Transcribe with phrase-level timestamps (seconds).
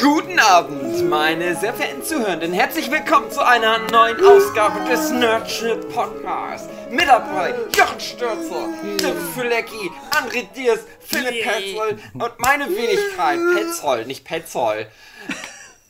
[0.00, 2.52] Guten Abend, meine sehr verehrten Zuhörenden.
[2.52, 6.68] Herzlich willkommen zu einer neuen Ausgabe des Nerdship Podcasts.
[6.88, 8.68] Mit dabei Jochen Stürzer,
[8.98, 14.86] Tim Fülecki, André Diers, Philipp Petzold und meine Wenigkeit, Petzold, nicht Petzold.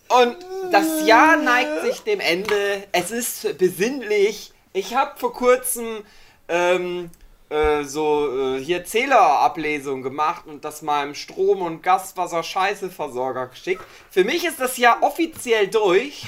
[0.08, 0.36] Und
[0.72, 2.84] das Jahr neigt sich dem Ende.
[2.92, 4.52] Es ist besinnlich.
[4.72, 6.02] Ich habe vor kurzem
[6.48, 7.10] ähm,
[7.50, 13.82] äh, so äh, hier Zählerablesung gemacht und das meinem Strom- und Gaswasser-Scheiße-Versorger geschickt.
[14.10, 16.24] Für mich ist das Jahr offiziell durch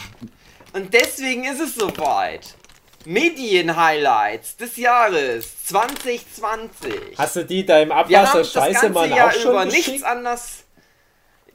[0.72, 2.54] und deswegen ist es soweit.
[3.04, 7.16] Medien-Highlights des Jahres 2020.
[7.16, 9.64] Hast du die deinem Wir haben Abwasser das Scheiße ganze mal Jahr auch schon über
[9.64, 9.88] geschickt?
[9.88, 10.64] nichts anderes.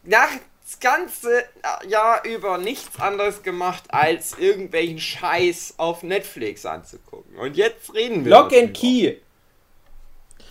[0.03, 0.29] Nach
[0.63, 1.43] das ganze
[1.87, 7.35] Jahr über nichts anderes gemacht, als irgendwelchen Scheiß auf Netflix anzugucken.
[7.37, 8.31] Und jetzt reden wir.
[8.31, 9.17] Lock and Key.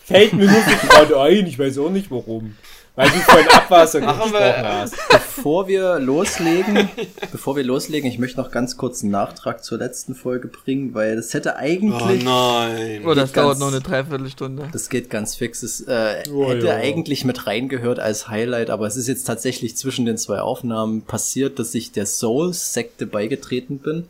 [0.05, 2.57] Fällt mir nur so gerade ein, ich weiß auch nicht warum.
[2.97, 4.95] Weil du von Abwasser Machen gesprochen wir- hast.
[5.11, 6.89] Bevor wir loslegen,
[7.33, 11.17] bevor wir loslegen, ich möchte noch ganz kurz einen Nachtrag zur letzten Folge bringen, weil
[11.17, 13.03] das hätte Oh eigentlich, nein.
[13.05, 14.69] Oh, das Geht ganz- dauert noch eine Dreiviertelstunde.
[14.71, 16.77] das geht ganz fix, es äh, Oh, hätte ja.
[16.77, 21.59] eigentlich mit reingehört als Highlight, aber es ist jetzt tatsächlich zwischen den zwei Aufnahmen passiert,
[21.59, 24.05] dass ich der Souls-Sekte beigetreten bin.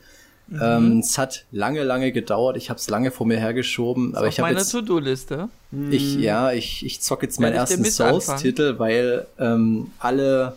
[0.54, 0.60] Mhm.
[0.62, 4.32] Ähm, es hat lange, lange gedauert, ich habe es lange vor mir hergeschoben, aber Auf
[4.32, 5.48] ich habe meiner jetzt To-Do-Liste.
[5.90, 10.54] Ich, ja, ich, ich zocke jetzt meinen ersten Souls-Titel, weil ähm, alle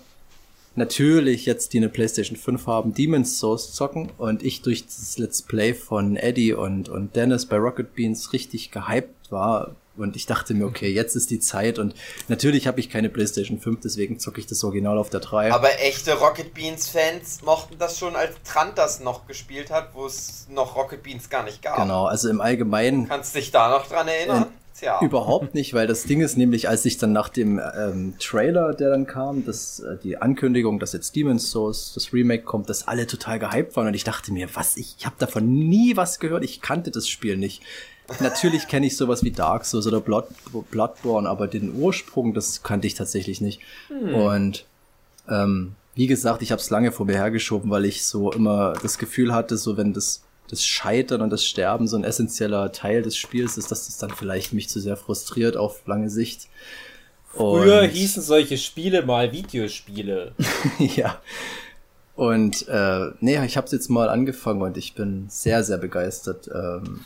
[0.75, 5.41] natürlich jetzt, die eine PlayStation 5 haben, Demon's Souls zocken und ich durch das Let's
[5.41, 10.53] Play von Eddie und, und Dennis bei Rocket Beans richtig gehypt war und ich dachte
[10.53, 11.95] mir, okay, jetzt ist die Zeit und
[12.27, 15.51] natürlich habe ich keine PlayStation 5, deswegen zocke ich das Original auf der 3.
[15.51, 20.05] Aber echte Rocket Beans Fans mochten das schon, als Trant das noch gespielt hat, wo
[20.05, 21.77] es noch Rocket Beans gar nicht gab.
[21.77, 24.47] genau, also im Allgemeinen Kannst dich da noch dran erinnern?
[24.79, 24.99] Tja.
[25.01, 28.91] Überhaupt nicht, weil das Ding ist nämlich, als ich dann nach dem ähm, Trailer, der
[28.91, 33.07] dann kam, dass äh, die Ankündigung, dass jetzt Demon's Souls, das Remake kommt, dass alle
[33.07, 36.43] total gehypt waren und ich dachte mir, was, ich, ich habe davon nie was gehört,
[36.43, 37.63] ich kannte das Spiel nicht.
[38.19, 40.27] Natürlich kenne ich sowas wie Dark Souls oder Blood,
[40.71, 43.59] Bloodborne, aber den Ursprung, das kannte ich tatsächlich nicht.
[43.89, 44.65] Und
[45.29, 48.97] ähm, wie gesagt, ich habe es lange vor mir hergeschoben, weil ich so immer das
[48.97, 53.17] Gefühl hatte, so wenn das das Scheitern und das Sterben so ein essentieller Teil des
[53.17, 56.47] Spiels ist, dass das dann vielleicht mich zu sehr frustriert auf lange Sicht.
[57.33, 60.31] Früher Und- hießen solche Spiele mal Videospiele.
[60.79, 61.19] ja.
[62.15, 66.49] Und äh, nee, ich habe es jetzt mal angefangen und ich bin sehr, sehr begeistert.
[66.53, 67.01] Ähm,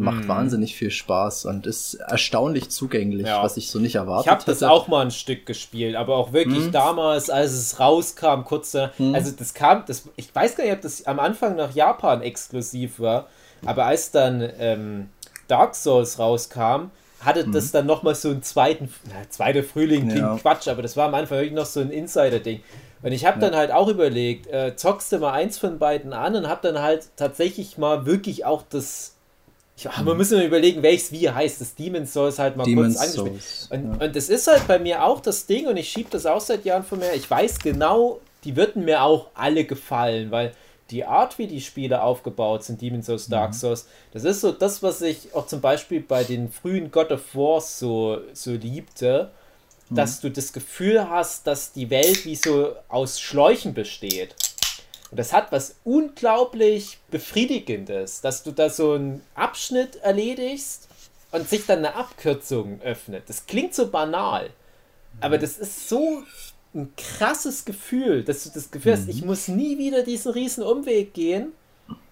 [0.00, 3.42] macht wahnsinnig viel Spaß und ist erstaunlich zugänglich, Ja.
[3.42, 6.32] was ich so nicht erwartet Ich habe das auch mal ein Stück gespielt, aber auch
[6.32, 6.72] wirklich Mhm.
[6.72, 10.80] damals, als es rauskam, kurz da, also das kam, das, ich weiß gar nicht, ob
[10.80, 13.26] das am Anfang nach Japan exklusiv war,
[13.64, 15.10] aber als dann ähm,
[15.48, 16.90] Dark Souls rauskam,
[17.20, 20.36] hatte das dann nochmal so einen zweiten, na, zweiter Frühling klingt Ja.
[20.38, 22.62] Quatsch, aber das war am Anfang wirklich noch so ein Insider-Ding.
[23.02, 26.34] Und ich habe dann halt auch überlegt, äh, zockst du mal eins von beiden an
[26.34, 29.16] und habe dann halt tatsächlich mal wirklich auch das.
[29.80, 31.60] Ich, wir müssen mal überlegen, welches wie heißt.
[31.60, 33.42] Das Demon's Souls halt mal Demon's kurz angespielt.
[33.42, 36.26] Souls, Und, und das ist halt bei mir auch das Ding und ich schiebe das
[36.26, 37.14] auch seit Jahren von mir.
[37.14, 40.52] Ich weiß genau, die würden mir auch alle gefallen, weil
[40.90, 44.82] die Art, wie die Spiele aufgebaut sind, Demon's Souls, Dark Souls, das ist so das,
[44.82, 49.30] was ich auch zum Beispiel bei den frühen God of Wars so, so liebte,
[49.92, 54.34] dass du das Gefühl hast, dass die Welt wie so aus Schläuchen besteht.
[55.10, 60.88] Und das hat was unglaublich Befriedigendes, dass du da so einen Abschnitt erledigst
[61.32, 63.24] und sich dann eine Abkürzung öffnet.
[63.28, 64.50] Das klingt so banal,
[65.20, 66.22] aber das ist so
[66.74, 71.12] ein krasses Gefühl, dass du das Gefühl hast, ich muss nie wieder diesen riesen Umweg
[71.12, 71.52] gehen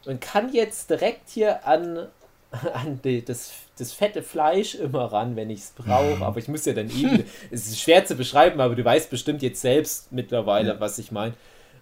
[0.04, 2.08] und kann jetzt direkt hier an,
[2.72, 6.24] an die, das, das fette Fleisch immer ran, wenn ich es brauche.
[6.24, 9.42] Aber ich muss ja dann eben, es ist schwer zu beschreiben, aber du weißt bestimmt
[9.42, 11.34] jetzt selbst mittlerweile, was ich meine.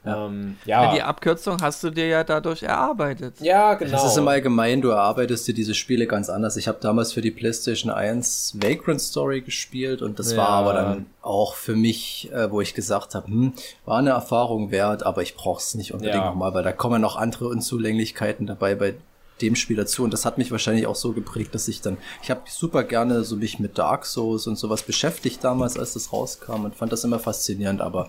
[0.06, 3.41] Ähm, ja, Die Abkürzung hast du dir ja dadurch erarbeitet.
[3.41, 3.91] ja, genau.
[3.93, 6.56] Das ist im Allgemeinen, du erarbeitest dir diese Spiele ganz anders.
[6.56, 10.55] Ich habe damals für die PlayStation 1 Vagrant Story gespielt und das war Ja.
[10.61, 13.53] aber dann auch für mich, äh, wo ich gesagt habe, hm,
[13.85, 16.26] war eine Erfahrung wert, aber ich brauche es nicht unbedingt Ja.
[16.31, 18.94] nochmal, weil da kommen noch andere Unzulänglichkeiten dabei bei
[19.43, 22.31] dem Spiel dazu und das hat mich wahrscheinlich auch so geprägt, dass ich dann, ich
[22.31, 26.64] habe super gerne so mich mit Dark Souls und sowas beschäftigt damals, als das rauskam
[26.64, 28.08] und fand das immer faszinierend, aber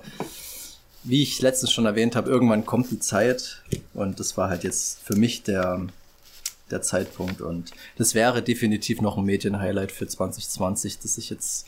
[1.04, 3.64] wie ich letztens schon erwähnt habe, irgendwann kommt die Zeit
[3.94, 5.88] und das war halt jetzt für mich der,
[6.70, 11.68] der Zeitpunkt und das wäre definitiv noch ein Medienhighlight für 2020, dass ich jetzt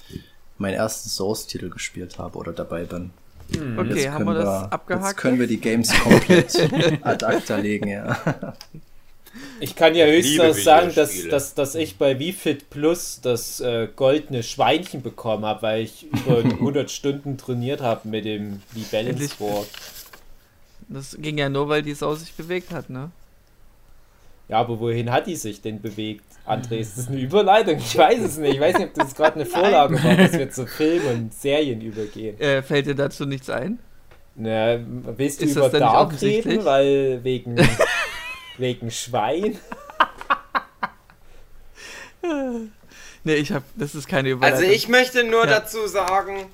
[0.57, 3.11] meinen ersten Source-Titel gespielt habe oder dabei bin.
[3.51, 5.05] Okay, Jetzt haben können wir das abgehakt?
[5.05, 6.55] Jetzt können wir die Games komplett
[7.01, 8.53] ad acta legen, ja.
[9.59, 13.87] Ich kann ja Ich höchstens sagen, dass, dass, dass ich bei VFit Plus das äh,
[13.95, 19.35] goldene Schweinchen bekommen habe, weil ich über 100 Stunden trainiert habe mit dem Wii Balance.
[19.37, 19.67] Board.
[20.87, 23.11] Das ging ja nur, weil die Sau sich bewegt hat, ne?
[24.47, 26.25] Ja, aber wohin hat die sich denn bewegt?
[26.47, 27.77] André, ist das eine Überleitung?
[27.77, 28.55] Ich weiß es nicht.
[28.55, 31.79] Ich weiß nicht, ob das gerade eine Vorlage war, dass wir zu Filmen und Serien
[31.81, 32.39] übergehen.
[32.39, 33.77] Äh, fällt dir dazu nichts ein?
[34.35, 34.79] Na,
[35.17, 36.65] willst du Ist über das denn nicht Dark reden?
[36.65, 37.55] Weil wegen,
[38.59, 39.59] wegen Schwein?
[43.23, 43.63] Ne, ich hab.
[43.75, 44.59] Das ist keine Überleitung.
[44.61, 45.59] Also ich möchte nur Ja.
[45.59, 46.45] dazu sagen,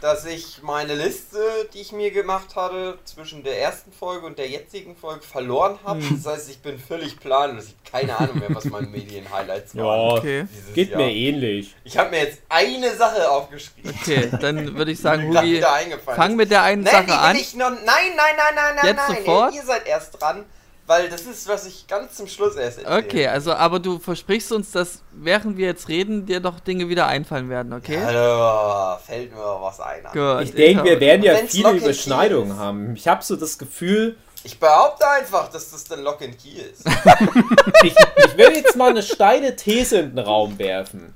[0.00, 1.38] dass ich meine Liste,
[1.72, 6.00] die ich mir gemacht hatte, zwischen der ersten Folge und der jetzigen Folge verloren habe.
[6.00, 6.22] Hm.
[6.22, 7.64] Das heißt, ich bin völlig planlos.
[7.64, 10.18] Ich habe keine Ahnung mehr, was meine Medien-Highlights Ja, waren.
[10.18, 10.46] Okay.
[10.54, 11.00] dieses geht Jahr.
[11.00, 11.74] mir ähnlich.
[11.84, 13.94] Ich habe mir jetzt eine Sache aufgeschrieben.
[14.02, 17.36] Okay, dann würde ich sagen, Hugi, wieder eingefallen fang mit der einen Nein, Sache an.
[17.36, 17.70] noch.
[17.70, 19.16] Nein, nein, nein, nein, nein, Jetzt nein.
[19.18, 19.54] sofort?
[19.54, 20.44] Ihr seid erst dran,
[20.86, 23.04] weil das ist, was ich ganz zum Schluss erst erzähle.
[23.04, 27.06] Okay, also aber du versprichst uns, dass während wir jetzt reden, dir doch Dinge wieder
[27.06, 27.98] einfallen werden, okay?
[28.02, 30.02] Hallo, fällt mir was ein.
[30.12, 30.42] Gut.
[30.44, 32.94] Ich denke, wir werden ja viele Überschneidungen haben.
[32.94, 36.86] Ich habe so das Gefühl, Ich behaupte einfach, dass das dann Lock and Key ist.
[37.82, 37.94] ich,
[38.24, 41.14] ich will jetzt mal eine steile These in den Raum werfen.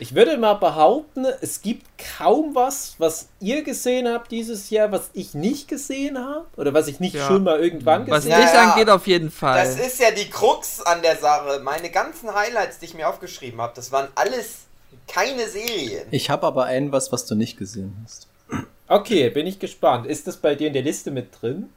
[0.00, 1.86] Ich würde mal behaupten, es gibt
[2.18, 6.46] kaum was, was ihr gesehen habt dieses Jahr, was ich nicht gesehen habe.
[6.56, 7.26] Oder was ich nicht Ja.
[7.26, 8.72] schon mal irgendwann Was gesehen Ja, dich ja.
[8.72, 9.62] angeht, auf jeden Fall.
[9.62, 11.60] Das ist ja die Krux an der Sache.
[11.62, 14.60] Meine ganzen Highlights, die ich mir aufgeschrieben habe, das waren alles
[15.06, 16.06] keine Serien.
[16.10, 18.26] Ich habe aber ein was, was du nicht gesehen hast.
[18.50, 18.64] habe.
[18.88, 20.06] Okay, bin ich gespannt.
[20.06, 21.68] Ist das bei dir in der Liste mit drin?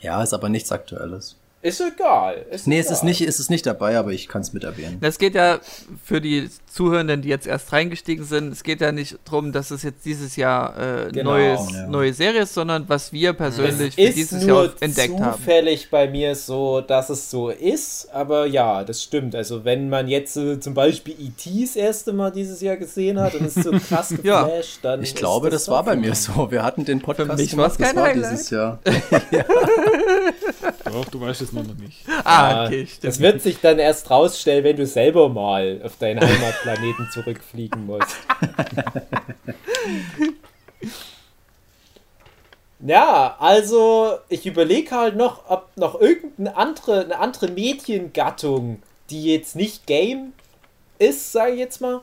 [0.00, 1.36] Ja, ist aber nichts Aktuelles.
[1.62, 2.46] Ist egal.
[2.50, 2.96] Ist Nee, es egal.
[2.96, 4.96] ist nicht, es ist nicht dabei, aber ich kann es mit erwähnen.
[5.02, 5.58] Das geht ja
[6.02, 9.82] für die Zuhörenden, die jetzt erst reingestiegen sind, es geht ja nicht darum, dass es
[9.82, 11.86] jetzt dieses Jahr äh, Genau, neues, ja.
[11.88, 15.36] neue Serie ist, sondern was wir persönlich für ist dieses Jahr entdeckt haben.
[15.38, 19.34] zufällig bei mir so, dass es so ist, aber ja, das stimmt.
[19.34, 21.60] Also wenn man jetzt äh, zum Beispiel E.T.
[21.62, 24.44] das erste Mal dieses Jahr gesehen hat und ist so krass Ja.
[24.44, 26.50] geflasht, dann Ich ist glaube, das, war bei mir so.
[26.50, 28.32] Wir hatten den Podcast mich gemacht, war's das kein war Highlight.
[28.32, 28.78] dieses Jahr.
[30.84, 31.98] Doch, du weißt es nur noch nicht.
[32.24, 33.04] Ah, okay, stimmt.
[33.04, 38.16] Das wird sich dann erst rausstellen, wenn du selber mal auf deinen Heimatplaneten zurückfliegen musst.
[42.82, 48.80] Ja, also ich überlege halt noch, ob noch irgendeine andere, eine andere Mediengattung,
[49.10, 50.32] die jetzt nicht Game
[50.98, 52.00] ist, sage ich jetzt mal,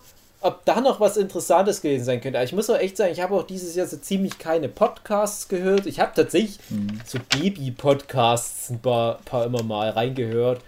[0.47, 2.37] ob da noch was Interessantes gewesen sein könnte.
[2.39, 5.49] Aber ich muss auch echt sagen, ich habe auch dieses Jahr so ziemlich keine Podcasts
[5.49, 5.85] gehört.
[5.85, 6.57] Ich habe tatsächlich
[7.05, 10.61] so Baby-Podcasts ein paar, paar immer mal reingehört.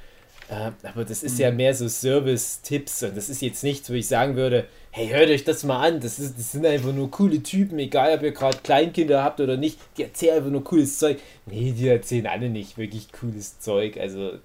[0.51, 4.07] Ähm, aber das ist ja mehr so Service-Tipps und das ist jetzt nichts, wo ich
[4.07, 7.43] sagen würde, hey, hört euch das mal an, das, ist, das sind einfach nur coole
[7.43, 11.19] Typen, egal ob ihr gerade Kleinkinder habt oder nicht, die erzählen einfach nur cooles Zeug.
[11.45, 14.39] Nee, die erzählen alle nicht wirklich cooles Zeug, also äh,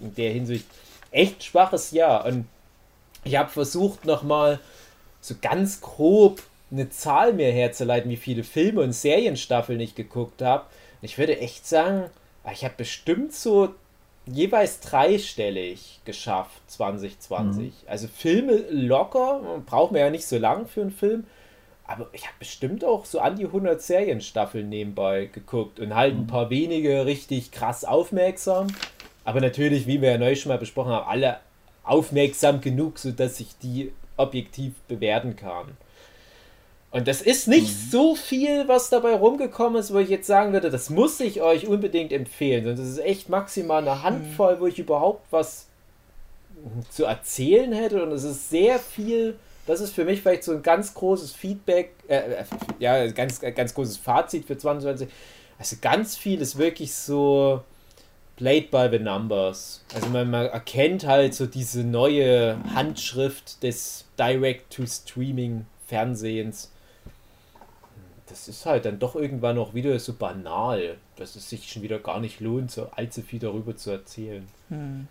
[0.00, 0.66] in der Hinsicht
[1.10, 2.44] echt schwaches Jahr und
[3.24, 4.60] ich habe versucht nochmal
[5.20, 10.66] so ganz grob eine Zahl mir herzuleiten, wie viele Filme und Serienstaffeln ich geguckt habe.
[11.00, 12.10] Ich würde echt sagen,
[12.44, 13.74] ah, ich habe bestimmt so
[14.26, 17.72] jeweils dreistellig geschafft 2020.
[17.86, 21.24] Also Filme locker, braucht man ja nicht so lang für einen Film,
[21.86, 26.26] aber ich habe bestimmt auch so an die 100 Serienstaffeln nebenbei geguckt und halt ein
[26.26, 28.66] paar wenige richtig krass aufmerksam.
[29.24, 31.38] Aber natürlich, wie wir ja neu schon mal besprochen haben, alle
[31.88, 35.76] aufmerksam genug, sodass ich die objektiv bewerten kann.
[36.90, 40.70] Und das ist nicht so viel, was dabei rumgekommen ist, wo ich jetzt sagen würde,
[40.70, 42.64] das muss ich euch unbedingt empfehlen.
[42.64, 45.66] Sondern das ist echt maximal eine Handvoll, wo ich überhaupt was
[46.90, 48.02] zu erzählen hätte.
[48.02, 49.36] Und es ist sehr viel,
[49.66, 52.44] das ist für mich vielleicht so ein ganz großes Feedback, äh, äh,
[52.78, 55.08] ja, ganz, ganz großes Fazit für 2020.
[55.58, 57.60] Also ganz viel ist wirklich so
[58.38, 59.82] played by the numbers.
[59.92, 66.70] Also man, man erkennt halt so diese neue Handschrift des Direct-to-Streaming-Fernsehens.
[68.28, 71.98] Das ist halt dann doch irgendwann auch wieder so banal, dass es sich schon wieder
[71.98, 74.46] gar nicht lohnt, so allzu viel darüber zu erzählen.
[74.68, 75.08] Hm.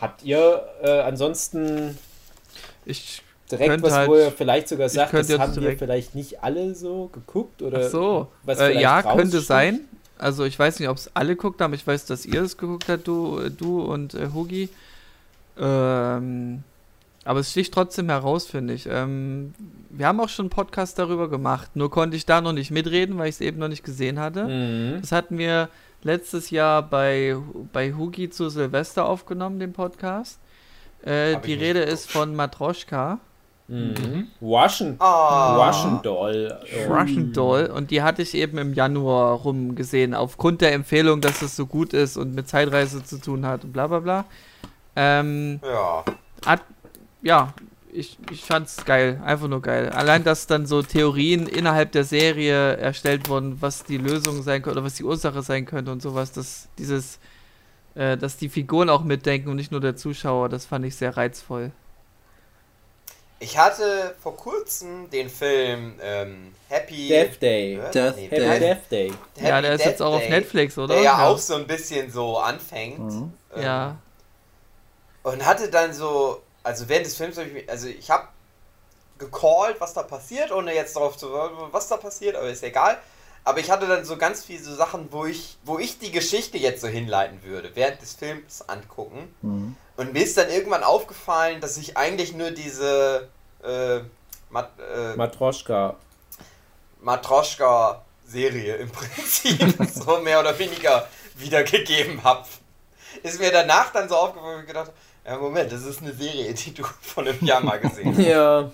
[0.00, 1.98] Habt ihr äh, ansonsten
[2.84, 6.76] Ich direkt was, halt- wo ihr vielleicht sogar sagt, das haben wir vielleicht nicht alle
[6.76, 7.60] so geguckt?
[7.62, 9.88] Oder Ach so, was äh, ja, könnte sein.
[10.18, 11.74] Also ich weiß nicht, ob es alle geguckt haben.
[11.74, 14.68] Ich weiß, dass ihr es geguckt habt, du, äh, du und äh, Hugi.
[15.58, 16.62] Ähm,
[17.24, 18.86] aber es sticht trotzdem heraus, finde ich.
[18.90, 19.54] Ähm,
[19.90, 21.70] wir haben auch schon einen Podcast darüber gemacht.
[21.74, 24.44] Nur konnte ich da noch nicht mitreden, weil ich es eben noch nicht gesehen hatte.
[24.44, 25.00] Mhm.
[25.00, 25.68] Das hatten wir
[26.02, 27.36] letztes Jahr bei,
[27.72, 30.38] bei Hugi zu Silvester aufgenommen, den Podcast.
[31.02, 33.18] Äh, die Rede ist von Matroschka.
[33.66, 34.28] Mhm.
[34.42, 35.56] Russian, Ah.
[35.68, 36.58] Russian Doll.
[36.86, 41.40] Russian Doll und die hatte ich eben im Januar rum gesehen, aufgrund der Empfehlung, dass
[41.40, 44.24] es so gut ist und mit Zeitreise zu tun hat und bla bla bla.
[44.96, 46.04] Ähm, Ja.
[46.44, 46.60] hat,
[47.22, 47.54] ja,
[47.90, 49.88] ich, ich fand's geil, einfach nur geil.
[49.88, 54.78] Allein, dass dann so Theorien innerhalb der Serie erstellt wurden, was die Lösung sein könnte
[54.78, 57.18] oder was die Ursache sein könnte und sowas, dass dieses,
[57.94, 61.16] äh, dass die Figuren auch mitdenken und nicht nur der Zuschauer, das fand ich sehr
[61.16, 61.70] reizvoll.
[63.44, 67.78] Ich hatte vor kurzem den Film ähm, Happy Death Day.
[67.92, 68.58] Death Nee, Happy Day.
[68.58, 69.12] Death Day.
[69.36, 70.94] Happy ja, der ist Death jetzt auch auf Day, Netflix, oder?
[70.94, 73.00] Der ja, auch so ein bisschen so anfängt.
[73.00, 73.34] Mhm.
[73.54, 73.96] Ähm, Ja.
[75.24, 78.28] Und hatte dann so, also während des Films habe ich mich, also ich habe
[79.18, 81.30] gecallt, was da passiert, ohne jetzt darauf zu
[81.70, 82.96] was da passiert, aber ist egal.
[83.44, 86.56] Aber ich hatte dann so ganz viele so Sachen, wo ich, wo ich die Geschichte
[86.56, 89.34] jetzt so hinleiten würde, während des Films angucken.
[89.42, 89.76] Mhm.
[89.98, 93.28] Und mir ist dann irgendwann aufgefallen, dass ich eigentlich nur diese
[93.64, 94.00] äh,
[94.50, 95.96] Mat äh, Matroschka.
[97.00, 102.46] Matroschka-Serie im Prinzip so mehr oder weniger wiedergegeben habe.
[103.22, 106.52] Ist mir danach dann so aufgefallen, ich gedacht habe, ja Moment, das ist eine Serie,
[106.54, 108.26] die du vor einem Jahr mal gesehen hast.
[108.26, 108.70] Ja.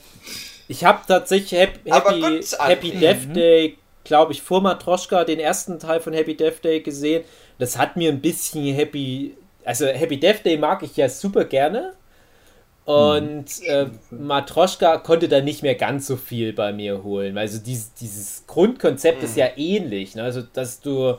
[0.69, 2.91] Ich habe tatsächlich Happy, Happy, Happy.
[2.93, 7.25] Death Day, glaube ich, vor Matroschka den ersten Teil von Happy Death Day gesehen.
[7.59, 11.95] Das hat mir ein bisschen Happy, also Happy Death Day mag ich ja super gerne.
[12.91, 17.39] Und äh, Matroschka konnte da nicht mehr ganz so viel bei mir holen.
[17.39, 20.15] Also dieses, dieses Grundkonzept ist ja ähnlich.
[20.15, 20.25] Ne?
[20.25, 21.17] Also, dass du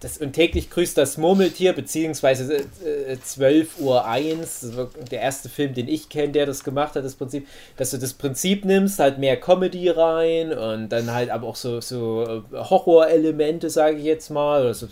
[0.00, 5.48] das und täglich grüßt das Murmeltier, beziehungsweise äh, 12 Uhr 1, das war der erste
[5.48, 7.46] Film, den ich kenne, der das gemacht hat, das Prinzip,
[7.78, 11.80] dass du das Prinzip nimmst, halt mehr Comedy rein und dann halt aber auch so,
[11.80, 14.86] so äh, Horror-Elemente, sage ich jetzt mal, oder so,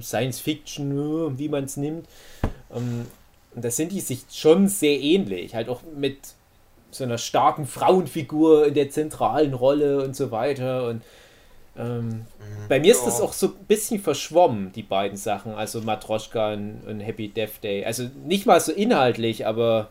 [0.00, 2.08] Science Fiction, äh, wie man es nimmt.
[2.74, 3.06] Ähm,
[3.54, 6.18] und da sind die sich schon sehr ähnlich, halt auch mit
[6.90, 11.02] so einer starken Frauenfigur in der zentralen Rolle und so weiter und
[11.76, 12.24] ähm,
[12.68, 13.06] bei mir ist Ja.
[13.06, 17.62] das auch so ein bisschen verschwommen, die beiden Sachen, also Matroschka und, und Happy Death
[17.64, 17.84] Day.
[17.84, 19.90] Also nicht mal so inhaltlich, aber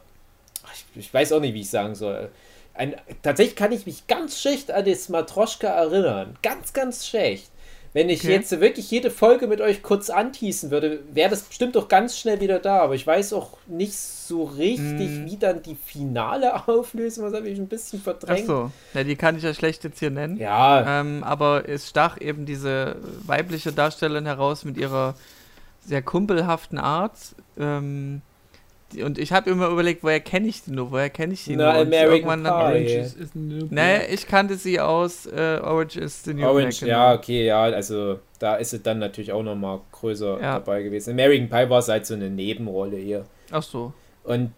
[0.74, 2.30] ich, ich weiß auch nicht, wie ich sagen soll.
[2.74, 6.38] Ein, tatsächlich kann ich mich ganz schlecht an das Matroschka erinnern.
[6.42, 7.52] Ganz, ganz schlecht.
[7.94, 8.32] Wenn ich Okay.
[8.34, 12.42] jetzt wirklich jede Folge mit euch kurz anteasen würde, wäre das bestimmt auch ganz schnell
[12.42, 12.80] wieder da.
[12.82, 15.26] Aber ich weiß auch nicht so richtig, Hm.
[15.28, 18.48] wie dann die finale Auflösung, was habe ich ein bisschen Ach verdrängt.
[18.48, 20.38] so, ja, die kann ich ja schlecht jetzt hier nennen.
[20.38, 22.96] Ja, Ähm, aber es stach eben diese
[23.28, 25.14] weibliche Darstellerin heraus mit ihrer
[25.86, 27.18] sehr kumpelhaften Art.
[27.60, 28.22] Ähm,
[29.02, 30.92] und ich habe immer überlegt, woher kenne ich die nur?
[30.92, 31.82] Woher kenne ich die Na, nur?
[31.82, 32.50] Und American Pie.
[32.50, 36.80] Orange is, is new Nee, ich kannte sie aus äh, Orange is the New Orange,
[36.80, 36.90] Black.
[36.90, 40.54] ja, okay, ja, also da ist sie dann natürlich auch nochmal größer Ja.
[40.60, 41.12] dabei gewesen.
[41.12, 43.26] American Pie war es halt so eine Nebenrolle hier.
[43.52, 43.94] Ach so.
[44.26, 44.52] Und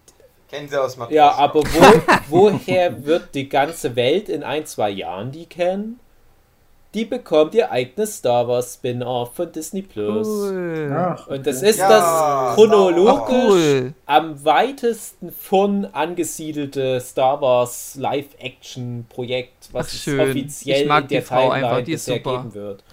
[0.50, 1.16] Kennen Sie aus Matroschka?
[1.16, 6.00] ja, aber wo, woher wird die ganze Welt in ein, zwei Jahren die kennen?
[6.96, 10.26] Die bekommt ihr eigenes Star Wars Spin-off von Disney Plus.
[10.28, 10.92] Cool.
[10.98, 13.28] Ach, Und das ist Ja, das chronologisch.
[13.30, 13.94] Cool.
[14.06, 20.30] am weitesten von angesiedelte Star Wars Live-Action-Projekt, was Ach, es schön.
[20.30, 22.38] offiziell Ich mag in der die Frau einfach, Timeline die ist bisher super.
[22.38, 22.84] geben wird.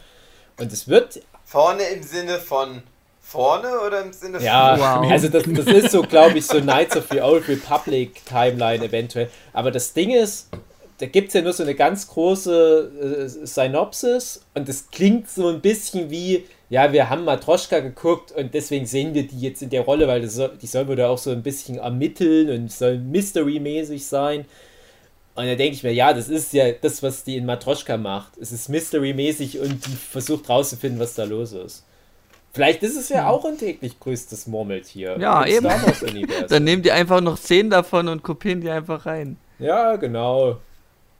[0.59, 2.83] Und es wird Vorne im Sinne von
[3.21, 5.05] vorne oder im Sinne Ja, von.
[5.05, 5.13] Wow.
[5.13, 9.31] also das, das ist so, glaube ich, so Knights of the Old Republic Timeline eventuell.
[9.53, 10.49] Aber das Ding ist,
[11.03, 15.49] da gibt es ja nur so eine ganz große äh, Synopsis und das klingt so
[15.49, 19.71] ein bisschen wie, ja, wir haben Matroschka geguckt und deswegen sehen wir die jetzt in
[19.71, 22.99] der Rolle, weil das die soll wohl da auch so ein bisschen ermitteln und soll
[22.99, 24.45] Mystery-mäßig sein.
[25.35, 28.39] Und da denke ich mir, ja, das ist ja das, was die in Matroschka macht.
[28.39, 31.85] Es ist Mystery-mäßig und die versucht rauszufinden, was da los ist.
[32.53, 35.17] Vielleicht ist es ja auch ein täglich größtes Murmeltier.
[35.19, 35.67] Ja, eben.
[36.49, 39.37] Dann nehmen die einfach noch 10 davon und kopieren die einfach rein.
[39.59, 40.59] Ja, genau.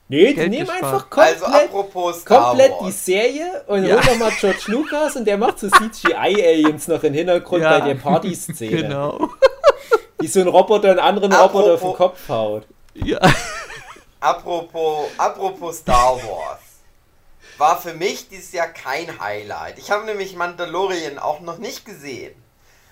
[0.09, 0.83] Nee, die nehmen gespart.
[0.83, 3.05] einfach komplett, Also apropos Star komplett die Wars.
[3.05, 3.95] Serie und Ja.
[3.95, 7.79] holen nochmal George Lucas und der macht so CGI-Aliens noch im Hintergrund Ja.
[7.79, 8.69] bei der Partyszene.
[8.83, 9.29] Genau.
[10.21, 12.67] Die so ein Roboter einen anderen Roboter auf den Apropos- Kopf haut.
[12.93, 13.19] Ja.
[14.19, 16.59] Apropos, apropos Star Wars.
[17.57, 19.77] War für mich dieses Jahr kein Highlight.
[19.79, 22.33] Ich habe nämlich Mandalorian auch noch nicht gesehen.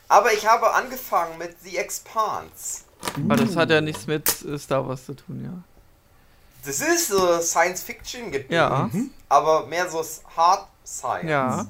[0.08, 2.82] Aber ich habe angefangen mit The Expanse.
[3.24, 5.64] Aber das hat ja nichts mit äh, Star Wars zu tun, ja.
[6.66, 8.90] Das ist so Science Fiction gedöns, Ja.
[9.30, 10.04] aber mehr so
[10.36, 11.30] Hard Science.
[11.30, 11.66] Ja.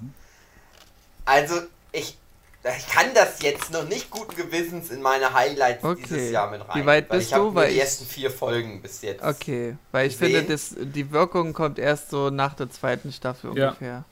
[1.25, 2.17] Also ich,
[2.63, 6.01] ich kann das jetzt noch nicht guten Gewissens in meine Highlights Okay.
[6.03, 6.81] dieses Jahr mit rein.
[6.81, 7.55] Wie weit weil bist ich du?
[7.55, 9.23] Weil die ich- ersten vier Folgen bis jetzt.
[9.23, 9.77] Okay.
[9.91, 10.35] Weil ich Gesehen?
[10.47, 13.69] finde, das, die Wirkung kommt erst so nach der zweiten Staffel Ja.
[13.69, 14.03] ungefähr.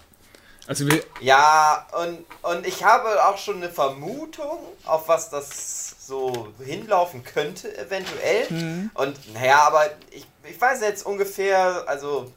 [0.69, 6.49] Also wir, Ja, und, und ich habe auch schon eine Vermutung, auf was das so
[6.63, 8.45] hinlaufen könnte, eventuell.
[8.93, 12.31] Und naja, aber ich, ich weiß jetzt ungefähr, also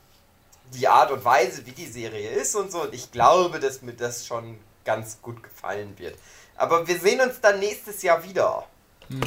[0.72, 2.80] die Art und Weise, wie die Serie ist und so.
[2.84, 6.16] Und ich glaube, dass mir das schon ganz gut gefallen wird.
[6.56, 8.64] Aber wir sehen uns dann nächstes Jahr wieder.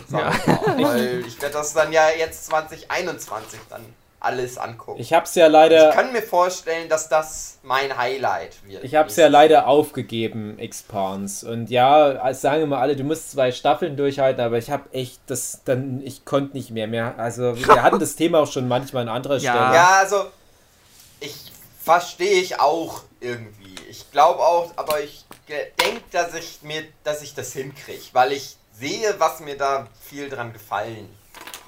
[0.09, 3.85] Sagen wir mal, weil ich werde das dann ja jetzt 2021 dann
[4.25, 4.99] alles angucken.
[4.99, 8.83] Ich hab's ja Ich leider, kann mir vorstellen, dass das mein Highlight wird.
[8.83, 11.43] ich hab's ja leider aufgegeben, Expans.
[11.43, 15.61] Und ja, sagen immer alle, du musst zwei Staffeln durchhalten, aber ich hab echt das
[15.65, 17.15] dann, ich konnte nicht mehr mehr.
[17.17, 19.51] Also wir hatten das Thema auch schon manchmal an anderer Ja.
[19.51, 19.75] Stelle.
[19.75, 20.25] Ja, also
[21.19, 21.51] ich
[21.81, 23.75] verstehe ich auch irgendwie.
[23.89, 28.57] Ich glaube auch, aber ich denke, dass ich mir, dass ich das hinkriege, weil ich
[28.77, 31.07] sehe, was mir da viel dran gefallen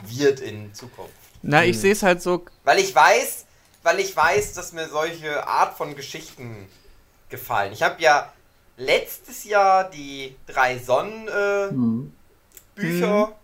[0.03, 1.11] wird in Zukunft.
[1.41, 3.45] Na, ich sehe es halt so, Weil ich weiß,
[3.83, 6.67] weil ich weiß, dass mir solche Art von Geschichten
[7.29, 7.73] gefallen.
[7.73, 8.31] Ich habe ja
[8.77, 12.13] letztes Jahr die drei Sonnen äh, Mhm.
[12.75, 13.35] Bücher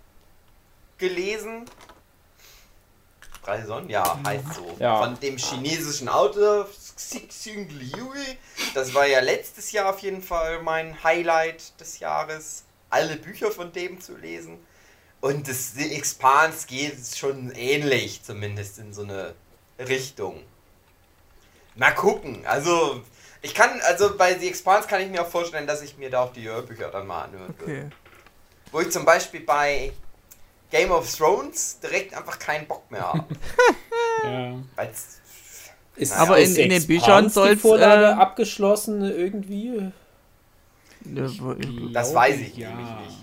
[0.97, 1.65] gelesen.
[3.43, 4.75] Drei Sonnen, ja, heißt so.
[4.79, 4.99] Ja.
[4.99, 8.13] Von dem chinesischen Autor Xing Liu.
[8.73, 13.73] Das war ja letztes Jahr auf jeden Fall mein Highlight des Jahres, alle Bücher von
[13.73, 14.59] dem zu lesen.
[15.23, 19.33] Und das The Expanse geht schon ähnlich, zumindest in so eine
[19.79, 20.41] Richtung.
[21.75, 22.45] Mal gucken.
[22.45, 23.01] Also,
[23.41, 26.23] ich kann, also bei The Expanse kann ich mir auch vorstellen, dass ich mir da
[26.23, 27.63] auch die Hörbücher dann mal anhören würde.
[27.63, 27.89] okay.
[28.73, 29.93] Wo ich zum Beispiel bei
[30.69, 33.25] Game of Thrones direkt einfach keinen Bock mehr habe.
[34.25, 34.55] ja.
[34.75, 35.19] Weil's,
[35.95, 39.89] Ist, Aber in- ist in den Expans Büchern die soll's, Vorlage äh, abgeschlossen irgendwie.
[41.05, 41.53] Wo-
[41.93, 42.69] Das weiß ich ja.
[42.71, 43.17] nämlich nicht.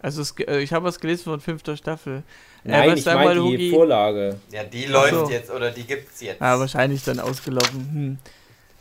[0.00, 2.22] Also es, äh, ich habe was gelesen von fünfter Staffel.
[2.64, 3.70] Nein, was ich meine die Hugi?
[3.70, 4.38] Vorlage.
[4.50, 5.28] Ja, die läuft so.
[5.28, 6.40] jetzt oder die gibt's jetzt.
[6.42, 7.90] Ah, wahrscheinlich dann ausgelaufen.
[7.92, 8.18] Hm.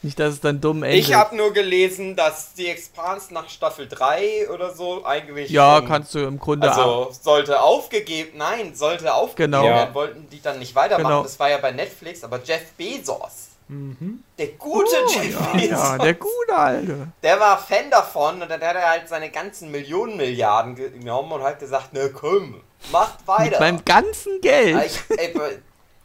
[0.04, 1.00] Nicht, dass es dann dumm endet.
[1.00, 6.14] ich habe nur gelesen, dass die Expanse nach Staffel 3 oder so eigentlich ja, kannst
[6.14, 6.70] du im Grunde.
[6.70, 9.64] Also sollte aufgegeben, nein, sollte aufgegeben Genau.
[9.64, 11.08] werden, wollten die dann nicht weitermachen.
[11.08, 11.24] Genau.
[11.24, 15.98] Das war ja bei Netflix, aber Jeff Bezos, der gute Jeff Oh, ja, Bezos, ja,
[15.98, 17.08] der gute Alte.
[17.22, 21.44] der war Fan davon und dann hat er halt seine ganzen Millionen Milliarden genommen und
[21.44, 23.60] hat gesagt, na komm, macht weiter.
[23.60, 24.76] Beim ganzen Geld.
[24.76, 25.62] Aber ich, ey, be-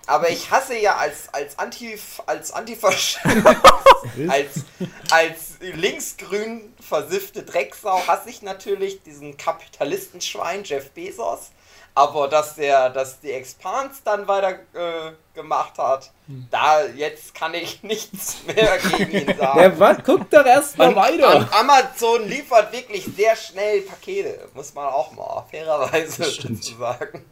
[0.07, 3.21] aber ich hasse ja als, als Anti als Antifaschist,
[4.29, 4.65] als,
[5.13, 11.51] als linksgrün versiffte Drecksau hasse ich natürlich diesen Kapitalistenschwein Jeff Bezos.
[11.95, 16.11] Aber dass der, dass die Expans dann weiter äh, gemacht hat,
[16.51, 19.61] da jetzt kann ich nichts mehr gegen ihn sagen.
[19.61, 19.99] Ja, was?
[20.05, 21.37] Guck doch erst mal Und, weiter.
[21.37, 26.25] und Amazon liefert wirklich sehr schnell Pakete, muss man auch mal fairerweise
[26.79, 27.25] sagen.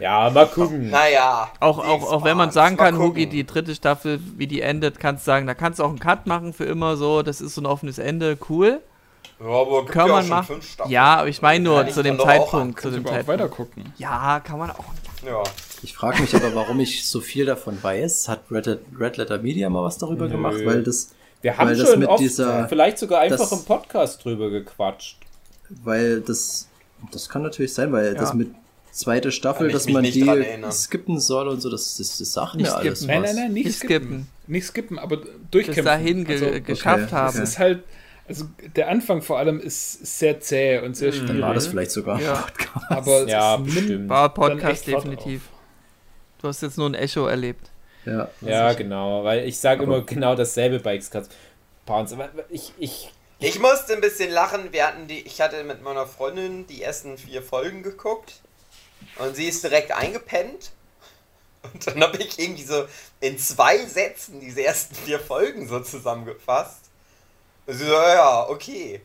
[0.00, 0.90] Ja, mal gucken.
[0.90, 1.50] Naja.
[1.60, 2.98] Auch, auch, auch wenn man sagen kann.
[2.98, 6.00] Hugi, die dritte Staffel, wie die endet, kannst du sagen, da kannst du auch einen
[6.00, 8.80] Cut machen für immer so, das ist so ein offenes Ende, cool.
[9.40, 10.46] Ja, aber gibt Kann ja auch man schon machen.
[10.46, 10.92] fünf Staffeln.
[10.92, 13.28] Ja, aber ich meine nur zu dem Zeitpunkt, zu dem Zeitpunkt.
[13.28, 13.92] weiter gucken.
[13.98, 14.84] Ja, kann man auch.
[15.26, 15.42] Ja.
[15.82, 18.28] Ich frage mich aber, warum ich so viel davon weiß.
[18.28, 20.56] Hat Red, Red Letter Media mal was darüber gemacht?
[20.64, 21.10] Weil das,
[21.42, 24.50] Wir haben weil das schon mit oft, dieser- vielleicht sogar einfach das- im Podcast drüber
[24.50, 25.18] gequatscht.
[25.82, 26.68] weil das,
[27.10, 28.50] das kann natürlich sein, weil das mit
[28.92, 30.24] zweite Staffel, dass man die
[30.70, 33.14] skippen soll und so, das, das, das sagt Nicht mir alles skippen.
[33.22, 33.88] Nein, nein, nein, nicht, skippen.
[33.88, 34.26] skippen.
[34.46, 35.16] Nicht skippen, aber
[35.50, 35.74] durchkämpfen.
[35.74, 37.42] Bis dahin ge also, geschafft okay, haben.
[37.42, 37.82] Es ist halt,
[38.26, 41.28] also der Anfang vor allem ist sehr zäh und sehr schwierig.
[41.28, 42.34] Dann war das vielleicht sogar Ja.
[42.36, 42.90] ein Podcast.
[42.90, 44.08] aber Ja, bestimmt.
[44.08, 45.42] War Podcast definitiv.
[46.40, 47.70] Du hast jetzt nur ein Echo erlebt.
[48.04, 48.28] Ja.
[48.42, 51.28] Ja, genau, weil ich sage immer genau dasselbe bei X-Cuts.
[51.86, 54.72] Aber ich, ich, Ich musste ein bisschen lachen.
[54.72, 58.40] Wir hatten die, ich hatte mit meiner Freundin die ersten vier Folgen geguckt
[59.18, 60.72] und sie ist direkt eingepennt.
[61.72, 62.84] Und dann habe ich irgendwie so
[63.20, 66.83] in zwei Sätzen diese ersten vier Folgen so zusammengefasst.
[67.66, 69.00] Und sie so, ja, okay.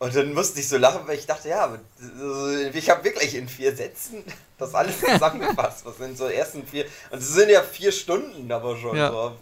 [0.00, 1.72] Und dann musste ich so lachen, weil ich dachte, ja,
[2.20, 4.24] äh, ich habe wirklich in vier Sätzen
[4.58, 5.86] das alles zusammengefasst.
[5.86, 6.84] Was sind so ersten vier.
[7.10, 8.96] Und es sind ja vier Stunden aber schon.
[8.96, 9.10] Ja.
[9.10, 9.32] So,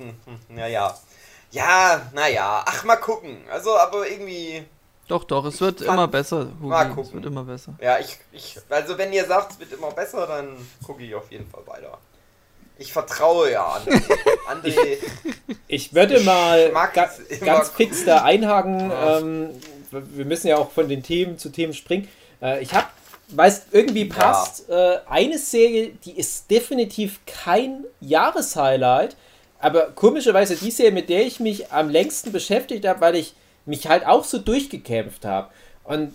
[0.48, 0.96] naja.
[1.54, 2.64] Ja, naja.
[2.66, 3.44] Ach, mal gucken.
[3.50, 4.64] Also, aber irgendwie.
[5.06, 6.46] Doch, doch, es wird immer besser.
[6.46, 6.66] Hugi.
[6.66, 7.12] Mal Es gucken.
[7.12, 7.74] wird immer besser.
[7.78, 8.58] Ja, ich, ich.
[8.70, 11.98] Also, wenn ihr sagt, es wird immer besser, dann gucke ich auf jeden Fall weiter.
[12.82, 13.82] Ich vertraue ja an
[14.62, 14.98] André.
[15.68, 17.08] ich würde mal ga,
[17.44, 18.90] ganz fix da einhaken.
[18.90, 19.18] Ja.
[19.18, 19.50] Ähm,
[19.90, 22.08] wir müssen ja auch von den Themen zu Themen springen.
[22.42, 22.88] Äh, ich habe,
[23.28, 29.14] weil es irgendwie passt, äh, eine Serie, die ist definitiv kein Jahreshighlight,
[29.60, 33.86] aber komischerweise die Serie, mit der ich mich am längsten beschäftigt habe, weil ich mich
[33.86, 35.50] halt auch so durchgekämpft habe.
[35.84, 36.14] Und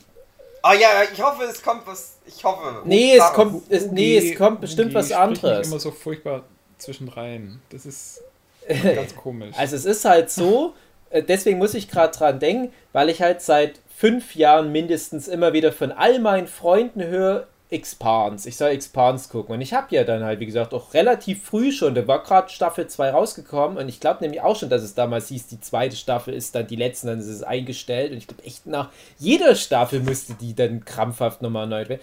[0.63, 2.15] Oh ja, ich hoffe, es kommt was.
[2.25, 2.81] Ich hoffe.
[2.83, 5.67] nee, es kommt, es, nee, es kommt bestimmt Hugi was anderes.
[5.67, 6.43] immer so furchtbar
[6.77, 7.61] zwischenrein.
[7.69, 8.21] Das ist
[8.67, 9.55] ganz komisch.
[9.57, 10.73] Also es ist halt so,
[11.09, 15.53] äh, deswegen muss ich gerade dran denken, weil ich halt seit fünf Jahren mindestens immer
[15.53, 18.45] wieder von all meinen Freunden höre, Expans.
[18.45, 19.55] Ich soll Expans gucken.
[19.55, 22.49] Und ich habe ja dann halt, wie gesagt, auch relativ früh schon, da war gerade
[22.49, 25.97] Staffel 2 rausgekommen und ich glaube nämlich auch schon, dass es damals hieß, die zweite
[25.97, 29.55] Staffel ist dann die letzte, dann ist es eingestellt und ich glaube echt nach jeder
[29.55, 32.01] Staffel müsste die dann krampfhaft nochmal erneut werden.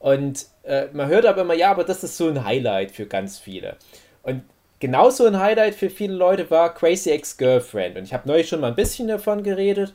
[0.00, 3.38] Und äh, man hört aber immer, ja, aber das ist so ein Highlight für ganz
[3.38, 3.76] viele.
[4.24, 4.42] Und
[4.80, 7.96] genauso ein Highlight für viele Leute war Crazy Ex-Girlfriend.
[7.96, 9.94] Und ich habe neulich schon mal ein bisschen davon geredet.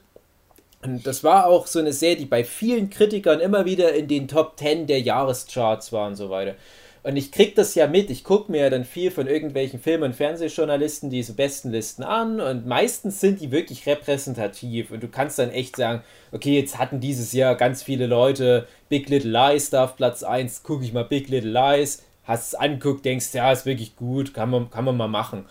[0.81, 4.29] Und das war auch so eine Serie, die bei vielen Kritikern immer wieder in den
[4.29, 6.55] Top 10 der Jahrescharts war und so weiter.
[7.01, 8.09] Und ich krieg das ja mit.
[8.09, 12.41] Ich gucke mir ja dann viel von irgendwelchen Film- und Fernsehjournalisten diese besten Listen an
[12.41, 14.91] und meistens sind die wirklich repräsentativ.
[14.91, 19.07] Und du kannst dann echt sagen, okay, jetzt hatten dieses Jahr ganz viele Leute Big
[19.09, 23.03] Little Lies da auf Platz 1, gucke ich mal Big Little Lies, hast es anguckt,
[23.03, 25.45] denkst, ja, ist wirklich gut, kann man, kann man mal machen.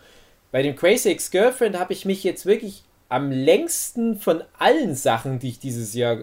[0.50, 5.48] Bei dem Crazy Ex-Girlfriend habe ich mich jetzt wirklich am längsten von allen Sachen, die
[5.48, 6.18] ich dieses Jahr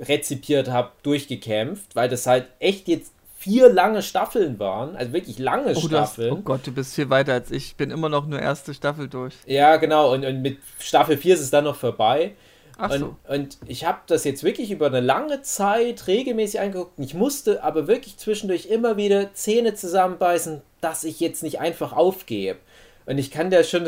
[0.00, 5.70] rezipiert habe, durchgekämpft, weil das halt echt jetzt vier lange Staffeln waren, also wirklich lange
[5.76, 6.32] Oh, du hast, Staffeln.
[6.32, 7.66] oh Gott, du bist viel weiter als ich.
[7.66, 9.34] Ich bin immer noch nur erste Staffel durch.
[9.46, 12.32] Ja, genau, und, und mit Staffel 4 ist es dann noch vorbei.
[12.80, 13.16] Ach und, so.
[13.26, 16.92] und ich habe das jetzt wirklich über eine lange Zeit regelmäßig angeguckt.
[16.98, 22.58] Ich musste aber wirklich zwischendurch immer wieder Zähne zusammenbeißen, dass ich jetzt nicht einfach aufgebe.
[23.04, 23.86] Und ich kann da schon,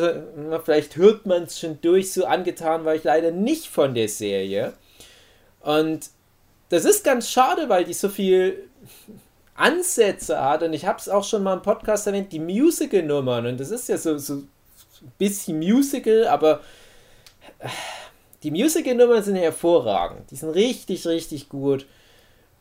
[0.65, 4.73] vielleicht hört man es schon durch, so angetan, weil ich leider nicht von der Serie.
[5.61, 6.11] Und
[6.71, 8.69] das ist ganz schade, weil die so viel
[9.55, 10.65] Ansätze hat.
[10.65, 13.47] Und ich habe es auch schon mal im Podcast erwähnt, die Musical-Nummern.
[13.47, 14.49] Und das ist ja so, so ein
[15.19, 16.61] bisschen Musical, aber
[18.43, 20.31] die Musical-Nummern sind hervorragend.
[20.31, 21.87] Die sind richtig, richtig gut.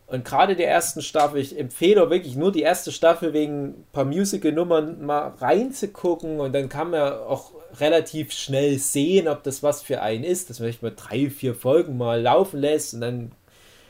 [0.07, 3.85] Und gerade der ersten Staffel, ich empfehle auch wirklich nur die erste Staffel wegen ein
[3.93, 9.83] paar Musical-Nummern mal reinzugucken und dann kann man auch relativ schnell sehen, ob das was
[9.83, 13.31] für einen ist, dass man vielleicht mal drei, vier Folgen mal laufen lässt und dann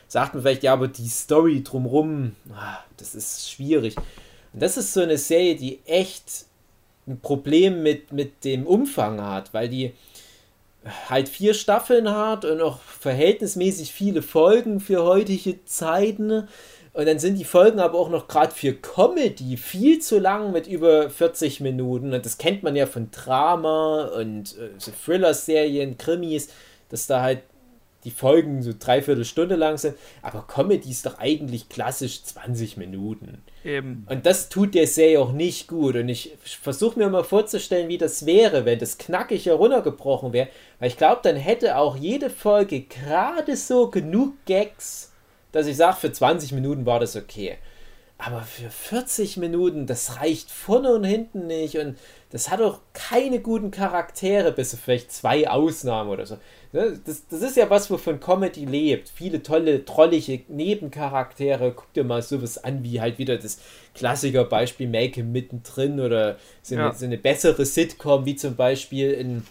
[0.08, 3.96] sagt man vielleicht, ja, aber die Story drumrum, ah, das ist schwierig.
[4.52, 6.44] Und das ist so eine Serie, die echt
[7.06, 9.92] ein Problem mit, mit dem Umfang hat, weil die
[11.08, 16.48] halt vier Staffeln hat und auch verhältnismäßig viele Folgen für heutige Zeiten.
[16.92, 20.66] Und dann sind die Folgen aber auch noch gerade für Comedy viel zu lang mit
[20.66, 22.12] über 40 Minuten.
[22.12, 26.48] Und das kennt man ja von Drama und äh, so Thriller-Serien, Krimis,
[26.88, 27.42] dass da halt
[28.04, 29.96] die Folgen so dreiviertel Stunde lang sind.
[30.22, 33.42] Aber Comedy ist doch eigentlich klassisch 20 Minuten.
[33.64, 34.06] Eben.
[34.08, 35.96] Und das tut der Serie auch nicht gut.
[35.96, 40.48] Und ich versuche mir mal vorzustellen, wie das wäre, wenn das knackig heruntergebrochen wäre.
[40.78, 45.12] Weil ich glaube, dann hätte auch jede Folge gerade so genug Gags,
[45.52, 47.58] dass ich sage, für 20 Minuten war das okay.
[48.22, 51.78] Aber für 40 Minuten, das reicht vorne und hinten nicht.
[51.78, 51.96] Und
[52.30, 56.36] das hat auch keine guten Charaktere, bis auf vielleicht zwei Ausnahmen oder so.
[56.72, 59.08] Ne, Das, das ist ja was, wovon Comedy lebt.
[59.08, 61.72] Viele tolle, trollige Nebencharaktere.
[61.74, 63.58] Guck dir mal sowas an, wie halt wieder das
[63.94, 66.92] Klassikerbeispiel Make Him mittendrin oder so eine, Ja.
[66.92, 69.42] so eine bessere Sitcom, wie zum Beispiel in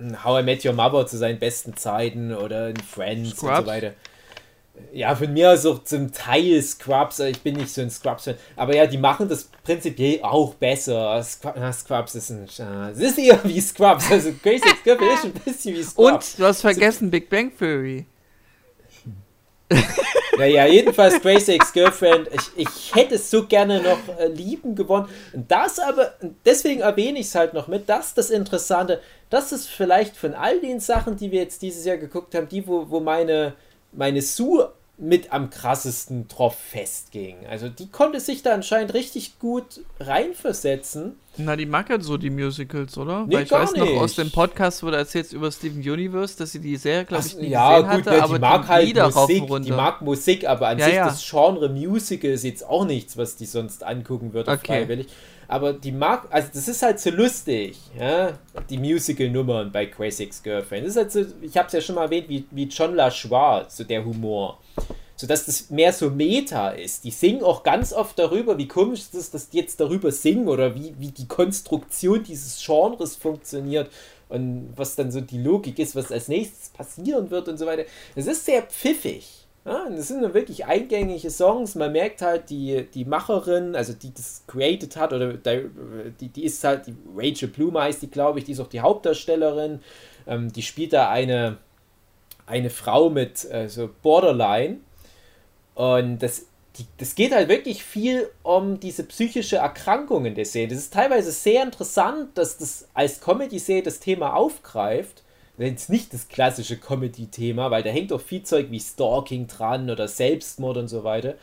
[0.00, 3.58] in How I Met Your Mother zu seinen besten Zeiten oder in Friends und Scrubs?
[3.60, 3.92] so weiter.
[4.92, 8.74] Ja, von mir aus auch zum Teil Scrubs, ich bin nicht so ein Scrubs-Fan, aber
[8.74, 11.20] ja, die machen das prinzipiell auch besser.
[11.22, 15.24] Scrub- na, Scrubs ist ein, es ist eher wie Scrubs, also Grace X Girlfriend ist
[15.24, 16.34] ein bisschen wie Scrubs.
[16.34, 18.06] Und du hast vergessen Big Bang Theory.
[20.36, 25.08] Naja, jedenfalls Grace X Girlfriend, ich, ich hätte es so gerne noch äh, lieben gewonnen.
[25.32, 29.52] Und das aber, deswegen erwähne ich es halt noch mit, das ist das Interessante, das
[29.52, 32.90] ist vielleicht von all den Sachen, die wir jetzt dieses Jahr geguckt haben, die, wo,
[32.90, 33.54] wo meine,
[33.96, 37.46] meine Sue mit am krassesten drauf festging.
[37.50, 41.16] Also die konnte sich da anscheinend richtig gut reinversetzen.
[41.36, 43.26] Na, die mag ja so die Musicals, oder?
[43.26, 43.98] Nee, Weil ich weiß noch nicht.
[43.98, 47.36] aus dem Podcast, wo du erzählst über Steven Universe, dass sie die Serie, glaube ich,
[47.36, 50.68] nie ja, gesehen gut, hatte, ja, aber die mag halt Musik, die mag Musik, aber
[50.68, 51.06] an Ja, sich ja.
[51.06, 54.66] das Genre Musical ist jetzt auch nichts, was die sonst angucken würde, Okay.
[54.82, 55.08] freiwillig.
[55.54, 58.36] Aber die mag, also das ist halt so lustig, ja,
[58.68, 60.84] die Musical-Nummern bei Crazy Girlfriend.
[60.84, 63.64] Das ist halt so, ich habe es ja schon mal erwähnt, wie, wie John LaJoie,
[63.68, 64.58] so der Humor.
[65.14, 67.04] So dass das mehr so Meta ist.
[67.04, 70.48] Die singen auch ganz oft darüber, wie komisch es ist, dass die jetzt darüber singen
[70.48, 73.92] oder wie, wie die Konstruktion dieses Genres funktioniert
[74.28, 77.84] und was dann so die Logik ist, was als nächstes passieren wird und so weiter.
[78.16, 79.43] Es ist sehr pfiffig.
[79.64, 81.74] Ja, und es sind wirklich eingängige Songs.
[81.74, 85.70] Man merkt halt, die, die Macherin, also die das created hat, oder die,
[86.20, 88.80] die, die ist halt, die Rachel Bloom heißt die, glaube ich, die ist auch die
[88.80, 89.80] Hauptdarstellerin.
[90.26, 91.56] Ähm, die spielt da eine,
[92.46, 94.80] eine Frau mit äh, so Borderline.
[95.74, 96.46] Und das
[96.78, 100.68] die, das geht halt wirklich viel um diese psychische Erkrankung in der Serie.
[100.68, 105.22] Das ist teilweise sehr interessant, dass das als Comedy-Serie das Thema aufgreift.
[105.56, 110.08] Jetzt nicht das klassische Comedy-Thema, weil da hängt auch viel Zeug wie Stalking dran oder
[110.08, 111.34] Selbstmord und so weiter.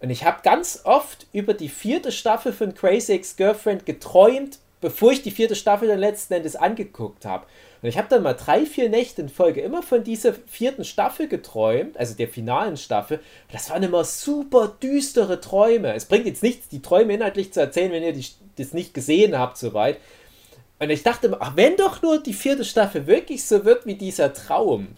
[0.00, 5.22] Und ich habe ganz oft über die vierte Staffel von Crazy Ex-Girlfriend geträumt, bevor ich
[5.22, 7.46] die vierte Staffel dann letzten Endes angeguckt habe.
[7.82, 11.28] Und ich habe dann mal drei, vier Nächte in Folge immer von dieser vierten Staffel
[11.28, 13.20] geträumt, also der finalen Staffel.
[13.52, 15.94] Das waren immer super düstere Träume.
[15.94, 19.38] Es bringt jetzt nichts, die Träume inhaltlich zu erzählen, wenn ihr die, das nicht gesehen
[19.38, 19.98] habt, soweit.
[20.80, 24.88] Und ich dachte wenn doch nur die vierte Staffel wirklich so wird wie dieser Traum.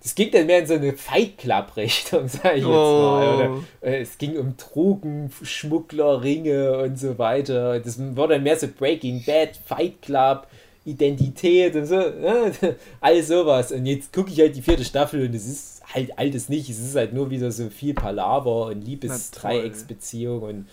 [0.00, 3.34] Das ging dann mehr in so eine Fight Club-Richtung, sag ich jetzt mal.
[3.34, 7.80] Oder, äh, es ging um Drogenschmuggler, Ringe und so weiter.
[7.80, 10.46] Das wurde dann mehr so Breaking Bad, Fight Club,
[10.84, 11.96] Identität und so.
[11.96, 12.52] Ne?
[13.00, 13.72] All sowas.
[13.72, 16.68] Und jetzt gucke ich halt die vierte Staffel und es ist halt altes nicht.
[16.68, 20.68] Es ist halt nur wieder so viel Palaver und Liebesdreiecksbeziehung und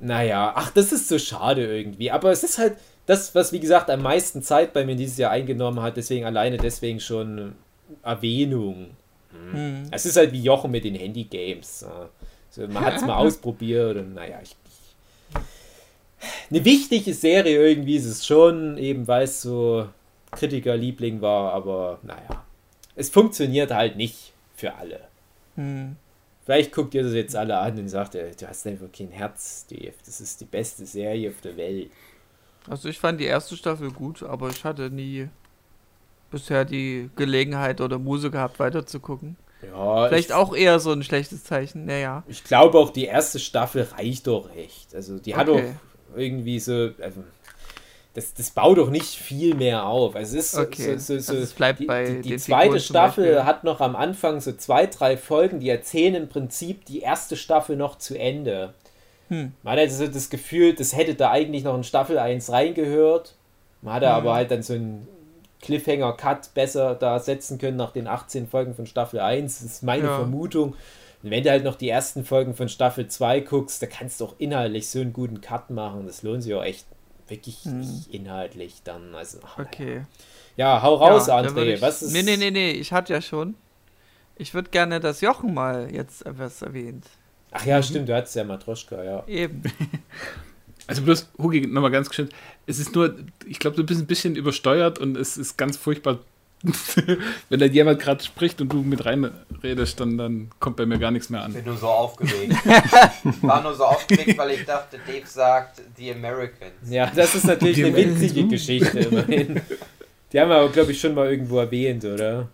[0.00, 2.12] naja, ach, das ist so schade irgendwie.
[2.12, 2.76] Aber es ist halt
[3.08, 5.96] das, was wie gesagt am meisten Zeit bei mir dieses Jahr eingenommen hat.
[5.96, 7.54] Deswegen alleine deswegen schon
[8.02, 8.90] Erwähnung.
[9.50, 9.88] Hm.
[9.90, 11.86] Es ist halt wie Jochen mit den Handy-Games.
[12.50, 18.04] So, man hat es mal ausprobiert und naja, ich, ich, eine wichtige Serie irgendwie ist
[18.04, 19.88] es schon, eben weil es so
[20.32, 22.44] Kritikerliebling war, aber naja,
[22.94, 25.00] es funktioniert halt nicht für alle.
[25.54, 25.96] Hm.
[26.44, 29.94] Vielleicht guckt ihr das jetzt alle an und sagt, du hast einfach kein Herz, Dave.
[30.04, 31.90] Das ist die beste Serie auf der Welt.
[32.70, 35.28] Also ich fand die erste Staffel gut, aber ich hatte nie
[36.30, 39.36] bisher die Gelegenheit oder Muse gehabt, weiterzugucken.
[39.62, 42.22] Ja, Vielleicht ich, auch eher so ein schlechtes Zeichen, naja.
[42.28, 44.94] Ich glaube auch, die erste Staffel reicht doch echt.
[44.94, 45.74] Also die hat okay.
[46.12, 46.90] doch irgendwie so.
[47.00, 47.24] Also,
[48.14, 50.16] das, das baut doch nicht viel mehr auf.
[50.16, 50.96] Also es ist so, okay.
[50.98, 54.40] so, so, also es bleibt die, bei die, die zweite Staffel hat noch am Anfang
[54.40, 58.74] so zwei, drei Folgen, die erzählen im Prinzip die erste Staffel noch zu Ende.
[59.28, 59.52] Hm.
[59.62, 63.34] Man hat also das Gefühl, das hätte da eigentlich noch in Staffel 1 reingehört.
[63.82, 64.14] Man hatte hm.
[64.14, 65.06] aber halt dann so ein
[65.62, 69.60] Cliffhanger-Cut besser da setzen können nach den 18 Folgen von Staffel 1.
[69.60, 70.16] Das ist meine ja.
[70.16, 70.74] Vermutung.
[71.22, 74.26] Und wenn du halt noch die ersten Folgen von Staffel 2 guckst, da kannst du
[74.26, 76.06] auch inhaltlich so einen guten Cut machen.
[76.06, 76.86] Das lohnt sich auch echt
[77.26, 78.04] wirklich hm.
[78.10, 79.14] inhaltlich dann.
[79.14, 80.04] Also, ach, okay.
[80.56, 81.74] Ja, hau raus, ja, André.
[81.74, 82.12] Ich, Was ist.
[82.12, 83.54] Nee, nee, nee, nee, ich hatte ja schon.
[84.36, 87.04] Ich würde gerne, dass Jochen mal jetzt etwas erwähnt.
[87.50, 87.82] Ach ja, mhm.
[87.82, 89.24] stimmt, du hattest ja Matroschka, ja.
[89.26, 89.62] Eben.
[90.88, 92.32] Also bloß, Hugi, nochmal ganz geschwind.
[92.66, 93.14] Es ist nur,
[93.46, 96.20] ich glaube, du bist ein bisschen übersteuert und es ist ganz furchtbar,
[97.50, 101.10] wenn da jemand gerade spricht und du mit reinredest, dann, dann kommt bei mir gar
[101.10, 101.50] nichts mehr an.
[101.50, 102.54] Ich bin nur so aufgeregt.
[103.42, 106.72] war nur so aufgeregt, weil ich dachte, Dave sagt The Americans.
[106.88, 109.60] Ja, das ist natürlich eine witzige Geschichte immerhin.
[110.32, 112.48] Die haben wir aber, glaube ich, schon mal irgendwo erwähnt, oder?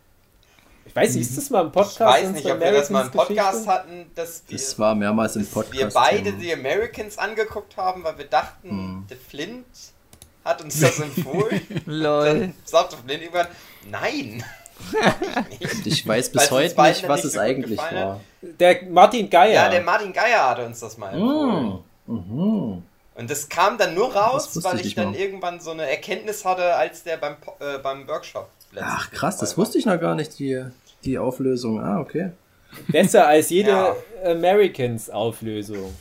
[0.95, 1.99] Ich weiß nicht, ist das mal im Podcast?
[1.99, 5.35] Ich weiß nicht, ob wir das mal im Podcast hatten, dass wir, das war mehrmals
[5.35, 5.77] im Podcast.
[5.77, 9.05] wir beide The Americans angeguckt haben, weil wir dachten, hm.
[9.09, 9.67] The Flint
[10.45, 11.61] hat uns das empfohlen.
[11.87, 12.25] Lol.
[12.25, 13.49] Dann sagte Flint irgendwann,
[13.91, 14.45] nein.
[15.85, 18.21] ich weiß bis heute nicht, was es eigentlich war.
[18.41, 19.53] Der Martin Geier.
[19.53, 21.83] Ja, der Martin Geier hatte uns das mal empfohlen.
[22.07, 22.13] Mm.
[22.13, 22.83] Mhm.
[23.17, 26.77] Und das kam dann nur raus, weil ich, ich dann irgendwann so eine Erkenntnis hatte,
[26.77, 28.49] als der beim, äh, beim Workshop.
[28.81, 30.65] Ach krass, das wusste ich noch gar nicht, die,
[31.07, 31.81] die Auflösung.
[31.81, 32.31] Ah, okay.
[32.89, 33.97] Besser als jede ja.
[34.25, 35.95] Americans-Auflösung.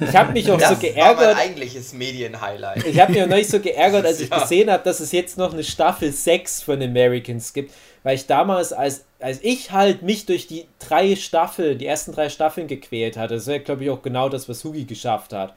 [0.00, 1.18] Ich habe mich auch das so geärgert.
[1.18, 2.86] Das war mein eigentliches Medien-Highlight.
[2.86, 4.40] Ich habe mich auch neulich so geärgert, als ich ja.
[4.40, 7.72] gesehen habe, dass es jetzt noch eine Staffel 6 von Americans gibt.
[8.02, 12.28] Weil ich damals, als, als ich halt mich durch die drei Staffeln, die ersten drei
[12.28, 15.54] Staffeln gequält hatte, das wäre, glaube ich, auch genau das, was Hugi geschafft hat.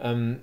[0.00, 0.40] Ähm,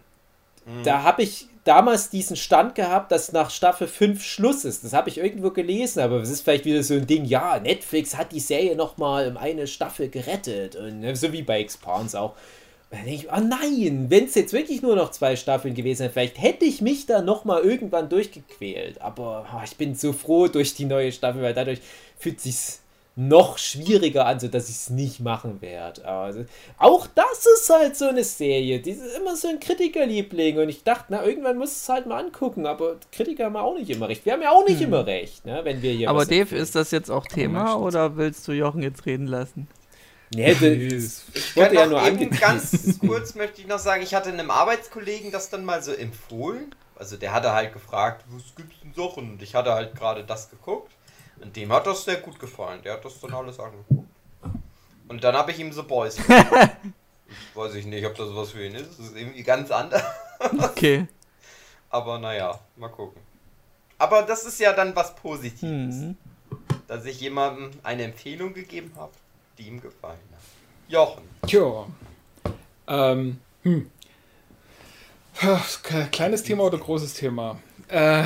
[0.66, 0.84] mhm.
[0.84, 4.84] Da habe ich damals diesen Stand gehabt, dass nach Staffel 5 Schluss ist.
[4.86, 8.16] Das habe ich irgendwo gelesen, aber es ist vielleicht wieder so ein Ding, ja, Netflix
[8.16, 10.76] hat die Serie nochmal um eine Staffel gerettet.
[10.76, 12.36] Und ne, so wie bei Expans auch.
[12.92, 16.12] Dann denke ich, oh nein, wenn es jetzt wirklich nur noch zwei Staffeln gewesen wäre,
[16.12, 19.02] vielleicht hätte ich mich da nochmal irgendwann durchgequält.
[19.02, 21.80] Aber oh, ich bin so froh durch die neue Staffel, weil dadurch
[22.18, 22.82] fühlt sich's
[23.16, 26.06] noch schwieriger an, sodass ich es nicht machen werde.
[26.06, 26.46] Also,
[26.78, 28.80] auch das ist halt so eine Serie.
[28.80, 30.58] Die ist immer so ein Kritikerliebling.
[30.58, 32.66] Und ich dachte, na, irgendwann muss es halt mal angucken.
[32.66, 34.26] Aber Kritiker haben auch nicht immer recht.
[34.26, 34.88] Wir haben ja auch nicht hm.
[34.88, 36.10] immer recht, ne, wenn wir hier.
[36.10, 36.62] Aber Dave, empfehlen.
[36.62, 39.68] ist das jetzt auch Thema oder willst du Jochen jetzt reden lassen?
[40.34, 44.30] Nee, das, ich wollte ja nur eben ganz kurz möchte ich noch sagen, ich hatte
[44.30, 46.76] einem Arbeitskollegen das dann mal so empfohlen.
[46.96, 49.34] Also der hatte halt gefragt, was gibt's denn Sachen?
[49.34, 50.92] Und ich hatte halt gerade das geguckt.
[51.42, 52.82] Und dem hat das sehr gut gefallen.
[52.84, 54.10] Der hat das dann alles angeguckt.
[55.08, 56.18] Und dann habe ich ihm The Boys.
[56.20, 58.98] ich weiß ich nicht, ob das was für ihn ist.
[58.98, 60.04] Das ist irgendwie ganz anders.
[60.40, 61.08] Okay.
[61.90, 63.22] Aber naja, mal gucken.
[63.98, 65.96] Aber das ist ja dann was Positives.
[65.96, 66.18] Mhm.
[66.88, 69.14] Dass ich jemandem eine Empfehlung gegeben habe,
[69.58, 70.42] die ihm gefallen hat.
[70.88, 71.24] Jochen.
[71.48, 71.88] Tja.
[72.88, 73.90] Ähm, hm.
[76.12, 77.60] Kleines Thema oder großes Thema?
[77.88, 78.24] Äh,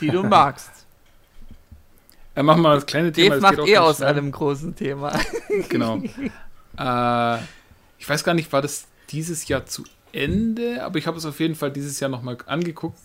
[0.00, 0.79] Wie du magst.
[2.40, 3.36] Äh, machen wir das kleine Thema.
[3.36, 4.08] Dave das macht eh aus schnell.
[4.08, 5.12] einem großen Thema.
[5.68, 5.98] Genau.
[6.78, 7.38] äh,
[7.98, 11.38] ich weiß gar nicht, war das dieses Jahr zu Ende, aber ich habe es auf
[11.40, 12.98] jeden Fall dieses Jahr nochmal angeguckt.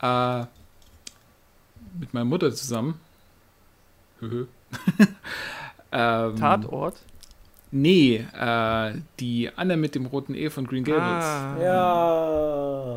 [0.00, 0.44] Äh,
[1.98, 3.00] mit meiner Mutter zusammen.
[5.92, 6.96] Ähm, Tatort?
[7.70, 11.24] Nee, äh, die Anne mit dem roten E von Green Gables.
[11.24, 11.56] Ah.
[11.62, 12.96] Ja.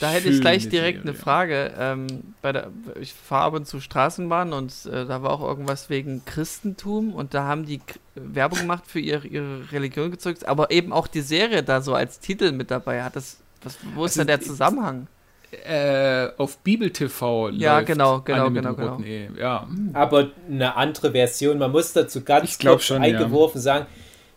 [0.00, 1.14] Da hätte ich gleich direkt eine.
[1.14, 1.72] Frage.
[1.78, 5.90] Ähm, bei der, ich fahre ab und zu Straßenbahn und äh, da war auch irgendwas
[5.90, 10.70] wegen Christentum und da haben die K Werbung gemacht für ihre, ihre Religion gezeugt, aber
[10.70, 13.02] eben auch die Serie da so als Titel mit dabei.
[13.02, 15.06] Hat das, was, wo ist Also da der Zusammenhang?
[15.52, 19.28] Äh, auf Bibel TV Ja, läuft genau, genau, mit genau, dem roten E.
[19.36, 19.66] Ja.
[19.94, 21.58] Aber eine andere Version.
[21.58, 23.86] Man muss dazu ganz kurz schon, eingeworfen sagen,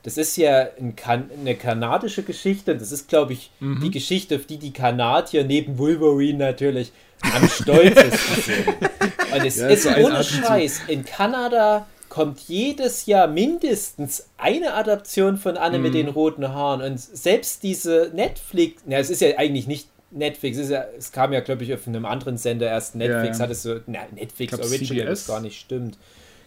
[0.04, 2.74] das ist ja ein kan eine kanadische Geschichte.
[2.74, 3.82] und Das ist, glaube ich, Mhm.
[3.82, 8.68] die Geschichte, auf die die Kanadier neben Wolverine natürlich am stolzesten sind.
[9.34, 10.46] Und es Ja, ist so ohne Atemzug.
[10.46, 10.82] Scheiß.
[10.88, 15.84] In Kanada kommt jedes Jahr mindestens eine Adaption von Anne Mhm.
[15.84, 16.82] mit den roten Haaren.
[16.82, 21.12] Und selbst diese Netflix, na, es ist ja eigentlich nicht Netflix, es, ist ja, es
[21.12, 22.94] kam ja, glaube ich, auf einem anderen Sender erst.
[22.96, 23.44] Netflix ja.
[23.46, 25.28] hat es so, na, Netflix glaub, Original, das CBS.
[25.28, 25.98] gar nicht stimmt.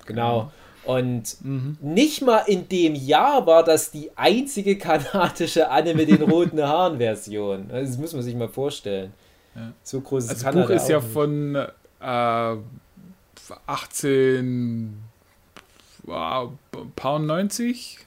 [0.06, 0.52] Genau.
[0.86, 1.76] Und Mhm.
[1.80, 6.98] nicht mal in dem Jahr war das die einzige kanadische Anne mit den roten Haaren
[6.98, 7.66] Version.
[7.72, 9.12] Also Das muss man sich mal vorstellen.
[9.54, 9.72] Ja.
[9.82, 11.12] So groß ist Also das Kanada Buch ist ja nicht.
[11.12, 12.56] von äh,
[13.66, 14.96] 18
[16.04, 16.50] wow,
[16.94, 17.98] paar 90,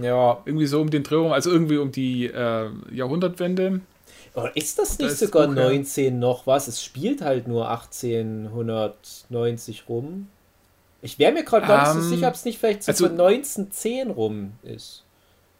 [0.00, 0.38] Ja.
[0.44, 3.80] irgendwie so um den Dreh rum, also irgendwie um die äh, Jahrhundertwende.
[4.34, 5.64] Aber ist das Da nicht das sogar Buch, ja.
[5.68, 6.66] 19 noch was?
[6.66, 10.28] Es spielt halt nur 1890 rum.
[11.02, 13.06] Ich wäre mir gerade gar nicht so Ähm, sicher, ob es nicht vielleicht so also-
[13.08, 15.04] von 1910 rum ist.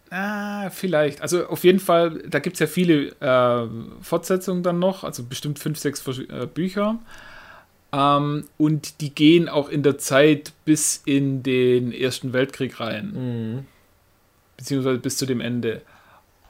[0.09, 1.21] Ah, vielleicht.
[1.21, 3.67] Also auf jeden Fall, da gibt es ja viele äh,
[4.01, 6.99] Fortsetzungen dann noch, also bestimmt fünf, sechs äh, Bücher.
[7.91, 13.65] Ähm, und die gehen auch in der Zeit bis in den Ersten Weltkrieg rein, Mhm.
[14.57, 15.81] beziehungsweise bis zu dem Ende.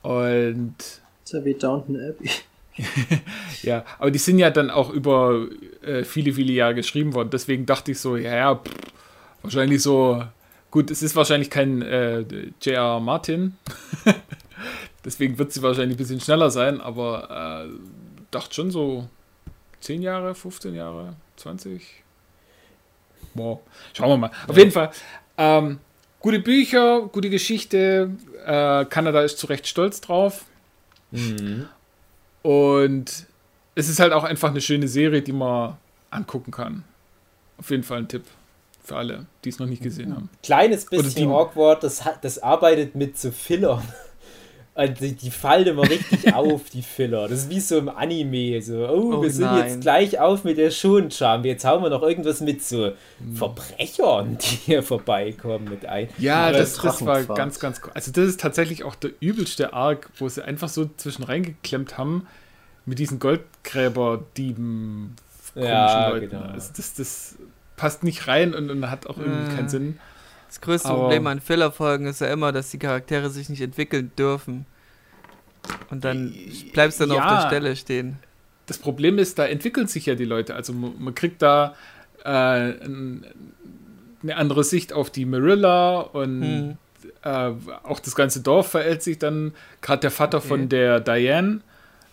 [0.02, 0.76] Und
[1.24, 2.30] Ist ja wie Downton Abbey.
[3.62, 5.48] ja, aber die sind ja dann auch über
[5.82, 7.30] äh, viele, viele Jahre geschrieben worden.
[7.32, 8.74] Deswegen dachte ich so, ja, ja, pff,
[9.42, 10.24] wahrscheinlich so.
[10.72, 12.22] Gut, es ist wahrscheinlich kein äh,
[12.62, 13.00] J.R.
[13.00, 13.58] Martin.
[15.06, 17.70] Deswegen wird sie wahrscheinlich ein bisschen schneller sein, aber äh,
[18.32, 19.08] dachte schon so
[19.82, 22.04] 10 Jahre, 15 Jahre, 20.
[23.36, 23.60] Wow.
[23.94, 24.32] Schauen wir mal.
[24.48, 24.92] Auf jeden Fall.
[25.38, 25.80] Ähm,
[26.20, 28.12] gute Bücher, gute Geschichte.
[28.46, 30.46] Äh, Kanada ist zu Recht stolz drauf.
[31.12, 31.68] Mhm.
[32.44, 33.26] Und
[33.76, 35.78] es ist halt auch einfach eine schöne Serie, die man
[36.12, 36.84] angucken kann.
[37.58, 38.24] Auf jeden Fall ein Tipp
[38.84, 40.30] für alle, die es noch nicht gesehen haben.
[40.44, 43.82] Kleines bisschen die- awkward, das, das arbeitet mit so Fillern.
[44.76, 47.28] Und die, die fallen immer richtig auf, die Filler.
[47.28, 48.60] Das ist wie so im Anime.
[48.62, 49.66] So, oh, Oh wir sind nein.
[49.68, 51.46] jetzt gleich auf mit der Schonscham.
[51.46, 53.36] Jetzt hauen wir noch irgendwas mit so Hm.
[53.36, 56.10] Verbrechern, die hier vorbeikommen, mit ein.
[56.18, 57.92] Ja, das, das war ganz, ganz cool.
[57.94, 62.26] Also das ist tatsächlich auch der übelste Arc, wo sie einfach so zwischen reingeklemmt haben
[62.88, 65.16] mit diesen Goldgräber-Dieben
[65.54, 66.30] komischen Ja, Leuten.
[66.30, 66.44] genau.
[66.44, 67.36] Also das, das
[67.76, 69.56] passt nicht rein und, und hat auch irgendwie Äh.
[69.56, 70.00] keinen Sinn.
[70.54, 74.12] Das größte Aber- Problem an Filler-Folgen ist ja immer, dass die Charaktere sich nicht entwickeln
[74.20, 74.68] dürfen.
[75.90, 76.32] Und dann
[76.74, 77.42] bleibst du dann auf Ja.
[77.42, 78.20] der Stelle stehen.
[78.68, 80.54] Das Problem ist, da entwickeln sich ja die Leute.
[80.54, 81.74] Also man, kriegt da
[82.24, 83.26] äh, ein,
[84.22, 86.78] eine andere Sicht auf die Marilla und Hm.
[87.24, 87.52] äh,
[87.84, 89.56] auch das ganze Dorf verhält sich dann.
[89.82, 90.48] Gerade der Vater Okay.
[90.50, 91.62] von der Diane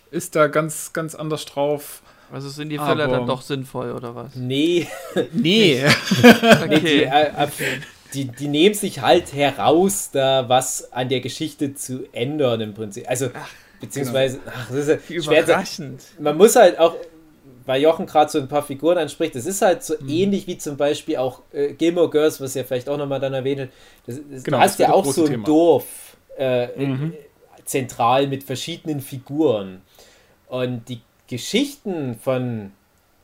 [0.09, 2.01] ist da ganz, ganz anders drauf.
[2.33, 4.35] Also sind die Filler dann doch sinnvoll, oder was?
[4.35, 7.03] Nee, Nee, nee die, Okay.
[7.03, 7.47] äh, äh,
[8.13, 13.09] die, die nehmen sich halt heraus, da was an der Geschichte zu ändern im Prinzip.
[13.09, 13.29] Also,
[13.79, 16.01] beziehungsweise, ach, das ist ja schwer zu, Überraschend.
[16.19, 16.95] man muss halt auch,
[17.65, 20.09] weil Jochen gerade so ein paar Figuren anspricht, das ist halt so Mhm.
[20.09, 23.61] ähnlich wie zum Beispiel auch äh, Gilmore Girls, was ja vielleicht auch nochmal dann erwähnt
[23.61, 23.69] hat.
[24.07, 25.45] Das, das, Genau, du hast das ja auch so ein Thema.
[25.45, 27.13] Dorf äh, Mhm.
[27.13, 29.81] äh, zentral mit verschiedenen Figuren.
[30.47, 32.71] Und die Geschichten von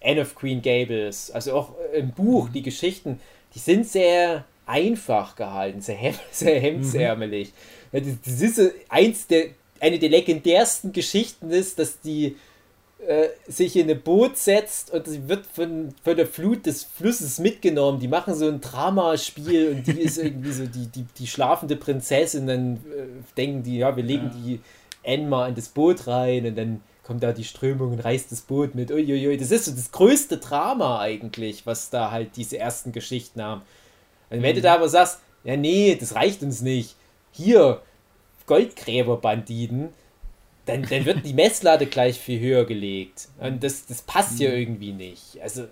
[0.04, 2.12] Anne of Queen Gables, also auch äh, im Mhm.
[2.12, 3.19] Buch, die Geschichten,
[3.56, 7.54] die sind sehr einfach gehalten, sehr, hem sehr hemdsärmelig.
[7.92, 9.48] Ja, Das, ist eins der,
[9.80, 12.36] eine der legendärsten Geschichten ist, dass die
[13.06, 17.40] äh, sich in ein Boot setzt und sie wird von, von der Flut des Flusses
[17.40, 18.00] mitgenommen.
[18.00, 22.48] Die machen so ein Dramaspiel und die ist irgendwie so die, die, die schlafende Prinzessin.
[22.48, 23.06] Dann äh,
[23.38, 24.60] denken die, ja, wir legen die
[25.06, 28.42] Anne mal in das Boot rein und dann kommt da die Strömung und reißt das
[28.42, 28.92] Boot mit.
[28.92, 29.38] Uiuiui.
[29.38, 33.62] Das ist so das größte Drama eigentlich, was da halt diese ersten Geschichten haben.
[34.30, 36.96] Und wenn du da aber sagst, ja, nee, das reicht uns nicht,
[37.32, 37.82] hier
[38.46, 39.90] Goldgräberbanditen,
[40.67, 43.30] dann, dann wird die Messlatte gleich viel höher gelegt.
[43.40, 45.42] Und das, das passt ja irgendwie nicht.
[45.42, 45.65] Also,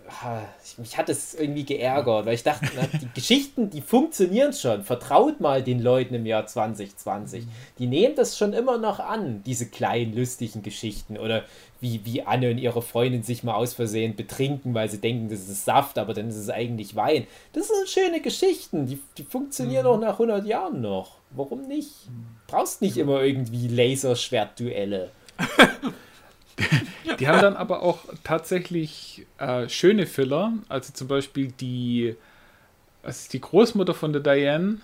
[0.64, 4.84] ich, mich hat es irgendwie geärgert, weil ich dachte, na, die Geschichten, die funktionieren schon.
[4.84, 7.45] Vertraut mal den Leuten im Jahr 2020.
[7.78, 11.18] Die nehmen das schon immer noch an, diese kleinen, lustigen Geschichten.
[11.18, 11.43] Oder
[11.86, 15.48] wie, wie Anne und ihre Freundin sich mal aus Versehen betrinken, weil sie denken, das
[15.48, 17.28] ist Saft, aber dann ist es eigentlich Wein.
[17.54, 21.18] Das sind schöne Geschichten, die, die funktionieren auch nach 100 Jahren noch.
[21.30, 21.92] Warum nicht?
[22.48, 25.12] Brauchst nicht immer irgendwie Laserschwertduelle.
[27.20, 32.16] Die haben dann aber auch tatsächlich äh, schöne Filler, also zum Beispiel die,
[33.04, 34.80] ist die Großmutter von der Diane,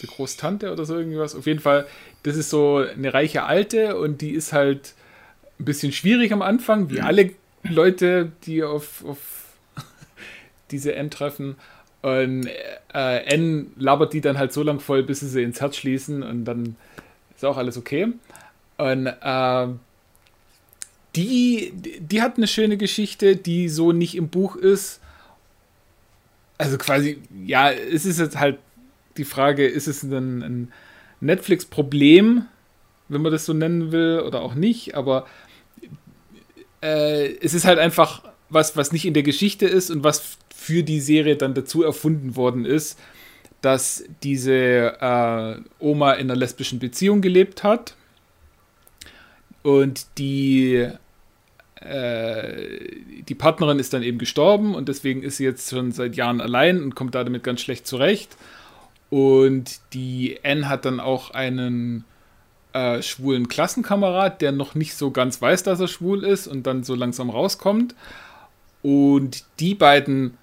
[0.00, 1.34] die Großtante oder so irgendwas.
[1.34, 1.86] Auf jeden Fall,
[2.22, 4.94] das ist so eine reiche Alte und die ist halt
[5.60, 7.32] ein bisschen schwierig am Anfang, wie alle
[7.62, 9.18] Leute, die auf, auf
[10.70, 11.56] diese N treffen.
[12.02, 12.48] Und
[12.94, 16.22] äh, N labert die dann halt so lang voll, bis sie sie ins Herz schließen
[16.22, 16.76] und dann
[17.36, 18.08] ist auch alles okay.
[18.78, 19.66] Und äh,
[21.14, 25.00] die, die hat eine schöne Geschichte, die so nicht im Buch ist.
[26.56, 28.58] Also quasi, ja, es ist jetzt halt
[29.16, 30.72] die Frage, ist es ein, ein
[31.20, 32.46] Netflix-Problem,
[33.08, 35.26] wenn man das so nennen will, oder auch nicht, aber
[36.82, 40.82] äh, es ist halt einfach was, was nicht in der Geschichte ist und was für
[40.82, 42.98] die Serie dann dazu erfunden worden ist,
[43.60, 47.94] dass diese äh, Oma in einer lesbischen Beziehung gelebt hat
[49.62, 50.88] und die
[51.76, 52.78] äh,
[53.28, 56.82] die Partnerin ist dann eben gestorben und deswegen ist sie jetzt schon seit Jahren allein
[56.82, 58.36] und kommt damit ganz schlecht zurecht.
[59.08, 62.04] Und die Anne hat dann auch einen
[62.72, 66.84] äh, schwulen Klassenkamerad, der noch nicht so ganz weiß, dass er schwul ist und dann
[66.84, 67.94] so langsam rauskommt.
[68.82, 70.38] Und die beiden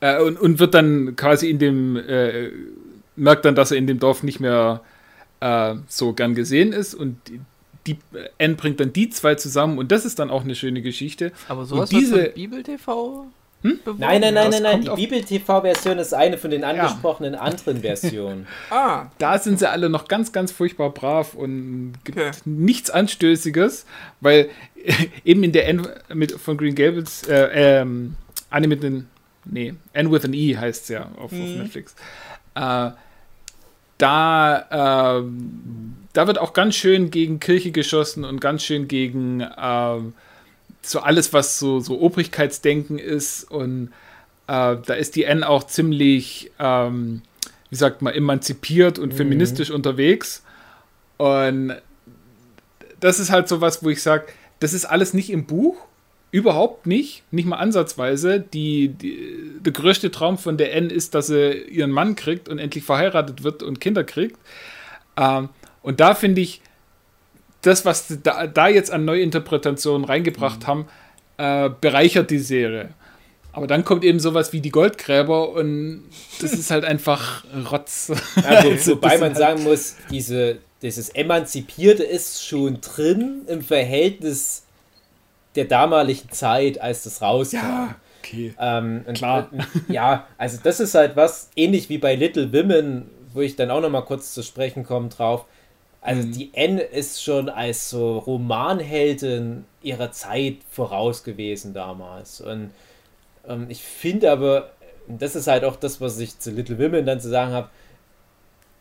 [0.00, 2.50] äh, und, und wird dann quasi in dem, äh,
[3.16, 4.82] merkt dann, dass er in dem Dorf nicht mehr
[5.40, 7.18] äh, so gern gesehen ist und
[7.86, 7.96] die
[8.38, 11.32] N bringt dann die zwei zusammen und das ist dann auch eine schöne Geschichte.
[11.48, 13.26] Aber sowas und diese Bibel TV?
[13.62, 13.78] Hm?
[13.98, 14.80] Nein, nein, nein, nein, nein.
[14.80, 17.40] Die Bibel-TV-Version ist eine von den angesprochenen ja.
[17.40, 18.46] anderen Versionen.
[18.70, 19.06] ah.
[19.18, 22.30] Da sind sie alle noch ganz, ganz furchtbar brav und gibt okay.
[22.46, 23.84] nichts Anstößiges,
[24.20, 24.48] weil
[25.24, 28.16] eben in der N mit, von Green Gables, äh, ähm,
[28.48, 29.08] eine mit den,
[29.44, 31.42] nee, N with an E heißt es ja auf, hm.
[31.42, 31.58] auf mhm.
[31.58, 31.94] Netflix.
[32.54, 32.90] Äh,
[33.98, 35.24] da, äh,
[36.14, 39.98] da wird auch ganz schön gegen Kirche geschossen und ganz schön gegen äh,
[40.82, 43.50] so alles, was so, so Obrigkeitsdenken ist.
[43.50, 43.88] Und
[44.46, 47.22] äh, da ist die N auch ziemlich, ähm,
[47.70, 49.16] wie sagt man, emanzipiert und mhm.
[49.16, 50.42] feministisch unterwegs.
[51.16, 51.74] Und
[53.00, 54.26] das ist halt so was, wo ich sage,
[54.60, 55.76] das ist alles nicht im Buch.
[56.32, 58.40] Überhaupt nicht, nicht mal ansatzweise.
[58.40, 62.58] Die, die, der größte Traum von der N ist, dass sie ihren Mann kriegt und
[62.58, 64.38] endlich verheiratet wird und Kinder kriegt.
[65.16, 65.48] Ähm,
[65.82, 66.62] und da finde ich,
[67.62, 70.66] das, was da, da jetzt an Neuinterpretationen reingebracht mhm.
[70.66, 70.88] haben,
[71.36, 72.90] äh, bereichert die Serie.
[73.52, 76.04] Aber dann kommt eben sowas wie die Goldgräber und
[76.40, 78.12] das ist halt einfach Rotz.
[78.44, 84.64] Also, wobei man halt sagen muss, diese, dieses Emanzipierte ist schon drin im Verhältnis
[85.56, 87.56] der damaligen Zeit, als das rauskam.
[87.56, 88.54] Ja, okay.
[88.58, 89.48] Ähm, Klar.
[89.50, 93.70] Und, ja, also das ist halt was, ähnlich wie bei Little Women, wo ich dann
[93.70, 95.44] auch noch mal kurz zu sprechen komme drauf.
[96.00, 96.32] Also mhm.
[96.32, 102.40] die N ist schon als so Romanheldin ihrer Zeit voraus gewesen damals.
[102.40, 102.70] Und
[103.46, 104.70] ähm, ich finde aber,
[105.08, 107.68] das ist halt auch das, was ich zu Little Women dann zu sagen habe,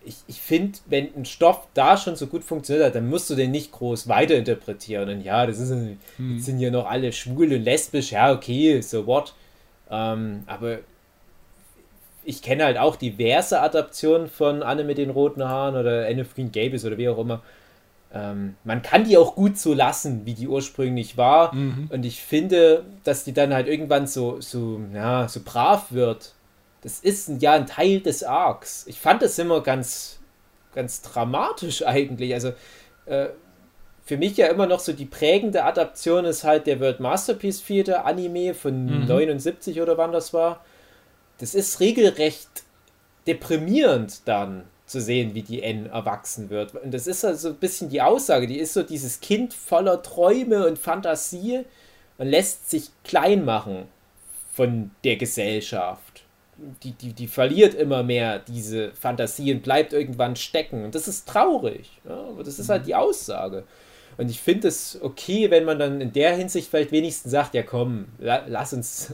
[0.06, 3.36] ich, ich finde, wenn ein Stoff da schon so gut funktioniert hat, dann musst du
[3.36, 5.10] den nicht groß weiterinterpretieren.
[5.10, 6.40] Und ja, das ist, hm.
[6.40, 9.34] sind hier noch alle schwul und lesbisch, ja, okay, so what.
[9.92, 10.80] Ähm, aber
[12.24, 16.36] ich kenne halt auch diverse Adaptionen von Anne mit den roten Haaren oder Anne of
[16.36, 17.42] Green Gables oder wie auch immer.
[18.14, 21.54] Ähm, man kann die auch gut so lassen, wie die ursprünglich war.
[21.54, 21.90] Mhm.
[21.92, 26.34] Und ich finde, dass die dann halt irgendwann so, so, ja, so brav wird.
[26.82, 28.86] Das ist ja ein Teil des Arcs.
[28.88, 30.20] Ich fand das immer ganz,
[30.74, 32.34] ganz dramatisch eigentlich.
[32.34, 32.54] Also
[33.06, 33.28] äh,
[34.06, 38.06] für mich ja immer noch so die prägende Adaption ist halt der World Masterpiece 4.
[38.06, 39.06] Anime von mhm.
[39.06, 40.62] 79 oder wann das war
[41.40, 42.50] das ist regelrecht
[43.28, 46.74] deprimierend dann zu sehen, wie die N erwachsen wird.
[46.76, 50.68] Und das ist also ein bisschen die Aussage, die ist so dieses Kind voller Träume
[50.68, 51.66] und Fantasie
[52.18, 53.86] und lässt sich klein machen
[54.54, 56.24] von der Gesellschaft.
[56.84, 60.84] Die, die, die verliert immer mehr diese Fantasie und bleibt irgendwann stecken.
[60.84, 62.02] Und das ist traurig.
[62.04, 62.16] Ja?
[62.16, 63.64] Aber das ist halt die Aussage.
[64.18, 67.64] Und ich finde es okay, wenn man dann in der Hinsicht vielleicht wenigstens sagt, ja
[67.64, 69.14] komm, la, lass uns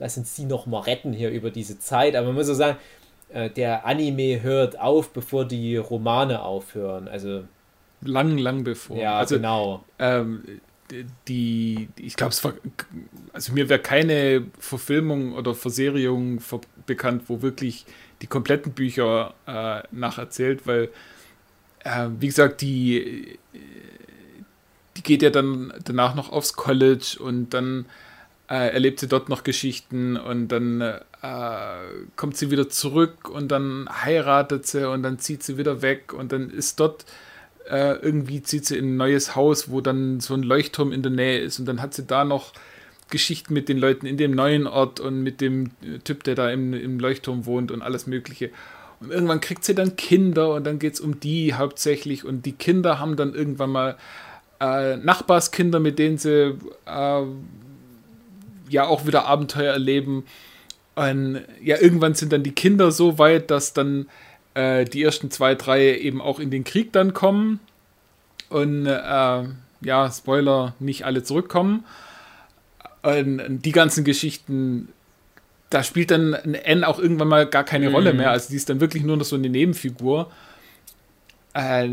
[0.00, 2.16] lass uns sie noch mal retten hier über diese Zeit.
[2.16, 2.78] Aber man muss so sagen,
[3.28, 7.06] äh, der Anime hört auf, bevor die Romane aufhören.
[7.06, 7.44] Also
[8.02, 8.96] lang, lang bevor.
[8.96, 9.84] Ja, also, genau.
[10.00, 10.60] Ähm,
[11.28, 12.54] die, ich glaube, es war,
[13.32, 16.40] also mir wäre keine Verfilmung oder Verserierung
[16.86, 17.86] bekannt, wo wirklich
[18.22, 20.88] die kompletten Bücher äh, nacherzählt, weil,
[21.84, 23.38] äh, wie gesagt, die,
[24.96, 27.86] die geht ja dann danach noch aufs College und dann
[28.50, 30.98] äh, erlebt sie dort noch Geschichten und dann äh,
[32.16, 36.32] kommt sie wieder zurück und dann heiratet sie und dann zieht sie wieder weg und
[36.32, 37.04] dann ist dort
[37.70, 41.12] äh, irgendwie zieht sie in ein neues Haus, wo dann so ein Leuchtturm in der
[41.12, 42.52] Nähe ist und dann hat sie da noch
[43.08, 45.70] Geschichten mit den Leuten in dem neuen Ort und mit dem
[46.04, 48.50] Typ, der da im, im Leuchtturm wohnt und alles Mögliche.
[49.00, 52.52] Und irgendwann kriegt sie dann Kinder und dann geht es um die hauptsächlich und die
[52.52, 53.96] Kinder haben dann irgendwann mal
[54.60, 57.22] äh, Nachbarskinder, mit denen sie äh,
[58.70, 60.24] ja auch wieder Abenteuer erleben.
[60.94, 64.06] Und ja, irgendwann sind dann die Kinder so weit, dass dann
[64.54, 67.60] äh, die ersten zwei, drei eben auch in den Krieg dann kommen.
[68.48, 69.44] Und äh,
[69.82, 71.84] ja, Spoiler, nicht alle zurückkommen.
[73.02, 74.88] Und die ganzen Geschichten,
[75.70, 77.94] da spielt dann ein N auch irgendwann mal gar keine mhm.
[77.94, 78.30] Rolle mehr.
[78.30, 80.30] Also die ist dann wirklich nur noch so eine Nebenfigur.
[81.54, 81.86] Äh,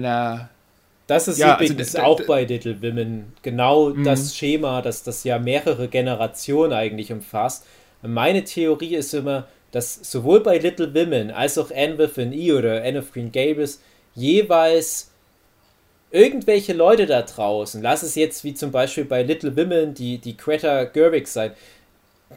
[1.08, 4.04] das ist ja, übrigens also, auch bei Little Women genau mhm.
[4.04, 7.66] das Schema, dass das ja mehrere Generationen eigentlich umfasst.
[8.02, 12.84] Meine Theorie ist immer, dass sowohl bei Little Women als auch Anne Within E oder
[12.84, 13.82] Anne of Green Gables
[14.16, 15.12] jeweils
[16.12, 20.38] irgendwelche Leute da draußen, lass es jetzt wie zum Beispiel bei Little Women die, die
[20.38, 21.52] Greta Gerwig sein,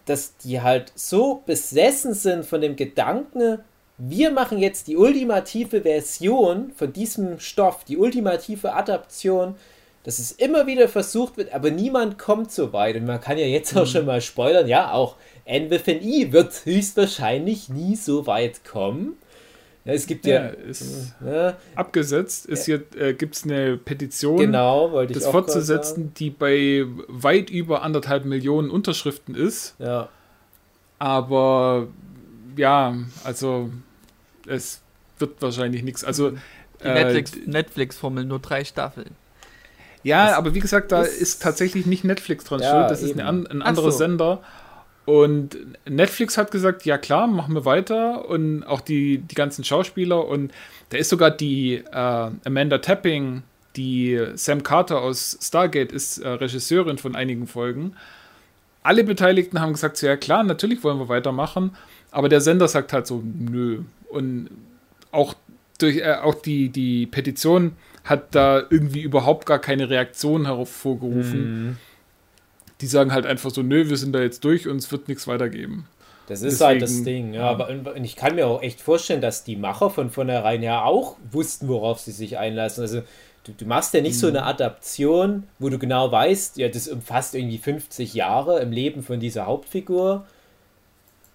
[0.04, 3.60] dass die halt so besessen sind von dem Gedanken,
[4.03, 9.57] wir machen jetzt die ultimative Version von diesem Stoff, die ultimative Adaption,
[10.05, 12.96] dass es immer wieder versucht wird, aber niemand kommt so weit.
[12.96, 13.90] Und man kann ja jetzt auch mhm.
[13.90, 19.18] schon mal spoilern, ja, auch NWFNI wird höchstwahrscheinlich nie so weit kommen.
[19.84, 22.46] Ja, es gibt ja, ja ist ja, abgesetzt.
[22.46, 27.82] Ist jetzt äh, gibt es eine Petition, genau, wollte das fortzusetzen, die bei weit über
[27.82, 29.74] anderthalb Millionen Unterschriften ist.
[29.78, 30.09] Ja.
[30.98, 31.88] Aber
[32.57, 32.94] ja,
[33.24, 33.70] also
[34.47, 34.80] es
[35.18, 36.05] wird wahrscheinlich nichts.
[36.05, 36.32] Also
[36.82, 39.11] die äh, Netflix-Formel nur drei Staffeln.
[40.03, 43.03] Ja, das aber wie gesagt, da ist, ist tatsächlich nicht Netflix dran ja, schuld, das
[43.03, 43.20] eben.
[43.20, 43.99] ist ein, ein anderer so.
[43.99, 44.43] Sender.
[45.05, 45.57] Und
[45.88, 48.28] Netflix hat gesagt, ja klar, machen wir weiter.
[48.28, 50.26] Und auch die, die ganzen Schauspieler.
[50.26, 50.53] Und
[50.91, 53.43] da ist sogar die äh, Amanda Tapping,
[53.76, 57.97] die Sam Carter aus Stargate ist äh, Regisseurin von einigen Folgen.
[58.82, 61.76] Alle Beteiligten haben gesagt, so, ja klar, natürlich wollen wir weitermachen.
[62.11, 63.80] Aber der Sender sagt halt so, nö.
[64.11, 64.50] Und
[65.12, 65.34] auch
[65.78, 67.72] durch äh, auch die, die Petition
[68.04, 71.64] hat da irgendwie überhaupt gar keine Reaktion hervorgerufen.
[71.64, 71.76] Mhm
[72.80, 75.26] die sagen halt einfach so, nö, wir sind da jetzt durch und es wird nichts
[75.26, 75.86] weitergeben.
[76.28, 77.42] Das ist Deswegen, halt das Ding, ja.
[77.42, 81.16] Aber und ich kann mir auch echt vorstellen, dass die Macher von vornherein ja auch
[81.30, 82.82] wussten, worauf sie sich einlassen.
[82.82, 83.02] Also
[83.44, 84.20] du, du machst ja nicht mhm.
[84.20, 89.02] so eine Adaption, wo du genau weißt, ja, das umfasst irgendwie 50 Jahre im Leben
[89.02, 90.24] von dieser Hauptfigur,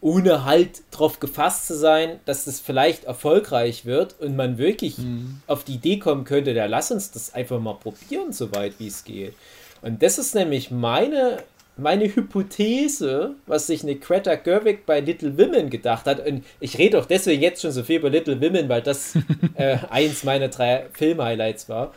[0.05, 5.41] ohne halt darauf gefasst zu sein, dass das vielleicht erfolgreich wird und man wirklich mhm.
[5.47, 8.85] auf die Idee kommen könnte, ja, lass uns das einfach mal probieren, so weit wie
[8.85, 9.33] es geht.
[9.81, 11.39] Und das ist nämlich meine,
[11.75, 16.23] meine Hypothese, was sich eine Greta Gerwig bei Little Women gedacht hat.
[16.23, 19.15] Und ich rede auch deswegen jetzt schon so viel über Little Women, weil das
[19.55, 21.95] äh, eins meiner drei Film-Highlights war.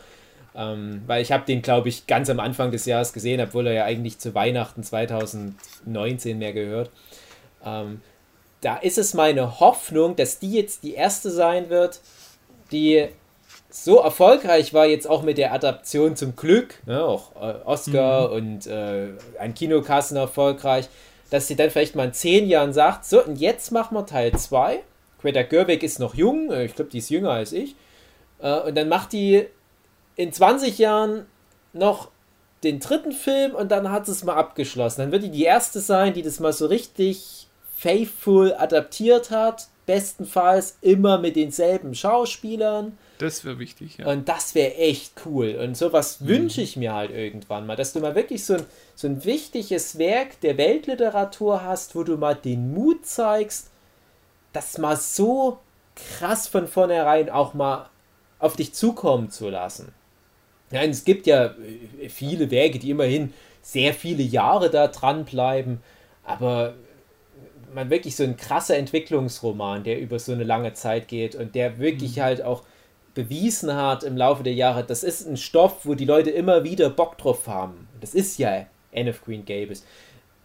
[0.55, 3.73] Ähm, weil ich habe den, glaube ich, ganz am Anfang des Jahres gesehen, obwohl er
[3.73, 6.89] ja eigentlich zu Weihnachten 2019 mehr gehört.
[7.65, 8.01] Ähm,
[8.61, 12.01] da ist es meine Hoffnung, dass die jetzt die erste sein wird,
[12.71, 13.07] die
[13.69, 18.33] so erfolgreich war jetzt auch mit der Adaption zum Glück, ne, auch äh, Oscar mhm.
[18.33, 20.89] und äh, ein Kinokassen erfolgreich,
[21.29, 24.31] dass sie dann vielleicht mal in zehn Jahren sagt, so und jetzt machen wir Teil
[24.33, 24.79] 2.
[25.21, 27.75] Greta Gerwig ist noch jung, äh, ich glaube, die ist jünger als ich.
[28.39, 29.45] Äh, und dann macht die
[30.15, 31.27] in 20 Jahren
[31.71, 32.09] noch
[32.63, 35.01] den dritten Film und dann hat es mal abgeschlossen.
[35.01, 37.48] Dann wird die die erste sein, die das mal so richtig
[37.79, 39.67] faithful adaptiert hat.
[39.85, 44.07] Bestenfalls immer mit denselben Schauspielern das wäre wichtig, ja.
[44.07, 45.59] Und das wäre echt cool.
[45.61, 46.27] Und sowas mhm.
[46.29, 48.65] wünsche ich mir halt irgendwann mal, dass du mal wirklich so ein,
[48.95, 53.71] so ein wichtiges Werk der Weltliteratur hast, wo du mal den Mut zeigst,
[54.53, 55.59] das mal so
[55.95, 57.89] krass von vornherein auch mal
[58.39, 59.91] auf dich zukommen zu lassen.
[60.71, 61.55] Ja, es gibt ja
[62.01, 65.81] äh, viele Werke, die immerhin sehr viele Jahre da dranbleiben,
[66.23, 66.75] aber
[67.73, 71.79] man wirklich so ein krasser Entwicklungsroman, der über so eine lange Zeit geht und der
[71.79, 72.21] wirklich mhm.
[72.21, 72.63] halt auch
[73.13, 76.89] bewiesen hat im Laufe der Jahre, das ist ein Stoff, wo die Leute immer wieder
[76.89, 77.87] Bock drauf haben.
[77.99, 78.65] Das ist ja
[78.95, 79.83] Anne of Green Gables.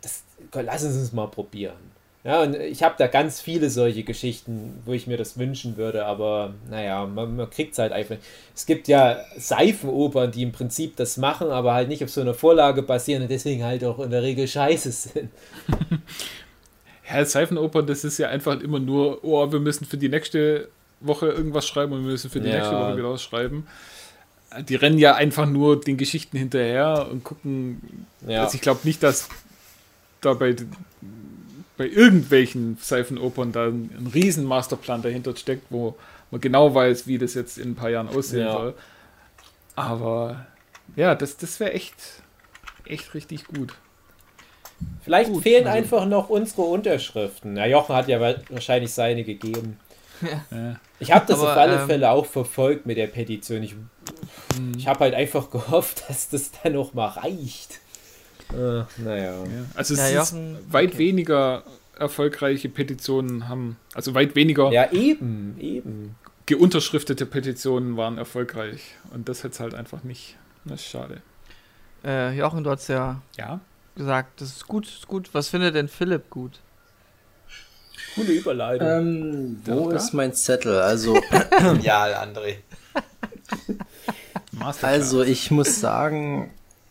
[0.01, 1.95] Das, lass uns es mal probieren.
[2.25, 6.07] Ja, und ich habe da ganz viele solche Geschichten, wo ich mir das wünschen würde,
[6.07, 8.17] aber naja, man, man kriegt es halt einfach.
[8.55, 12.33] Es gibt ja Seifenopern, die im Prinzip das machen, aber halt nicht auf so einer
[12.33, 15.31] Vorlage basieren und deswegen halt auch in der Regel scheiße sind.
[17.11, 20.69] Ja, Seifenopern, das ist ja einfach immer nur, oh, wir müssen für die nächste
[21.01, 22.57] Woche irgendwas schreiben und wir müssen für die Ja.
[22.57, 23.67] nächste Woche wieder was schreiben.
[24.69, 28.07] Die rennen ja einfach nur den Geschichten hinterher und gucken.
[28.27, 28.45] Ja.
[28.45, 29.29] Also ich glaube nicht, dass
[30.21, 30.55] da bei,
[31.77, 35.97] bei irgendwelchen Seifenopern da ein, ein riesen Masterplan dahinter steckt, wo
[36.31, 38.53] man genau weiß, wie das jetzt in ein paar Jahren aussehen Ja.
[38.53, 38.75] soll.
[39.77, 40.47] Aber
[40.97, 41.95] ja, das, das wäre echt,
[42.87, 43.75] echt richtig gut.
[45.03, 47.55] Vielleicht Gut, fehlen also- einfach noch unsere Unterschriften.
[47.55, 49.79] Na, Jochen hat ja wa- wahrscheinlich seine gegeben.
[50.51, 50.77] Ja.
[51.01, 53.63] Ich habe das Aber, auf alle ähm, Fälle auch verfolgt mit der Petition.
[53.63, 53.75] Ich,
[54.79, 57.81] ich habe halt einfach gehofft, dass das dann noch mal reicht.
[58.53, 59.33] Äh, naja.
[59.33, 59.45] Ja,
[59.75, 60.99] also es Ja, ist Jochen, weit okay.
[60.99, 61.65] weniger
[61.99, 66.15] erfolgreiche Petitionen haben, also weit weniger Ja, eben, eben.
[66.47, 68.81] geunterschriftete Petitionen waren erfolgreich.
[69.13, 70.37] Und das jetzt halt einfach nicht.
[70.65, 71.21] Das ist schade.
[72.05, 73.61] Äh, Jochen, du hast ja Ja.
[73.97, 75.31] Gesagt, das ist gut, ist gut.
[75.33, 76.61] Was findet denn Philipp gut?
[78.15, 78.89] Coole Überleitung.
[78.89, 79.97] Ähm, wo Da?
[79.97, 80.79] ist mein Zettel?
[80.81, 81.15] Also,
[81.59, 82.57] Genial, André.
[84.83, 86.51] Also ich muss sagen,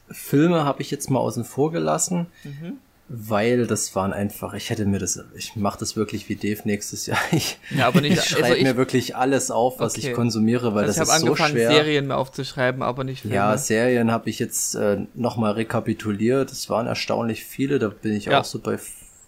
[0.09, 2.77] Filme habe ich jetzt mal außen vor gelassen, Mhm.
[3.09, 7.05] Weil das waren einfach, ich hätte mir das, ich mache das wirklich wie Dave nächstes
[7.05, 7.19] Jahr.
[7.31, 8.13] Ich, Ja, aber nicht.
[8.17, 10.09] ich schreibe also ich, mir wirklich alles auf, was Okay.
[10.09, 11.69] ich konsumiere, weil also ich das habe ist so angefangen, schwer.
[11.71, 13.35] Serien mehr aufzuschreiben, aber nicht Filme.
[13.35, 16.51] Ja, Serien habe ich jetzt äh, nochmal rekapituliert.
[16.51, 17.77] Es waren erstaunlich viele.
[17.79, 18.39] Da bin ich Ja.
[18.39, 18.79] auch so bei,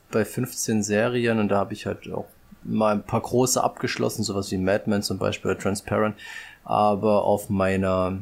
[0.09, 2.25] bei 15 Serien und da habe ich halt auch
[2.63, 6.15] mal ein paar große abgeschlossen, sowas wie Mad Men zum Beispiel oder Transparent.
[6.63, 8.19] Aber auf meiner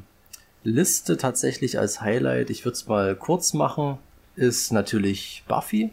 [0.63, 3.97] Liste tatsächlich als Highlight, ich würde es mal kurz machen,
[4.35, 5.91] ist natürlich Buffy.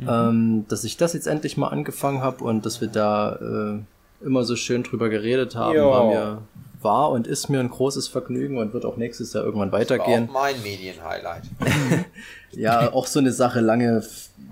[0.00, 4.44] Ähm, dass ich das jetzt endlich mal angefangen habe und dass wir da äh, immer
[4.44, 6.42] so schön drüber geredet haben, war mir
[6.80, 9.82] war und ist mir ein großes Vergnügen und wird auch nächstes Jahr irgendwann War auch
[9.82, 10.28] weitergehen.
[10.32, 11.42] mein Medienhighlight.
[12.52, 14.02] Ja, auch so eine Sache lange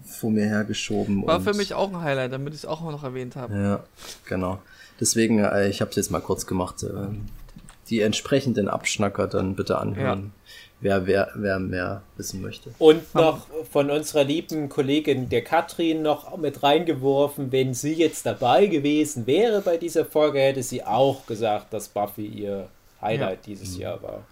[0.05, 1.27] vor mir hergeschoben.
[1.27, 3.55] War und- für mich auch ein Highlight, damit ich es auch noch erwähnt habe.
[3.55, 3.85] Ja,
[4.27, 4.59] genau.
[5.01, 6.83] Deswegen, äh, ich habe es jetzt mal kurz gemacht.
[6.83, 6.89] Äh,
[7.89, 10.33] die entsprechenden Abschnacker dann bitte anhören,
[10.81, 12.71] wer, wer, wer mehr wissen möchte.
[12.79, 18.67] Und noch von unserer lieben Kollegin der Katrin noch mit reingeworfen, wenn sie jetzt dabei
[18.67, 22.69] gewesen wäre bei dieser Folge, hätte sie auch gesagt, dass Buffy ihr
[23.01, 24.25] Highlight dieses Jahr war.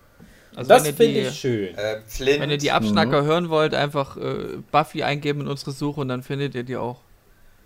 [0.56, 1.76] Also Das finde ich schön.
[1.76, 2.40] Äh, Flint.
[2.40, 6.22] Wenn ihr die Abschnacker hören wollt, einfach äh, Buffy eingeben in unsere Suche und dann
[6.22, 7.00] findet ihr die auch.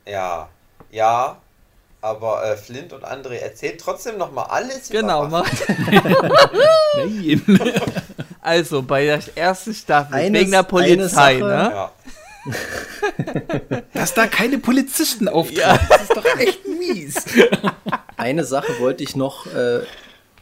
[0.07, 0.49] Ja,
[0.91, 1.39] ja,
[2.01, 4.91] aber äh, Flint und André erzählt trotzdem noch mal alles.
[4.91, 5.31] über Genau, Buffy.
[5.31, 5.51] mach.
[6.95, 7.43] Nein.
[8.49, 11.71] Also, bei der ersten Staffel, Eines- wegen der Polizei, ne?
[11.71, 11.93] Ja.
[13.93, 15.59] Dass da keine Polizisten auftauchen.
[15.61, 15.79] Ja.
[15.89, 17.15] Das ist doch echt mies.
[18.17, 19.81] Eine Sache wollte ich noch äh,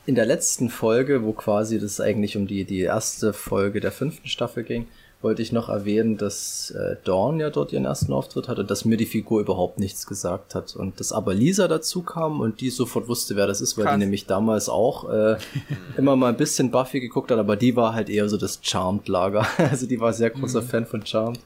[0.07, 4.29] in der letzten Folge, wo quasi das eigentlich um die, die erste Folge der fünften
[4.29, 4.87] Staffel ging,
[5.23, 8.85] wollte ich noch erwähnen, dass äh, Dawn ja dort ihren ersten Auftritt hatte und dass
[8.85, 10.77] mir die Figur überhaupt nichts gesagt hat.
[10.77, 13.95] Und dass aber Lisa dazu kam und die sofort wusste, wer das ist, weil Krass.
[13.95, 15.37] die nämlich damals auch äh,
[15.97, 19.47] immer mal ein bisschen Buffy geguckt hat, aber die war halt eher so das Charmed-Lager.
[19.71, 21.41] Also die war sehr großer Fan von Charmed.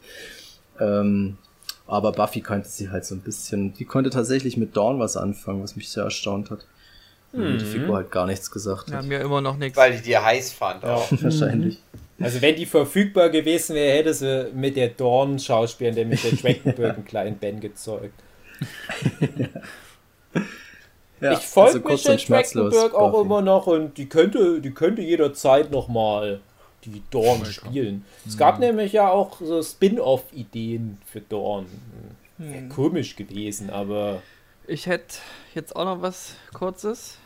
[0.79, 1.37] Ähm,
[1.87, 3.75] aber Buffy kannte sie halt so ein bisschen.
[3.75, 6.67] Die konnte tatsächlich mit Dawn was anfangen, was mich sehr erstaunt hat.
[7.33, 9.07] Weil Die Figur halt gar nichts gesagt Ja, hat.
[9.07, 9.79] mir immer noch nichts.
[9.79, 11.11] Weil ich die heiß fand auch.
[11.23, 11.79] Wahrscheinlich.
[12.21, 14.89] Also wenn die verfügbar gewesen wäre, hätte sie mit der
[15.95, 18.15] der mit der Trachtenberg einen kleinen Ben gezeugt.
[21.21, 23.25] Ja, ich folge also Michelle Trachtenberg auch Buffy.
[23.27, 26.41] immer noch und die könnte, die könnte jederzeit nochmal
[26.85, 28.07] die Dawn spielen.
[28.27, 31.67] Es gab nämlich ja auch so Spin-off-Ideen für Dawn.
[32.39, 34.23] Wäre komisch gewesen, aber
[34.67, 35.19] Ich hätte
[35.55, 37.19] jetzt auch noch was Kurzes.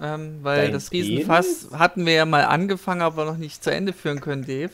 [0.00, 3.92] Ähm, weil Dein das Riesenfass hatten wir ja mal angefangen, aber noch nicht zu Ende
[3.92, 4.70] führen können, Dave.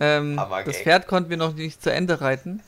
[0.00, 0.76] Ähm, das.
[0.76, 2.62] Pferd konnten wir noch nicht zu Ende reiten.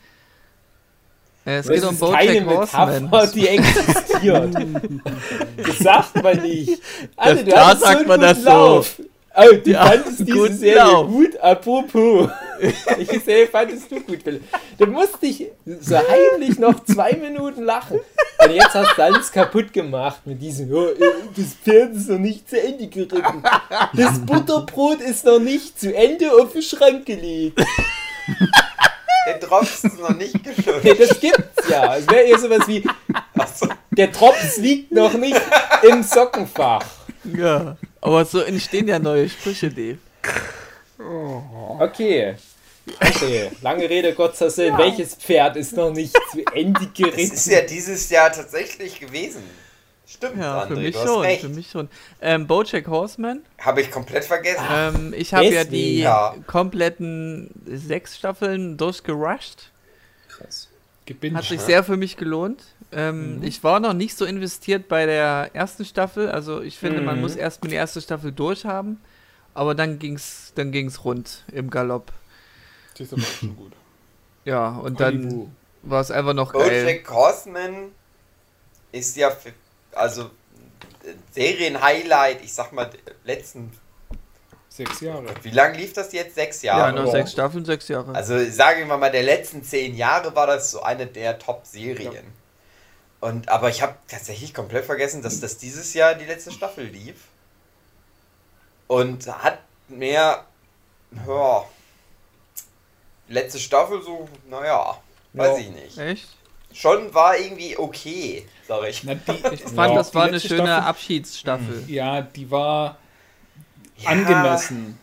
[1.46, 3.30] Äh, es das geht um Bojack Metapher, Horseman.
[3.34, 4.54] die existiert.
[5.56, 6.82] das sagt man nicht.
[7.16, 8.84] Alter, du klar hattest sagt man das so.
[9.36, 11.06] Oh, du Ja, fandest diese Serie Lauf.
[11.08, 12.28] gut, apropos.
[12.98, 14.42] Ich Serie fandest du gut, Philipp.
[14.76, 15.46] Du musst dich
[15.80, 18.00] so heimlich noch zwei Minuten lachen.
[18.44, 20.94] Und jetzt hast du alles kaputt gemacht mit diesem, oh, äh,
[21.36, 23.42] das Pferd ist noch nicht zu Ende geritten.
[23.94, 27.58] Das Butterbrot ist noch nicht zu Ende auf den Schrank gelegt.
[29.26, 31.00] Den Drops ist noch nicht Nee, gefüllt.
[31.00, 31.96] das gibt's ja.
[31.96, 32.84] Es wäre eher sowas wie,
[33.92, 35.40] der Drops liegt noch nicht
[35.88, 36.84] im Sockenfach.
[37.36, 39.98] Ja, aber so entstehen ja neue Sprüche, Dave.
[41.78, 42.34] Okay.
[43.00, 44.76] Okay, lange Rede, kurzer Sinn.
[44.76, 47.34] Welches Pferd ist noch nicht zu Ende Das geritten?
[47.34, 49.42] ist ja dieses Jahr tatsächlich gewesen.
[50.06, 51.40] Stimmt, Ja, André, für mich du hast schon, recht.
[51.42, 51.88] für mich schon.
[52.20, 53.42] Ähm, Bojack Horseman.
[53.58, 54.64] Habe ich komplett vergessen.
[54.72, 56.34] Ähm, ich habe ja die Ja.
[56.48, 59.70] kompletten sechs Staffeln durchgerusht.
[60.28, 60.68] Krass.
[61.06, 61.36] Gebinged.
[61.38, 62.62] Hat sich sehr für mich gelohnt.
[62.92, 66.28] Ähm, Ich war noch nicht so investiert bei der ersten Staffel.
[66.28, 67.20] Also ich finde, man Mhm.
[67.22, 69.00] muss erst mal die erste Staffel durchhaben.
[69.54, 72.12] Aber dann ging's, dann ging's rund im Galopp.
[72.94, 73.72] Das ist aber auch schon gut.
[74.44, 76.84] Ja, und dann war es einfach noch geil.
[76.84, 77.92] Bojack Horseman
[78.92, 79.52] ist ja, für,
[79.92, 80.24] also
[81.04, 83.72] äh, Serienhighlight, ich sag mal, der letzten,
[84.68, 85.26] Sechs Jahre.
[85.42, 86.36] wie lange lief das jetzt?
[86.36, 86.92] Sechs Ja, Jahre?
[86.94, 87.10] noch Ja.
[87.12, 88.14] sechs Staffeln, sechs Jahre.
[88.14, 92.24] Also sagen wir mal, der letzten zehn Jahre war das so eine der Top-Serien.
[93.20, 97.16] Und aber ich habe tatsächlich komplett vergessen, dass das dieses Jahr die letzte Staffel lief.
[98.86, 99.58] Und hat
[99.88, 100.42] mir,
[101.26, 101.64] ja,
[103.28, 104.96] letzte Staffel so, naja,
[105.34, 105.64] weiß Ja.
[105.64, 105.98] ich nicht.
[105.98, 106.28] Echt?
[106.72, 109.02] Schon war irgendwie okay, sag ich.
[109.04, 109.94] Na, die, Ich fand, Ja.
[109.94, 111.84] das war eine schöne Staffel- Abschiedsstaffel.
[111.88, 112.96] ja, die war
[113.98, 114.98] Ja, angemessen.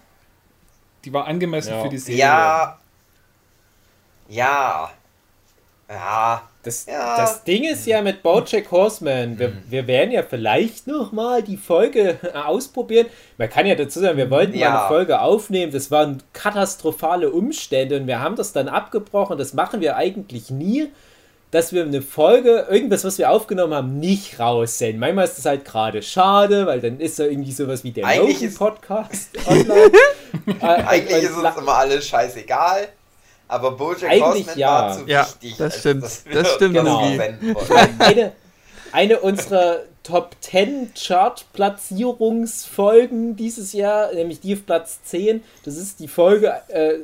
[1.06, 1.84] Die war angemessen Ja.
[1.84, 2.20] für die Serie.
[2.20, 2.80] Ja.
[4.30, 4.92] Ja.
[5.90, 6.42] Ja.
[6.68, 7.16] Das, Ja.
[7.18, 11.56] das Ding ist ja mit Bojack Horseman, wir, wir werden ja vielleicht noch mal die
[11.58, 13.08] Folge ausprobieren.
[13.38, 14.80] Man kann ja dazu sagen, wir wollten mal Ja.
[14.82, 19.38] eine Folge aufnehmen, das waren katastrophale Umstände und wir haben das dann abgebrochen.
[19.38, 20.90] Das machen wir eigentlich nie,
[21.52, 25.00] dass wir eine Folge, irgendwas, was wir aufgenommen haben, nicht raussenden.
[25.00, 28.34] Manchmal ist das halt gerade schade, weil dann ist da irgendwie sowas wie der Eigentlich
[28.42, 29.92] Logan ist- Podcast online.
[30.62, 32.90] Äh, Eigentlich ist uns immer alles scheißegal.
[33.48, 34.70] Aber Bojack Eigentlich Horseman ja.
[34.70, 35.56] war zu Ja, wichtig.
[35.58, 36.04] das stimmt.
[36.26, 37.00] wir Das stimmt, Genau.
[38.00, 38.32] eine,
[38.92, 45.44] eine unserer Top 10 Chart-Platzierungsfolgen dieses Jahr, nämlich die auf Platz 10.
[45.66, 46.96] Das ist die Folge, äh,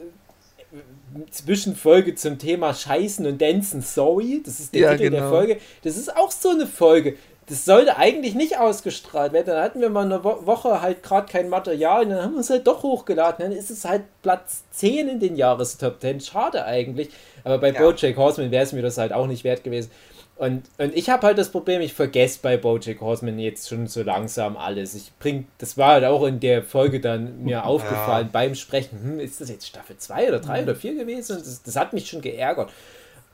[1.30, 4.42] Zwischenfolge zum Thema Scheißen und Dancen, sorry.
[4.44, 5.30] Das ist der Ja, Titel der genau.
[5.32, 5.58] Folge.
[5.84, 7.18] Das ist auch so eine Folge.
[7.48, 9.48] Das sollte eigentlich nicht ausgestrahlt werden.
[9.48, 12.40] Dann hatten wir mal eine Wo Woche halt gerade kein Material und dann haben wir
[12.40, 13.46] es halt doch hochgeladen.
[13.46, 16.22] Dann ist es halt Platz 10 in den Jahrestop 10.
[16.22, 17.10] Schade eigentlich.
[17.44, 17.80] Aber bei Ja.
[17.82, 19.92] Bojack Horseman wäre es mir das halt auch nicht wert gewesen.
[20.36, 24.02] Und, und ich habe halt das Problem, ich vergesse bei Bojack Horseman jetzt schon so
[24.02, 24.96] langsam alles.
[24.96, 29.00] Ich bring, das war halt auch in der Folge dann mir aufgefallen beim Sprechen.
[29.02, 31.38] Hm, ist das jetzt Staffel 2 oder 3 oder 4 gewesen?
[31.38, 32.72] Das, das hat mich schon geärgert.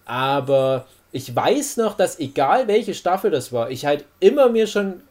[0.05, 5.01] Aber ich weiß noch, dass egal welche Staffel das war, ich halt immer mir schon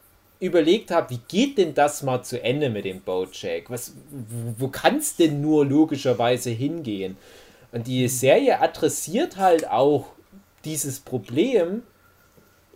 [0.41, 3.71] überlegt habe, wie geht denn das mal zu Ende mit dem Bojack?
[3.71, 3.95] Was,
[4.57, 7.17] wo, kann es denn nur logischerweise hingehen?
[7.73, 10.07] Und die Serie adressiert halt auch
[10.65, 11.83] dieses Problem.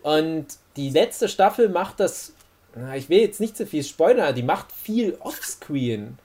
[0.03, 0.47] Und
[0.77, 2.33] die letzte Staffel macht das,
[2.97, 6.19] ich will jetzt nicht so viel spoilern, die macht viel offscreen.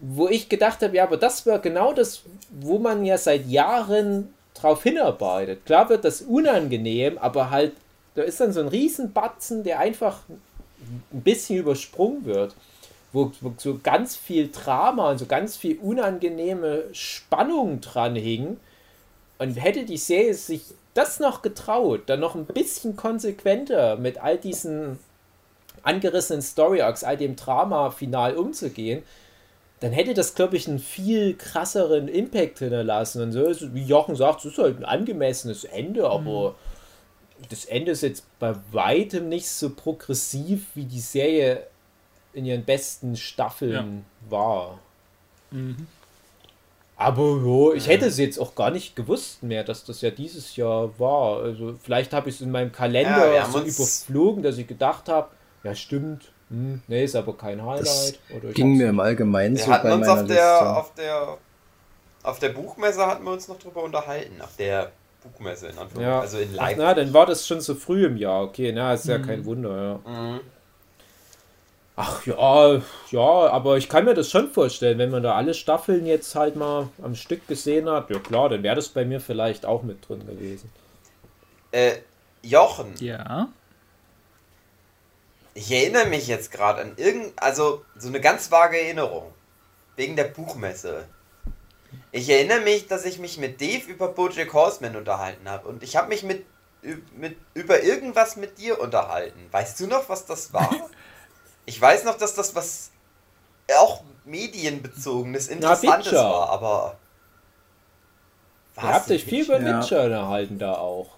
[0.00, 4.34] Wo ich gedacht habe, ja, aber das wäre genau das, wo man ja seit Jahren
[4.60, 5.64] drauf hinarbeitet.
[5.66, 7.72] Klar wird das unangenehm, aber halt,
[8.14, 12.54] da ist dann so ein Riesenbatzen, der einfach ein bisschen übersprungen wird.
[13.12, 18.58] Wo, wo so ganz viel Drama und so ganz viel unangenehme Spannung dran hing.
[19.38, 24.36] Und hätte die Serie sich das noch getraut, dann noch ein bisschen konsequenter mit all
[24.36, 24.98] diesen
[25.82, 29.02] angerissenen Story Arcs, all dem Drama-Final umzugehen,
[29.80, 33.22] dann hätte das, glaube ich, einen viel krasseren Impact hinterlassen.
[33.22, 36.56] Und so ist, wie Jochen sagt, es ist halt ein angemessenes Ende, aber
[37.48, 41.66] das Ende ist jetzt bei weitem nicht so progressiv, wie die Serie
[42.32, 44.80] in ihren besten Staffeln war.
[46.96, 50.56] Aber jo, ich hätte es jetzt auch gar nicht gewusst mehr, dass das ja dieses
[50.56, 51.40] Jahr war.
[51.42, 55.08] Also vielleicht habe ich es in meinem Ja, Kalender haben so überflogen, dass ich gedacht
[55.08, 55.28] habe,
[55.62, 58.18] ja stimmt, hm, nee, ist aber kein Highlight.
[58.36, 60.76] Oder ich Ging mir im Allgemeinen Wir so hatten bei uns meiner auf der, Liste.
[60.76, 61.38] auf der
[62.22, 64.40] auf der Buchmesse hatten wir uns noch drüber unterhalten.
[64.42, 64.90] Auf der
[65.22, 66.02] Buchmesse in Anführungszeichen.
[66.10, 66.20] Ja.
[66.20, 66.78] Also in Ach, Leipzig.
[66.78, 68.42] na, dann war das schon so früh im Jahr.
[68.44, 70.10] Okay, na, ist ja kein Wunder, ja.
[70.10, 70.40] Mhm.
[72.00, 72.80] Ach ja,
[73.10, 73.20] ja,
[73.50, 76.88] aber ich kann mir das schon vorstellen, wenn man da alle Staffeln jetzt halt mal
[77.02, 78.08] am Stück gesehen hat.
[78.10, 80.70] Ja klar, dann wäre das bei mir vielleicht auch mit drin gewesen.
[81.72, 81.94] Äh,
[82.42, 83.48] Jochen, Ja.
[85.58, 89.34] Ich erinnere mich jetzt gerade an irgend, also so eine ganz vage Erinnerung.
[89.96, 91.08] Wegen der Buchmesse.
[92.12, 95.66] Ich erinnere mich, dass ich mich mit Dave über Bojack Horseman unterhalten habe.
[95.66, 96.46] Und ich habe mich mit,
[97.16, 99.48] mit über irgendwas mit dir unterhalten.
[99.50, 100.70] Weißt du noch, was das war?
[101.66, 102.92] ich weiß noch, dass das was
[103.76, 106.22] auch medienbezogenes, interessantes Witcher.
[106.24, 106.96] war, aber.
[108.76, 109.82] Ihr habt euch viel über Ja.
[109.82, 111.17] Witcher unterhalten da auch.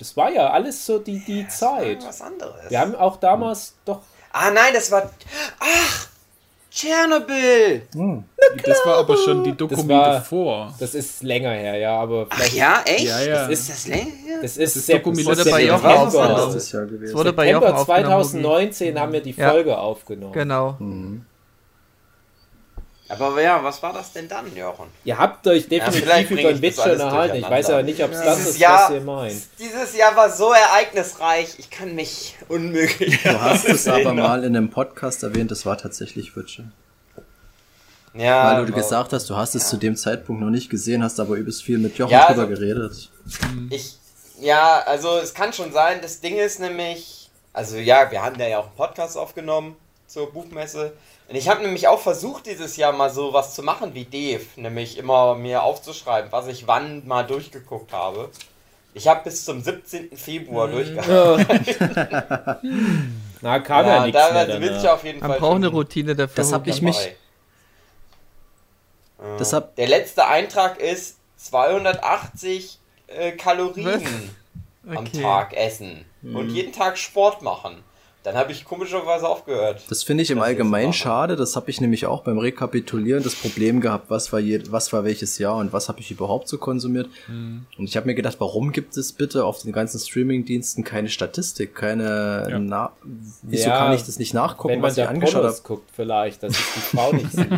[0.00, 2.04] Das war ja alles so die, die Zeit.
[2.04, 2.54] Was anderes.
[2.70, 4.00] Wir haben auch damals doch.
[4.32, 5.08] Ah nein, das war.
[5.60, 6.06] Ach!
[6.72, 7.82] Tschernobyl!
[8.64, 10.72] Das war aber schon die Doku Das war- davor.
[10.78, 13.04] Das ist länger her, ja, aber Ach ja, echt?
[13.06, 13.48] Ja, ja.
[13.48, 14.38] Das ist das länger her?
[14.40, 16.52] Das ist, ist das ist Wurde bei Jochen aufgenommen.
[16.52, 17.04] gewesen.
[17.04, 18.22] Es wurde bei Jochen September aufgenommen.
[18.32, 19.50] 2019 haben wir die Ja.
[19.50, 20.32] Folge aufgenommen.
[20.32, 20.76] Genau.
[23.10, 24.86] Aber ja, was war das denn dann, Jochen?
[25.04, 27.36] Ihr habt euch definitiv bring über den alles erhalten.
[27.36, 29.42] Ich weiß aber nicht, ob es das Dieses ist, Jahr- was ihr meint.
[29.58, 33.20] Dieses Jahr war so ereignisreich, ich kann mich unmöglich.
[33.22, 36.64] Du hast es aber mal in einem Podcast erwähnt, das war tatsächlich Witcher.
[38.14, 41.02] Ja, Weil du aber gesagt hast, du hast es zu dem Zeitpunkt noch nicht gesehen,
[41.02, 43.10] hast aber übelst viel mit Jochen Ja, drüber also- geredet.
[43.70, 43.96] Ich,
[44.40, 48.46] ja, also es kann schon sein, das Ding ist nämlich, also ja, wir haben da
[48.48, 50.92] ja auch einen Podcast aufgenommen zur Buchmesse.
[51.30, 54.44] Und ich habe nämlich auch versucht, dieses Jahr mal so was zu machen wie Dave,
[54.56, 58.30] nämlich immer mir aufzuschreiben, was ich wann mal durchgeguckt habe.
[58.94, 60.16] Ich habe bis zum 17.
[60.16, 61.46] Februar durchgehalten.
[63.42, 65.38] Na, kam ja, Ja, nichts da mehr will ich auf jeden Man Fall.
[65.38, 66.34] braucht eine Routine dafür.
[66.34, 66.70] Das hab Hugi.
[66.70, 67.16] ich mich- dabei.
[69.30, 69.36] Ja.
[69.36, 74.02] Deshalb- Der letzte Eintrag ist 280 äh, Kalorien
[74.88, 75.22] am Okay.
[75.22, 76.54] Tag essen und Mhm.
[76.54, 77.84] jeden Tag Sport machen.
[78.22, 79.82] Dann habe ich komischerweise aufgehört.
[79.88, 81.36] Das finde ich im Allgemeinen schade.
[81.36, 85.04] Das habe ich nämlich auch beim Rekapitulieren das Problem gehabt, was war, je, was war
[85.04, 87.08] welches Jahr und was habe ich überhaupt so konsumiert.
[87.28, 91.74] Und ich habe mir gedacht, warum gibt es bitte auf den ganzen Streaming-Diensten keine Statistik,
[91.74, 92.46] keine...
[92.50, 92.58] Ja.
[92.58, 92.92] Na
[93.42, 95.56] Wieso Ja, kann ich das nicht nachgucken, Wenn man was ich da angeschaut habe?
[95.64, 97.48] Guckt, vielleicht, dass es die Frau nicht sieht.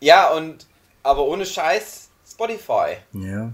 [0.00, 0.66] Ja, und
[1.02, 2.96] aber ohne Scheiß Spotify.
[3.12, 3.52] Ja.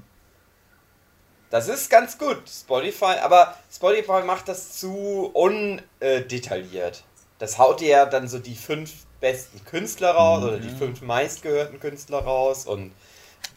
[1.50, 7.04] Das ist ganz gut, Spotify, aber Spotify macht das zu undetailliert.
[7.38, 11.78] Das haut dir ja dann so die fünf besten Künstler raus oder die fünf meistgehörten
[11.80, 12.92] Künstler raus und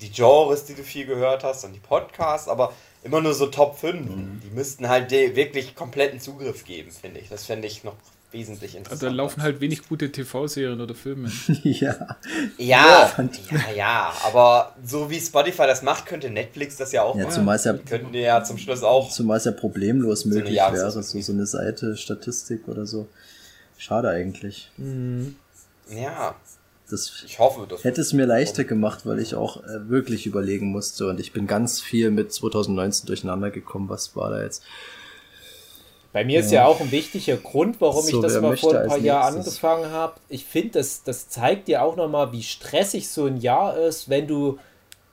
[0.01, 2.73] die Genres, die du viel gehört hast und die Podcasts, aber
[3.03, 4.41] immer nur so Top 5.
[4.43, 7.29] Die müssten halt wirklich kompletten Zugriff geben, finde ich.
[7.29, 7.95] Das fände ich noch
[8.31, 9.05] wesentlich Also interessanter.
[9.07, 11.31] da laufen halt wenig gute TV-Serien oder Filme.
[11.63, 12.17] ja.
[12.57, 17.23] Ja, ja, ja, aber so wie Spotify das macht, könnte Netflix das ja auch Ja,
[17.23, 17.33] machen.
[17.35, 19.09] zumal es ja, könnten ja zum Schluss auch.
[19.11, 23.07] zumal es ja problemlos eine möglich wäre, so, so eine Seite, Statistik oder so.
[23.77, 24.69] Schade eigentlich.
[25.89, 26.35] Ja,
[26.89, 27.83] Das ich hoffe, das.
[27.83, 31.47] hätte es mir leichter gemacht, weil ich auch äh, wirklich überlegen musste und ich bin
[31.47, 33.89] ganz viel mit 2019 durcheinander gekommen.
[33.89, 34.63] Was war da jetzt?
[36.11, 38.87] Bei mir ist ja auch ein wichtiger Grund, warum So, ich das mal vor ein
[38.87, 40.15] paar Jahren angefangen habe.
[40.27, 44.27] Ich finde, das, das zeigt dir auch nochmal, wie stressig so ein Jahr ist, wenn
[44.27, 44.57] du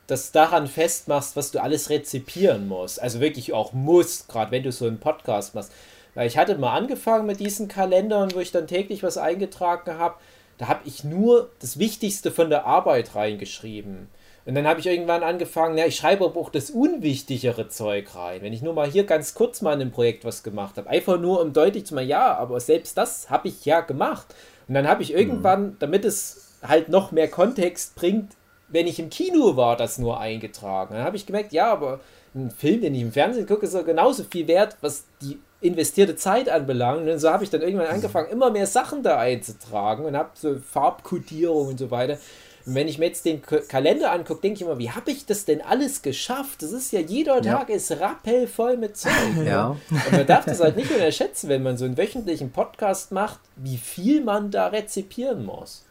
[0.07, 3.03] das daran festmachst, was du alles rezipieren musst.
[3.03, 5.72] Also wirklich auch musst, gerade wenn du so einen Podcast machst.
[6.14, 10.14] Weil ich hatte mal angefangen mit diesen Kalendern, wo ich dann täglich was eingetragen habe.
[10.57, 14.09] Da habe ich nur das Wichtigste von der Arbeit reingeschrieben.
[14.47, 18.42] Und dann habe ich irgendwann angefangen, ja, ich schreibe aber auch das unwichtigere Zeug rein.
[18.42, 20.88] Wenn ich nur mal hier ganz kurz mal in einem Projekt was gemacht habe.
[20.88, 24.26] Einfach nur, um deutlich zu machen, ja, aber selbst das habe ich ja gemacht.
[24.68, 28.32] Und dann habe ich irgendwann, damit es halt noch mehr Kontext bringt,
[28.68, 30.94] wenn ich im Kino war, das nur eingetragen.
[30.94, 32.01] Dann habe ich gemerkt, ja, aber
[32.34, 36.16] ein Film, den ich im Fernsehen gucke, ist ja genauso viel wert, was die investierte
[36.16, 37.09] Zeit anbelangt.
[37.09, 40.57] Und so habe ich dann irgendwann angefangen, immer mehr Sachen da einzutragen und habe so
[40.57, 42.18] Farbkodierung und so weiter.
[42.66, 45.24] Und wenn ich mir jetzt den K Kalender angucke, denke ich immer, wie habe ich
[45.24, 46.62] das denn alles geschafft?
[46.62, 47.58] Das ist ja jeder Ja.
[47.58, 49.12] Tag ist rappelvoll mit Zeug.
[49.36, 49.48] ne?
[49.48, 49.76] Ja.
[49.90, 53.76] Und man darf das halt nicht unterschätzen, wenn man so einen wöchentlichen Podcast macht, wie
[53.76, 55.84] viel man da rezipieren muss.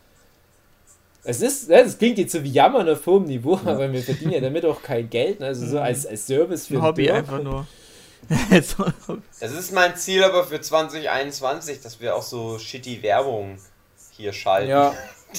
[1.24, 4.34] Es ist, ne, das klingt jetzt so wie Jammern auf hohem Niveau, aber wir verdienen
[4.34, 5.40] ja damit auch kein Geld.
[5.40, 5.48] ne?
[5.48, 7.66] Also so als, als Service für Ein den Hobby einfach nur.
[9.40, 13.58] Das ist mein Ziel aber für 2021, dass wir auch so shitty Werbung
[14.12, 14.70] hier schalten.
[14.70, 14.94] Ja.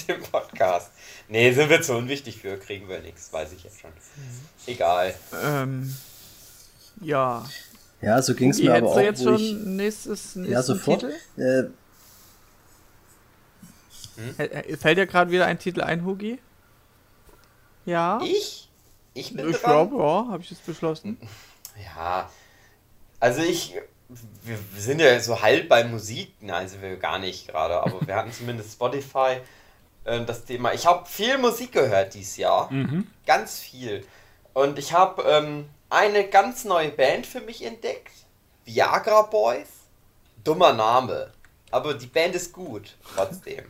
[0.08, 0.90] Dem Podcast.
[1.28, 3.90] Nee, sind wir zu unwichtig für, kriegen wir nichts, weiß ich jetzt schon.
[4.66, 5.14] Egal.
[5.44, 5.94] ähm,
[7.00, 7.44] ja.
[8.00, 9.00] Ja, so ging es mir aber auch.
[9.00, 11.00] jetzt wo schon ich, nächstes, nächsten ja, sofort.
[11.00, 11.14] Titel?
[11.40, 11.70] Äh,
[14.38, 16.38] Äh, Fällt dir gerade wieder ein Titel ein, Hugi?
[17.84, 18.20] Ja?
[18.24, 18.68] Ich?
[19.14, 21.18] Ich bin Ich glaube, ja, habe ich jetzt beschlossen.
[21.94, 22.30] Ja,
[23.20, 23.74] also ich,
[24.08, 28.06] wir, wir sind ja so halb bei Musik, nein, sind wir gar nicht gerade, aber
[28.06, 29.40] wir hatten zumindest Spotify
[30.06, 30.72] äh, das Thema.
[30.72, 32.70] Ich habe viel Musik gehört dieses Jahr,
[33.26, 34.06] ganz viel.
[34.54, 38.12] Und ich habe ähm, eine ganz neue Band für mich entdeckt,
[38.64, 39.68] Viagra Boys.
[40.44, 41.32] Dummer Name,
[41.72, 43.64] aber die Band ist gut, trotzdem.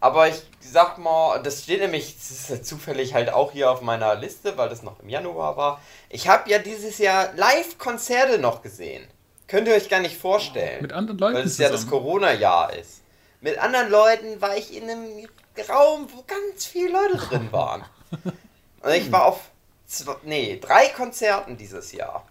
[0.00, 4.14] Aber ich sag mal, das steht nämlich, das ja zufällig halt auch hier auf meiner
[4.14, 5.80] Liste, weil das noch im Januar war.
[6.08, 9.04] Ich habe ja dieses Jahr Live-Konzerte noch gesehen.
[9.48, 10.82] Könnt ihr euch gar nicht vorstellen.
[10.82, 11.88] Mit anderen Leuten Weil es ja das.
[11.88, 13.00] Corona-Jahr ist.
[13.40, 15.28] Mit anderen Leuten war ich in einem
[15.60, 17.84] Raum, wo ganz viele Leute drin waren.
[18.80, 19.50] Und ich war auf
[19.86, 22.26] zwei, nee, drei Konzerten dieses Jahr.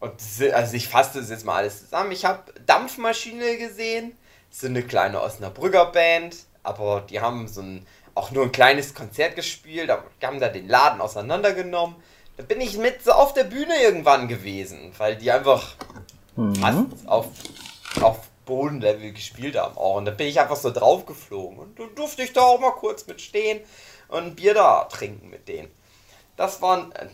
[0.00, 0.14] Und
[0.52, 2.12] also ich fasse das jetzt mal alles zusammen.
[2.12, 4.16] Ich habe Dampfmaschine gesehen,
[4.50, 6.36] das ist eine kleine Osnabrücker Band.
[6.62, 10.48] aber die haben so ein, auch nur ein kleines Konzert gespielt, aber die haben da
[10.48, 11.96] den Laden auseinandergenommen.
[12.36, 15.76] Da bin ich mit so auf der Bühne irgendwann gewesen, weil die einfach
[16.60, 17.26] fast auf,
[18.00, 19.96] auf Bodenlevel gespielt haben auch.
[19.96, 21.58] Und da bin ich einfach so draufgeflogen.
[21.58, 23.60] Und da durfte ich da auch mal kurz mit stehen
[24.08, 25.70] und ein Bier da trinken mit denen.
[26.36, 26.92] Das waren.
[26.92, 27.06] äh,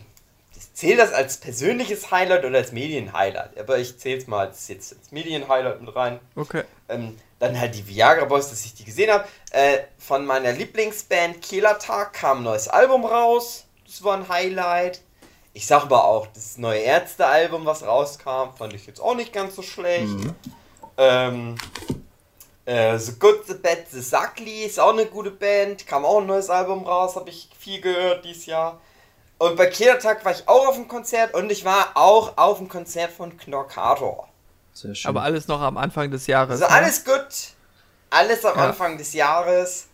[0.57, 3.57] Ich zähle das als persönliches Highlight oder als Medienhighlight.
[3.57, 6.19] Aber ich zähle es mal als, jetzt als Medienhighlight mit rein.
[6.35, 6.63] Okay.
[6.89, 9.25] Ähm, dann halt die Viagra Boys, dass ich die gesehen habe.
[9.51, 13.65] Äh, von meiner Lieblingsband Kehler Tag kam ein neues Album raus.
[13.85, 15.01] Das war ein Highlight.
[15.53, 19.55] Ich sag aber auch, das neue Ärzte-Album, was rauskam, fand ich jetzt auch nicht ganz
[19.55, 20.11] so schlecht.
[20.99, 21.55] Ähm,
[22.65, 25.87] äh, The Good, The Bad, The Suckly ist auch eine gute Band.
[25.87, 28.81] Kam auch ein neues Album raus, habe ich viel gehört dieses Jahr.
[29.37, 32.57] Und bei Kehler Tag war ich auch auf dem Konzert und ich war auch auf
[32.57, 34.27] dem Konzert von Knorkator.
[34.73, 35.07] Sehr schön.
[35.07, 36.61] Aber alles noch am Anfang des Jahres.
[36.61, 36.69] Also ne?
[36.71, 37.27] alles gut.
[38.09, 38.65] Alles am Ja.
[38.65, 39.87] Anfang des Jahres.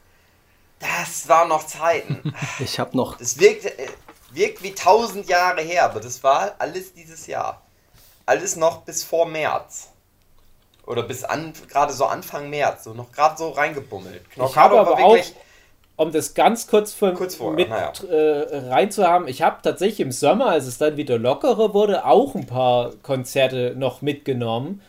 [0.79, 2.33] Das waren noch Zeiten.
[2.59, 3.89] ich habe noch Das wirkt, äh,
[4.31, 7.61] wirkt wie tausend Jahre her, aber das war alles dieses Jahr.
[8.25, 9.89] Alles noch bis vor März.
[10.85, 14.21] Oder bis an, gerade so Anfang März, so noch gerade so reingebummelt.
[14.37, 15.33] habe Knockout aber war wirklich.
[15.95, 17.91] um das ganz kurz, von, Kurz vorher, mit naja.
[18.07, 22.45] äh, reinzuhaben, ich habe tatsächlich im Sommer, als es dann wieder lockerer wurde, auch ein
[22.45, 24.81] paar Konzerte noch mitgenommen.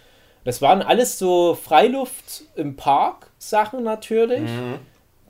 [0.44, 4.51] Das waren alles so Freiluft im Park Sachen natürlich.
[4.51, 4.78] Mhm.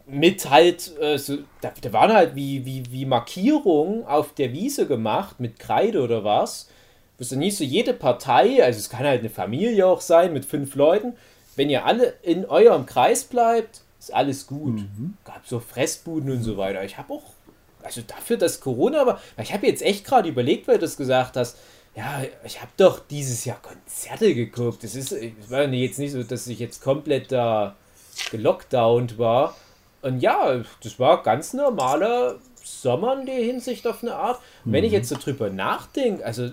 [0.08, 4.86] Mit halt, äh, so, da, da waren halt wie, wie, wie Markierungen auf der Wiese
[4.86, 6.68] gemacht, mit Kreide oder was.
[7.18, 10.44] Es dann nicht so jede Partei, also es kann halt eine Familie auch sein mit
[10.44, 11.14] fünf Leuten,
[11.56, 14.80] wenn ihr alle in eurem Kreis bleibt, ist alles gut.
[15.24, 16.84] Gab so Fressbuden und so weiter.
[16.84, 17.22] Ich habe auch,
[17.82, 21.36] also dafür, dass Corona war, ich habe jetzt echt gerade überlegt, weil du das gesagt
[21.36, 21.56] hast,
[21.94, 24.84] ja, ich habe doch dieses Jahr Konzerte geguckt.
[24.84, 27.74] Das ist, es war jetzt nicht so, dass ich jetzt komplett da
[28.30, 29.56] gelockdownt war.
[30.02, 34.40] Und ja, das war ganz normaler Sommer in der Hinsicht auf eine Art.
[34.66, 36.50] Und wenn ich jetzt so drüber nachdenke, also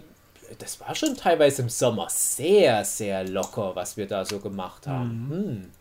[0.59, 5.27] das war schon teilweise im Sommer sehr, sehr locker, was wir da so gemacht haben.
[5.29, 5.71] Hm.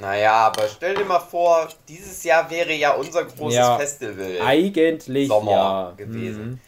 [0.00, 3.76] Naja, aber stell dir mal vor, dieses Jahr wäre ja unser großes Ja.
[3.76, 4.40] Festival.
[4.42, 5.92] Eigentlich Sommer ja.
[5.96, 6.44] gewesen.
[6.50, 6.60] Mhm.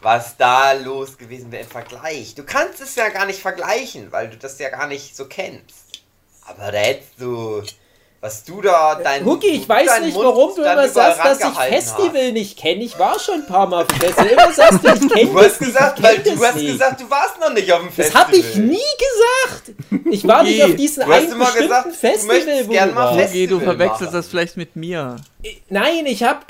[0.00, 2.36] was da los gewesen wäre im Vergleich.
[2.36, 6.02] Du kannst es ja gar nicht vergleichen, weil du das ja gar nicht so kennst.
[6.46, 7.62] Aber da hättest du,
[8.20, 9.24] was du da, dein.
[9.24, 12.82] Huki, ich du weiß nicht, Mund warum du immer sagst, dass ich Festival nicht kenne.
[12.82, 14.26] Ich war schon ein paar Mal auf dem Festival.
[14.26, 16.72] Immer sagst du, ich kenne Du hast gesagt, weil du hast nicht.
[16.72, 18.22] gesagt, du warst noch nicht auf dem Das Festival.
[18.24, 20.04] habe ich nie gesagt.
[20.10, 22.68] Ich war nicht Hugi, auf diesem du hast einen immer bestimmten gesagt, du Festival, möchtest
[22.68, 23.28] wo gern du mal warst.
[23.30, 24.12] Hugi, du verwechselst machen.
[24.14, 25.16] das vielleicht mit mir.
[25.68, 26.40] Nein, ich habe.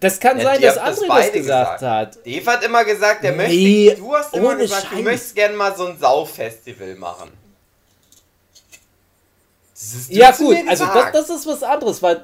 [0.00, 1.82] Das kann Ja, sein, dass das André das beide gesagt, gesagt.
[1.82, 2.26] hat.
[2.26, 4.00] Dave hat immer gesagt, der Nee, möchte.
[4.02, 5.04] Du hast immer gesagt, du Scheiß.
[5.04, 7.30] möchtest gern mal so ein Saufestival machen.
[9.92, 12.22] Das Ja, gut, also das, das ist was anderes, weil.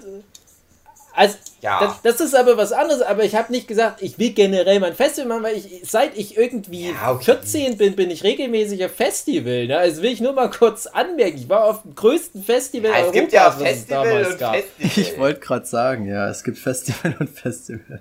[1.15, 1.81] Also, Ja.
[1.81, 4.95] das, das ist aber was anderes, aber ich habe nicht gesagt, ich will generell mein
[4.95, 7.25] Festival machen, weil ich, seit ich irgendwie Ja, okay.
[7.25, 9.67] 14 bin, bin ich regelmäßig auf Festival.
[9.67, 9.77] Ne?
[9.77, 13.13] Also will ich nur mal kurz anmerken, ich war auf dem größten Festival Ja, es
[13.13, 14.55] gibt ja Europas, was es Festival damals und gab.
[14.55, 14.91] Festival.
[14.97, 18.01] Ich wollte gerade sagen, ja, es gibt Festival und Festival.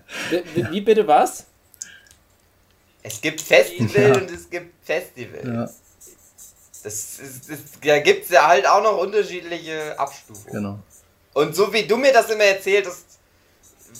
[0.54, 1.46] Wie, wie bitte was?
[3.02, 4.16] Es gibt Festival Ja.
[4.18, 5.80] und es gibt Festivals.
[6.88, 10.52] Das ist, das, da gibt es ja halt auch noch unterschiedliche Abstufungen.
[10.54, 10.80] genau.
[11.34, 13.06] Und so wie du mir das immer erzählt hast,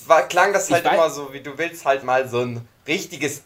[0.08, 3.42] war, klang das halt Ich immer so, wie du willst halt mal so ein richtiges,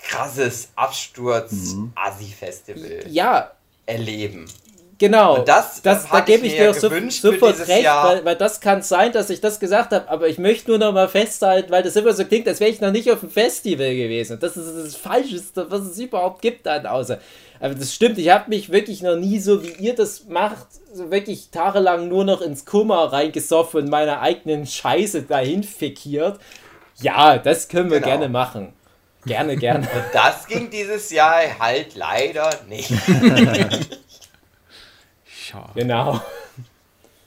[0.00, 0.72] krasses Mhm.
[0.76, 3.52] Absturz-Asi-Festival Ja,
[3.86, 4.46] erleben.
[4.98, 5.38] genau.
[5.38, 7.68] Und das das, da ich gebe ich mir dir auch so, gewünscht für sofort dieses
[7.68, 8.08] recht, Jahr.
[8.08, 10.92] weil, weil das kann sein, dass ich das gesagt habe, aber ich möchte nur noch
[10.92, 13.94] mal festhalten, weil das immer so klingt, als wäre ich noch nicht auf dem Festival
[13.94, 14.38] gewesen.
[14.40, 17.20] Das ist das Falscheste, was es überhaupt gibt dann außer.
[17.60, 21.10] Aber das stimmt, ich habe mich wirklich noch nie so, wie ihr das macht, so
[21.10, 26.38] wirklich tagelang nur noch ins Kummer reingesoffen und meiner eigenen Scheiße dahin fikiert.
[27.00, 28.10] Ja, das können wir Genau.
[28.10, 28.72] gerne machen.
[29.26, 29.80] Gerne, gerne.
[29.86, 32.90] Und das ging dieses Jahr halt leider nicht.
[35.24, 35.70] Schade.
[35.74, 36.20] genau.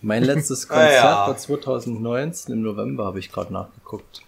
[0.01, 1.27] Mein letztes Ah, Konzert ja.
[1.27, 4.21] war 2019 im November, habe ich gerade nachgeguckt.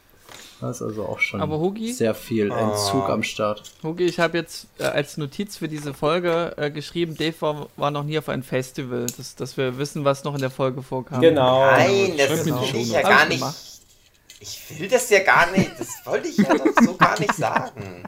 [0.62, 1.91] Das ist also auch schon Aber Hugi?
[1.91, 2.51] sehr viel.
[2.51, 3.64] Entzug am Start.
[3.84, 7.89] Hugi, ich habe jetzt äh, als Notiz für diese Folge äh, geschrieben, Dave war, war
[7.91, 11.20] noch nie auf einem Festival, dass, dass wir wissen, was noch in der Folge vorkam.
[11.20, 11.66] Genau.
[11.66, 13.39] Nein, das mir die will ich ja gar nicht.
[13.39, 13.55] gemacht.
[14.39, 15.72] Ich will das ja gar nicht.
[15.80, 18.03] Das wollte ich ja doch so gar nicht sagen.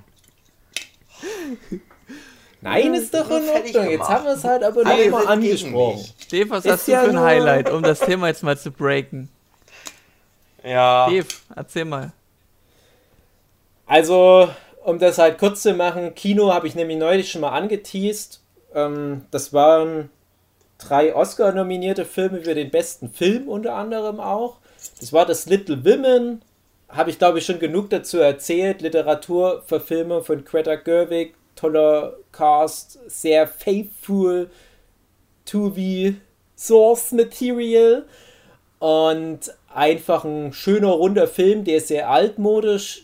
[2.61, 3.89] Nein, ist doch Nur in Ordnung.
[3.89, 6.05] Jetzt haben wir es halt aber Alle noch mal angesprochen.
[6.31, 8.57] Dave, was Ist hast du ja für ein nur- Highlight, um das Thema jetzt mal
[8.57, 9.29] zu breaken?
[10.63, 11.09] Ja.
[11.09, 11.25] Dave,
[11.55, 12.13] erzähl mal.
[13.85, 14.49] Also,
[14.83, 18.41] um das halt kurz zu machen, Kino habe ich nämlich neulich schon mal angeteased.
[18.73, 20.09] Ähm, das waren
[20.77, 24.57] drei Oscar-nominierte Filme für den besten Film unter anderem auch.
[24.99, 26.41] Das war das Little Women,
[26.89, 28.81] habe ich glaube ich schon genug dazu erzählt.
[28.81, 34.49] Literaturverfilmung von Greta Gerwig, toller Cast, sehr faithful
[35.45, 36.15] to the
[36.55, 38.05] source material
[38.79, 43.02] und einfach ein schöner runder Film, der sehr altmodisch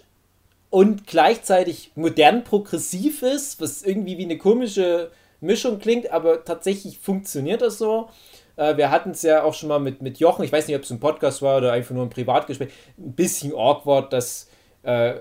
[0.70, 5.12] und gleichzeitig modern progressiv ist, was irgendwie wie eine komische
[5.42, 8.10] Mischung klingt, aber tatsächlich funktioniert das so.
[8.56, 10.84] Äh, wir hatten es ja auch schon mal mit, mit Jochen, ich weiß nicht, ob
[10.84, 14.50] es ein Podcast war oder einfach nur ein Privatgespräch, ein bisschen awkward, dass
[14.84, 15.14] äh,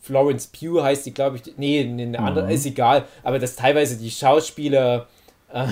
[0.00, 2.14] Florence Pugh heißt die, glaube ich, nee, eine mhm.
[2.14, 5.08] andere, ist egal, aber dass teilweise die Schauspieler
[5.52, 5.66] äh,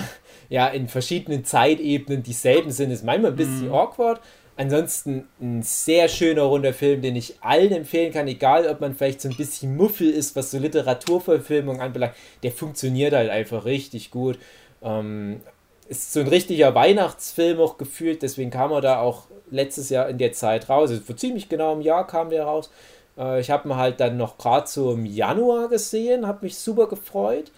[0.49, 3.73] ja in verschiedenen Zeitebenen dieselben sind, ist manchmal ein bisschen mhm.
[3.73, 4.19] awkward.
[4.57, 9.19] Ansonsten ein sehr schöner runder Film, den ich allen empfehlen kann, egal ob man vielleicht
[9.19, 12.13] so ein bisschen Muffel ist, was so Literaturverfilmung anbelangt.
[12.41, 14.39] Der funktioniert halt einfach richtig gut.
[14.81, 15.41] Ähm,
[15.89, 20.17] ist so ein richtiger Weihnachtsfilm auch gefühlt, deswegen kam er da auch letztes Jahr in
[20.17, 20.89] der Zeit raus.
[20.89, 22.71] Also vor ziemlich genau einem Jahr kam der raus.
[23.17, 26.87] Äh, ich habe ihn halt dann noch gerade so im Januar gesehen, habe mich super
[26.87, 27.51] gefreut.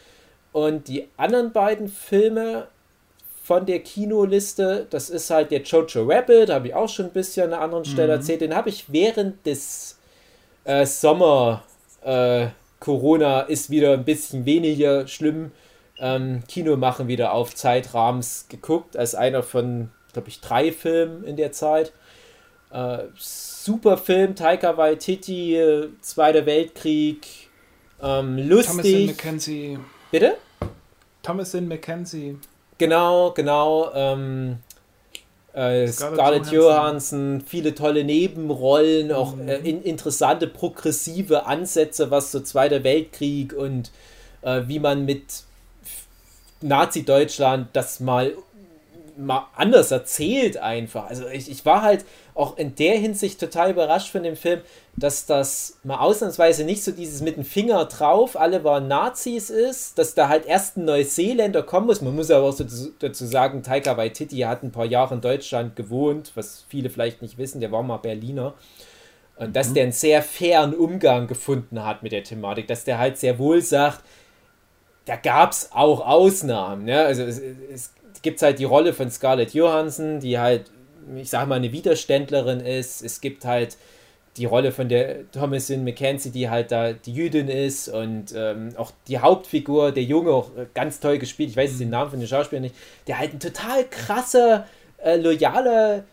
[0.52, 2.68] Und die anderen beiden Filme
[3.48, 4.88] von der Kinoliste.
[4.90, 7.86] Das ist halt der Jojo Rabbit, habe ich auch schon ein bisschen an einer anderen
[7.86, 8.20] Stelle mhm.
[8.20, 8.42] erzählt.
[8.42, 9.98] Den habe ich während des
[10.66, 11.64] äh, Sommer
[12.04, 12.48] äh,
[12.82, 15.52] Corona ist wieder ein bisschen weniger schlimm.
[15.98, 21.38] Ähm, Kino machen wieder auf Zeitrahmens geguckt, als einer von, glaube ich, drei Filmen in
[21.38, 21.94] der Zeit.
[22.70, 27.26] Äh, super Film, Taika Waititi, äh, Zweiter Weltkrieg,
[28.04, 28.76] ähm, lustig.
[28.76, 29.80] Thomasin McKenzie.
[30.12, 30.36] Bitte?
[31.24, 32.38] Thomasin McKenzie.
[32.78, 33.92] Genau, genau.
[33.94, 34.60] Ähm,
[35.54, 39.50] äh, Scarlett Johansson, viele tolle Nebenrollen, auch mhm.
[39.50, 43.92] äh, in, interessante progressive Ansätze, was so Zweiter Weltkrieg und
[44.44, 45.44] äh, wie man mit
[46.62, 48.34] Nazi-Deutschland das mal,
[49.18, 51.10] mal anders erzählt einfach.
[51.10, 52.06] Also ich, ich war halt
[52.36, 54.62] auch in der Hinsicht total überrascht von dem Film,
[54.96, 59.98] dass das mal ausnahmsweise nicht so dieses mit dem Finger drauf, alle waren Nazis ist,
[59.98, 62.02] dass da halt erst ein Neuseeländer kommen muss.
[62.02, 62.66] Man muss aber auch so
[63.00, 67.38] dazu sagen, Taika Waititi hat ein paar Jahre in Deutschland gewohnt, was viele vielleicht nicht
[67.38, 68.54] wissen, der war mal Berliner.
[69.38, 69.74] Und dass mhm.
[69.76, 73.62] der einen sehr fairen Umgang gefunden hat mit der Thematik, dass der halt sehr wohl
[73.62, 74.04] sagt,
[75.06, 76.84] da gab es auch Ausnahmen.
[76.84, 77.00] Ne?
[77.00, 80.72] Also es, es gibt halt die Rolle von Scarlett Johansson, die halt
[81.16, 83.02] ich sage mal, eine Widerständlerin ist.
[83.02, 83.78] Es gibt halt
[84.36, 88.92] die Rolle von der Thomasin McKenzie, die halt da die Jüdin ist und ähm, auch
[89.08, 92.20] die Hauptfigur, der Junge, auch äh, ganz toll gespielt, ich weiß jetzt den Namen von
[92.20, 92.76] den Schauspielern nicht,
[93.08, 94.68] der halt ein total krasser,
[95.04, 96.04] äh, loyaler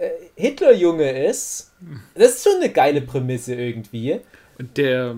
[0.00, 1.70] äh, Hitlerjunge ist.
[2.14, 4.20] Das ist schon eine geile Prämisse irgendwie.
[4.58, 5.16] Und der,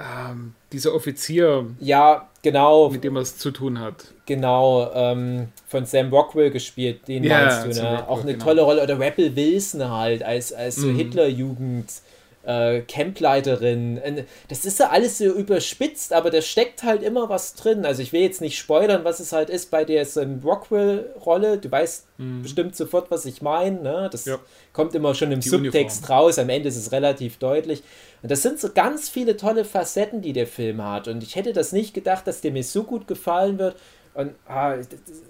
[0.00, 1.66] ähm, dieser Offizier.
[1.78, 2.88] Ja, genau.
[2.90, 4.12] Mit dem er es zu tun hat.
[4.26, 7.90] Genau, ähm, von Sam Rockwell gespielt, den ja, meinst du, ne?
[7.90, 8.44] Rockwell, Auch eine genau.
[8.44, 8.82] tolle Rolle.
[8.82, 10.96] Oder Rappel Wilson halt, als, als so mhm.
[10.96, 11.90] Hitlerjugend.
[12.42, 14.00] Äh, Campleiterin.
[14.48, 17.84] Das ist ja alles so überspitzt, aber da steckt halt immer was drin.
[17.84, 21.58] Also ich will jetzt nicht spoilern, was es halt ist bei der Sam Rockwell-Rolle.
[21.58, 22.42] Du weißt mhm.
[22.42, 23.82] bestimmt sofort, was ich meine.
[23.82, 24.08] Ne?
[24.10, 24.38] Das ja.
[24.72, 26.18] kommt immer schon im Die Subtext Uniform.
[26.18, 26.38] raus.
[26.38, 27.82] Am Ende ist es relativ deutlich.
[28.22, 31.08] Und das sind so ganz viele tolle Facetten, die der Film hat.
[31.08, 33.76] Und ich hätte das nicht gedacht, dass der mir so gut gefallen wird.
[34.12, 34.76] Und ah,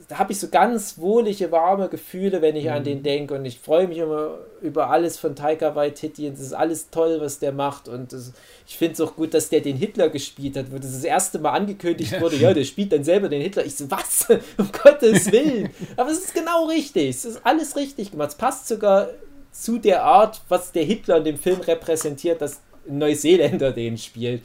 [0.09, 2.71] da habe ich so ganz wohlige, warme Gefühle, wenn ich mhm.
[2.71, 3.35] an den denke.
[3.35, 6.27] Und ich freue mich immer über alles von Taika Waititi.
[6.29, 7.89] Und es ist alles toll, was der macht.
[7.89, 8.33] Und das,
[8.67, 11.39] ich finde es auch gut, dass der den Hitler gespielt hat, wo das das erste
[11.39, 12.21] Mal angekündigt ja.
[12.23, 12.37] wurde.
[12.37, 13.67] Ja, der spielt dann selber den Hitler.
[13.67, 14.29] Ich so, was?
[14.57, 15.69] um Gottes Willen.
[15.97, 17.11] Aber es ist genau richtig.
[17.11, 18.31] Es ist alles richtig gemacht.
[18.31, 19.11] Es passt sogar
[19.53, 24.43] zu der Art, was der Hitler in dem Film repräsentiert, dass ein Neuseeländer den spielt.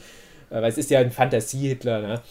[0.50, 2.22] Äh, weil es ist ja ein Fantasie-Hitler, ne?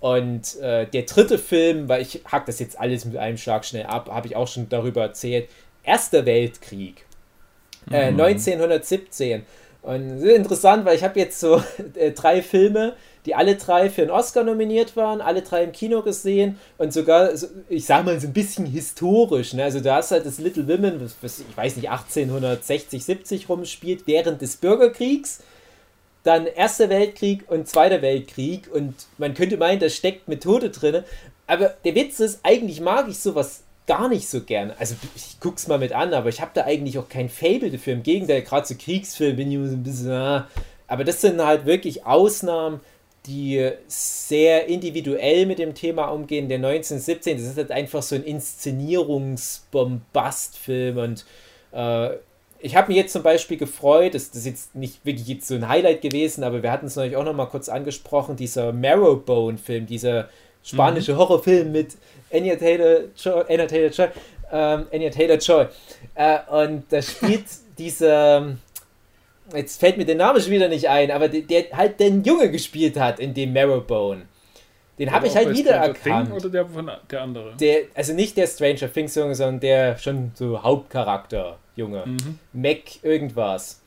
[0.00, 3.86] Und äh, der dritte Film, weil ich hack das jetzt alles mit einem Schlag schnell
[3.86, 5.48] ab, habe ich auch schon darüber erzählt.
[5.82, 7.06] Erster Weltkrieg.
[7.90, 8.20] Äh, mhm.
[8.20, 9.42] 1917.
[9.82, 11.62] Und interessant, weil ich habe jetzt so
[11.94, 12.94] äh, drei Filme,
[13.24, 17.36] die alle drei für einen Oscar nominiert waren, alle drei im Kino gesehen und sogar,
[17.36, 19.52] so, ich sag mal, so ein bisschen historisch.
[19.54, 19.64] Ne?
[19.64, 24.06] Also da hast halt das Little Women, was, was, ich weiß nicht, 1860, 70 rumspielt,
[24.06, 25.40] während des Bürgerkriegs.
[26.26, 31.04] Dann Erster Weltkrieg und Zweiter Weltkrieg und man könnte meinen, da steckt Methode drin.
[31.46, 34.72] Aber der Witz ist, eigentlich mag ich sowas gar nicht so gern.
[34.78, 37.92] Also ich guck's mal mit an, aber ich habe da eigentlich auch kein Fable dafür.
[37.92, 40.10] Im Gegenteil, gerade so Kriegsfilme bin ich ein bisschen.
[40.10, 40.48] Ah.
[40.88, 42.80] Aber das sind halt wirklich Ausnahmen
[43.26, 46.48] die sehr individuell mit dem Thema umgehen.
[46.48, 51.24] Der 1917, das ist halt einfach so ein Inszenierungsbombastfilm und
[51.72, 52.10] äh,
[52.66, 55.54] ich habe mich jetzt zum Beispiel gefreut, das, das ist jetzt nicht wirklich jetzt so
[55.54, 59.86] ein Highlight gewesen, aber wir hatten es natürlich auch noch mal kurz angesprochen, dieser Marrowbone-Film,
[59.86, 60.28] dieser
[60.64, 61.96] spanische Horrorfilm mit
[62.32, 64.08] Anya Taylor-Joy, Anya Taylor-Joy,
[64.50, 65.66] ähm, Anya Taylor-Joy.
[66.16, 67.44] Äh, und da spielt
[67.78, 68.58] diese,
[69.54, 72.50] jetzt fällt mir der Name schon wieder nicht ein, aber der, der halt den Junge
[72.50, 74.22] gespielt hat in dem Marrowbone.
[74.98, 76.32] Den habe Aber ich halt wiedererkannt.
[76.32, 77.54] Oder der, von, der andere?
[77.60, 82.04] Der, also nicht der Stranger Things Junge, sondern der schon so Hauptcharakter Junge.
[82.06, 82.38] Mhm.
[82.52, 83.80] Mac irgendwas.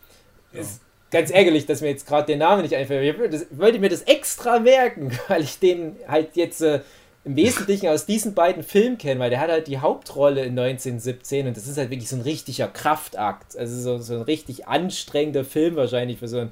[0.54, 3.04] Ist ganz ärgerlich, dass mir jetzt gerade der Name nicht einfällt.
[3.14, 6.82] Ich wollte das- wollte mir das extra merken, weil ich den halt jetzt äh,
[7.26, 11.48] im Wesentlichen aus diesen beiden Filmen kenne, weil der hat halt die Hauptrolle in 1917
[11.48, 13.58] und das ist halt wirklich so ein richtiger Kraftakt.
[13.58, 16.52] Also so, so ein richtig anstrengender Film wahrscheinlich für so einen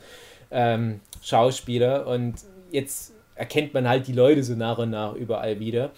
[0.51, 2.35] ähm, Schauspieler und
[2.71, 5.91] jetzt erkennt man halt die Leute so nach und nach überall wieder.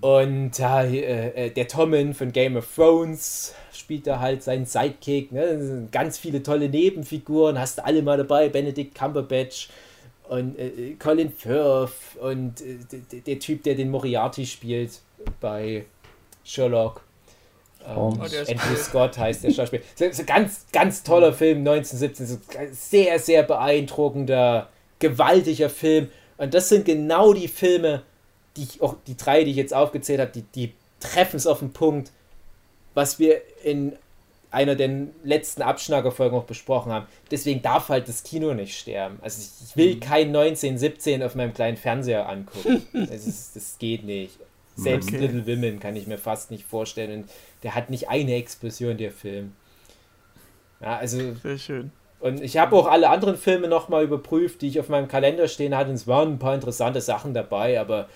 [0.00, 3.54] Und ja, äh, äh, der Tommen von Game of Thrones
[3.88, 5.32] spielt da halt seinen Sidekick.
[5.32, 5.88] Ne?
[5.90, 8.50] Ganz viele tolle Nebenfiguren, hast du alle mal dabei.
[8.50, 9.70] Benedict Cumberbatch
[10.28, 11.90] und äh, Colin Firth
[12.20, 15.00] und äh, der Typ, der den Moriarty spielt
[15.40, 15.86] bei
[16.44, 17.00] Sherlock.
[17.86, 18.76] Ähm, Oh, Andrew cool.
[18.76, 19.82] Scott heißt der Schauspieler.
[19.94, 22.26] So, so ganz, ganz toller Film, 1917.
[22.26, 22.38] So
[22.72, 26.10] sehr, sehr beeindruckender, gewaltiger Film.
[26.36, 28.02] Und das sind genau die Filme,
[28.54, 31.60] die ich auch, die drei, die ich jetzt aufgezählt habe, die, die treffen es auf
[31.60, 32.12] den Punkt,
[32.98, 33.92] was wir in
[34.50, 34.90] einer der
[35.22, 37.06] letzten Abschnackerfolgen auch besprochen haben.
[37.30, 39.20] Deswegen darf halt das Kino nicht sterben.
[39.22, 42.82] Also ich, will kein 1917 auf meinem kleinen Fernseher angucken.
[42.92, 44.36] Das, ist, das geht nicht.
[44.74, 45.18] Selbst Okay.
[45.18, 47.22] Little Women kann ich mir fast nicht vorstellen.
[47.22, 47.30] Und
[47.62, 49.52] der hat nicht eine Explosion, der Film.
[50.80, 51.92] Ja, also Sehr schön.
[52.18, 55.76] und ich habe auch alle anderen Filme nochmal überprüft, die ich auf meinem Kalender stehen
[55.76, 55.90] hatte.
[55.90, 58.08] Und es waren ein paar interessante Sachen dabei, aber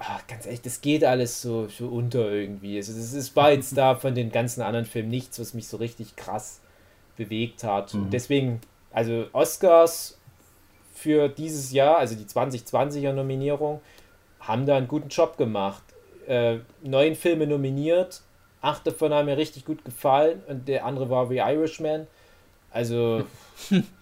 [0.00, 2.76] ah, ganz ehrlich, das geht alles so, so unter irgendwie.
[2.76, 5.76] Also das ist war jetzt da von den ganzen anderen Filmen nichts, was mich so
[5.76, 6.60] richtig krass
[7.16, 7.94] bewegt hat.
[7.94, 8.60] Und deswegen,
[8.92, 10.18] also Oscars
[10.94, 13.80] für dieses Jahr, also die 2020er Nominierung,
[14.40, 15.82] haben da einen guten Job gemacht.
[16.26, 18.22] Äh, neun Filme nominiert,
[18.60, 22.06] acht davon haben mir richtig gut gefallen und der andere war The Irishman.
[22.70, 23.24] Also,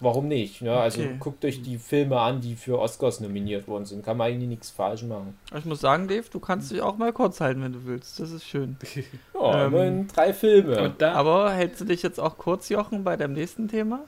[0.00, 0.62] warum nicht?
[0.62, 0.72] Ne?
[0.76, 1.16] Also, Okay.
[1.18, 4.04] guckt euch die Filme an, die für Oscars nominiert worden sind.
[4.04, 5.36] Kann man eigentlich nichts falsch machen.
[5.56, 8.20] Ich muss sagen, Dave, du kannst dich auch mal kurz halten, wenn du willst.
[8.20, 8.76] Das ist schön.
[9.34, 10.82] Ja, Ähm, immerhin drei Filme.
[10.82, 14.00] Und da, Aber hältst du dich jetzt auch kurz, Jochen, bei deinem nächsten Thema?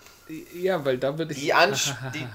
[0.59, 1.41] ja, weil da würde ich.
[1.41, 2.27] Die Ansch die,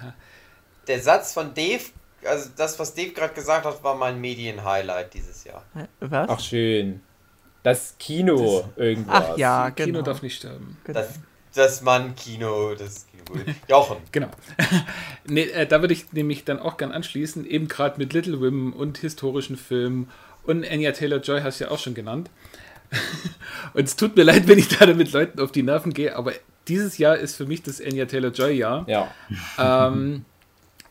[0.87, 1.83] der Satz von Dave,
[2.25, 5.63] also das, was Dave gerade gesagt hat, war mein Medien-Highlight dieses Jahr.
[5.99, 6.29] Was?
[6.29, 7.01] Ach, schön.
[7.63, 9.25] Das Kino irgendwas.
[9.31, 10.01] Ach ja, Kino genau.
[10.01, 10.77] darf nicht sterben.
[10.83, 10.99] genau.
[10.99, 11.19] Das,
[11.53, 13.41] das Mann-Kino, das Kino.
[13.67, 13.97] Jochen.
[14.11, 14.29] Genau.
[15.27, 18.73] nee, äh, da würde ich nämlich dann auch gern anschließen, eben gerade mit Little Women
[18.73, 20.09] und historischen Filmen
[20.43, 22.29] und Anya Taylor-Joy hast du ja auch schon genannt.
[23.73, 26.33] und es tut mir leid, wenn ich da mit Leuten auf die Nerven gehe, aber
[26.67, 28.85] dieses Jahr ist für mich das Anya Taylor-Joy-Jahr.
[28.87, 29.11] Ja.
[29.57, 30.25] Ähm,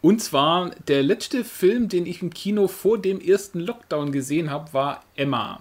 [0.01, 4.73] und zwar der letzte Film, den ich im Kino vor dem ersten Lockdown gesehen habe,
[4.73, 5.61] war Emma.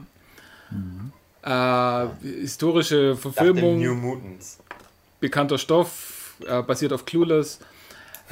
[1.43, 2.07] Äh,
[2.41, 4.60] historische Verfilmung, New Mutants.
[5.21, 7.59] Bekannter Stoff, äh, basiert auf Clueless.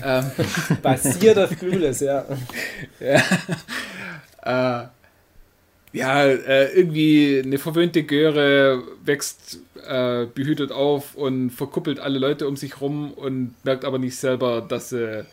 [0.04, 0.32] Ähm,
[0.82, 2.26] Basiert auf Clueless, ja.
[3.00, 3.20] äh,
[5.92, 12.56] ja, äh, irgendwie eine verwöhnte Göre wächst äh, behütet auf und verkuppelt alle Leute um
[12.56, 15.26] sich rum und merkt aber nicht selber, dass sie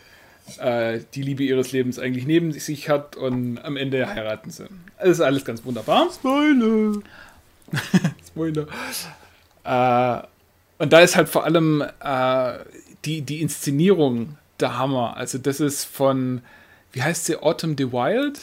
[0.59, 4.67] äh, die Liebe ihres Lebens eigentlich neben sich hat und am Ende heiraten sie.
[4.99, 6.09] Das ist alles ganz wunderbar.
[6.11, 7.03] Spoiler!
[8.27, 8.67] Spoiler.
[10.79, 12.59] Und da ist halt vor allem äh,
[13.05, 15.17] die, die Inszenierung der Hammer.
[15.17, 16.43] Also das ist von,
[16.93, 18.39] wie heißt sie, Autumn the Wild?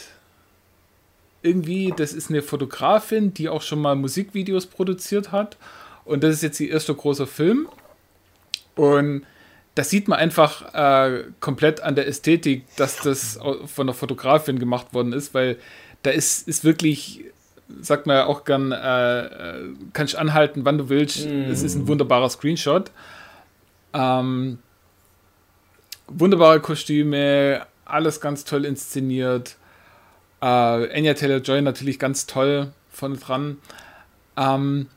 [1.42, 5.58] Irgendwie, das ist eine Fotografin, die auch schon mal Musikvideos produziert hat.
[6.06, 7.68] Und das ist jetzt ihr erster großer Film.
[8.76, 9.26] Und
[9.76, 14.94] das sieht man einfach äh, komplett an der Ästhetik, dass das von der Fotografin gemacht
[14.94, 15.58] worden ist, weil
[16.04, 17.26] da ist, ist wirklich,
[17.82, 21.26] sagt man ja auch gern, äh, äh, kannst anhalten, wann du willst.
[21.26, 22.92] Es ist ein wunderbarer Screenshot.
[23.94, 24.60] Ähm,
[26.08, 29.58] wunderbare Kostüme, alles ganz toll inszeniert.
[30.42, 33.58] Äh, Anya Taylor-Joy natürlich ganz toll von dran.
[34.36, 34.88] Ähm,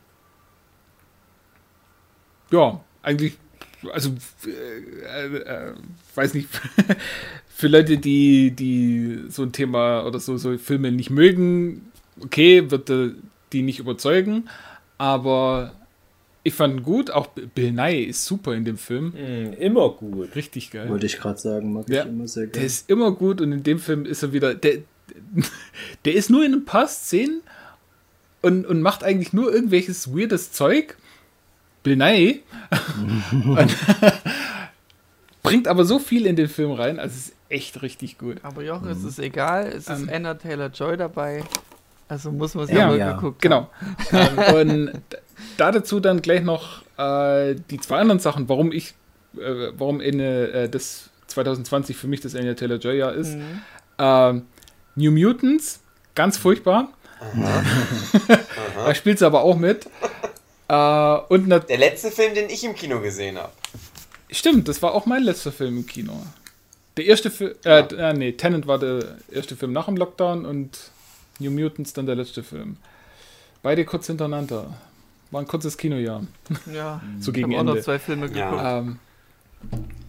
[2.50, 3.36] ja, eigentlich,
[3.92, 4.14] also,
[4.46, 5.74] äh, äh,
[6.14, 6.48] weiß nicht,
[7.48, 12.90] für Leute, die, die so ein Thema oder so, so Filme nicht mögen, okay, wird
[13.52, 14.48] die nicht überzeugen,
[14.98, 15.72] aber
[16.42, 20.34] ich fand ihn gut, auch Bill Nye ist super in dem Film, Hm, immer gut.
[20.36, 20.88] richtig geil.
[20.88, 22.66] Wollte ich gerade sagen, mag Ja, ich immer sehr Der gerne.
[22.66, 24.54] ist immer gut und in dem Film ist er wieder.
[24.54, 24.78] Der,
[26.04, 27.40] der ist nur in ein paar Szenen
[28.42, 30.96] und, und macht eigentlich nur irgendwelches weirdes Zeug.
[31.82, 32.40] Bill Nye.
[33.32, 33.76] und,
[35.42, 38.38] bringt aber so viel in den Film rein, also es ist echt richtig gut.
[38.42, 40.10] Aber Jochen, es ist egal, es ist Ähm.
[40.12, 41.44] Anna Taylor-Joy dabei.
[42.08, 43.68] Also muss man es Ja, ja, mal ja, geguckt Genau.
[44.12, 44.92] ähm, und
[45.56, 48.94] da dazu dann gleich noch äh, die zwei anderen Sachen, warum ich,
[49.36, 53.34] äh, warum Ende äh, des 2020 für mich das Anya Taylor Joy Jahr ist.
[53.34, 53.60] Mhm.
[53.98, 54.42] Ähm,
[54.94, 55.80] New Mutants,
[56.14, 56.88] ganz furchtbar.
[58.76, 59.86] da spielt sie aber auch mit.
[60.68, 63.52] Äh, und Der letzte Film, den ich im Kino gesehen habe.
[64.30, 66.12] stimmt, das war auch mein letzter Film im Kino.
[66.96, 70.78] Der erste Film, äh, äh, nee, Tenant war der erste Film nach dem Lockdown und
[71.38, 72.76] New Mutants dann der letzte Film.
[73.62, 74.74] Beide kurz hintereinander.
[75.30, 76.22] War ein kurzes Kinojahr.
[76.72, 77.82] Ja, So ich gegen habe auch noch Ende.
[77.84, 78.50] zwei Filme Ja.
[78.50, 78.62] geguckt.
[78.64, 78.98] Ähm,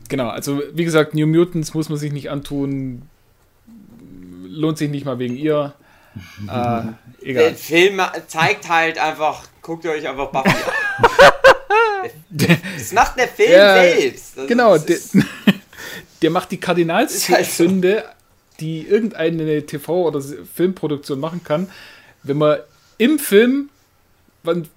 [0.10, 3.04] genau, also wie gesagt, New Mutants muss man sich nicht antun.
[4.48, 5.74] Lohnt sich nicht mal wegen ihr.
[6.48, 7.54] äh, Der egal.
[7.56, 10.56] Film zeigt halt einfach, guckt ihr euch einfach Buffy an.
[12.30, 14.38] Das macht der Film Ja, selbst.
[14.38, 15.16] Also Genau, das der, ist-
[16.22, 16.58] der macht die
[17.16, 17.64] Ist halt so.
[18.60, 21.70] Die irgendeine TV- oder Filmproduktion machen kann,
[22.24, 22.58] wenn man
[22.98, 23.70] im Film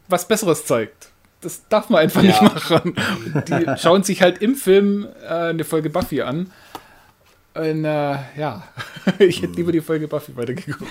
[0.08, 1.08] was Besseres zeigt.
[1.40, 2.48] Das darf man einfach nicht Ja.
[2.48, 2.94] machen.
[3.48, 6.50] Die schauen sich halt im Film äh, eine Folge Buffy an.
[7.52, 8.62] Und äh, ja,
[9.18, 10.90] ich hätte lieber die Folge Buffy weitergeguckt.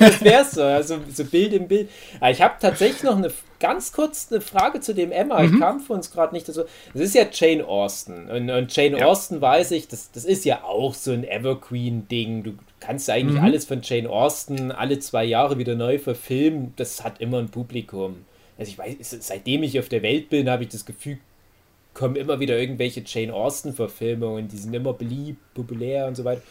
[0.00, 1.88] Das wär's so, also so Bild im Bild.
[2.18, 3.30] Aber ich habe tatsächlich noch eine
[3.60, 5.40] ganz kurz eine Frage zu dem Emma.
[5.42, 5.54] Mhm.
[5.54, 6.62] Ich kam für uns gerade nicht dazu.
[6.92, 8.28] Das ist ja Jane Austen.
[8.30, 9.06] Und, und Jane Ja.
[9.06, 12.42] Austen weiß ich, das, das ist ja auch so ein Evergreen-Ding.
[12.42, 13.44] Du kannst ja eigentlich Mhm.
[13.44, 16.72] alles von Jane Austen alle zwei Jahre wieder neu verfilmen.
[16.76, 18.24] Das hat immer ein Publikum.
[18.58, 21.18] Also ich weiß, seitdem ich auf der Welt bin, habe ich das Gefühl,
[21.94, 26.42] kommen immer wieder irgendwelche Jane Austen-Verfilmungen, die sind immer beliebt, populär und so weiter.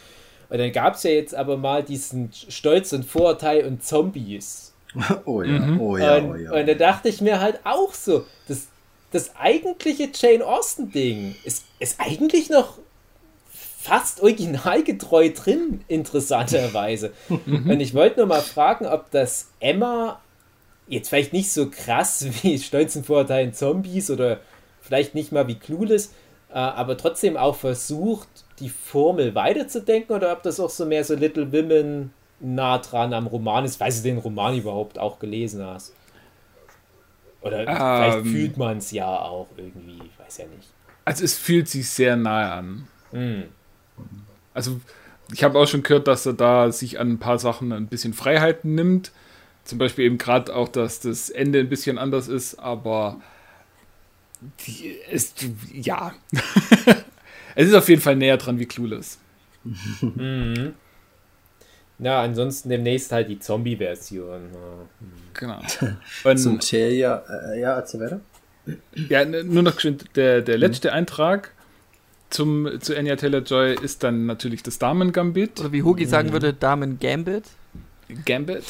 [0.49, 4.71] Und dann gab es ja jetzt aber mal diesen Stolz und Vorurteil und Zombies.
[5.25, 6.51] Oh ja, oh ja, und, oh ja.
[6.53, 8.67] und da dachte ich mir halt auch so, das,
[9.11, 12.77] das eigentliche Jane Austen-Ding ist, ist eigentlich noch
[13.83, 17.11] fast originalgetreu drin, interessanterweise.
[17.29, 20.21] Und ich wollte nur mal fragen, ob das Emma
[20.87, 24.39] jetzt vielleicht nicht so krass wie Stolz und Vorurteil und Zombies oder
[24.83, 26.13] vielleicht nicht mal wie Clueless,
[26.49, 28.27] äh, aber trotzdem auch versucht,
[28.59, 33.25] die Formel weiterzudenken oder ob das auch so mehr so Little Women nah dran am
[33.25, 35.93] Roman ist, weil du den Roman überhaupt auch gelesen hast.
[37.41, 38.25] Oder vielleicht Ähm.
[38.25, 40.69] fühlt man es ja auch irgendwie, ich weiß ja nicht.
[41.05, 42.87] Also es fühlt sich sehr nahe an.
[43.11, 43.43] Hm.
[44.53, 44.79] Also
[45.31, 48.13] ich habe auch schon gehört, dass er da sich an ein paar Sachen ein bisschen
[48.13, 49.11] Freiheiten nimmt.
[49.63, 53.21] Zum Beispiel eben gerade auch, dass das Ende ein bisschen anders ist, aber
[55.11, 56.13] ist, ja.
[57.55, 59.19] es ist auf jeden Fall näher dran wie Clueless.
[61.99, 64.49] Ja, ansonsten demnächst halt die Zombie-Version.
[64.53, 64.87] Ja.
[65.33, 65.61] Genau.
[66.35, 68.21] Zum Und Talia, äh, ja, erzähl weiter.
[69.09, 71.51] ja, nur noch geschwind, der, der letzte Eintrag
[72.29, 75.59] zum, zu Anya Taylor-Joy ist dann natürlich das Damen-Gambit.
[75.59, 76.99] Oder wie Hugi sagen würde, Damen
[78.25, 78.25] Gambit.
[78.25, 78.63] Gambit.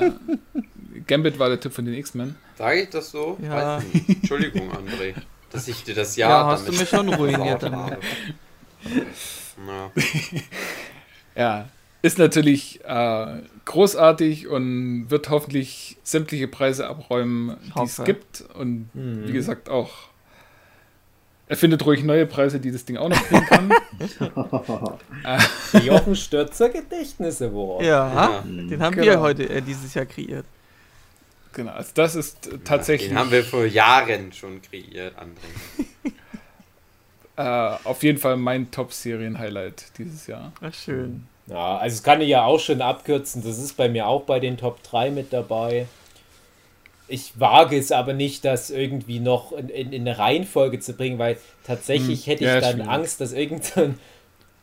[0.00, 0.12] Ja.
[1.06, 2.36] Gambit war der Typ von den X-Men.
[2.56, 3.38] Sage ich das so?
[3.42, 3.76] Ja.
[3.78, 4.08] Weiß nicht.
[4.08, 5.14] Entschuldigung, André.
[5.50, 7.98] Dass ich dir das Ja, Jahr hast du mir schon ruiniert habe.
[9.66, 9.90] Ja.
[11.34, 11.68] Ja,
[12.02, 18.42] ist natürlich äh, großartig und wird hoffentlich sämtliche Preise abräumen, die es gibt.
[18.54, 20.07] Und wie gesagt auch,
[21.48, 23.72] er findet ruhig neue Preise, die das Ding auch noch kriegen kann.
[25.84, 27.82] Jochen Stürzer Gedächtnis Award.
[27.84, 28.42] Ja, Ja.
[28.44, 29.06] den haben Genau.
[29.06, 30.44] wir heute äh, dieses Jahr kreiert.
[31.52, 36.12] genau, also das ist tatsächlich Den haben wir vor Jahren schon kreiert, André.
[37.36, 40.52] äh, auf jeden Fall mein Top-Serien-Highlight dieses Jahr.
[40.60, 41.26] Ach, schön.
[41.46, 43.42] Ja, also das kann ich ja auch schon abkürzen.
[43.42, 45.86] Das ist bei mir auch bei den Top 3 mit dabei.
[47.08, 51.18] Ich wage es aber nicht, das irgendwie noch in, in, in eine Reihenfolge zu bringen,
[51.18, 52.26] weil tatsächlich Hm.
[52.26, 52.88] hätte ich Ja, dann schwierig.
[52.88, 53.98] Angst, dass irgendein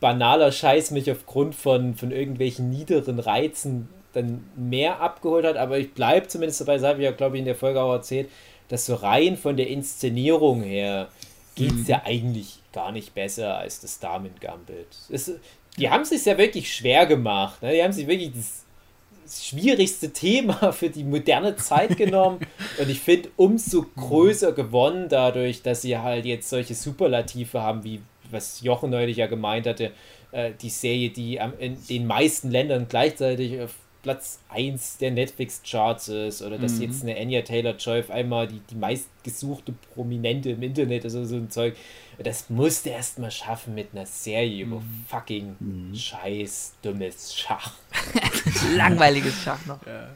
[0.00, 5.56] banaler Scheiß mich aufgrund von, von irgendwelchen niederen Reizen dann mehr abgeholt hat.
[5.56, 7.92] Aber ich bleibe zumindest dabei, das habe ich ja, glaube ich, in der Folge auch
[7.94, 8.30] erzählt,
[8.68, 11.12] dass so rein von der Inszenierung her
[11.56, 11.86] geht es Mhm.
[11.88, 14.88] ja eigentlich gar nicht besser als das Damen Gambit.
[15.10, 15.32] Es,
[15.78, 17.62] die haben es sich ja wirklich schwer gemacht.
[17.62, 17.72] Ne?
[17.74, 18.65] Die haben sich wirklich das
[19.28, 22.40] schwierigste Thema für die moderne Zeit genommen.
[22.78, 28.00] Und ich finde umso größer gewonnen dadurch, dass sie halt jetzt solche Superlative haben, wie
[28.30, 29.92] was Jochen neulich ja gemeint hatte,
[30.32, 36.08] äh, die Serie, die am, in den meisten Ländern gleichzeitig auf Platz 1 der Netflix-Charts
[36.08, 36.42] ist.
[36.42, 41.16] Oder dass jetzt eine Anya Taylor-Joy auf einmal die, die meistgesuchte Prominente im Internet ist
[41.16, 41.74] oder so ein Zeug.
[42.18, 45.56] Das musste erst mal schaffen mit einer Serie über fucking
[45.94, 47.72] scheiß dummes Schach.
[48.76, 49.80] Langweiliges Schach noch.
[49.84, 50.08] Da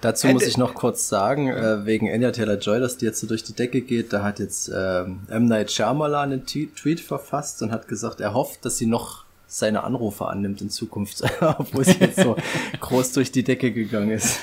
[0.00, 3.44] Dazu muss ich noch kurz sagen, äh, wegen Anya Taylor-Joy, dass die jetzt so durch
[3.44, 5.46] die Decke geht, da hat jetzt ähm, M.
[5.46, 9.84] Night Shyamalan einen T Tweet verfasst und hat gesagt, er hofft, dass sie noch seine
[9.84, 12.36] Anrufe annimmt in Zukunft, obwohl sie jetzt so
[12.80, 14.40] groß durch die Decke gegangen ist.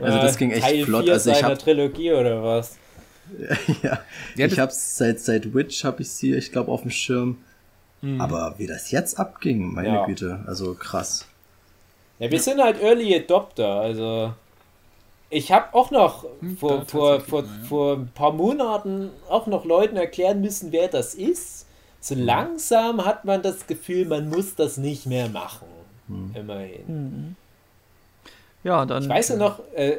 [0.00, 1.04] also das ging echt Teil flott.
[1.04, 2.78] 4 Also ich habe Trilogie oder was?
[3.82, 4.00] ja,
[4.36, 7.38] Ja, ich habe seit seit Witch habe ich sie, ich glaube, auf dem Schirm.
[8.18, 10.06] Aber wie das jetzt abging, meine Ja.
[10.06, 11.24] Güte, also krass.
[12.18, 14.34] Ja, wir sind halt Early Adopter, also
[15.30, 16.26] ich habe auch noch
[16.58, 17.68] vor, da vor, vor, mal, ja.
[17.68, 21.66] vor ein paar Monaten auch noch Leuten erklären müssen, wer das ist.
[22.00, 25.68] So langsam hat man das Gefühl, man muss das nicht mehr machen.
[26.34, 27.36] Immerhin.
[28.64, 29.02] Ja, dann.
[29.02, 29.98] Ich weiß ja noch, äh, äh,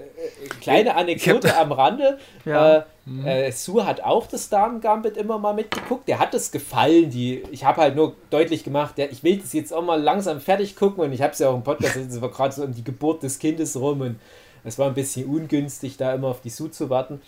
[0.61, 2.17] kleine Anekdote am Rande.
[2.45, 2.85] Ja.
[3.25, 6.07] Äh, äh, Sue hat auch das Damen-Gambit immer mal mitgeguckt.
[6.07, 7.09] Der hat es gefallen.
[7.09, 10.39] Die, ich habe halt nur deutlich gemacht, der, ich will das jetzt auch mal langsam
[10.39, 11.03] fertig gucken.
[11.03, 13.23] Und ich habe es ja auch im Podcast, es war gerade so um die Geburt
[13.23, 14.01] des Kindes rum.
[14.01, 14.19] Und
[14.63, 17.21] es war ein bisschen ungünstig, da immer auf die Sue zu warten.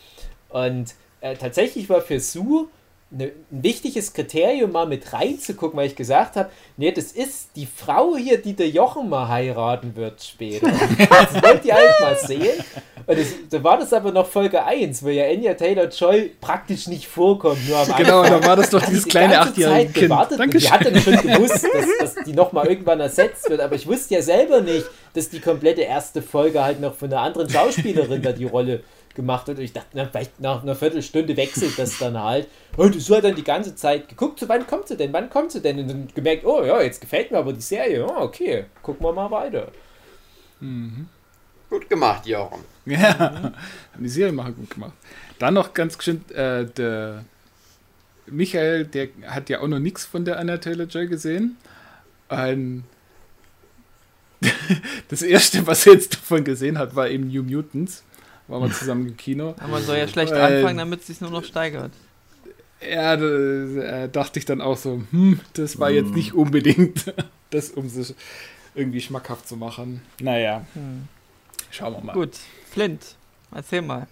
[0.50, 2.68] Und äh, tatsächlich war für Sue
[3.12, 7.66] ne, ein wichtiges Kriterium, mal mit reinzugucken, weil ich gesagt habe, nee, das ist die
[7.68, 10.68] Frau hier, die der Jochen mal heiraten wird später.
[10.70, 12.64] das wollt ihr halt mal sehen.
[13.08, 17.08] Und das, da war das aber noch Folge 1, wo ja Anya Taylor-Joy praktisch nicht
[17.08, 18.42] vorkommt, nur am Genau, Anfang.
[18.42, 20.10] da war das doch dieses die kleine achtjährige Kind.
[20.10, 20.72] gewartet und die Dankeschön.
[20.72, 24.22] hat dann schon gewusst, dass, dass die nochmal irgendwann ersetzt wird, aber ich wusste ja
[24.24, 28.46] selber nicht, dass die komplette erste Folge halt noch von einer anderen Schauspielerin da die
[28.46, 28.82] Rolle
[29.16, 29.58] gemacht hat.
[29.58, 32.48] Und ich dachte, na, vielleicht nach einer Viertelstunde wechselt das dann halt.
[32.78, 35.52] Und so hat dann die ganze Zeit geguckt, so, wann kommt sie denn, wann kommt
[35.52, 35.80] sie denn?
[35.80, 38.06] Und dann gemerkt, oh ja, jetzt gefällt mir aber die Serie.
[38.06, 39.72] Oh, okay, gucken wir mal weiter.
[41.70, 42.64] Gut gemacht, Jochen.
[42.88, 44.94] Ja, haben die Serienmacher gut gemacht.
[45.40, 47.26] Dann noch ganz geschwind, äh, der
[48.28, 51.58] Michael, der hat ja auch noch nichts von der Anna Taylor-Joy gesehen.
[52.30, 52.84] Ein
[55.10, 58.04] das erste, was er jetzt davon gesehen hat, war eben New Mutants.
[58.48, 59.56] Waren wir zusammen im Kino.
[59.58, 61.92] Aber man soll ja schlecht Äh, anfangen, damit es sich nur noch steigert.
[62.88, 67.14] Ja, da dachte ich dann auch so, hm, das war jetzt nicht unbedingt
[67.50, 68.14] das, um sich
[68.76, 70.02] irgendwie schmackhaft zu machen.
[70.20, 70.66] Naja,
[71.72, 72.14] schauen wir mal.
[72.14, 72.34] Gut,
[72.70, 73.16] Flint,
[73.54, 74.08] erzähl mal.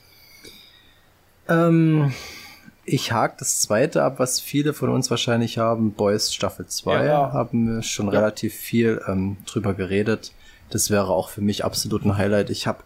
[1.47, 2.13] Ähm,
[2.85, 5.91] ich hake das zweite ab, was viele von uns wahrscheinlich haben.
[5.93, 7.31] Boys Staffel 2 Ja.
[7.33, 10.31] haben wir schon relativ viel ähm, drüber geredet.
[10.69, 12.49] Das wäre auch für mich absolut ein Highlight.
[12.49, 12.83] Ich habe,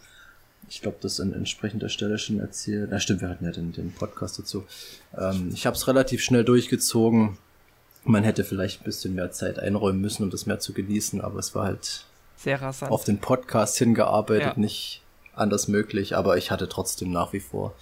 [0.70, 2.90] ich glaube, das an entsprechender Stelle schon erzählt.
[2.92, 4.66] Na stimmt, wir hatten ja den, den Podcast dazu.
[5.18, 7.38] Ähm, ich habe es relativ schnell durchgezogen.
[8.04, 11.40] Man hätte vielleicht ein bisschen mehr Zeit einräumen müssen, um das mehr zu genießen, aber
[11.40, 12.06] es war halt
[12.38, 12.92] Sehr rasant.
[12.92, 14.60] auf den Podcast hingearbeitet, Ja.
[14.60, 15.02] nicht
[15.36, 17.74] anders möglich, aber ich hatte trotzdem nach wie vor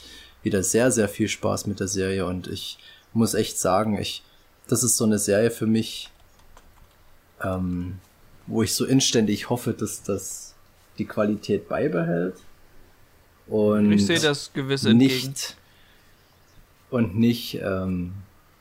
[0.44, 2.78] wieder sehr, sehr viel Spaß mit der Serie und ich
[3.14, 4.24] muss echt sagen, ich,
[4.68, 6.10] das ist so eine Serie für mich,
[7.44, 8.00] ähm,
[8.48, 10.54] wo ich so inständig hoffe, dass das
[10.98, 12.36] die Qualität beibehält
[13.48, 15.14] und ich sehe das gewisse entgegen.
[15.30, 15.56] nicht
[16.90, 18.14] und nicht ähm,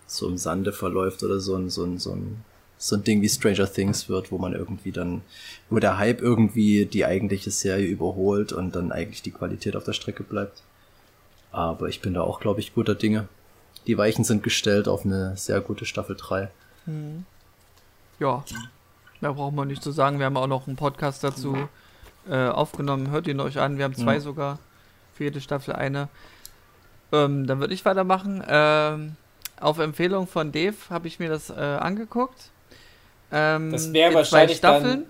[0.07, 2.45] so im Sande verläuft oder so ein, so ein, so ein,
[2.79, 5.23] so ein Ding wie Stranger Things wird, wo man irgendwie dann,
[5.71, 9.93] wo der Hype irgendwie die eigentliche Serie überholt und dann eigentlich die Qualität auf der
[9.93, 10.63] Strecke bleibt.
[11.53, 13.29] Aber ich bin da auch, glaube ich, guter Dinge.
[13.87, 16.49] Die Weichen sind gestellt auf eine sehr gute Staffel 3.
[18.19, 18.45] Ja,
[19.21, 20.19] da braucht man nicht zu sagen.
[20.19, 21.57] Wir haben auch noch einen Podcast dazu
[22.29, 23.11] äh, aufgenommen.
[23.11, 23.79] Hört ihn euch an.
[23.79, 24.21] Wir haben zwei Ja.
[24.21, 24.59] sogar.
[25.15, 26.09] Für jede Staffel eine.
[27.13, 28.43] Ähm, dann würde ich weitermachen.
[28.49, 29.17] Ähm,
[29.61, 32.51] auf Empfehlung von Dave habe ich mir das äh, angeguckt.
[33.33, 35.05] Ähm, Das wäre in wahrscheinlich Staffeln.
[35.05, 35.07] dann.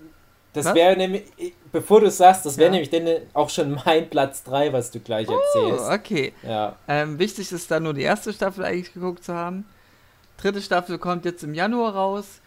[0.53, 1.23] Das wäre nämlich,
[1.73, 2.71] bevor du sagst, das wäre Ja.
[2.79, 5.89] nämlich dann auch schon mein Platz 3, was du gleich Oh, erzählst.
[5.91, 6.33] okay.
[6.43, 6.77] Ja.
[6.87, 9.65] Ähm, wichtig ist da nur die erste Staffel eigentlich geguckt zu haben.
[10.37, 12.39] Dritte Staffel kommt jetzt im Januar raus.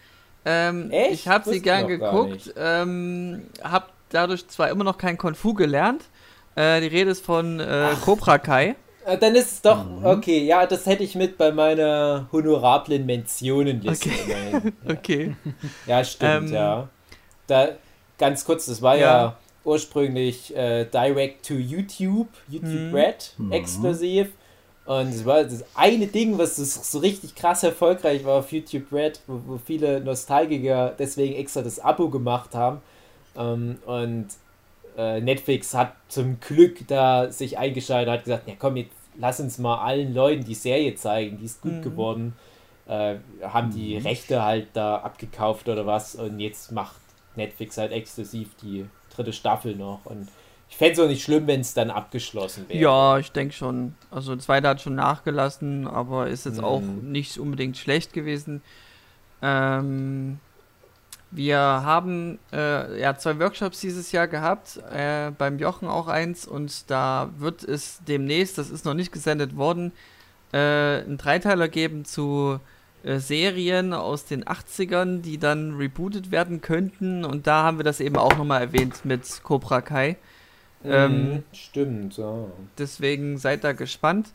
[0.46, 0.90] Ähm?
[1.10, 2.54] Ich habe sie gern geguckt.
[2.56, 6.04] Ähm, habe dadurch zwar immer noch kein Kung Fu gelernt.
[6.54, 8.74] Äh, die Rede ist von äh, Cobra Kai.
[9.06, 10.04] Äh, Dann ist es doch, Mhm.
[10.04, 14.10] okay, ja, das hätte ich mit bei meiner honorablen Mentionenliste.
[14.10, 14.32] Okay.
[14.52, 14.72] immerhin.
[14.88, 15.36] Okay.
[15.86, 16.88] Ja, stimmt, Ähm, ja.
[17.46, 17.68] Da,
[18.18, 19.36] ganz kurz, das war ja, Ja.
[19.64, 22.94] ursprünglich äh, direct to YouTube, YouTube Mhm.
[22.94, 24.28] Red, exklusiv.
[24.84, 28.90] Und es war das eine Ding, was das so richtig krass erfolgreich war auf YouTube
[28.90, 32.80] Red, wo, wo viele Nostalgiker deswegen extra das Abo gemacht haben.
[33.36, 34.28] Ähm, und
[34.98, 39.40] äh, Netflix hat zum Glück da sich eingeschaltet und hat gesagt, ja komm, jetzt lass
[39.40, 41.82] uns mal allen Leuten die Serie zeigen, die ist gut Mhm.
[41.82, 42.32] geworden.
[42.86, 46.96] Äh, haben die Rechte halt da abgekauft oder was und jetzt macht
[47.36, 50.00] Netflix halt exklusiv die dritte Staffel noch.
[50.04, 50.28] Und
[50.70, 52.80] ich fände es auch nicht schlimm, wenn es dann abgeschlossen wäre.
[52.80, 53.94] Ja, ich denke schon.
[54.10, 57.12] Also der zweite hat schon nachgelassen, aber ist jetzt auch Mhm.
[57.12, 58.62] nicht unbedingt schlecht gewesen.
[59.42, 60.38] Ähm,
[61.30, 66.90] Wir haben äh, ja zwei Workshops dieses Jahr gehabt, äh, beim Jochen auch eins und
[66.90, 69.92] da wird es demnächst, das ist noch nicht gesendet worden,
[70.52, 72.60] äh, einen Dreiteiler geben zu
[73.04, 78.00] äh, Serien aus den 80ern, die dann rebootet werden könnten und da haben wir das
[78.00, 80.16] eben auch nochmal erwähnt mit Cobra Kai.
[80.84, 82.46] Ähm, Mhm, Stimmt, ja.
[82.78, 84.28] Deswegen seid da gespannt.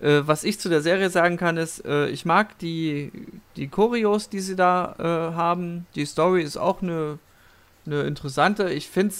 [0.00, 3.12] Äh, was ich zu der Serie sagen kann, ist, äh, ich mag die,
[3.56, 5.86] die Choreos, die sie da äh, haben.
[5.94, 7.18] Die Story ist auch eine,
[7.86, 8.70] eine interessante.
[8.70, 9.14] Ich fände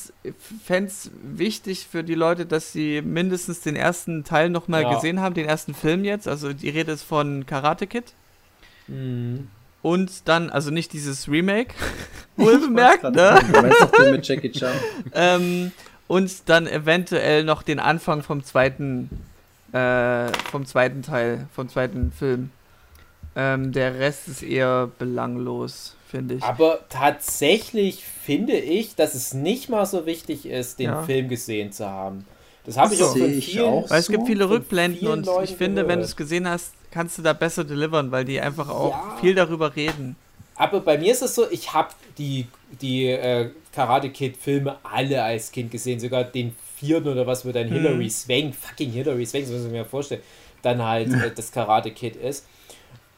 [0.87, 4.95] es wichtig für die Leute, dass sie mindestens den ersten Teil nochmal Ja.
[4.95, 6.27] gesehen haben, den ersten Film jetzt.
[6.27, 8.13] Also die Rede ist von Karate Kid.
[8.89, 9.49] Mhm.
[9.83, 11.75] Und dann, also nicht dieses Remake,
[12.37, 13.39] wohl bemerkt, ne?
[14.11, 14.73] Mit Jackie Chan?
[15.13, 15.73] ähm,
[16.09, 19.11] und dann eventuell noch den Anfang vom zweiten,
[19.75, 22.51] äh, vom zweiten Teil, vom zweiten Film.
[23.37, 26.43] Ähm, der Rest ist eher belanglos, finde ich.
[26.45, 31.03] Aber tatsächlich finde ich, dass es nicht mal so wichtig ist, den Ja.
[31.03, 32.25] Film gesehen zu haben.
[32.65, 35.45] Das habe ich auch von vielen, auch Weil es gibt so viele Rückblenden und Leuten
[35.45, 36.09] ich finde, wenn du gehört.
[36.11, 39.17] es gesehen hast, kannst du da besser delivern, weil die einfach auch Ja.
[39.21, 40.15] viel darüber reden.
[40.55, 42.47] Aber bei mir ist es so, ich habe die,
[42.81, 47.53] die äh, Karate Kid Filme alle als Kind gesehen, sogar den vierten oder was, wo
[47.53, 47.73] dann Mhm.
[47.73, 50.23] Hilary Swank, fucking Hilary Swank, das muss ich mir vorstellen,
[50.63, 52.45] dann halt äh, das Karate Kid ist.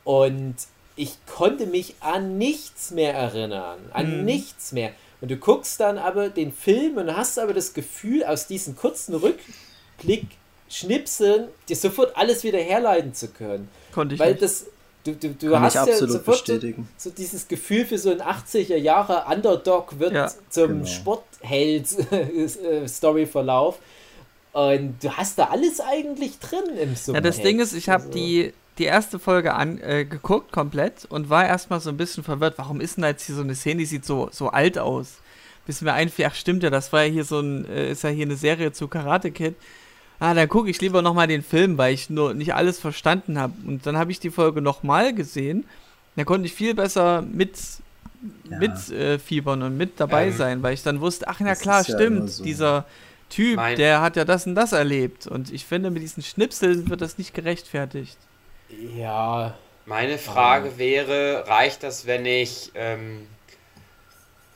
[0.05, 0.55] Und
[0.97, 4.24] ich konnte mich an nichts mehr erinnern, an Mhm.
[4.24, 4.93] nichts mehr.
[5.20, 9.15] Und du guckst dann aber den Film und hast aber das Gefühl, aus diesen kurzen
[9.15, 10.27] Rückblick
[10.69, 13.69] Schnipseln dir sofort alles wieder herleiten zu können.
[13.93, 14.43] Konnte ich Weil nicht.
[14.43, 14.66] das,
[15.05, 16.89] du, du, du Kann hast ja absolut sofort so, bestätigen.
[16.97, 20.31] so dieses Gefühl für so ein 80er Jahre Underdog wird Ja.
[20.51, 20.85] zum Genau.
[21.47, 23.78] Sportheld-Storyverlauf.
[24.52, 27.27] Und du hast da alles eigentlich drin im Ja, Subtext.
[27.27, 31.28] das Ding ist, ich habe Also, die, die erste Folge an, äh, geguckt komplett und
[31.28, 32.55] war erstmal so ein bisschen verwirrt.
[32.56, 35.18] Warum ist denn da jetzt hier so eine Szene, die sieht so, so alt aus?
[35.66, 38.09] Bis mir einfiel, ach stimmt ja, das war ja hier so ein, äh, ist ja
[38.09, 39.56] hier eine Serie zu Karate Kid.
[40.20, 43.52] Ah, dann gucke ich lieber nochmal den Film, weil ich nur nicht alles verstanden habe.
[43.66, 45.66] Und dann habe ich die Folge nochmal gesehen.
[46.14, 47.59] Da konnte ich viel besser mit,
[48.51, 48.59] Ja.
[48.59, 51.84] mit äh, fiebern und mit dabei Ähm, sein, weil ich dann wusste, ach na klar,
[51.86, 52.44] ja stimmt, immer so.
[52.44, 52.84] dieser
[53.28, 55.26] Typ, Mein- der hat ja das und das erlebt.
[55.26, 58.16] Und ich finde, mit diesen Schnipseln wird das nicht gerechtfertigt.
[58.97, 63.26] Ja, Meine Frage wäre, reicht das, wenn ich, ähm,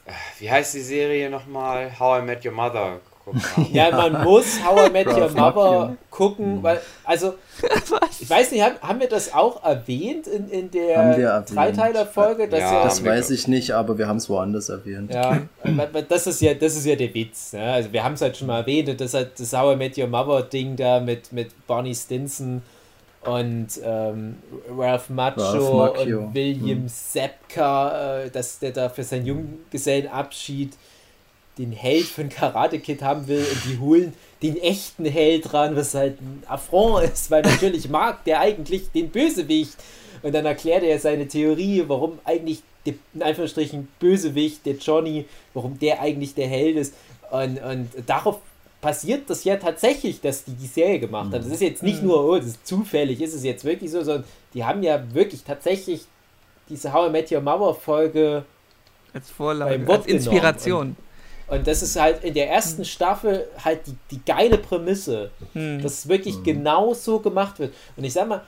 [0.07, 1.99] äh, wie heißt die Serie nochmal?
[2.01, 3.01] How I Met Your Mother
[3.33, 3.69] geguckt habe.
[3.73, 6.63] ja, man muss How I Met Your Mother gucken, Mhm.
[6.63, 7.35] weil, also,
[8.21, 11.41] ich weiß nicht, haben, haben wir das auch erwähnt in, in Haben der.
[11.43, 12.49] Dreiteiler-Folge?
[12.51, 15.13] Ja, ja, Das haben weiß ich nicht, aber wir haben es woanders erwähnt.
[15.15, 15.43] Ja,
[16.09, 17.53] das ist ja, das ist ja der Witz.
[17.53, 17.63] Ne?
[17.63, 19.97] Also wir haben es halt schon mal erwähnt, und das hat das How I Met
[19.99, 22.63] Your Mother Ding da mit, mit Barney Stinson
[23.23, 24.37] und ähm,
[24.75, 30.73] Ralph Macchio, Ralph und William Sepka, äh, dass der da für seinen Junggesellenabschied
[31.59, 35.95] den Held von Karate Kid haben will und die holen den echten Held ran, was
[35.95, 39.77] halt ein Affront ist, weil natürlich mag der eigentlich den Bösewicht.
[40.23, 45.79] Und dann erklärt er seine Theorie, warum eigentlich der, in Anführungsstrichen, Bösewicht, der Johnny, warum
[45.79, 46.95] der eigentlich der Held ist.
[47.31, 48.41] Und, und darauf
[48.81, 51.43] passiert das ja tatsächlich, dass die die Serie gemacht haben.
[51.43, 54.25] Das ist jetzt nicht nur, oh, das ist zufällig, ist es jetzt wirklich so, sondern
[54.55, 56.07] die haben ja wirklich tatsächlich
[56.69, 58.45] diese How I Met Your Mother Folge
[59.13, 60.89] Als Vorlage, als Inspiration.
[60.89, 60.97] und
[61.59, 65.83] das ist halt in der ersten Staffel halt die, die geile Prämisse, Hm.
[65.83, 67.75] dass es wirklich genau so gemacht wird.
[67.97, 68.43] Und ich sag mal,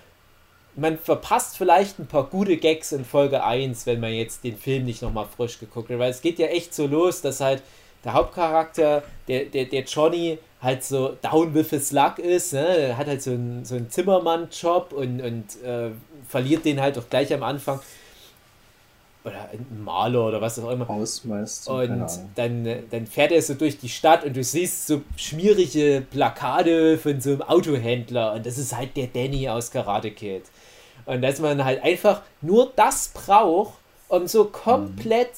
[0.75, 4.85] man verpasst vielleicht ein paar gute Gags in Folge 1, wenn man jetzt den Film
[4.85, 5.99] nicht nochmal frisch geguckt hat.
[5.99, 7.63] Weil es geht ja echt so los, dass halt
[8.05, 12.53] der Hauptcharakter, der, der, der Johnny, halt so down with his luck ist.
[12.53, 12.65] Ne?
[12.65, 15.91] Er hat halt so einen, so einen Zimmermann-Job und, und äh,
[16.29, 17.81] verliert den halt auch gleich am Anfang.
[19.25, 20.89] Oder ein Maler oder was auch immer.
[20.89, 26.05] Hausmeister, Und dann, dann fährt er so durch die Stadt und du siehst so schmierige
[26.11, 30.43] Plakate von so einem Autohändler und das ist halt der Danny aus Karate Kid.
[31.07, 33.75] Und dass man halt einfach nur das braucht,
[34.09, 35.31] um so komplett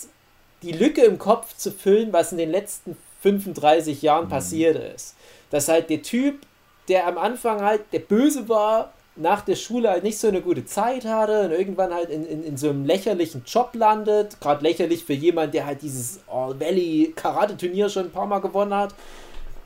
[0.63, 5.15] die Lücke im Kopf zu füllen, was in den letzten 35 Jahren passiert ist.
[5.51, 6.41] Dass halt der Typ,
[6.89, 10.65] der am Anfang halt der Böse war, nach der Schule halt nicht so eine gute
[10.65, 14.41] Zeit hatte und irgendwann halt in, in, in so einem lächerlichen Job landet.
[14.41, 18.75] Gerade lächerlich für jemand, der halt dieses All Valley Karate-Turnier schon ein paar Mal gewonnen
[18.75, 18.95] hat.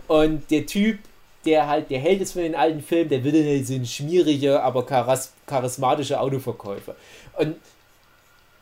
[0.07, 0.99] Und der Typ,
[1.45, 4.63] der halt der Held ist von den alten Filmen, der dann halt so ein schmieriger,
[4.63, 6.95] aber charis charismatischer Autoverkäufer.
[7.39, 7.57] Und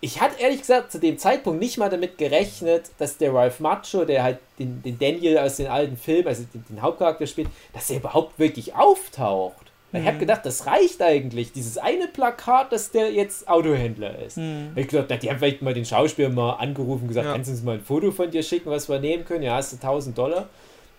[0.01, 4.05] ich hatte ehrlich gesagt zu dem Zeitpunkt nicht mal damit gerechnet, dass der Ralph Macho,
[4.05, 7.91] der halt den, den Daniel aus den alten Filmen, also den, den Hauptcharakter spielt, dass
[7.91, 9.66] er überhaupt wirklich auftaucht.
[9.93, 11.53] Ich habe gedacht, das reicht eigentlich.
[11.53, 14.39] Dieses eine Plakat, dass der jetzt Autohändler ist.
[14.75, 17.33] Ich glaube, die haben vielleicht mal den Schauspieler mal angerufen und gesagt, Ja.
[17.33, 19.43] kannst du uns mal ein Foto von dir schicken, was wir nehmen können?
[19.43, 20.49] Ja, hast du 1000 Dollar.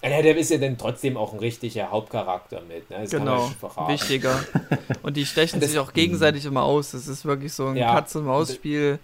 [0.03, 2.89] Ja, der ist ja dann trotzdem auch ein richtiger Hauptcharakter mit.
[2.89, 3.05] Ne?
[3.09, 3.49] Genau,
[3.87, 4.39] wichtiger.
[5.03, 6.91] Und die stechen sich auch gegenseitig immer aus.
[6.91, 7.93] Das ist wirklich so ein Ja.
[7.93, 8.99] Katz-und-Maus-Spiel.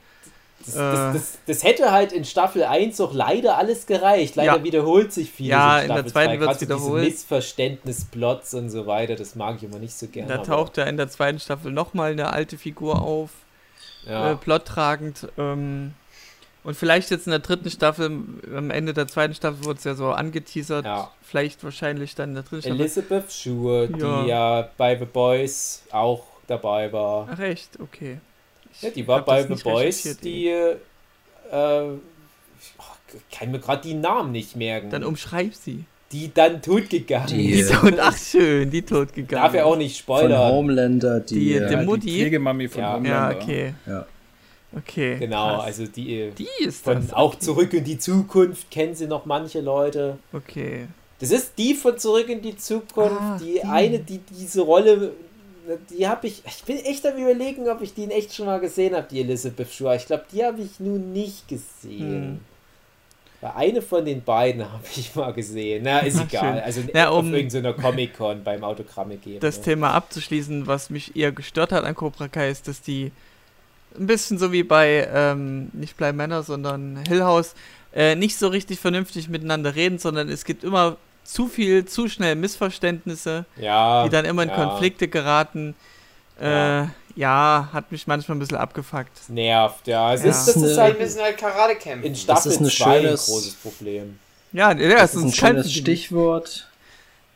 [0.66, 0.80] Das, Äh.
[0.80, 4.36] das, das, das hätte halt in Staffel 1 auch leider alles gereicht.
[4.36, 4.64] Leider Ja.
[4.64, 5.48] wiederholt sich viel.
[5.48, 7.04] Ja, in der zweiten wird's wiederholt.
[7.04, 10.28] Diese Missverständnisplots und so weiter, das mag ich immer nicht so gerne.
[10.30, 13.30] Da taucht ja in der zweiten Staffel nochmal eine alte Figur auf,
[14.08, 14.32] ja.
[14.32, 15.28] äh, plottragend.
[15.38, 15.94] Ähm,
[16.64, 18.06] und vielleicht jetzt in der dritten Staffel,
[18.56, 20.86] am Ende der zweiten Staffel wurde es ja so angeteasert.
[20.86, 21.12] Ja.
[21.22, 22.80] Vielleicht wahrscheinlich dann in der dritten Staffel.
[22.80, 27.28] Elizabeth Schur, die ja bei The Boys auch dabei war.
[27.32, 28.20] Ach echt, okay.
[28.82, 30.48] Ja, die war bei The Boys, die.
[30.50, 30.76] Äh,
[31.52, 31.84] äh,
[33.32, 34.90] kann mir gerade die Namen nicht merken.
[34.90, 35.84] Dann umschreib sie.
[36.12, 37.72] die dann totgegangen Die, Die ist.
[37.74, 39.44] tot, ach schön, die tot gegangen.
[39.44, 40.52] Darf ja auch nicht Von spoilern.
[40.52, 41.36] Homelander, die.
[41.36, 42.06] Die- die Ja, Mutti?
[42.08, 42.90] Die Pflegemami von Ja.
[42.90, 43.38] Ja, Homelander.
[43.42, 43.74] okay.
[43.86, 44.06] Ja.
[44.76, 45.18] Okay.
[45.20, 45.66] Genau, krass.
[45.66, 46.20] also die.
[46.22, 47.14] äh, Die ist Von das.
[47.14, 50.18] auch zurück in die Zukunft kennen sie noch manche Leute.
[50.32, 50.88] Okay.
[51.20, 53.64] Das ist die von Zurück in die Zukunft, Ah, die, die.
[53.64, 55.14] eine, die diese Rolle,
[55.90, 58.60] die habe ich, ich bin echt am überlegen, ob ich die in echt schon mal
[58.60, 59.96] gesehen habe, die Elizabeth Shue.
[59.96, 62.24] Ich glaube, die habe ich nun nicht gesehen.
[62.24, 62.40] Hm.
[63.42, 65.84] Weil eine von den beiden habe ich mal gesehen.
[65.84, 66.56] Na, ist egal.
[66.56, 66.64] schön.
[66.64, 69.40] Also Ja, auf um irgendeiner Comic-Con beim Autogramme geben.
[69.42, 69.64] Das ne?
[69.64, 73.12] Thema abzuschließen, was mich eher gestört hat an Cobra Kai, ist, dass die
[73.98, 77.54] ein bisschen so wie bei, ähm, nicht Bly Manor, sondern Hill House,
[77.94, 82.36] äh, nicht so richtig vernünftig miteinander reden, sondern es gibt immer zu viel, zu schnell
[82.36, 85.76] Missverständnisse, ja, die dann immer in ja, Konflikte geraten.
[86.42, 86.86] Äh,
[87.16, 87.70] Ja.
[87.72, 89.12] hat mich manchmal ein bisschen abgefuckt.
[89.16, 90.14] Das nervt, ja.
[90.14, 90.30] Es Ja.
[90.32, 92.06] ist, das ist halt Wir müssen halt Karate kämpfen.
[92.08, 94.20] in Staffel ist ein 2 ein schönes- großes Problem.
[94.52, 95.72] Ja, ja, Das ist ein schönes.
[95.72, 96.68] Stichwort.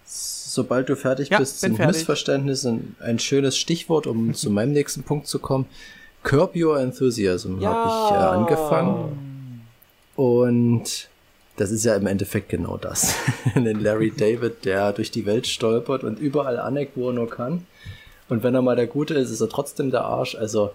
[0.06, 1.98] Sobald du fertig Ja, bist, sind fertig.
[1.98, 5.66] Missverständnisse ein, ein schönes Stichwort, um zu meinem nächsten Punkt zu kommen.
[6.24, 7.74] Curb Your Enthusiasm Ja.
[7.74, 9.68] habe ich äh, angefangen.
[10.16, 11.10] Und
[11.58, 13.16] das ist ja im Endeffekt genau das.
[13.56, 17.66] Den Larry David, der durch die Welt stolpert und überall aneckt, wo er nur kann.
[18.30, 20.36] Und wenn er mal der Gute ist, ist er trotzdem der Arsch.
[20.36, 20.72] Also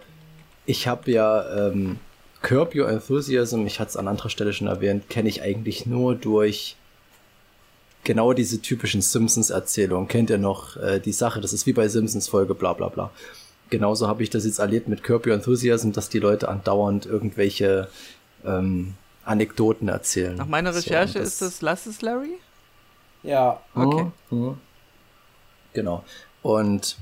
[0.67, 1.99] ich habe ja ähm,
[2.43, 6.17] Curb Your Enthusiasm, ich hatte es an anderer Stelle schon erwähnt, kenne ich eigentlich nur
[6.17, 6.77] durch
[8.03, 10.09] genau diese typischen Simpsons-Erzählungen.
[10.09, 11.41] Kennt ihr noch äh, die Sache?
[11.41, 13.11] Das ist wie bei Simpsons-Folge, bla bla bla.
[13.71, 17.87] Genauso habe ich das jetzt erlebt mit Curb Your Enthusiasm, dass die Leute andauernd irgendwelche
[18.45, 18.95] ähm,
[19.25, 20.37] Anekdoten erzählen.
[20.37, 22.39] Nach meiner So, Recherche und ist das Lass es Larry?
[23.23, 24.07] Ja, Okay.
[24.31, 24.59] Mhm, mhm.
[25.73, 26.05] Genau.
[26.43, 26.97] Und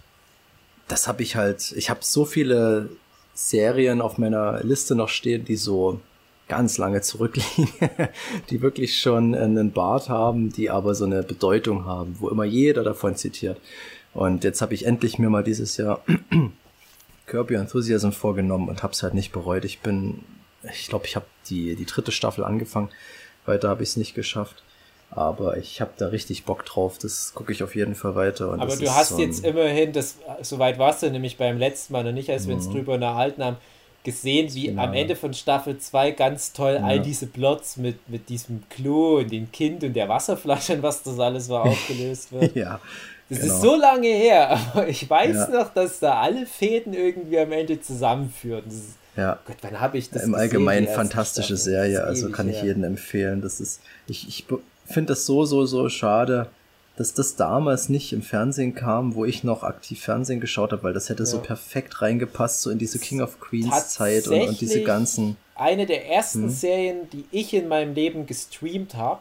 [0.88, 2.90] das habe ich halt, ich habe so viele
[3.34, 6.00] Serien auf meiner Liste noch stehen, die so
[6.48, 7.68] ganz lange zurückliegen,
[8.50, 12.82] die wirklich schon einen Bart haben, die aber so eine Bedeutung haben, wo immer jeder
[12.82, 13.58] davon zitiert.
[14.12, 16.04] Und jetzt habe ich endlich mir mal dieses Jahr
[17.26, 19.64] Curb Your Enthusiasm vorgenommen und habe es halt nicht bereut.
[19.64, 20.24] Ich bin,
[20.64, 22.88] ich glaube, ich habe die, die dritte Staffel angefangen,
[23.46, 24.62] weiter habe ich es nicht geschafft.
[25.12, 26.96] Aber ich habe da richtig Bock drauf.
[26.98, 28.50] Das gucke ich auf jeden Fall weiter.
[28.50, 32.04] Und aber du hast so jetzt immerhin, das, soweit warst du nämlich beim letzten Mal
[32.04, 32.72] noch nicht, als wir uns Mhm.
[32.72, 33.56] drüber unterhalten haben,
[34.04, 34.84] gesehen, wie Genau.
[34.84, 37.02] am Ende von Staffel 2 ganz toll all Ja.
[37.02, 41.18] diese Plots mit, mit diesem Klo und dem Kind und der Wasserflasche und was das
[41.18, 42.54] alles war aufgelöst wird.
[42.54, 42.80] ja,
[43.28, 43.52] Das genau.
[43.54, 45.48] ist so lange her, aber ich weiß Ja.
[45.64, 48.62] noch, dass da alle Fäden irgendwie am Ende zusammenführen.
[48.64, 49.38] Das ist, ja.
[49.46, 51.72] Gott, wann habe ich das Im Allgemeinen fantastische Staffel?
[51.72, 53.40] Serie, Das ist also ewig kann ich jedem empfehlen.
[53.42, 54.46] Das ist, ich, ich
[54.86, 56.48] finde das so, so, so schade,
[56.96, 60.92] dass das damals nicht im Fernsehen kam, wo ich noch aktiv Fernsehen geschaut habe, weil
[60.92, 61.42] das hätte so Ja.
[61.44, 65.36] perfekt reingepasst, so in diese King of Queens Zeit und, und diese ganzen.
[65.54, 66.50] Eine der ersten Hm.
[66.50, 69.20] Serien, die ich in meinem Leben gestreamt habe,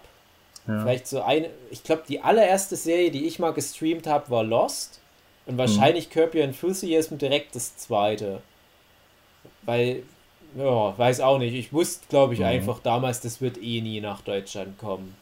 [0.68, 0.82] Ja.
[0.82, 5.00] vielleicht so eine, ich glaube, die allererste Serie, die ich mal gestreamt habe, war Lost.
[5.46, 8.42] Und wahrscheinlich Curb Your Enthusiasm direkt das zweite.
[9.64, 10.04] Weil,
[10.58, 11.54] ja, weiß auch nicht.
[11.54, 12.46] Ich wusste, glaube ich, Mhm.
[12.46, 15.16] einfach damals, das wird eh nie nach Deutschland kommen.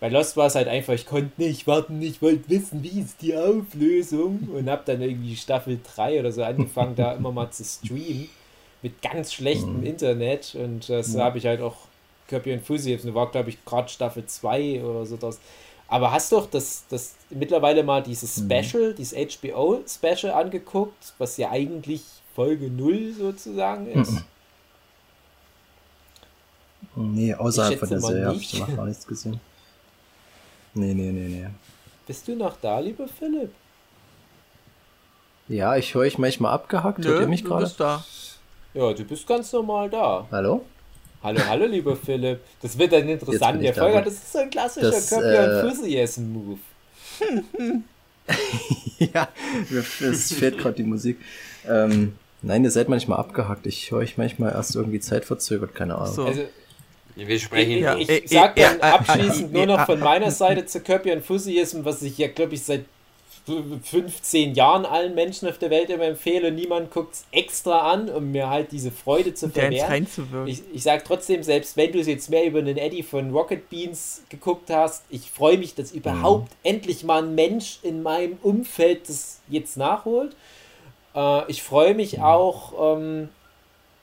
[0.00, 3.22] Bei Lost war es halt einfach, ich konnte nicht warten, ich wollte wissen, wie ist
[3.22, 7.62] die Auflösung und hab dann irgendwie Staffel 3 oder so angefangen, da immer mal zu
[7.62, 8.28] streamen
[8.82, 9.86] mit ganz schlechtem Mhm.
[9.86, 11.76] Internet und das habe ich halt auch
[12.26, 15.38] Curb Your Enthusiasm, war glaube ich gerade Staffel 2 oder so das.
[15.86, 18.50] Aber hast doch das, das mittlerweile mal dieses Mhm.
[18.64, 22.02] Special, dieses HBO-Special angeguckt, was ja eigentlich
[22.34, 24.12] Folge 0 sozusagen ist?
[24.12, 24.22] Mhm.
[27.14, 29.40] Nee, außerhalb Ich von der Serie habe ich noch gar nichts gesehen.
[30.74, 31.46] Nee, nee, nee, nee.
[32.06, 33.50] Bist du noch da, lieber Philipp?
[35.48, 37.04] Ja, ich höre euch manchmal abgehackt.
[37.04, 37.64] Hört Nö, ihr mich du gerade?
[37.64, 38.04] bist da.
[38.74, 40.26] Ja, du bist ganz normal da.
[40.30, 40.64] Hallo?
[41.22, 42.40] Hallo, hallo, lieber Philipp.
[42.60, 43.62] Das wird dann interessant.
[43.62, 44.02] Der Folge, da.
[44.02, 46.58] das ist so ein klassischer Das, Your äh, Enthusiasm Move.
[48.98, 49.28] ja,
[50.00, 51.20] es fehlt gerade die Musik.
[51.68, 53.66] Ähm, nein, ihr seid manchmal abgehackt.
[53.66, 56.14] Ich höre euch manchmal erst irgendwie zeitverzögert, keine Ahnung.
[56.14, 56.24] So.
[56.24, 56.42] Also,
[57.16, 57.78] Wir sprechen.
[57.78, 57.96] Ja.
[57.96, 61.12] ich äh, sag äh, dann äh, abschließend äh, nur noch von meiner Seite zu Kirby
[61.12, 62.84] und Fussyism, was ich ja, glaube ich, seit
[63.44, 66.52] 15 Jahren allen Menschen auf der Welt immer empfehle.
[66.52, 70.06] Niemand guckt es extra an, um mir halt diese Freude zu verwehren.
[70.46, 73.68] Ich, ich sag trotzdem, selbst wenn du es jetzt mehr über den Eddie von Rocket
[73.68, 79.08] Beans geguckt hast, ich freue mich, dass überhaupt endlich mal ein Mensch in meinem Umfeld
[79.08, 80.36] das jetzt nachholt.
[81.14, 83.28] Äh, ich freue mich auch, ähm,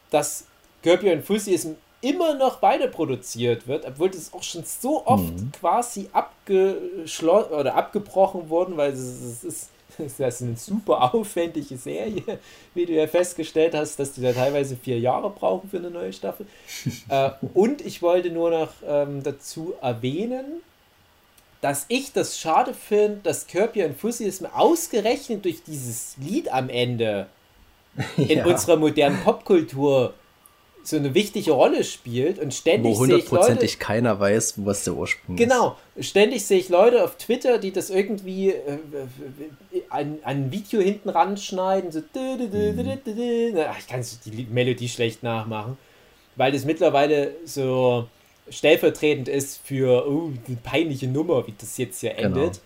[0.10, 0.45] dass
[0.84, 1.72] Kirby und Fussyism
[2.02, 8.49] immer noch weiter produziert wird, obwohl das auch schon so oft quasi abgeschlossen oder abgebrochen
[8.49, 12.40] wurden, weil es, es ist, es ist eine super aufwendige Serie,
[12.73, 16.14] wie du ja festgestellt hast, dass die da teilweise vier Jahre brauchen für eine neue
[16.14, 16.45] Staffel.
[17.10, 20.61] äh, und ich wollte nur noch ähm, dazu erwähnen,
[21.61, 27.27] dass ich das schade finde, dass Kirby und Fussyism ausgerechnet durch dieses Lied am Ende
[28.18, 28.45] in Ja.
[28.45, 30.14] unserer modernen Popkultur
[30.81, 34.86] so eine wichtige Rolle spielt und ständig Wo sehe ich Leute, hundertprozentig keiner weiß, was
[34.86, 35.41] der Ursprung ist.
[35.44, 40.52] genau, ständig sehe ich Leute auf Twitter, die das irgendwie äh, äh, an, an ein
[40.52, 42.02] Video hinten ranschneiden, so.
[42.15, 45.77] Ach, ich kann die Melodie schlecht nachmachen,
[46.38, 48.07] weil das mittlerweile so
[48.51, 52.38] stellvertretend ist für oh, die peinliche Nummer, wie das jetzt hier Genau.
[52.39, 52.61] endet.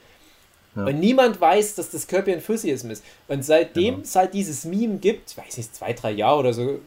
[0.75, 0.85] Ja.
[0.85, 3.03] Und niemand weiß, dass das Kirby und Fussyism ist.
[3.27, 4.03] Und seitdem Genau.
[4.03, 6.77] es halt dieses Meme gibt, ich weiß nicht, zwei, drei Jahre oder so, äh,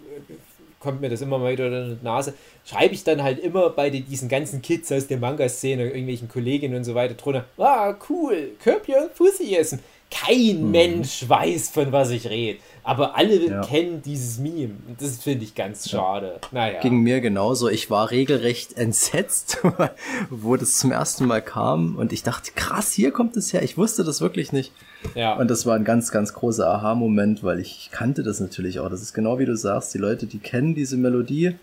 [0.80, 3.90] kommt mir das immer mal wieder in die Nase, schreibe ich dann halt immer bei
[3.90, 8.92] diesen ganzen Kids aus der Manga-Szene, irgendwelchen Kolleginnen und so weiter drunter, ah, cool, Kirby
[9.14, 9.78] Fussyism.
[10.10, 12.60] Kein Mensch weiß, von was ich rede.
[12.86, 13.36] Aber alle.
[13.46, 13.60] Ja.
[13.62, 14.74] kennen dieses Meme.
[14.86, 16.38] Und das finde ich ganz schade.
[16.52, 16.80] Naja.
[16.80, 17.68] Ging mir genauso.
[17.68, 19.58] Ich war regelrecht entsetzt,
[20.30, 23.62] wo das zum ersten Mal kam und ich dachte, krass, hier kommt es her.
[23.62, 24.72] Ich wusste das wirklich nicht.
[25.14, 25.34] ja.
[25.36, 28.88] Und das war ein ganz, ganz großer Aha-Moment, weil ich kannte das natürlich auch.
[28.88, 31.56] Das ist genau wie du sagst, die Leute, die kennen diese Melodie,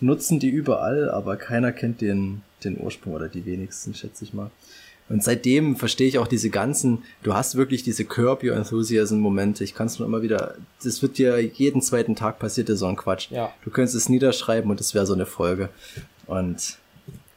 [0.00, 4.50] nutzen die überall, aber keiner kennt den, den Ursprung oder die wenigsten, schätze ich mal.
[5.10, 9.62] Und seitdem verstehe ich auch diese ganzen, du hast wirklich diese Curb Your Enthusiasm Momente.
[9.62, 12.86] Ich kann es nur immer wieder, das wird dir jeden zweiten Tag passiert dir so
[12.86, 13.30] ein Quatsch.
[13.30, 13.52] Ja.
[13.64, 15.68] Du könntest es niederschreiben und es wäre so eine Folge.
[16.26, 16.78] Und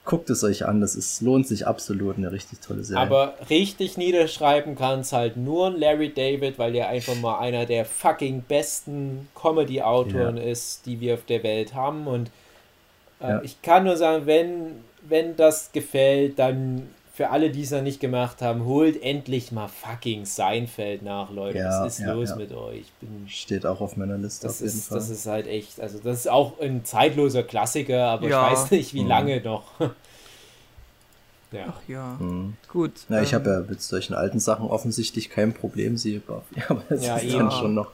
[0.06, 3.02] guckt es euch an, das ist, lohnt sich absolut, eine richtig tolle Serie.
[3.04, 7.84] Aber richtig niederschreiben kann es halt nur Larry David, weil er einfach mal einer der
[7.84, 10.44] fucking besten Comedy-Autoren Ja.
[10.44, 12.08] ist, die wir auf der Welt haben.
[12.08, 12.32] Und
[13.20, 13.42] äh, Ja.
[13.44, 14.76] ich kann nur sagen, wenn,
[15.10, 16.84] wenn das gefällt, dann
[17.18, 21.58] für alle, die es noch nicht gemacht haben, holt endlich mal fucking Seinfeld nach, Leute.
[21.58, 22.36] Ja, Was ist ja, los ja.
[22.36, 22.82] mit euch?
[22.82, 24.98] Ich bin Steht auch auf meiner Liste das auf jeden ist, Fall.
[25.00, 28.46] das ist halt echt, also das ist auch ein zeitloser Klassiker, aber Ja.
[28.46, 29.08] ich weiß nicht, wie Mhm.
[29.08, 29.64] lange noch.
[31.52, 31.66] ja.
[31.70, 32.54] Ach ja, Mhm.
[32.72, 32.92] gut.
[33.10, 36.62] Na, ich ähm, habe ja mit solchen alten Sachen offensichtlich kein Problem, siehe Buffy.
[36.70, 37.90] Aber es Ja, ist dann schon noch.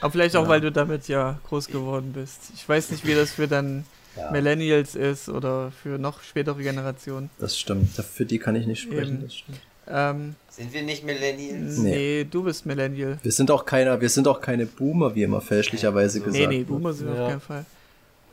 [0.00, 0.48] Aber vielleicht auch, Ja.
[0.48, 2.52] weil du damit ja groß geworden bist.
[2.54, 3.84] Ich weiß nicht, wie das für dann
[4.16, 7.30] Ja, Millennials ist oder für noch spätere Generationen.
[7.38, 7.90] das stimmt.
[7.92, 9.14] Für die kann ich nicht sprechen.
[9.18, 9.22] Eben.
[9.22, 9.58] Das stimmt.
[9.92, 11.78] Ähm, Sind wir nicht Millennials?
[11.78, 11.90] nee.
[11.90, 12.26] Nee.
[12.30, 13.18] du bist Millennial.
[13.22, 16.62] Wir sind auch keiner, wir sind auch keine Boomer, wie immer fälschlicherweise gesagt Nee, nee.
[16.64, 17.22] Boomer sind wir Ja.
[17.24, 17.64] auf keinen Fall.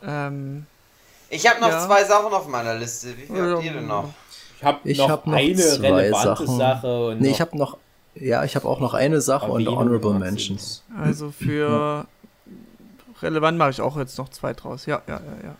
[0.03, 0.65] Ähm,
[1.29, 1.85] Ich habe noch Ja.
[1.85, 3.09] zwei Sachen auf meiner Liste.
[3.17, 4.09] Wie viel habt ihr denn noch?
[4.57, 6.57] Ich habe noch, hab noch eine zwei relevante Sachen.
[6.57, 7.07] Sache.
[7.09, 7.77] Und Nee, noch ich habe noch,
[8.15, 10.13] ja, ich habe auch noch eine Sache und Honorable.
[10.19, 10.83] Mentions.
[10.99, 12.05] also für
[13.21, 14.85] relevant mache ich auch jetzt noch zwei draus.
[14.85, 15.55] Ja, ja, ja, ja.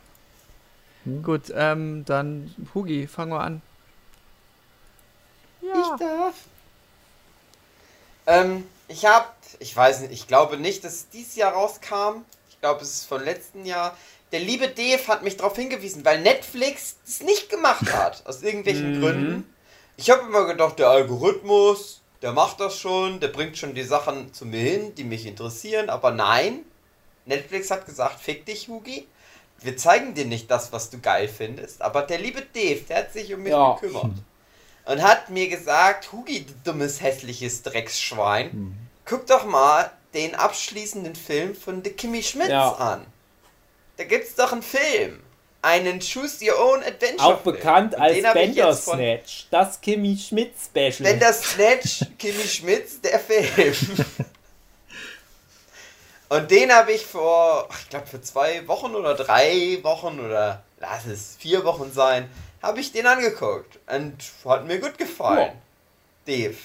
[1.07, 1.23] Hm.
[1.23, 3.61] Gut, ähm, dann Hugi, fangen wir an.
[5.61, 6.35] Ich darf.
[8.25, 9.27] Ähm, ich habe,
[9.59, 12.23] ich weiß nicht, ich glaube nicht, dass es dieses Jahr rauskam.
[12.49, 13.97] Ich glaube, es ist von letzten Jahr.
[14.31, 18.91] Der liebe Dave hat mich darauf hingewiesen, weil Netflix es nicht gemacht hat, aus irgendwelchen
[18.91, 18.99] Mhm.
[18.99, 19.55] Gründen.
[19.95, 24.33] Ich habe immer gedacht, der Algorithmus, der macht das schon, der bringt schon die Sachen
[24.33, 26.65] zu mir hin, die mich interessieren, aber nein.
[27.25, 29.07] Netflix hat gesagt, fick dich, Hugi.
[29.61, 33.13] Wir zeigen dir nicht das, was du geil findest, aber der liebe Dave, der hat
[33.13, 33.73] sich um mich Ja.
[33.73, 34.11] gekümmert
[34.85, 41.55] und hat mir gesagt, Hugi, du dummes, hässliches Drecksschwein, guck doch mal den abschließenden Film
[41.55, 42.71] von The Kimmy Schmitz Ja.
[42.73, 43.05] an.
[43.97, 45.19] Da gibt's doch einen Film.
[45.63, 47.25] Einen Choose Your Own Adventure.
[47.35, 49.47] auch bekannt Und als von- Bandersnatch.
[49.49, 51.09] Das Kimmy Schmidt Special.
[51.11, 53.73] Bender Snatch, Kimmy Schmitz, der Film.
[56.29, 61.05] Und den habe ich vor, ich glaube für zwei Wochen oder drei Wochen oder lass
[61.05, 62.29] es vier Wochen sein,
[62.61, 63.79] habe ich den angeguckt.
[63.87, 65.53] Und hat mir gut gefallen.
[66.25, 66.55] Dave,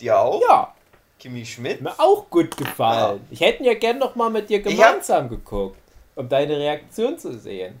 [0.00, 0.40] dir auch?
[0.42, 0.74] ja,
[1.18, 1.80] Kimmy Schmidt?
[1.80, 3.26] mir auch gut gefallen.
[3.30, 5.78] Ich hätte ihn ja gern noch mal mit dir Ich hab- gemeinsam geguckt,
[6.14, 7.80] um deine Reaktion zu sehen.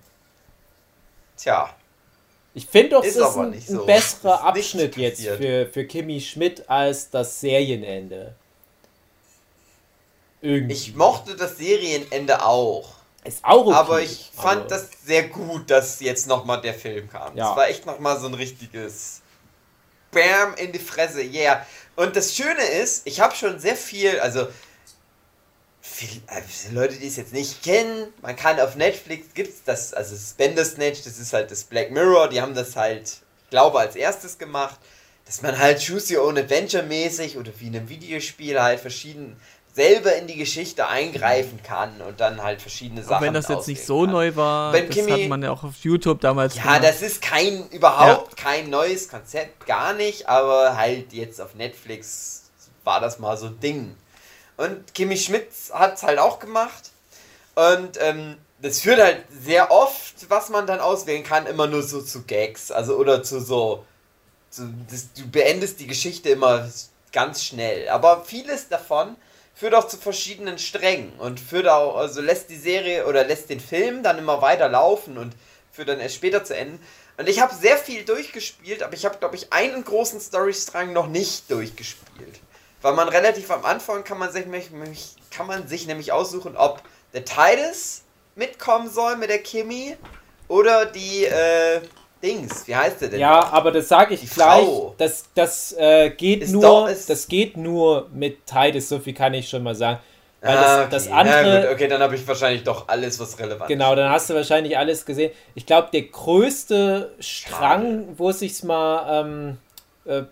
[1.36, 1.70] Tja.
[2.56, 3.84] Ich finde doch, es Ist ein, nicht ein so.
[3.86, 8.34] besserer Abschnitt jetzt für, für Kimi Schmidt als das Serienende.
[10.44, 10.74] Irgendwie.
[10.74, 12.96] Ich mochte das Serienende auch.
[13.24, 17.08] ist auch okay, Aber ich fand aber- das sehr gut, dass jetzt nochmal der Film
[17.08, 17.34] kam.
[17.34, 17.48] Ja.
[17.48, 19.22] Das war echt nochmal so ein richtiges
[20.10, 21.66] Bam in die Fresse, yeah.
[21.96, 24.46] Und das Schöne ist, ich habe schon sehr viel, also
[25.80, 30.14] viel, für Leute, die es jetzt nicht kennen, man kann auf Netflix gibt's das, also
[30.14, 33.08] das Bandersnatch, das ist halt das Black Mirror, die haben das halt,
[33.44, 34.78] ich glaube, als erstes gemacht,
[35.26, 39.40] dass man halt Choose Your Own Adventure mäßig oder wie in einem Videospiel halt verschieden
[39.74, 43.66] selber in die Geschichte eingreifen kann und dann halt verschiedene Auch Sachen wenn das jetzt
[43.66, 44.12] nicht so kann.
[44.12, 46.84] neu war, Wenn das Kimi- hat man ja auch auf YouTube damals Ja, gemacht.
[46.84, 52.42] das ist kein, überhaupt kein neues Konzept, gar nicht, aber halt jetzt auf Netflix
[52.84, 53.96] war das mal so ein Ding.
[54.56, 56.90] Und Kimi Schmidt hat es halt auch gemacht.
[57.56, 62.00] Und ähm, das führt halt sehr oft, was man dann auswählen kann, immer nur so
[62.00, 62.70] zu Gags.
[62.70, 63.84] Also oder zu so.
[64.50, 66.68] Zu, das, du beendest die Geschichte immer
[67.12, 67.88] ganz schnell.
[67.88, 69.16] Aber vieles davon
[69.54, 73.60] führt auch zu verschiedenen Strängen und führt auch, also lässt die Serie oder lässt den
[73.60, 75.34] Film dann immer weiter laufen und
[75.72, 76.78] führt dann erst später zu Ende.
[77.16, 81.06] Und ich habe sehr viel durchgespielt, aber ich habe, glaube ich, einen großen Storystrang noch
[81.06, 82.40] nicht durchgespielt.
[82.82, 84.44] Weil man relativ am Anfang kann man sich,
[85.30, 86.82] kann man sich nämlich aussuchen, ob
[87.12, 88.02] der Titus
[88.34, 89.96] mitkommen soll mit der Kimi
[90.48, 91.80] oder die äh,
[92.24, 93.20] Dings, wie heißt der denn?
[93.20, 94.64] Ja, aber das sage ich Die gleich.
[94.64, 94.94] Frau.
[94.98, 96.62] Das, das äh, geht Ist nur.
[96.62, 99.98] doch- ist- das geht nur mit Titus, so viel kann ich schon mal sagen.
[100.40, 100.88] Weil Ah, das, okay.
[100.90, 101.60] das Ja, andere.
[101.62, 104.76] gut, okay, dann habe ich wahrscheinlich doch alles, was relevant Genau, dann hast du wahrscheinlich
[104.76, 105.32] alles gesehen.
[105.54, 109.58] Ich glaube, der größte Strang, wo es sich mal ähm,
[110.04, 110.24] äh,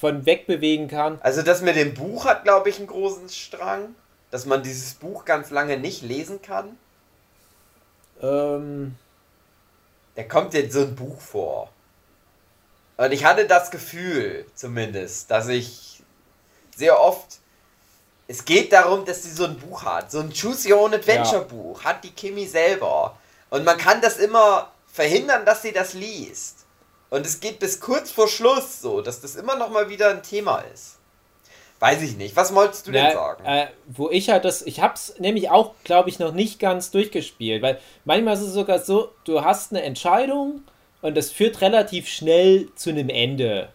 [0.00, 1.18] von wegbewegen kann.
[1.22, 3.94] Also das mit dem Buch hat, glaube ich, einen großen Strang,
[4.30, 6.76] dass man dieses Buch ganz lange nicht lesen kann.
[8.22, 8.94] Ähm,
[10.14, 11.70] Da kommt jetzt so ein Buch vor.
[12.96, 16.02] Und ich hatte das Gefühl, zumindest, dass ich
[16.76, 17.38] sehr oft.
[18.26, 20.10] Es geht darum, dass sie so ein Buch hat.
[20.10, 23.18] So ein Choose Your Own Adventure Buch hat die Kimi selber.
[23.50, 26.64] Und man kann das immer verhindern, dass sie das liest.
[27.10, 30.22] Und es geht bis kurz vor Schluss so, dass das immer noch mal wieder ein
[30.22, 30.96] Thema ist.
[31.84, 32.34] Weiß ich nicht.
[32.34, 33.44] Was wolltest du denn na, sagen?
[33.44, 37.60] Äh, wo ich halt das, ich hab's nämlich auch, glaube ich, noch nicht ganz durchgespielt,
[37.60, 40.62] weil manchmal ist es sogar so, du hast eine Entscheidung
[41.02, 43.68] und das führt relativ schnell zu einem Ende.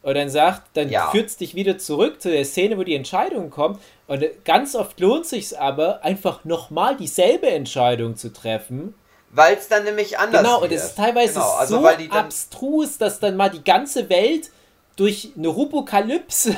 [0.00, 1.10] Und dann sagt, dann Ja.
[1.10, 3.80] führt es dich wieder zurück zu der Szene, wo die Entscheidung kommt.
[4.06, 8.94] Und äh, ganz oft lohnt sich aber, einfach nochmal dieselbe Entscheidung zu treffen.
[9.28, 10.80] Weil es dann nämlich anders Genau, und wird.
[10.80, 14.08] es ist teilweise Genau, also so weil die dann, abstrus, dass dann mal die ganze
[14.08, 14.48] Welt
[14.96, 16.56] durch eine Rupokalypse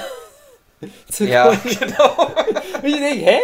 [1.10, 2.26] zu Ja, genau.
[2.82, 3.38] und ich denke, hä?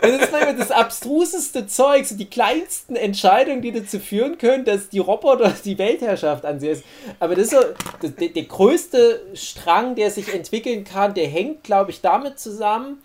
[0.00, 4.88] Das ist manchmal das abstruseste Zeug, so die kleinsten Entscheidungen, die dazu führen können, dass
[4.88, 6.84] die Roboter die Weltherrschaft an sich ist.
[7.20, 7.58] Aber das ist so,
[8.00, 12.98] das, der, der größte Strang, der sich entwickeln kann, der hängt, glaube ich, damit zusammen,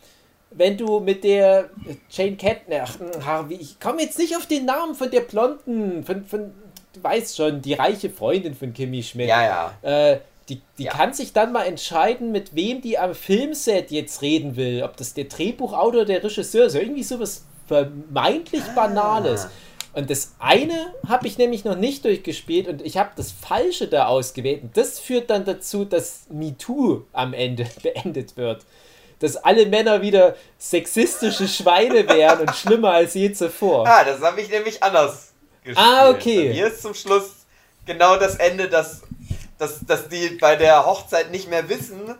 [0.51, 1.69] wenn du mit der
[2.09, 2.37] Jane
[2.83, 6.51] ach, ach, wie- ich komme jetzt nicht auf den Namen von der Blonden, von, von
[6.93, 9.27] du weißt schon, die reiche Freundin von Kimi Schmidt.
[9.27, 10.11] Ja, ja.
[10.11, 10.91] Äh, die die Ja.
[10.91, 14.83] kann sich dann mal entscheiden, mit wem die am Filmset jetzt reden will.
[14.83, 16.75] Ob das der Drehbuchautor oder der Regisseur ist.
[16.75, 18.75] Irgendwie sowas vermeintlich Ah.
[18.75, 19.47] Banales.
[19.93, 24.05] Und das eine habe ich nämlich noch nicht durchgespielt und ich habe das Falsche da
[24.07, 24.61] ausgewählt.
[24.63, 28.65] Und das führt dann dazu, dass MeToo am Ende beendet wird.
[29.19, 33.85] Dass alle Männer wieder sexistische Schweine wären und schlimmer als je zuvor.
[33.87, 35.77] Ah, das habe ich nämlich anders gespielt.
[35.85, 36.47] Ah, okay.
[36.49, 37.31] Bei mir ist zum Schluss
[37.85, 39.01] genau das Ende, dass,
[39.59, 42.15] dass, dass die bei der Hochzeit nicht mehr wissen,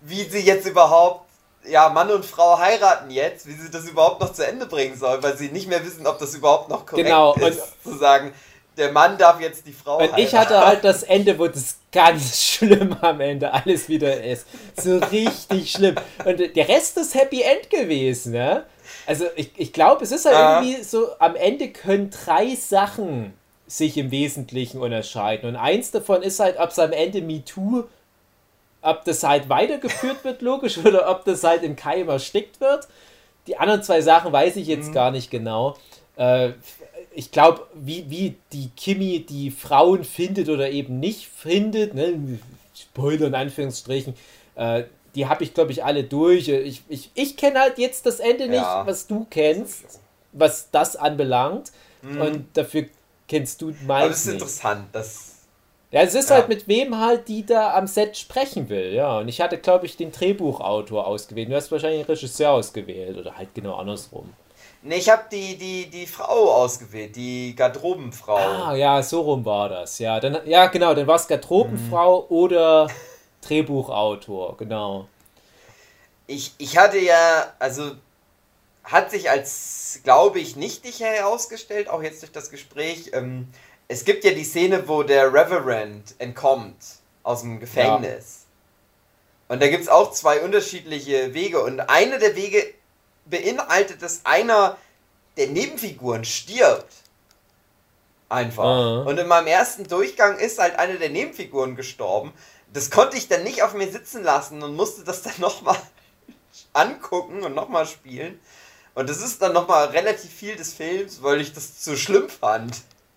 [0.00, 1.26] wie sie jetzt überhaupt,
[1.68, 5.22] ja, Mann und Frau heiraten jetzt, wie sie das überhaupt noch zu Ende bringen sollen,
[5.22, 8.32] weil sie nicht mehr wissen, ob das überhaupt noch korrekt Genau, ist, zu sagen,
[8.76, 12.40] der Mann darf jetzt die Frau Und ich hatte halt das Ende, wo das ganz
[12.44, 14.46] schlimm am Ende alles wieder ist.
[14.80, 15.96] So richtig schlimm.
[16.24, 18.64] Und der Rest ist Happy End gewesen, ne?
[19.06, 20.60] Also ich, ich glaube, es ist halt Ah.
[20.60, 23.32] irgendwie so, am Ende können drei Sachen
[23.66, 25.48] sich im Wesentlichen unterscheiden.
[25.48, 27.84] Und eins davon ist halt, ob es am Ende MeToo,
[28.82, 32.86] ob das halt weitergeführt wird, logisch, oder ob das halt im Keim erstickt wird.
[33.46, 35.76] Die anderen zwei Sachen weiß ich jetzt gar nicht genau.
[36.16, 36.50] Äh,
[37.14, 42.38] ich glaube, wie, wie die Kimi die Frauen findet oder eben nicht findet, ne,
[42.74, 44.14] Spoiler in Anführungsstrichen,
[44.54, 44.84] äh,
[45.14, 46.48] die habe ich, glaube ich, alle durch.
[46.48, 48.86] Ich, ich, ich kenne halt jetzt das Ende nicht, Ja.
[48.86, 50.00] was du kennst,
[50.32, 51.72] was das anbelangt.
[52.02, 52.84] Und dafür
[53.28, 54.34] kennst du Aber das meins ist nicht.
[54.34, 55.46] interessant, das
[55.90, 56.36] Ja, es ist Ja.
[56.36, 59.18] halt mit wem halt die da am Set sprechen will, ja.
[59.18, 61.48] Und ich hatte, glaube ich, den Drehbuchautor ausgewählt.
[61.50, 64.36] Du hast wahrscheinlich den Regisseur ausgewählt oder halt genau andersrum.
[64.82, 68.70] Nee, ich habe die, die, die Frau ausgewählt, die Garderobenfrau.
[68.70, 69.98] Ah, ja, so rum war das.
[69.98, 72.26] Ja, dann, ja genau, dann war es Garderobenfrau mhm.
[72.36, 72.96] oder
[73.40, 75.08] Drehbuchautor, genau.
[76.26, 77.92] Ich, ich hatte ja, also
[78.86, 83.10] hat sich als, glaube ich, nichtig herausgestellt, auch jetzt durch das Gespräch.
[83.12, 83.48] Ähm,
[83.88, 86.76] es gibt ja die Szene, wo der Reverend entkommt
[87.22, 88.46] aus dem Gefängnis.
[89.48, 89.54] Ja.
[89.54, 91.62] Und da gibt es auch zwei unterschiedliche Wege.
[91.62, 92.64] Und eine der Wege
[93.26, 94.76] beinhaltet, dass einer
[95.36, 96.92] der Nebenfiguren stirbt.
[98.28, 98.64] Einfach.
[98.64, 102.32] Uh Und in meinem ersten Durchgang ist halt eine der Nebenfiguren gestorben.
[102.72, 105.78] Das konnte ich dann nicht auf mir sitzen lassen und musste das dann nochmal
[106.72, 108.40] angucken und nochmal spielen.
[108.96, 112.74] Und das ist dann nochmal relativ viel des Films, weil ich das zu schlimm fand.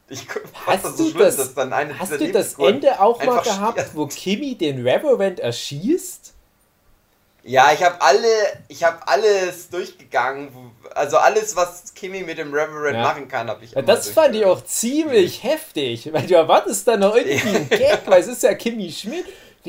[0.09, 0.27] Ich
[0.65, 3.41] hast das so du schlimm, das, dass dann eine Hast du das Ende auch mal
[3.41, 3.95] gehabt, stirbt.
[3.95, 6.33] wo Kimi den Reverend erschießt?
[7.43, 8.27] Ja, ich habe alle,
[8.67, 10.49] ich habe alles durchgegangen.
[10.95, 13.01] Also alles, was Kimi mit dem Reverend ja.
[13.03, 13.71] machen kann, habe ich.
[13.71, 18.01] Ja, das fand ich auch ziemlich heftig, weil du erwartest da noch irgendwie einen Gag,
[18.05, 19.25] weil es ist ja Kimi Schmidt.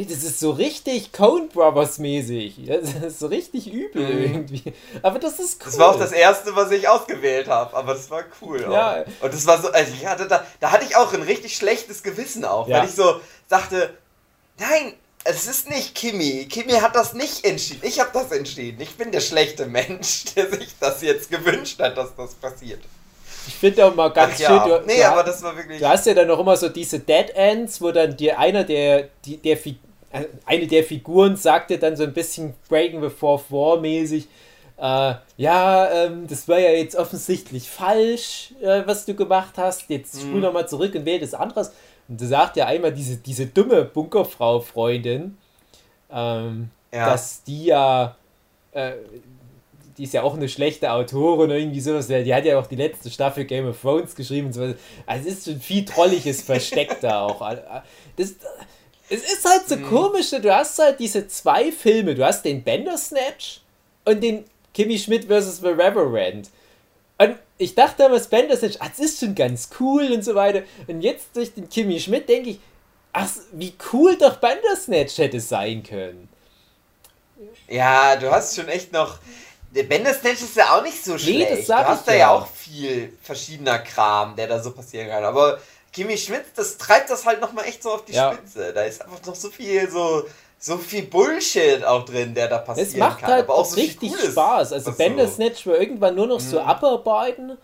[0.09, 2.66] Das ist so richtig Cone Brothers mäßig.
[2.66, 4.22] Das ist so richtig übel mhm.
[4.22, 4.72] irgendwie.
[5.02, 5.66] Aber das ist cool.
[5.66, 8.64] Das war auch das erste, was ich ausgewählt habe, aber das war cool.
[8.64, 8.72] Auch.
[8.72, 9.05] Ja.
[9.20, 12.02] Und das war so, also ich hatte da, da hatte ich auch ein richtig schlechtes
[12.02, 12.78] Gewissen auch, ja.
[12.78, 13.94] weil ich so dachte,
[14.59, 14.94] nein,
[15.24, 16.47] es ist nicht Kimi.
[16.47, 17.81] Kimi hat das nicht entschieden.
[17.82, 18.81] Ich habe das entschieden.
[18.81, 22.81] Ich bin der schlechte Mensch, der sich das jetzt gewünscht hat, dass das passiert.
[23.47, 24.56] Ich finde auch mal ganz Ach, schön.
[24.56, 24.78] Ja.
[24.78, 25.81] Du, nee, du, aber das war wirklich.
[25.81, 29.09] Du hast ja dann noch immer so diese Dead Ends, wo dann dir einer der,
[29.24, 29.74] der äh,
[30.45, 34.27] eine der Figuren sagte dann so ein bisschen Breaking the Fourth War mäßig,
[34.81, 39.91] äh, ja, ähm, das war ja jetzt offensichtlich falsch, äh, was du gemacht hast.
[39.91, 40.41] Jetzt spul mhm.
[40.41, 41.73] nochmal zurück und wähl das anderes.
[42.09, 45.37] Und da sagt ja einmal diese, diese dumme Bunkerfrau-Freundin,
[46.11, 47.11] ähm, ja.
[47.11, 48.16] dass die ja,
[48.73, 48.93] äh,
[49.99, 52.77] die ist ja auch eine schlechte Autorin oder irgendwie sowas, die hat ja auch die
[52.77, 54.62] letzte Staffel Game of Thrones geschrieben und so.
[55.05, 57.47] Also es ist schon viel Trolliges versteckt da auch.
[58.16, 58.37] Das,
[59.11, 59.89] es ist halt so mhm.
[59.89, 63.61] komisch, du hast halt diese zwei Filme, du hast den Bandersnatch
[64.05, 65.59] und den Kimmy Schmidt vs.
[65.59, 66.49] The Reverend.
[67.19, 70.62] Und ich dachte damals, Bandersnatch, ah, das ist schon ganz cool und so weiter.
[70.87, 72.61] Und jetzt durch den Kimmy Schmidt denke ich,
[73.12, 76.28] ach, wie cool doch Bandersnatch hätte sein können.
[77.69, 79.19] Ja, du hast schon echt noch.
[79.74, 81.51] Der Bandersnatch ist ja auch nicht so schlecht.
[81.51, 82.19] Nee, das sag du hast da ja.
[82.19, 85.24] ja auch viel verschiedener Kram, der da so passieren kann.
[85.24, 85.61] Aber
[85.92, 88.32] Kimi Schmidt, das treibt das halt nochmal echt so auf die ja.
[88.32, 88.72] Spitze.
[88.72, 90.24] Da ist einfach noch so viel so
[90.62, 92.88] so viel Bullshit auch drin, der da passiert.
[92.88, 94.74] Es macht kann, halt aber auch so richtig Spaß.
[94.74, 96.44] Also Bandersnatch war irgendwann nur noch mhm.
[96.44, 97.56] so abarbeiten.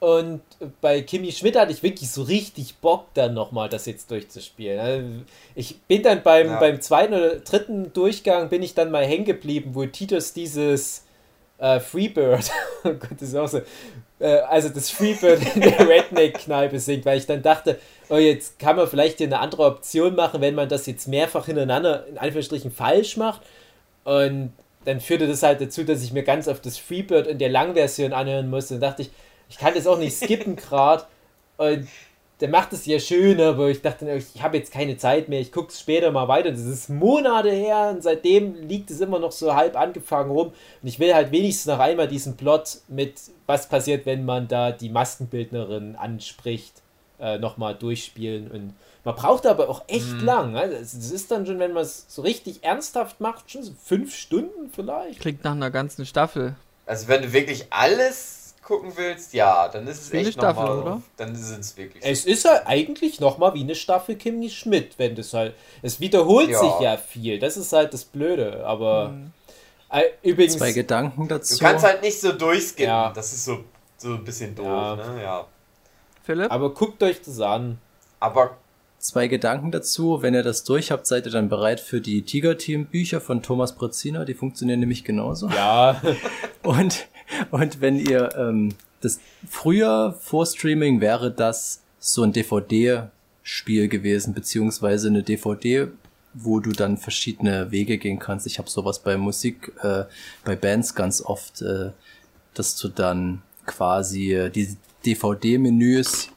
[0.00, 0.40] Und
[0.80, 4.80] bei Kimi Schmidt hatte ich wirklich so richtig Bock, dann nochmal das jetzt durchzuspielen.
[4.80, 5.08] Also
[5.54, 6.58] ich bin dann beim, ja.
[6.58, 11.04] beim zweiten oder dritten Durchgang bin ich dann mal hängen geblieben, wo Titus dieses
[11.58, 12.50] äh, Freebird,
[12.84, 13.60] oh Gott, das ist auch so,
[14.22, 17.78] äh, also das Freebird in der Redneck-Kneipe singt, weil ich dann dachte,
[18.08, 21.46] oh, jetzt kann man vielleicht hier eine andere Option machen, wenn man das jetzt mehrfach
[21.46, 23.42] hintereinander in Anführungsstrichen falsch macht.
[24.04, 24.52] Und
[24.84, 28.12] dann führte das halt dazu, dass ich mir ganz oft das Freebird in der Langversion
[28.12, 28.74] anhören musste.
[28.74, 29.10] Und dachte ich,
[29.48, 31.04] ich kann das auch nicht skippen gerade.
[31.56, 31.88] Und
[32.42, 35.52] der macht es ja schön, aber ich dachte, ich habe jetzt keine Zeit mehr, ich
[35.52, 36.50] gucke es später mal weiter.
[36.50, 40.48] Das ist Monate her und seitdem liegt es immer noch so halb angefangen rum.
[40.48, 44.72] Und ich will halt wenigstens noch einmal diesen Plot mit, was passiert, wenn man da
[44.72, 46.82] die Maskenbildnerin anspricht
[47.20, 48.50] äh, nochmal durchspielen.
[48.50, 48.74] Und
[49.04, 50.24] man braucht aber auch echt mhm.
[50.24, 50.56] lang.
[50.56, 54.16] Also es ist dann schon, wenn man es so richtig ernsthaft macht, schon so fünf
[54.16, 55.20] Stunden vielleicht.
[55.20, 56.56] Klingt nach einer ganzen Staffel.
[56.86, 60.68] Also wenn du wirklich alles gucken willst, ja, dann ist es wie echt Staffel, noch
[60.68, 61.02] mal, oder?
[61.16, 62.02] Dann ist es wirklich.
[62.04, 65.54] Es ist halt eigentlich nochmal wie eine Staffel Kimmy Schmidt, wenn das halt.
[65.82, 66.58] Es wiederholt ja.
[66.58, 67.38] sich ja viel.
[67.38, 68.64] Das ist halt das Blöde.
[68.64, 69.32] Aber mhm.
[69.90, 70.56] äh, übrigens.
[70.56, 71.58] Zwei Gedanken dazu.
[71.58, 72.86] Du kannst halt nicht so durchskippen.
[72.86, 73.12] Ja.
[73.12, 73.64] Das ist so,
[73.98, 74.66] so ein bisschen doof.
[74.66, 74.96] Ja.
[74.96, 75.22] Ne?
[75.22, 75.46] ja.
[76.22, 76.50] Philipp?
[76.50, 77.78] Aber guckt euch das an.
[78.20, 78.56] Aber
[79.02, 80.22] Zwei Gedanken dazu.
[80.22, 84.24] Wenn ihr das durch habt, seid ihr dann bereit für die Tiger-Team-Bücher von Thomas Brezina.
[84.24, 85.48] Die funktionieren nämlich genauso.
[85.48, 86.00] Ja.
[86.62, 87.08] und,
[87.50, 95.08] und wenn ihr ähm, das früher vor Streaming wäre das so ein DVD-Spiel gewesen, beziehungsweise
[95.08, 95.88] eine DVD,
[96.34, 98.46] wo du dann verschiedene Wege gehen kannst.
[98.46, 100.04] Ich habe sowas bei Musik, äh,
[100.44, 101.90] bei Bands ganz oft, äh,
[102.54, 106.30] dass du dann quasi äh, die DVD-Menüs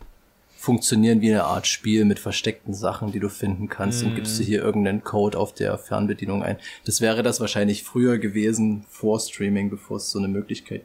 [0.66, 4.02] funktionieren wie eine Art Spiel mit versteckten Sachen, die du finden kannst.
[4.02, 4.10] Mhm.
[4.10, 6.58] Und gibst du hier irgendeinen Code auf der Fernbedienung ein.
[6.86, 10.82] Das wäre das wahrscheinlich früher gewesen, vor Streaming, bevor es so eine Möglichkeit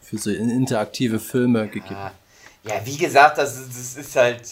[0.00, 2.14] für so interaktive Filme gegeben hat.
[2.64, 4.42] Ja, wie gesagt, das, das ist halt,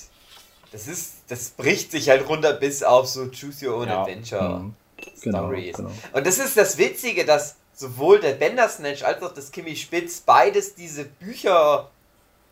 [0.71, 4.01] das ist, das bricht sich halt runter bis auf so Choose Your Own ja.
[4.03, 4.59] Adventure.
[4.61, 4.75] Mhm.
[5.23, 5.77] Genau, Stories.
[5.77, 5.91] Genau.
[6.13, 10.77] Und das ist das Witzige, dass sowohl der Bandersnatch als auch das Kimi Spitz beides
[10.77, 11.91] diese Bücher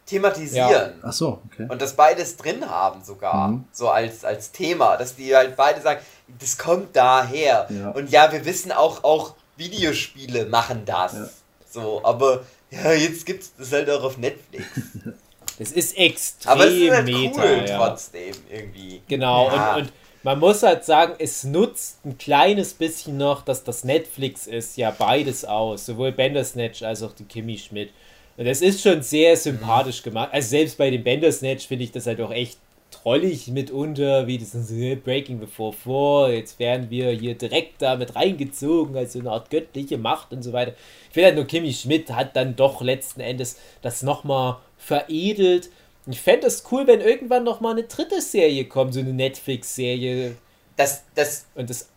[0.07, 0.95] thematisieren.
[1.03, 1.67] Ach so, okay.
[1.69, 3.65] Und das beides drin haben sogar, Mhm.
[3.73, 6.01] so als, als Thema, dass die halt beide sagen,
[6.41, 7.67] das kommt daher.
[7.71, 7.91] Ja.
[7.91, 11.13] Und ja, wir wissen auch, auch Videospiele machen das.
[11.15, 11.29] Ja.
[11.71, 14.65] So, aber ja, jetzt gibt's das halt auch auf Netflix.
[15.59, 17.41] Das ist extrem aber es ist halt meta.
[17.43, 17.79] cool ja.
[17.79, 19.01] trotzdem irgendwie.
[19.09, 19.77] Genau, Ja.
[19.77, 19.93] und, und
[20.23, 24.91] man muss halt sagen, es nutzt ein kleines bisschen noch, dass das Netflix ist, ja
[24.91, 27.91] beides aus, sowohl Bandersnatch als auch die Kimi Schmidt.
[28.37, 30.31] Und das ist schon sehr sympathisch gemacht.
[30.33, 32.59] Also selbst bei dem Bandersnatch finde ich das halt auch echt
[32.91, 38.15] trollig mitunter, wie das äh, Breaking Before 4, jetzt werden wir hier direkt da mit
[38.15, 40.73] reingezogen, als so eine Art göttliche Macht und so weiter.
[41.09, 45.71] Ich finde halt nur, Kimi Schmidt hat dann doch letzten Endes das nochmal veredelt.
[46.07, 50.37] Ich fände es cool, wenn irgendwann nochmal eine dritte Serie kommt, so eine Netflix-Serie.
[50.77, 51.89] Das, das, Und das,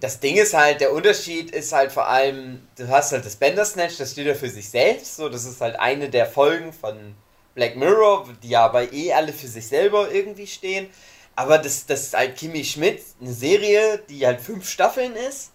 [0.00, 3.96] das Ding ist halt, der Unterschied ist halt vor allem, du hast halt das Bandersnatch,
[3.96, 7.14] das steht ja für sich selbst, so, das ist halt eine der Folgen von
[7.54, 10.90] Black Mirror, die ja aber eh alle für sich selber irgendwie stehen.
[11.34, 15.52] Aber das, das ist halt Kimi Schmidt, eine Serie, die halt fünf Staffeln ist.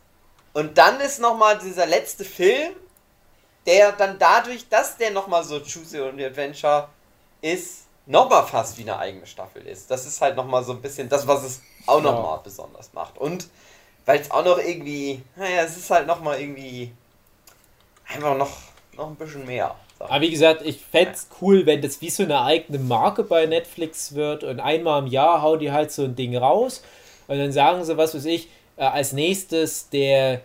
[0.53, 2.73] Und dann ist nochmal dieser letzte Film,
[3.65, 6.89] der dann dadurch, dass der nochmal so Choose Your Adventure
[7.41, 9.89] ist, nochmal fast wie eine eigene Staffel ist.
[9.91, 12.11] Das ist halt nochmal so ein bisschen das, was es auch Ja.
[12.11, 13.17] nochmal besonders macht.
[13.17, 13.47] Und
[14.05, 16.91] weil es auch noch irgendwie, naja, es ist halt nochmal irgendwie
[18.07, 18.57] einfach noch,
[18.97, 19.75] noch ein bisschen mehr.
[19.99, 20.05] So.
[20.05, 23.45] aber wie gesagt, ich fände es cool, wenn das wie so eine eigene Marke bei
[23.45, 26.83] Netflix wird und einmal im Jahr hauen die halt so ein Ding raus
[27.27, 30.41] und dann sagen sie, was weiß ich, äh, als nächstes der,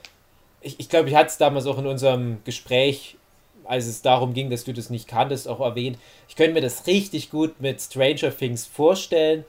[0.61, 3.17] ich, ich glaube, ich hatte es damals auch in unserem Gespräch,
[3.65, 5.99] als es darum ging, dass du das nicht kanntest, auch erwähnt.
[6.29, 9.45] Ich könnte mir das richtig gut mit Stranger Things vorstellen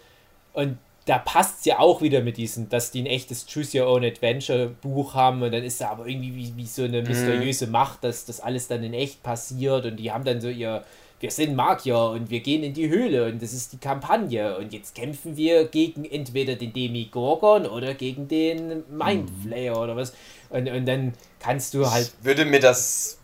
[0.53, 0.77] und
[1.07, 4.03] da passt es ja auch wieder mit diesen, dass die ein echtes Choose Your Own
[4.03, 8.03] Adventure Buch haben und dann ist da aber irgendwie wie, wie so eine mysteriöse Macht,
[8.03, 10.83] dass das alles dann in echt passiert und die haben dann so ihr,
[11.21, 14.73] wir sind Magier und wir gehen in die Höhle und das ist die Kampagne und
[14.73, 20.13] jetzt kämpfen wir gegen entweder den Demigorgon oder gegen den Mindflayer oder was
[20.49, 23.16] und, und dann kannst du halt Ich würde mir das.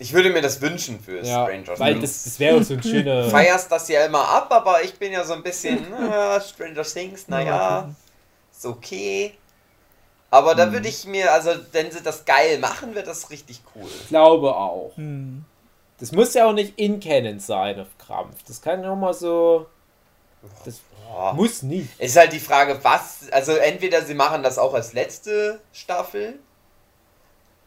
[0.00, 2.12] Ich würde mir das wünschen für ja, Stranger weil Things.
[2.12, 5.12] das, das wäre so ein Du schöner feierst das ja immer ab, aber ich bin
[5.12, 7.90] ja so ein bisschen, äh, Stranger Things, naja,
[8.52, 9.34] ist okay.
[10.30, 13.88] Aber da würde ich mir, also wenn sie das geil machen, wird das richtig cool.
[14.08, 14.92] glaube auch.
[14.96, 15.44] Hm.
[15.98, 18.36] Das muss ja auch nicht in Canon sein auf Krampf.
[18.46, 19.66] Das kann ja auch mal so.
[20.64, 21.32] Das Boah.
[21.32, 21.98] muss nicht.
[21.98, 26.38] Ist halt die Frage, was, also entweder sie machen das auch als letzte Staffel,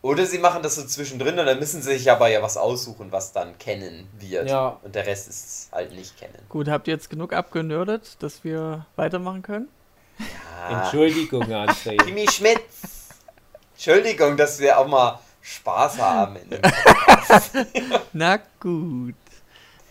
[0.01, 3.11] oder sie machen das so zwischendrin und dann müssen sie sich aber ja was aussuchen,
[3.11, 4.49] was dann kennen wird.
[4.49, 4.79] Ja.
[4.81, 6.39] Und der Rest ist halt nicht kennen.
[6.49, 9.67] Gut, habt ihr jetzt genug abgenördet, dass wir weitermachen können?
[10.59, 10.83] Ah.
[10.83, 11.97] Entschuldigung, André.
[12.03, 12.61] Kimi Schmidt.
[13.73, 16.35] Entschuldigung, dass wir auch mal Spaß haben.
[16.37, 16.61] In dem
[18.13, 19.15] Na gut.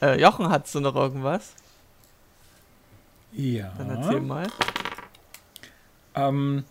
[0.02, 1.54] Äh, Jochen, hast du noch irgendwas?
[3.32, 3.72] Ja.
[3.78, 4.46] Dann erzähl mal.
[6.14, 6.64] Ähm,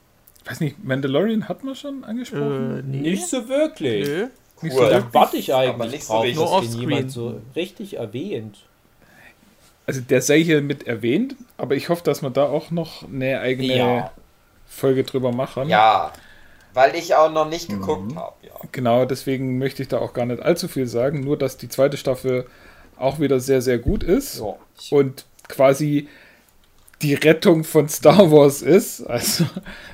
[0.45, 2.79] weiß nicht, Mandalorian hat man schon angesprochen?
[2.79, 3.11] Äh, nee.
[3.11, 4.07] Nicht so wirklich.
[4.07, 4.27] Nö.
[4.61, 4.83] Nicht cool.
[4.85, 6.41] so Da warte ich Aber eigentlich nicht so drauf, richtig.
[6.43, 6.89] dass offscreen.
[6.89, 8.57] jemand so richtig erwähnt.
[9.85, 13.39] Also der sei hier mit erwähnt, aber ich hoffe, dass wir da auch noch eine
[13.39, 14.11] eigene Ja.
[14.67, 15.67] Folge drüber machen.
[15.67, 16.13] Ja,
[16.75, 18.33] weil ich auch noch nicht geguckt habe.
[18.43, 18.51] Ja.
[18.71, 21.97] Genau, deswegen möchte ich da auch gar nicht allzu viel sagen, nur dass die zweite
[21.97, 22.45] Staffel
[22.97, 24.55] auch wieder sehr, sehr gut ist Ja.
[24.95, 26.07] und quasi
[27.01, 29.01] die Rettung von Star Wars ist.
[29.03, 29.45] Also,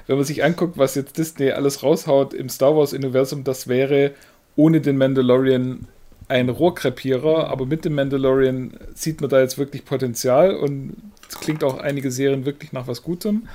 [0.07, 4.11] wenn man sich anguckt, was jetzt Disney alles raushaut im Star Wars-Universum, das wäre
[4.55, 5.87] ohne den Mandalorian
[6.27, 10.95] ein Rohrkrepierer, aber mit dem Mandalorian sieht man da jetzt wirklich Potenzial und
[11.29, 13.47] es klingt auch einige Serien wirklich nach was Gutem.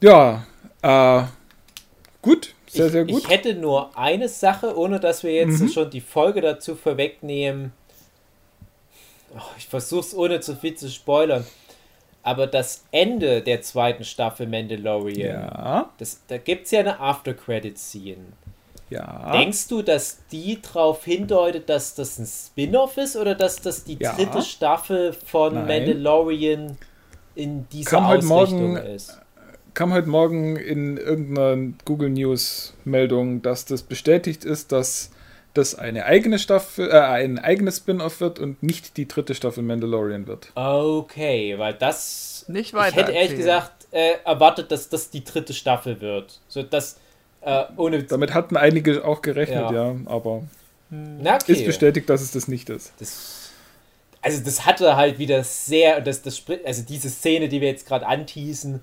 [0.00, 0.46] Ja,
[0.80, 1.22] äh,
[2.22, 3.22] gut, sehr, sehr ich, gut.
[3.24, 5.68] Ich hätte nur eine Sache, ohne dass wir jetzt Mhm.
[5.68, 7.72] schon die Folge dazu vorwegnehmen.
[9.34, 11.44] Oh, ich versuche es ohne zu viel zu spoilern.
[12.22, 18.16] Aber das Ende der zweiten Staffel Mandalorian, ja, das, da gibt es ja eine After-Credit-Scene.
[18.90, 19.32] ja.
[19.32, 23.96] Denkst du, dass die darauf hindeutet, dass das ein Spin-off ist oder dass das die
[24.00, 24.12] Ja.
[24.14, 25.66] dritte Staffel von Nein.
[25.66, 26.76] Mandalorian
[27.34, 29.18] in dieser Kam Ausrichtung Morgen- ist?
[29.74, 35.10] kam heute Morgen in irgendeiner Google News Meldung, dass das bestätigt ist, dass
[35.54, 40.26] das eine eigene Staffel, äh, ein eigenes Spin-off wird und nicht die dritte Staffel Mandalorian
[40.26, 40.50] wird.
[40.54, 42.44] Okay, weil das.
[42.48, 42.88] Nicht weiter.
[42.88, 43.38] Ich hätte ehrlich erzählen.
[43.38, 46.40] gesagt äh, erwartet, dass das die dritte Staffel wird.
[46.48, 46.98] So dass
[47.42, 48.02] äh, ohne.
[48.04, 49.72] Damit hatten einige auch gerechnet, Ja.
[49.72, 50.42] ja, aber
[50.90, 51.52] Na, okay.
[51.52, 52.92] ist bestätigt, dass es das nicht ist.
[52.98, 53.50] Das,
[54.22, 58.06] also das hatte halt wieder sehr, das, das, also diese Szene, die wir jetzt gerade
[58.06, 58.82] anteasen,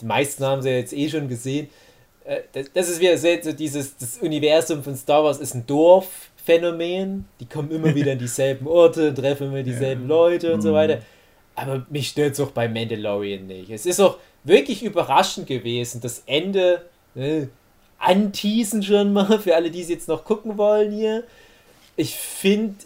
[0.00, 1.68] die meisten haben sie jetzt eh schon gesehen,
[2.30, 7.26] äh, das, das ist wieder so dieses, das Universum von Star Wars ist ein Dorfphänomen.
[7.40, 10.08] Die kommen immer wieder in dieselben Orte, treffen immer dieselben ja.
[10.08, 11.00] Leute und so weiter.
[11.56, 13.70] Aber mich stört es auch bei Mandalorian nicht.
[13.70, 16.86] Es ist auch wirklich überraschend gewesen, das Ende
[17.16, 17.46] äh,
[17.98, 21.24] anteasen schon mal für alle, die es jetzt noch gucken wollen hier.
[21.96, 22.76] Ich finde,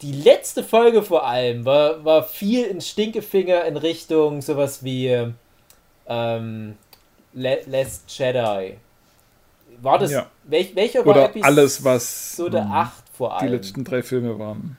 [0.00, 5.26] die letzte Folge vor allem war, war viel ein Stinkefinger in Richtung sowas wie
[6.06, 6.76] ähm,
[7.34, 8.76] Last Jedi.
[9.80, 10.10] War das.
[10.10, 10.26] Ja.
[10.44, 13.46] Welch, welcher Oder war Episode alles, was 8 vor allem?
[13.46, 14.76] Die letzten drei Filme waren.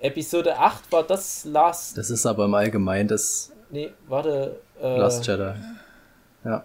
[0.00, 1.96] Episode 8 war das Last.
[1.96, 3.52] Das ist aber im Allgemeinen das.
[3.70, 4.60] Nee, warte.
[4.80, 5.54] Äh, Last Jedi.
[6.44, 6.64] Ja.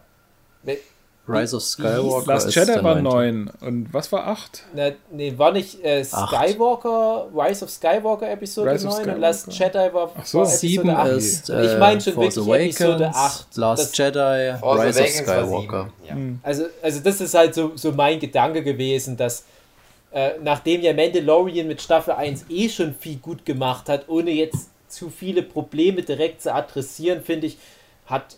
[1.30, 2.28] Rise of Skywalker.
[2.28, 3.52] Last Jedi war 9.
[3.62, 4.64] Und was war 8?
[4.74, 9.94] Na, nee, war nicht äh, Skywalker, Rise of Skywalker Episode Rise 9 und Last Jedi
[9.94, 10.40] war, Ach so.
[10.40, 11.08] war Episode 7 8.
[11.12, 13.58] ist äh, ich meine schon Force wirklich Awakens, Episode 8.
[13.58, 15.90] Last Jedi, Rise Awakens of Skywalker.
[16.08, 16.14] Ja.
[16.16, 16.40] Hm.
[16.44, 19.46] Also, also das ist halt so, so mein Gedanke gewesen, dass
[20.12, 24.70] äh, nachdem ja Mandalorian mit Staffel 1 eh schon viel gut gemacht hat, ohne jetzt
[24.88, 27.58] zu viele Probleme direkt zu adressieren, finde ich,
[28.08, 28.38] hat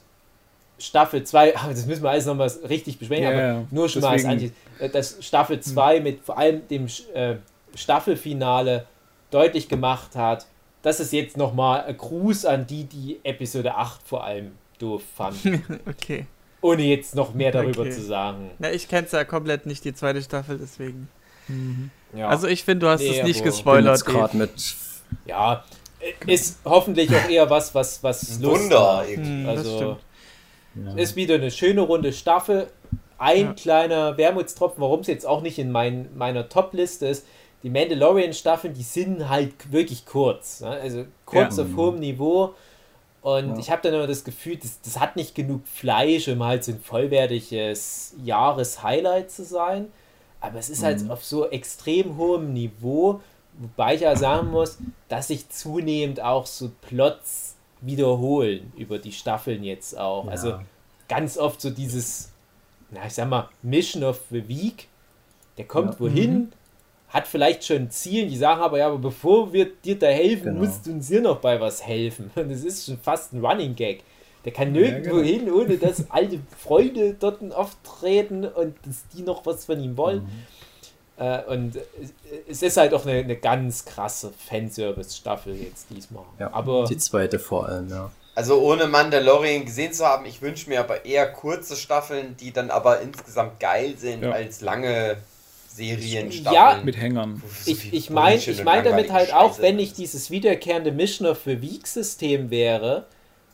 [0.81, 3.63] Staffel 2, das müssen wir alles nochmal richtig besprechen, Ja, aber ja.
[3.71, 7.35] nur schon mal als Deswegen- äh, dass Staffel 2 mit vor allem dem äh,
[7.75, 8.85] Staffelfinale
[9.29, 10.45] deutlich gemacht hat,
[10.81, 15.63] das ist jetzt nochmal ein Gruß an die, die Episode 8 vor allem doof fanden.
[15.87, 16.25] Okay.
[16.63, 17.91] Ohne jetzt noch mehr darüber Okay.
[17.91, 18.51] zu sagen.
[18.59, 21.09] Na, ich kenn's ja komplett nicht, die zweite Staffel, deswegen.
[22.15, 22.27] Ja.
[22.29, 24.05] Also ich finde, du hast Nee, es nicht gespoilert.
[24.05, 24.51] gerade mit.
[25.25, 25.63] Ja,
[25.99, 28.97] äh, ist hoffentlich auch eher was, was, was Lust Wunder.
[28.97, 29.07] macht.
[29.15, 29.97] Hm, das Also, stimmt.
[30.76, 30.93] Ja.
[30.95, 32.68] ist wieder eine schöne runde Staffel.
[33.18, 33.53] Ein Ja.
[33.53, 37.26] kleiner Wermutstropfen, warum es jetzt auch nicht in mein, meiner Top-Liste ist.
[37.64, 40.61] Die Mandalorian-Staffeln, die sind halt wirklich kurz.
[40.61, 40.69] Ne?
[40.69, 41.64] Also kurz Ja.
[41.64, 42.56] auf hohem Niveau.
[43.22, 46.64] Und ich habe dann immer das Gefühl, das, das hat nicht genug Fleisch, um halt
[46.64, 49.91] so ein vollwertiges Jahreshighlight zu sein.
[50.39, 53.22] Aber es ist halt auf so extrem hohem Niveau,
[53.60, 57.50] wobei ich ja sagen muss, dass sich zunehmend auch so Plots
[57.81, 60.25] wiederholen über die Staffeln jetzt auch.
[60.25, 60.31] Ja.
[60.31, 60.59] Also
[61.07, 62.31] ganz oft so dieses,
[62.91, 64.87] na ich sag mal, Mission of the Week,
[65.57, 65.99] der kommt Ja.
[65.99, 66.51] wohin,
[67.09, 70.45] hat vielleicht schon ein Ziel, die sagen aber, ja, aber bevor wir dir da helfen,
[70.55, 70.59] Genau.
[70.65, 72.31] musst du uns hier noch bei was helfen.
[72.35, 74.03] Und das ist schon fast ein Running Gag.
[74.45, 75.23] Der kann nirgendwo genau.
[75.23, 80.27] hin, ohne dass alte Freunde dort auftreten und dass die noch was von ihm wollen.
[81.22, 81.77] Äh, und
[82.49, 86.23] es- ist halt auch eine, eine ganz krasse Fanservice-Staffel jetzt diesmal.
[86.39, 88.10] Ja, aber die zweite vor allem, ja.
[88.34, 92.72] Also ohne Mandalorian gesehen zu haben, ich wünsche mir aber eher kurze Staffeln, die dann
[92.72, 94.31] aber insgesamt geil sind, Ja.
[94.31, 95.18] als lange
[95.76, 96.53] Serienstaffeln.
[96.56, 96.81] Ja.
[96.84, 97.41] Mit Hängern.
[97.64, 99.61] So ich, ich meine ich mein damit halt auch, Scheiße.
[99.61, 103.06] wenn nicht dieses wiederkehrende Mission of the Week-System wäre,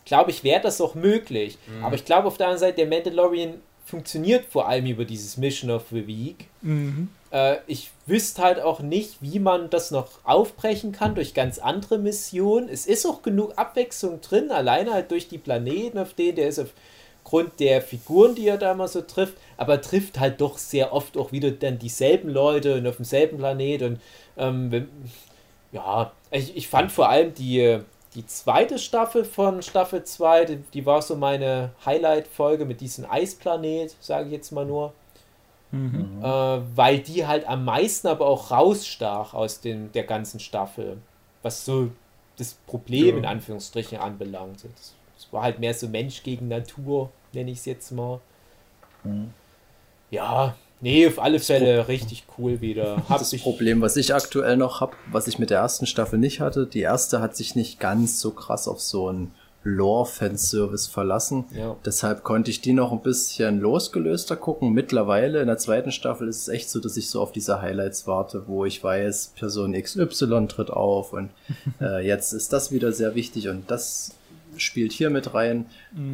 [0.06, 1.58] glaube ich, wäre das auch möglich.
[1.68, 1.84] Mhm.
[1.86, 3.56] Aber ich glaube auf der anderen Seite, der Mandalorian
[3.88, 6.48] funktioniert vor allem über dieses Mission of the Week.
[6.62, 7.08] Mhm.
[7.32, 11.98] Äh, ich wüsste halt auch nicht, wie man das noch aufbrechen kann durch ganz andere
[11.98, 12.68] Missionen.
[12.68, 16.60] Es ist auch genug Abwechslung drin, alleine halt durch die Planeten, auf denen der ist
[16.60, 21.16] aufgrund der Figuren, die er da mal so trifft, aber trifft halt doch sehr oft
[21.16, 24.02] auch wieder dann dieselben Leute und auf demselben Planet und
[24.38, 24.90] ähm,
[25.72, 27.80] ja, ich, ich fand vor allem die,
[28.18, 33.96] die zweite Staffel von Staffel 2, die, die war so meine Highlight-Folge mit diesem Eisplanet,
[34.02, 34.94] sage ich jetzt mal nur
[35.70, 36.24] Mhm.
[36.24, 40.98] äh, weil die halt am meisten aber auch rausstach aus den, der ganzen Staffel,
[41.42, 41.92] was so
[42.38, 43.18] das Problem Ja.
[43.18, 44.64] in Anführungsstrichen anbelangt.
[44.64, 48.22] Das, das war halt mehr so Mensch gegen Natur, nenne ich es jetzt mal.
[49.04, 49.34] Mhm.
[50.10, 53.04] Ja, nee, auf alle Fälle richtig cool wieder.
[53.10, 56.40] Hab Das Problem, was ich aktuell noch habe, was ich mit der ersten Staffel nicht
[56.40, 59.32] hatte, die erste hat sich nicht ganz so krass auf so einen
[59.64, 61.46] Lore-Fanservice verlassen.
[61.54, 61.76] Ja.
[61.86, 64.72] Deshalb konnte ich die noch ein bisschen losgelöster gucken.
[64.72, 68.08] Mittlerweile in der zweiten Staffel ist es echt so, dass ich so auf diese Highlights
[68.08, 71.30] warte, wo ich weiß, Person XY tritt auf und
[71.82, 74.12] äh, jetzt ist das wieder sehr wichtig und das
[74.60, 75.66] spielt hier mit rein,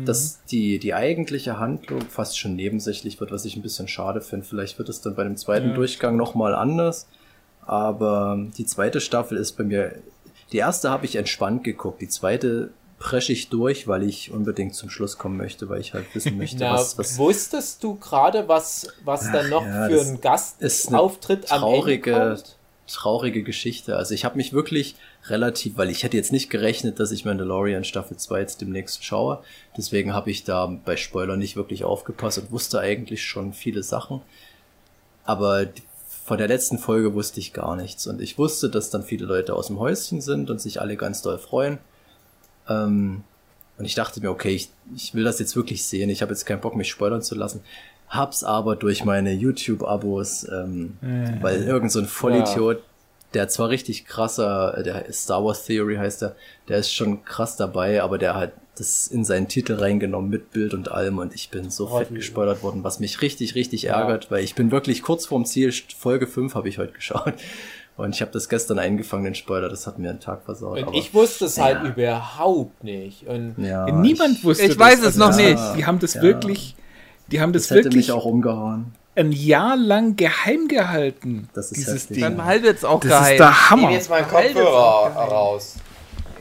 [0.06, 4.45] dass die, die eigentliche Handlung fast schon nebensächlich wird, was ich ein bisschen schade finde.
[4.45, 5.76] Vielleicht wird es dann bei dem zweiten Ja.
[5.76, 7.07] Durchgang nochmal anders.
[7.65, 9.95] Aber die zweite Staffel ist bei mir,
[10.52, 14.90] die erste habe ich entspannt geguckt, die zweite presche ich durch, weil ich unbedingt zum
[14.90, 18.88] Schluss kommen möchte, weil ich halt wissen möchte, na, was, was wusstest du gerade, was,
[19.03, 22.57] was dann noch ja, für ist Gastauftritt eine am Ende kommt?
[22.88, 23.98] traurige Geschichte.
[23.98, 24.95] Also ich habe mich wirklich
[25.28, 29.44] relativ, weil ich hätte jetzt nicht gerechnet, dass ich Mandalorian Staffel 2 jetzt demnächst schaue.
[29.78, 34.22] Deswegen habe ich da bei Spoiler nicht wirklich aufgepasst und wusste eigentlich schon viele Sachen.
[35.24, 35.68] Aber
[36.26, 38.08] von der letzten Folge wusste ich gar nichts.
[38.08, 41.22] Und ich wusste, dass dann viele Leute aus dem Häuschen sind und sich alle ganz
[41.22, 41.80] doll freuen.
[42.68, 43.24] Ähm,
[43.78, 46.10] und ich dachte mir, okay, ich, ich will das jetzt wirklich sehen.
[46.10, 47.62] Ich habe jetzt keinen Bock, mich spoilern zu lassen.
[48.08, 50.98] hab's aber durch meine YouTube-Abos, ähm,
[51.41, 52.84] weil irgend so ein Vollidiot,
[53.34, 56.35] der zwar richtig krasser, äh, der Star Wars Theory heißt er,
[56.68, 60.73] der ist schon krass dabei, aber der hat das in seinen Titel reingenommen mit Bild
[60.73, 63.99] und allem und ich bin so Oh, fett gespoilert worden, was mich richtig, richtig Ja.
[64.01, 67.34] ärgert, weil ich bin wirklich kurz vorm Ziel, Folge 5 habe ich heute geschaut
[67.97, 70.77] und ich habe das gestern eingefangen, den Spoiler, das hat mir einen Tag versaut.
[70.80, 71.89] Und aber- ich wusste es halt Ja.
[71.89, 73.27] überhaupt nicht.
[73.27, 75.60] Und ja, Niemand ich, wusste Ich weiß es Also noch das- nicht.
[75.77, 76.22] Die haben das Ja.
[76.23, 76.76] wirklich,
[77.31, 78.93] die haben das, das hätte wirklich mich auch umgehauen.
[79.15, 81.49] Ein Jahr lang geheim gehalten.
[81.53, 82.15] Das ist dieses heftig.
[82.18, 82.23] Ding.
[82.38, 83.31] Dann halt jetzt auch Das geheim.
[83.34, 83.81] ist der Hammer.
[83.88, 85.76] Nehm jetzt meinen jetzt Kopfhörer raus.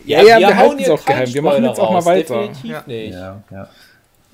[0.04, 1.32] Ja, ja, wir hauen halten es auch geheim.
[1.32, 2.34] Wir machen jetzt auch mal weiter.
[2.48, 2.82] Definitiv Ja.
[2.86, 3.12] nicht.
[3.14, 3.68] Ja, ja.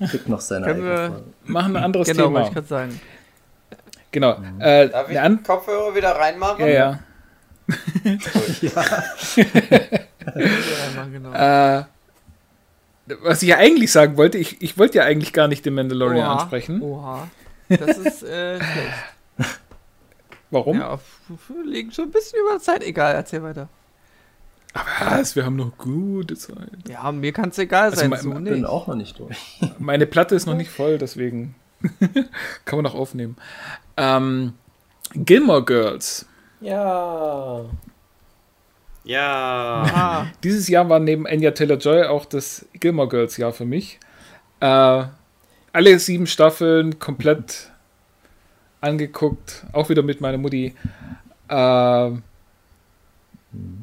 [0.07, 1.23] Kriegt noch seine Können eigene wir- Folge.
[1.45, 2.41] Machen ein anderes Genau, Thema.
[2.47, 3.01] ich gerade sagen.
[4.11, 4.37] Genau.
[4.59, 6.65] Äh, Darf ich den Kopfhörer wieder reinmachen?
[6.65, 6.99] ja, ja.
[10.95, 11.31] Ja, genau.
[11.33, 11.83] Äh,
[13.23, 16.27] was ich ja eigentlich sagen wollte, ich, ich wollte ja eigentlich gar nicht den Mandalorian
[16.27, 16.35] Oha.
[16.35, 16.79] ansprechen.
[16.81, 17.27] Oha.
[17.69, 18.93] Das ist äh, schlecht.
[20.51, 20.79] Warum?
[20.79, 20.99] Ja,
[21.47, 22.83] wir liegen schon ein bisschen über Zeit.
[22.83, 23.69] Egal, erzähl weiter.
[24.99, 25.35] Was?
[25.35, 26.69] Wir haben noch gute Zeit.
[26.87, 29.59] Ja, mir kann es egal Also sein, mein- so Ich bin auch noch nicht durch.
[29.79, 31.55] Meine Platte ist noch nicht voll, deswegen
[32.65, 33.35] kann man noch aufnehmen.
[33.97, 34.53] Ähm,
[35.13, 36.25] Gilmore Girls.
[36.61, 37.65] Ja.
[39.03, 40.27] Ja.
[40.43, 43.99] Dieses Jahr war neben Anya Taylor-Joy auch das Gilmore Girls Jahr für mich.
[44.59, 45.03] Äh,
[45.73, 47.71] alle sieben Staffeln komplett
[48.81, 50.73] angeguckt, auch wieder mit meiner Mutti.
[51.47, 52.21] Äh, und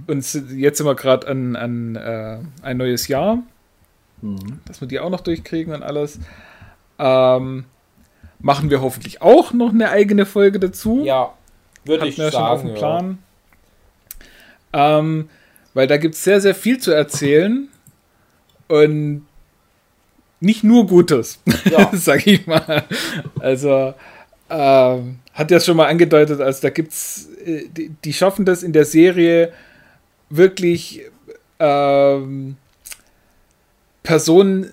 [0.09, 3.43] jetzt sind wir gerade an, an äh, ein neues Jahr,
[4.23, 4.61] Mhm.
[4.65, 6.19] dass wir die auch noch durchkriegen und alles.
[6.99, 7.65] Ähm,
[8.39, 11.03] machen wir hoffentlich auch noch eine eigene Folge dazu.
[11.05, 11.35] Ja.
[11.85, 12.69] Würde Hatten ich wir schon auf sagen.
[12.69, 12.79] dem ja.
[12.79, 13.19] Plan.
[14.73, 15.29] Ähm,
[15.75, 17.69] weil da gibt es sehr, sehr viel zu erzählen.
[18.69, 19.27] Und
[20.41, 21.41] nicht nur Gutes,
[21.71, 21.91] Ja.
[21.95, 22.85] sag ich mal.
[23.41, 23.95] Also,
[24.51, 28.73] ähm, hat ja schon mal angedeutet, also da gibt's, äh, die, die schaffen das in
[28.73, 29.53] der Serie
[30.31, 31.03] wirklich
[31.59, 32.57] ähm,
[34.03, 34.71] Personen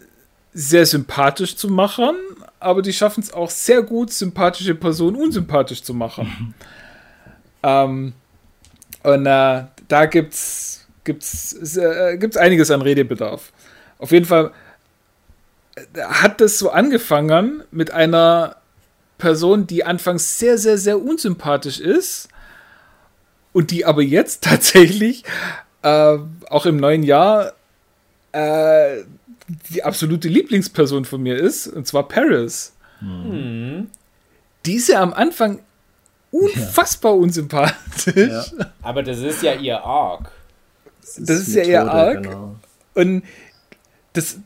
[0.53, 2.15] sehr sympathisch zu machen,
[2.60, 6.53] aber die schaffen es auch sehr gut, sympathische Personen unsympathisch zu machen.
[7.64, 8.14] ähm,
[9.02, 13.52] und äh, da gibt's, gibt's, äh, gibt's einiges an Redebedarf.
[13.98, 14.49] Auf jeden Fall äh,
[15.98, 18.58] hat das so angefangen mit einer
[19.18, 22.30] Person, die anfangs sehr, sehr, sehr unsympathisch ist
[23.54, 25.24] und die aber jetzt tatsächlich
[25.82, 26.18] äh,
[26.50, 27.54] auch im neuen Jahr
[28.32, 29.04] äh,
[29.70, 32.74] die absolute Lieblingsperson von mir ist, und zwar Paris.
[33.00, 33.90] Hm.
[34.66, 35.60] Die ist ja am Anfang
[36.32, 38.52] unfassbar unsympathisch.
[38.58, 38.66] Ja.
[38.82, 40.32] Aber das ist ja ihr Arc.
[41.18, 42.24] Das ist ja ihr Arc.
[42.24, 42.56] Genau.
[42.95, 43.24] Und
[44.14, 44.38] das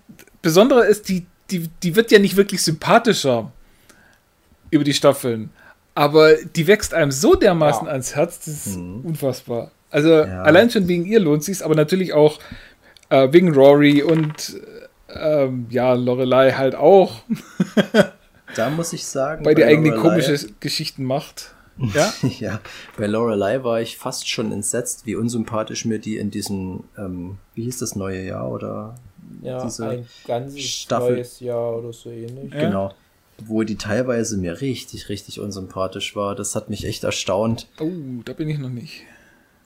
[0.41, 3.51] Besondere ist, die, die, die wird ja nicht wirklich sympathischer
[4.71, 5.49] über die Staffeln.
[5.95, 7.91] Aber die wächst einem so dermaßen Ja.
[7.93, 9.01] ans Herz, das ist Mhm.
[9.05, 9.71] unfassbar.
[9.89, 10.43] Also Ja.
[10.43, 12.39] allein schon wegen ihr lohnt sich aber natürlich auch
[13.09, 14.59] äh, wegen Rory und
[15.07, 17.21] äh, ja, Lorelei halt auch,
[18.55, 21.53] Da muss ich sagen, weil die eigene Lorelei- komische Geschichten macht.
[21.77, 22.59] Ja, ja,
[22.97, 27.63] bei Lorelei war ich fast schon entsetzt, wie unsympathisch mir die in diesem, ähm, wie
[27.63, 28.95] hieß das neue Jahr oder
[29.41, 32.51] Ja, Diese ein ganzes Staffel- neues Jahr oder so ähnlich.
[32.51, 32.93] Genau,
[33.39, 36.35] wo die teilweise mir richtig, richtig unsympathisch war.
[36.35, 37.67] Das hat mich echt erstaunt.
[37.79, 37.91] oh,
[38.25, 39.03] da bin ich noch nicht.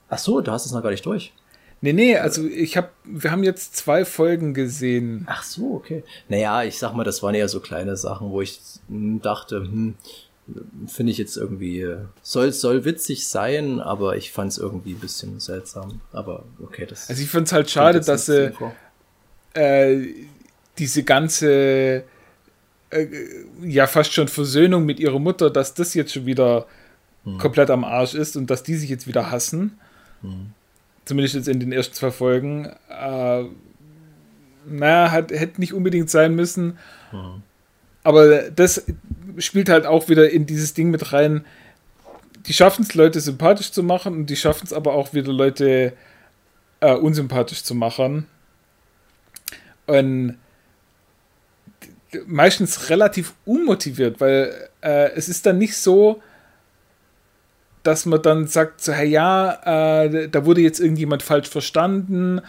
[0.08, 1.32] Ach so, du hast es noch gar nicht durch.
[1.80, 5.24] Nee, nee, also ich habe, wir haben jetzt zwei Folgen gesehen.
[5.28, 6.04] Ach so, okay.
[6.28, 9.94] Naja, ich sag mal, das waren eher so kleine Sachen, wo ich hm, dachte, hm,
[10.86, 11.86] finde ich jetzt irgendwie,
[12.22, 16.00] soll, soll witzig sein, aber ich fand es irgendwie ein bisschen seltsam.
[16.12, 18.72] Aber okay, das Also ich finde es halt schade, dass sie vor.
[19.54, 19.98] Äh,
[20.78, 22.04] diese ganze
[22.90, 23.06] äh,
[23.62, 26.66] ja fast schon Versöhnung mit ihrer Mutter, dass das jetzt schon wieder
[27.38, 29.78] komplett am Arsch ist und dass die sich jetzt wieder hassen.
[31.04, 32.66] Zumindest jetzt in den ersten zwei Folgen.
[32.88, 33.44] Äh,
[34.66, 36.78] naja, hat, hätte nicht unbedingt sein müssen.
[38.04, 38.84] Aber das
[39.38, 41.44] spielt halt auch wieder in dieses Ding mit rein.
[42.46, 45.92] Die schaffen es, Leute sympathisch zu machen und die schaffen es aber auch wieder, Leute
[46.80, 48.26] äh, unsympathisch zu machen.
[49.86, 50.38] Und
[52.26, 56.22] meistens relativ unmotiviert, weil äh, es ist dann nicht so,
[57.82, 62.40] dass man dann sagt, so, hey, ja, äh, da wurde jetzt irgendjemand falsch verstanden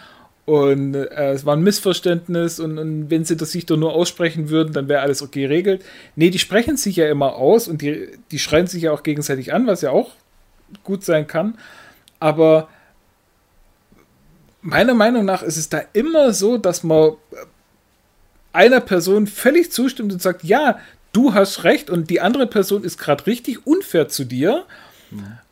[0.44, 4.50] und äh, es war ein Missverständnis und, und wenn sie das sich doch nur aussprechen
[4.50, 5.84] würden, dann wäre alles okay geregelt.
[6.16, 9.52] Nee, die sprechen sich ja immer aus und die, die schreien sich ja auch gegenseitig
[9.52, 10.10] an, was ja auch
[10.84, 11.56] gut sein kann.
[12.20, 12.68] Aber
[14.64, 17.12] meiner Meinung nach ist es da immer so, dass man
[18.52, 20.78] einer Person völlig zustimmt und sagt, ja,
[21.12, 24.64] du hast recht und die andere Person ist gerade richtig unfair zu dir.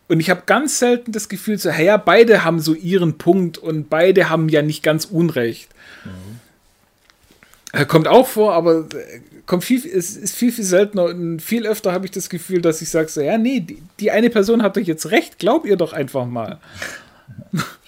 [0.09, 3.89] Und ich habe ganz selten das Gefühl, so, ja, beide haben so ihren Punkt und
[3.89, 5.69] beide haben ja nicht ganz Unrecht.
[6.05, 7.89] Mhm.
[7.89, 11.93] Kommt auch vor, aber äh, kommt viel, es ist viel, viel seltener und viel öfter
[11.93, 14.77] habe ich das Gefühl, dass ich sage, so, ja, nee, die, die, eine Person hat
[14.77, 16.59] doch jetzt recht, glaub ihr doch einfach mal.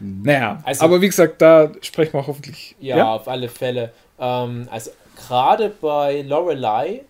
[0.00, 2.74] naja, also, aber wie gesagt, da sprechen wir hoffentlich.
[2.80, 3.14] Ja, ja?
[3.14, 3.92] auf alle Fälle.
[4.18, 7.02] Ähm, also gerade bei Lorelei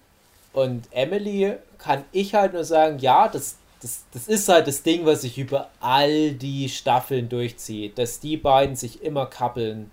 [0.52, 5.06] und Emily kann ich halt nur sagen, ja, das, das, das ist halt das Ding,
[5.06, 9.90] was sich über all die Staffeln durchzieht, dass die beiden sich immer kappeln.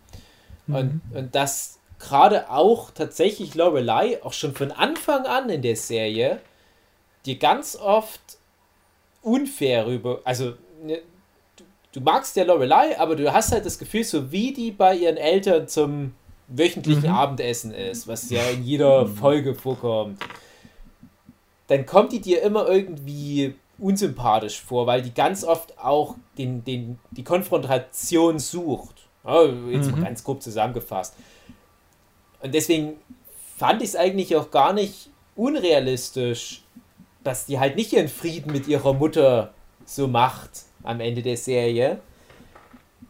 [0.65, 0.75] Mhm.
[0.75, 6.39] Und, und dass gerade auch tatsächlich Lorelei, auch schon von Anfang an in der Serie,
[7.25, 8.21] dir ganz oft
[9.21, 10.53] unfair rüber, also
[10.83, 11.01] ne,
[11.97, 15.17] du, magst ja Lorelei, aber du hast halt das Gefühl, so wie die bei ihren
[15.17, 16.13] Eltern zum
[16.47, 17.15] wöchentlichen mhm.
[17.15, 19.15] Abendessen ist, was ja in jeder mhm.
[19.15, 20.19] Folge vorkommt,
[21.67, 26.99] dann kommt die dir immer irgendwie unsympathisch vor, weil die ganz oft auch den, den,
[27.11, 29.07] die Konfrontation sucht.
[29.25, 29.99] Oh, jetzt mhm.
[29.99, 31.15] mal ganz grob zusammengefasst.
[32.41, 32.93] Und deswegen
[33.57, 36.63] fand ich es eigentlich auch gar nicht unrealistisch,
[37.23, 39.53] dass die halt nicht ihren Frieden mit ihrer Mutter
[39.85, 41.99] so macht am Ende der Serie,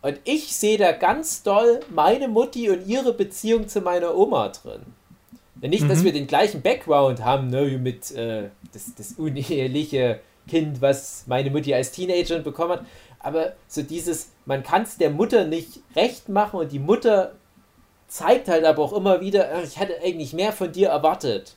[0.01, 4.81] und ich sehe da ganz doll meine Mutti und ihre Beziehung zu meiner Oma drin.
[5.59, 5.89] Nicht, mhm.
[5.89, 11.49] dass wir den gleichen Background haben, ne, mit äh, das, das uneheliche Kind, was meine
[11.49, 12.85] Mutti als Teenager bekommen hat.
[13.19, 17.33] Aber so dieses, man kann es der Mutter nicht recht machen und die Mutter
[18.07, 21.55] zeigt halt aber auch immer wieder, ich hätte eigentlich mehr von dir erwartet.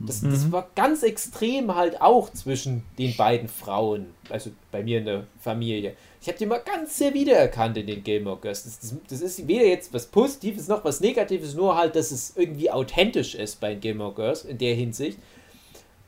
[0.00, 0.30] Das, mhm.
[0.30, 5.26] das war ganz extrem halt auch zwischen den beiden Frauen, also bei mir in der
[5.38, 5.94] Familie.
[6.22, 8.64] Ich habe die mal ganz sehr wiedererkannt in den Gilmore Girls.
[8.64, 12.34] Das, das, das, ist weder jetzt was Positives noch was Negatives, nur halt, dass es
[12.34, 15.18] irgendwie authentisch ist bei den Gilmore Girls in der Hinsicht.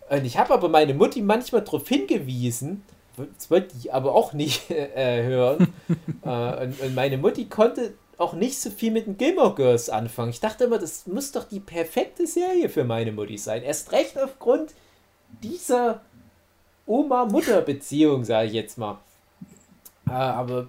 [0.09, 2.83] Und ich habe aber meine Mutti manchmal darauf hingewiesen,
[3.17, 5.73] das wollte ich aber auch nicht äh, hören.
[6.25, 7.93] äh, und, und meine Mutti konnte
[8.23, 10.31] auch nicht so viel mit den Gilmore Girls anfangen.
[10.31, 13.63] Ich dachte immer, das muss doch die perfekte Serie für meine Mutti sein.
[13.63, 14.73] Erst recht aufgrund
[15.43, 16.01] dieser
[16.87, 18.99] Oma-Mutter-Beziehung, sage ich jetzt mal.
[20.09, 20.69] Äh, aber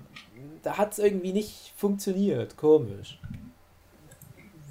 [0.63, 2.57] da hat es irgendwie nicht funktioniert.
[2.57, 3.19] Komisch.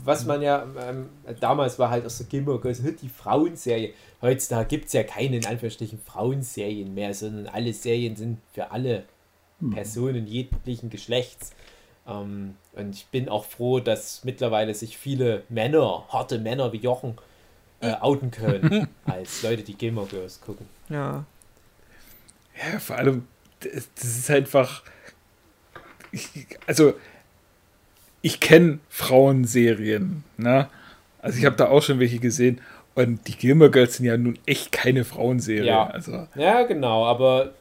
[0.05, 3.95] Was man ja, ähm, damals war halt aus der Gilmore Girls die Frauenserie.
[4.21, 9.05] Heutzutage gibt es ja keine in Anführungsstrichen Frauenserien mehr, sondern alle Serien sind für alle
[9.61, 9.71] hm.
[9.71, 11.53] Personen jeglichen Geschlechts.
[12.07, 17.17] Ähm, und ich bin auch froh, dass mittlerweile sich viele Männer, harte Männer wie Jochen,
[17.81, 20.67] äh, outen können, als Leute, die Gilmore Girls gucken.
[20.89, 21.25] Ja.
[22.57, 23.27] Ja, vor allem,
[23.61, 24.83] das, das ist einfach.
[26.11, 26.29] Ich,
[26.67, 26.95] also,
[28.21, 30.69] ich kenne Frauenserien, ne?
[31.21, 32.61] Also, ich habe da auch schon welche gesehen.
[32.95, 35.65] Und die Gilmore Girls sind ja nun echt keine Frauenserie.
[35.65, 36.29] Ja, also.
[36.35, 37.55] ja genau, aber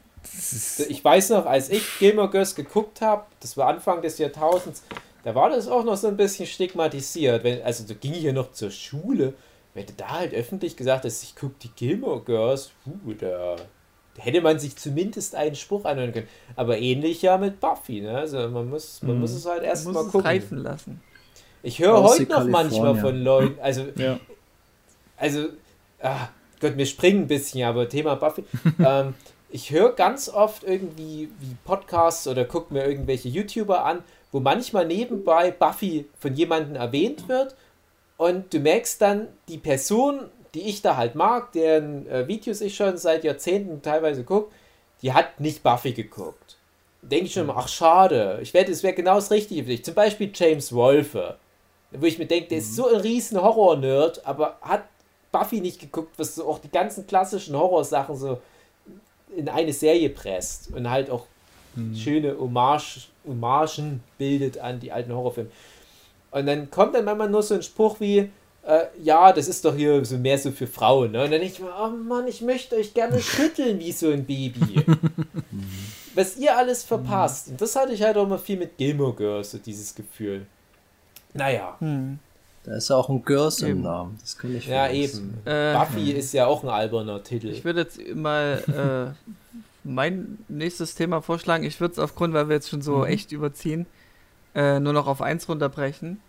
[0.88, 4.82] ich weiß noch, als ich Gilmore Girls geguckt habe, das war Anfang des Jahrtausends,
[5.24, 7.44] da war das auch noch so ein bisschen stigmatisiert.
[7.44, 9.34] Wenn, also da ging ich ja noch zur Schule.
[9.74, 14.22] Wenn du da halt öffentlich gesagt hast, ich gucke die Gilmore Girls, uh, da, da,
[14.22, 16.28] hätte man sich zumindest einen Spruch anhören können.
[16.56, 18.18] Aber ähnlich ja mit Buffy, ne?
[18.18, 19.20] Also man muss, man mhm.
[19.22, 20.20] muss es halt erstmal gucken.
[20.22, 21.00] reifen lassen.
[21.62, 24.18] Ich höre heute noch manchmal von Leuten, also, ja.
[25.16, 25.46] also,
[26.02, 26.28] ah,
[26.60, 28.44] Gott, wir springen ein bisschen, aber Thema Buffy.
[28.84, 29.14] ähm,
[29.52, 34.02] ich höre ganz oft irgendwie wie Podcasts oder gucke mir irgendwelche YouTuber an,
[34.32, 37.54] wo manchmal nebenbei Buffy von jemandem erwähnt wird
[38.16, 42.74] und du merkst dann, die Person, die ich da halt mag, deren äh, Videos ich
[42.74, 44.52] schon seit Jahrzehnten teilweise gucke,
[45.02, 46.56] die hat nicht Buffy geguckt.
[47.02, 49.84] Denke ich schon mal, ach schade, ich wette, es wäre genau das Richtige für dich.
[49.84, 51.36] Zum Beispiel James Wolfe,
[51.90, 52.74] wo ich mir denke, der ist mhm.
[52.76, 54.84] so ein riesen Horror-Nerd, aber hat
[55.30, 58.38] Buffy nicht geguckt, was so auch die ganzen klassischen Horrorsachen so
[59.36, 61.26] in eine Serie presst und halt auch
[61.74, 61.94] hm.
[61.94, 65.50] schöne Hommage, Hommagen bildet an die alten Horrorfilme.
[66.30, 68.30] Und dann kommt dann manchmal nur so ein Spruch wie,
[68.64, 71.12] äh, ja, das ist doch hier so mehr so für Frauen.
[71.12, 71.24] Ne?
[71.24, 74.24] Und dann denke ich mir, oh Mann, ich möchte euch gerne schütteln wie so ein
[74.24, 74.84] Baby.
[76.14, 77.48] Was ihr alles verpasst.
[77.48, 80.46] Und das hatte ich halt auch immer viel mit Gilmore Girls, so dieses Gefühl.
[81.32, 81.76] Naja.
[81.78, 82.18] Hm.
[82.64, 84.18] Da ist ja auch ein Girls im Namen.
[84.20, 85.38] Das kann ich Ja, eben.
[85.44, 87.48] Äh, Buffy ist ja auch ein alberner Titel.
[87.48, 89.32] Ich würde jetzt mal äh,
[89.84, 91.64] mein nächstes Thema vorschlagen.
[91.64, 93.04] Ich würde es aufgrund, weil wir jetzt schon so mhm.
[93.06, 93.86] echt überziehen,
[94.54, 96.20] äh, nur noch auf eins runterbrechen.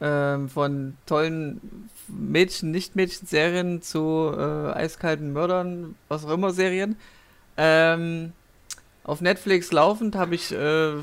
[0.00, 6.96] Ähm, von tollen Mädchen, Nicht-Mädchen-Serien zu äh, eiskalten Mördern, was auch immer Serien.
[7.56, 8.32] Ähm,
[9.04, 10.94] auf Netflix laufend habe ich äh,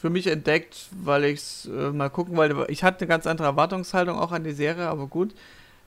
[0.00, 2.66] für mich entdeckt, weil ich es äh, mal gucken wollte.
[2.70, 5.34] Ich hatte eine ganz andere Erwartungshaltung auch an die Serie, aber gut.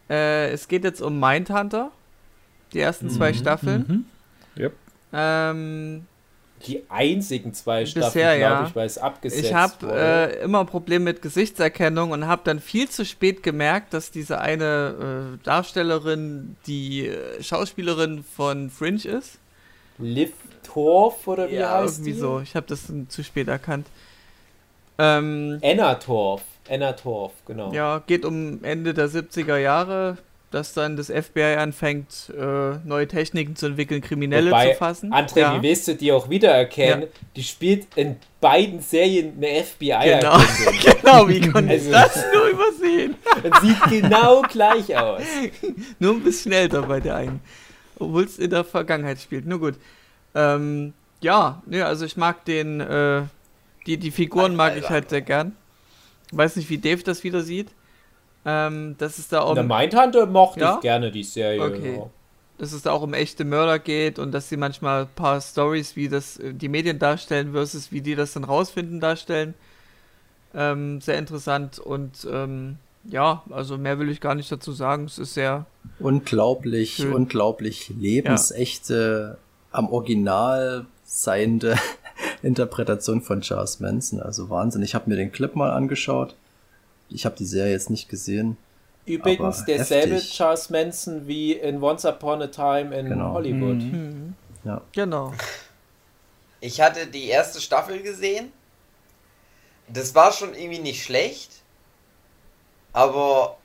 [0.10, 1.92] Äh, es geht jetzt um Mindhunter.
[2.74, 3.86] Die ersten zwei Mhm, Staffeln.
[4.56, 4.62] mhm.
[4.62, 4.74] Yep.
[5.14, 6.06] Ähm,
[6.66, 8.50] Die einzigen zwei Staffeln, Bisher, ja.
[8.50, 12.60] glaube ich, weil es abgesetzt ich habe äh, immer Probleme mit Gesichtserkennung und habe dann
[12.60, 19.40] viel zu spät gemerkt, dass diese eine äh, Darstellerin die äh, Schauspielerin von Fringe ist.
[19.98, 20.32] Liv
[20.64, 22.20] Torf oder wie heißt irgendwie die?
[22.20, 22.40] so.
[22.40, 23.88] Ich habe das zu spät erkannt.
[24.98, 26.42] Ähm, Anna Torf.
[26.70, 27.72] Anna Torf, genau.
[27.74, 30.18] Ja, geht um Ende der 70er Jahre,
[30.52, 35.12] dass dann das FBI anfängt, äh, neue Techniken zu entwickeln, Kriminelle Wobei, zu fassen.
[35.14, 35.58] André, ja.
[35.58, 37.02] wie willst du die auch wiedererkennen?
[37.02, 37.08] Ja.
[37.36, 40.38] Die spielt in beiden Serien eine FBI Genau.
[41.02, 43.16] Genau, wie konnte ich Also- das nur übersehen?
[43.44, 45.22] Und sieht genau gleich aus.
[46.00, 47.42] Nur ein bisschen älter bei der einen.
[48.00, 49.46] Obwohl es in der Vergangenheit spielt.
[49.46, 49.76] Nur gut.
[50.36, 53.24] Ähm, ja, ne, also ich mag den, äh,
[53.86, 55.56] die, die Figuren mag ich halt sehr gern.
[56.32, 57.70] Weiß nicht, wie Dave das wieder sieht.
[58.46, 60.76] Ähm, dass es da um, Der Mindhunter mochte Ja?
[60.76, 61.62] ich gerne, die Serie.
[61.64, 61.96] Okay.
[61.98, 62.10] ja.
[62.58, 65.96] dass es da auch um echte Mörder geht und dass sie manchmal ein paar Stories,
[65.96, 69.54] wie das äh, die Medien darstellen, versus wie die das dann rausfinden, darstellen.
[70.54, 75.06] Ähm, sehr interessant und ähm, ja, also mehr will ich gar nicht dazu sagen.
[75.06, 75.66] Es ist sehr
[76.00, 77.14] Unglaublich, Schön.
[77.14, 79.38] unglaublich lebensechte,
[79.72, 81.78] am Original seiende
[82.44, 84.20] Interpretation von Charles Manson.
[84.22, 84.84] Also Wahnsinn.
[84.84, 86.36] Ich habe mir den Clip mal angeschaut.
[87.10, 88.58] Ich habe die Serie jetzt nicht gesehen.
[89.06, 90.32] Übrigens derselbe heftig.
[90.34, 93.34] Charles Manson wie in Once Upon a Time in Genau.
[93.34, 93.82] Hollywood.
[93.82, 94.82] hm, Ja.
[94.94, 95.34] genau.
[96.62, 98.52] Ich hatte die erste Staffel gesehen.
[99.90, 101.52] Das war schon irgendwie nicht schlecht.
[102.94, 103.58] Aber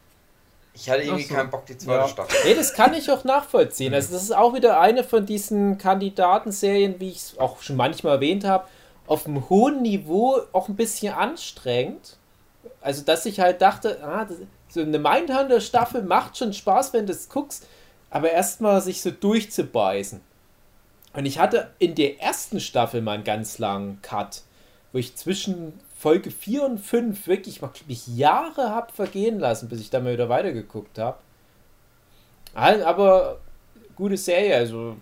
[0.81, 1.35] ich hatte irgendwie so.
[1.35, 2.09] keinen Bock, die zweite Ja.
[2.09, 2.37] Staffel.
[2.45, 3.93] Nee, das kann ich auch nachvollziehen.
[3.95, 8.15] Also das ist auch wieder eine von diesen Kandidatenserien, wie ich es auch schon manchmal
[8.17, 8.69] erwähnt habe,
[9.07, 12.17] auf einem hohen Niveau auch ein bisschen anstrengend.
[12.81, 14.37] Also dass ich halt dachte, ah, das,
[14.69, 17.67] so eine Mindhunter-Staffel macht schon Spaß, wenn du es guckst,
[18.11, 20.21] aber erstmal sich so durchzubeißen.
[21.15, 24.43] Und ich hatte in der ersten Staffel mal einen ganz langen Cut,
[24.93, 29.69] wo ich zwischen Folge 4 und 5 wirklich mal glaub ich, Jahre habe vergehen lassen,
[29.69, 31.19] bis ich da mal wieder weitergeguckt habe.
[32.55, 33.41] Aber
[33.97, 34.97] gute Serie, also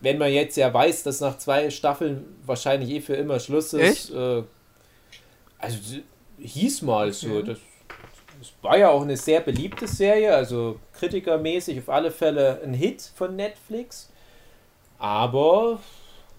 [0.00, 4.10] wenn man jetzt ja weiß, dass nach zwei Staffeln wahrscheinlich eh für immer Schluss ist.
[4.10, 4.44] Äh,
[5.58, 5.78] also
[6.38, 7.42] hieß mal so.
[7.42, 7.58] Das,
[8.38, 13.02] das war ja auch eine sehr beliebte Serie, also kritikermäßig auf alle Fälle ein Hit
[13.14, 14.10] von Netflix.
[14.98, 15.80] Aber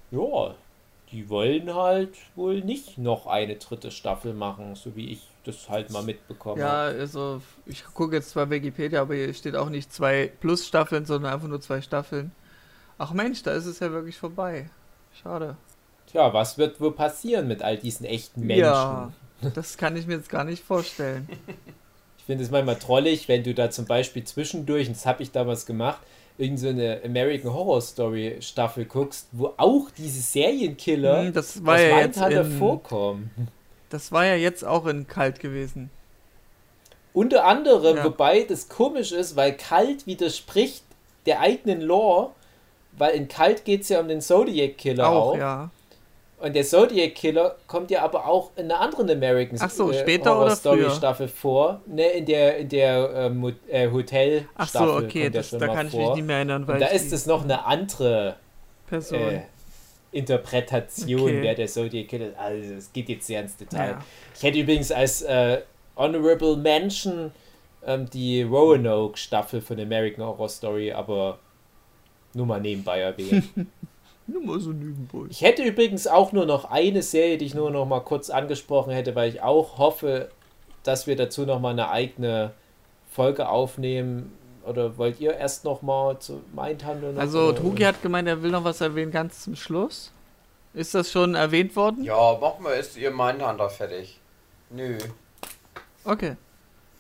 [0.10, 0.56] ja,
[1.12, 5.90] die wollen halt wohl nicht noch eine dritte Staffel machen, so wie ich das halt
[5.92, 7.00] mal mitbekommen Ja, habe.
[7.00, 11.48] also ich gucke jetzt zwar Wikipedia, aber hier steht auch nicht zwei Plus-Staffeln, sondern einfach
[11.48, 12.32] nur zwei Staffeln.
[12.98, 14.70] Ach Mensch, da ist es ja wirklich vorbei.
[15.24, 15.56] Schade.
[16.08, 18.64] Tja, was wird wohl passieren mit all diesen echten Menschen?
[18.64, 19.12] Ja,
[19.54, 21.28] das kann ich mir jetzt gar nicht vorstellen.
[22.20, 25.32] Ich finde es manchmal trollig, wenn du da zum Beispiel zwischendurch, und das habe ich
[25.32, 25.98] damals gemacht,
[26.40, 31.80] irgend so eine American Horror Story Staffel guckst, wo auch diese Serienkiller Hm, das war
[31.80, 33.32] ja jetzt in, vorkommen.
[33.90, 35.90] Das war ja jetzt auch in Kalt gewesen.
[37.14, 38.04] Unter anderem, Ja.
[38.06, 40.84] wobei das komisch ist, weil Kalt widerspricht
[41.26, 42.32] der eigenen Lore,
[42.98, 45.34] weil in Kalt geht es ja um den Zodiac Killer auch.
[45.34, 45.70] auch, ja.
[46.40, 50.00] Und der Zodiac Killer kommt ja aber auch in einer anderen American Ach so, äh,
[50.00, 50.92] später Horror oder Story früher?
[50.92, 51.82] Staffel vor.
[51.86, 55.88] Ne, in der, in der ähm, äh, Hotel Ach so, Staffel okay, das, da kann
[55.88, 56.16] ich mich vor.
[56.16, 58.38] nicht mehr erinnern, weil da ist es noch eine andere
[58.88, 59.20] Person.
[59.20, 59.42] äh,
[60.12, 61.40] Interpretation, Okay.
[61.42, 62.38] wer der Zodiac Killer ist.
[62.40, 63.92] Also es geht jetzt sehr ins Detail.
[63.92, 64.00] Ja.
[64.36, 65.62] Ich hätte übrigens als äh,
[65.96, 67.32] Honorable Mention
[67.86, 71.38] ähm, die Roanoke Staffel von American Horror Story, aber
[72.34, 73.44] nur mal nebenbei erwähnt.
[74.32, 75.28] Nur mal so nebenbei.
[75.30, 78.92] Ich hätte übrigens auch nur noch eine Serie, die ich nur noch mal kurz angesprochen
[78.94, 80.30] hätte, weil ich auch hoffe,
[80.84, 82.52] dass wir dazu noch mal eine eigene
[83.12, 84.34] Folge aufnehmen.
[84.66, 87.18] Oder wollt ihr erst noch mal zu Mindhandel?
[87.18, 90.12] Also, Trugi hat gemeint, er will noch was erwähnen, ganz zum Schluss.
[90.74, 92.04] Ist das schon erwähnt worden?
[92.04, 94.20] Ja, mach mal, ist ihr Mindhunter fertig.
[94.70, 94.98] Nö.
[96.04, 96.36] Okay.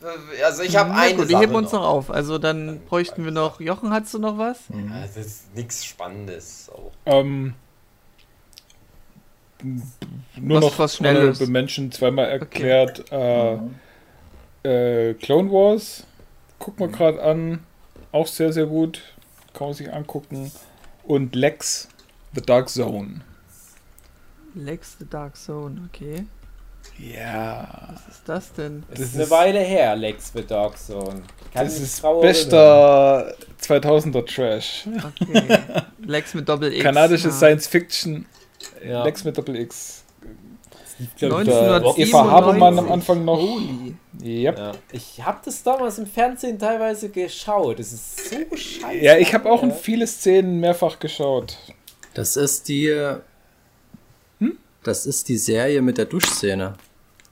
[0.01, 2.09] Äh, Also ich habe eine gut, die Sache heben uns noch auf.
[2.09, 3.59] Also, dann Dann bräuchten wir noch.
[3.59, 4.59] Jochen, hast du noch was?
[4.69, 6.69] Ja, das ist nichts Spannendes.
[7.05, 7.53] Ähm,
[10.38, 11.21] nur Was- noch was Schnelles.
[11.39, 13.11] Honorable Menschen zweimal erklärt.
[13.11, 13.57] Äh,
[14.63, 16.05] äh, Clone Wars,
[16.59, 17.59] guck mal gerade an.
[18.11, 19.01] Auch sehr, sehr gut.
[19.53, 20.51] Kann man sich angucken.
[21.03, 21.89] Und Lex,
[22.35, 23.21] The Dark Zone.
[24.55, 26.26] Lex the Dark Zone, okay.
[26.99, 27.89] Ja.
[27.93, 28.84] Was ist das denn?
[28.89, 31.23] Das das ist eine ist- Weile her, Lex the Dog Zone.
[31.53, 34.88] Kann Das ist bester 2000er Trash.
[35.21, 35.59] Okay.
[36.05, 36.84] Lex mit Doppel X.
[36.84, 37.31] Kanadische Ah.
[37.31, 38.26] Science Fiction.
[38.85, 39.03] Ja.
[39.03, 40.03] Lex mit Doppel X.
[41.01, 42.09] Ich glaub, 1997.
[42.09, 42.91] Eva Habermann am 97.
[42.91, 43.39] Anfang noch.
[43.39, 43.95] Holy.
[44.21, 44.57] Yep.
[44.57, 44.71] Ja.
[44.91, 47.80] Ich habe das damals im Fernsehen teilweise geschaut.
[47.80, 48.97] Das ist so scheiße.
[48.97, 49.76] Ja, ich habe auch in Ja.
[49.76, 51.57] viele Szenen mehrfach geschaut.
[52.15, 52.89] Das ist die.
[54.39, 54.57] Hm?
[54.84, 56.73] Das ist die Serie mit der Duschszene.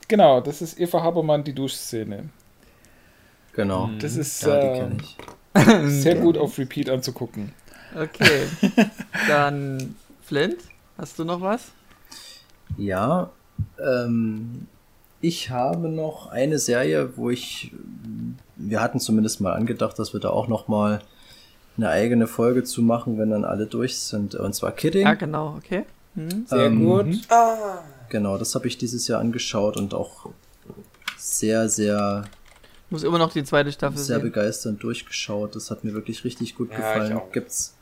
[0.07, 2.29] Genau, das ist Eva Habermann, die Duschszene.
[3.53, 3.89] Genau.
[3.99, 4.89] Das ist Ja, äh,
[5.87, 7.51] sehr gut auf Repeat anzugucken.
[7.95, 8.43] Okay.
[9.27, 10.57] Dann, Flint,
[10.97, 11.71] hast du noch was?
[12.77, 13.31] Ja,
[13.83, 14.67] ähm,
[15.21, 17.71] ich habe noch eine Serie, wo ich,
[18.55, 21.01] wir hatten zumindest mal angedacht, dass wir da auch noch mal
[21.75, 24.35] eine eigene Folge zu machen, wenn dann alle durch sind.
[24.35, 25.05] Und zwar Kidding.
[25.07, 25.85] Ja, genau, okay.
[26.15, 26.45] Hm.
[26.47, 27.07] Sehr Ähm, gut.
[27.29, 27.79] Ah,
[28.09, 30.29] Genau, das habe ich dieses Jahr angeschaut und auch
[31.17, 32.23] sehr, sehr,
[32.89, 34.23] Muss immer noch die zweite Staffel sehr sehen.
[34.25, 35.55] begeisternd durchgeschaut.
[35.55, 37.11] Das hat mir wirklich richtig gut Ja, gefallen.
[37.11, 37.31] ich auch.
[37.31, 37.73] Gibt's,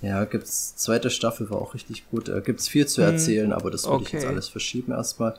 [0.00, 2.28] ja, gibt's, zweite Staffel war auch richtig gut.
[2.28, 4.32] Äh, gibt's viel zu erzählen, aber das würde ich jetzt Okay.
[4.32, 5.34] alles verschieben erstmal.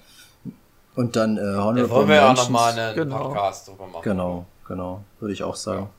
[0.95, 3.29] Und dann äh, da Honorable wollen wir ja auch nochmal einen Genau.
[3.29, 4.03] Podcast drüber machen.
[4.03, 5.83] Genau, genau, würde ich auch sagen.
[5.83, 5.89] Gut.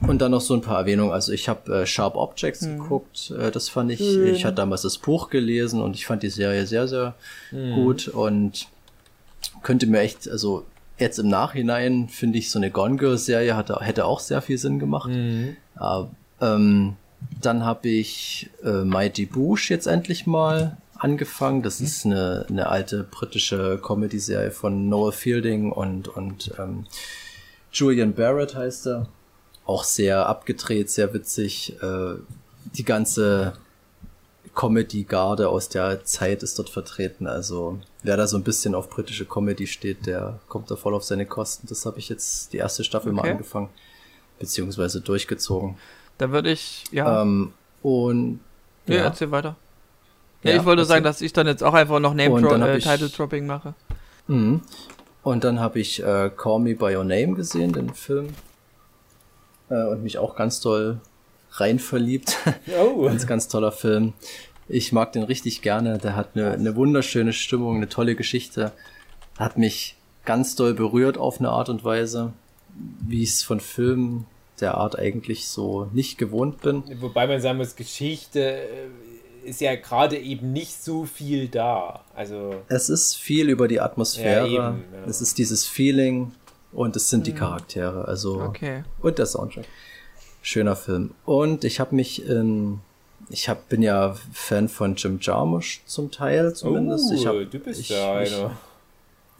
[0.00, 1.12] Und dann noch so ein paar Erwähnungen.
[1.12, 4.98] Also ich habe äh, Sharp Objects geguckt, äh, das fand ich, ich hatte damals das
[4.98, 7.14] Buch gelesen und ich fand die Serie sehr, sehr
[7.74, 8.66] gut und
[9.62, 10.64] könnte mir echt, also
[10.98, 14.58] jetzt im Nachhinein finde ich so eine Gone Girl Serie hatte, hätte auch sehr viel
[14.58, 15.10] Sinn gemacht.
[15.10, 15.56] Mhm.
[15.76, 16.10] Aber,
[16.40, 16.96] ähm,
[17.40, 21.62] dann habe ich äh, Mighty Boosh jetzt endlich mal angefangen.
[21.62, 26.86] Das ist eine, eine alte britische Comedy-Serie von Noah Fielding und, und ähm,
[27.72, 29.08] Julian Barrett heißt er.
[29.66, 31.76] Auch sehr abgedreht, sehr witzig.
[31.82, 32.14] Äh,
[32.76, 33.54] die ganze
[34.54, 37.26] Comedy-Garde aus der Zeit ist dort vertreten.
[37.26, 41.04] Also wer da so ein bisschen auf britische Comedy steht, der kommt da voll auf
[41.04, 41.66] seine Kosten.
[41.66, 43.30] Das habe ich jetzt die erste Staffel mal Okay.
[43.32, 43.68] angefangen,
[44.38, 45.76] beziehungsweise durchgezogen.
[46.18, 47.22] Da würde ich, ja.
[47.22, 48.40] Ähm, und
[48.86, 49.56] nee, ja, erzähl weiter.
[50.42, 50.88] Ja, Ja, ich wollte erzähl.
[50.96, 52.84] sagen, dass ich dann jetzt auch einfach noch Name Und Dro dann hab äh, ich-
[52.84, 53.74] Title Dropping mache.
[54.28, 54.60] Mhm.
[55.22, 58.28] Und dann habe ich äh, Call Me By Your Name gesehen, den Film.
[59.70, 61.00] Äh, und mich auch ganz toll
[61.52, 62.36] rein verliebt.
[62.78, 63.04] Oh.
[63.04, 64.12] ganz, ganz toller Film.
[64.68, 65.98] Ich mag den richtig gerne.
[65.98, 68.72] Der hat eine, eine wunderschöne Stimmung, eine tolle Geschichte.
[69.38, 72.32] Hat mich ganz doll berührt auf eine Art und Weise,
[73.06, 74.26] wie ich es von Filmen
[74.60, 76.82] der Art eigentlich so nicht gewohnt bin.
[77.00, 78.66] Wobei man sagen muss, Geschichte äh,
[79.44, 82.04] ist ja gerade eben nicht so viel da.
[82.14, 84.48] Also, Es ist viel über die Atmosphäre.
[84.48, 85.04] Ja, eben, ja.
[85.06, 86.32] Es ist dieses Feeling
[86.74, 88.06] und es sind die Charaktere.
[88.06, 88.84] Also Okay.
[89.00, 89.64] und der Soundtrack.
[90.42, 91.12] Schöner Film.
[91.24, 92.80] Und ich habe mich in
[93.30, 97.06] ich hab, bin ja Fan von Jim Jarmusch zum Teil zumindest.
[97.10, 98.50] oh, ich, hab, du bist ich, ja ich, einer.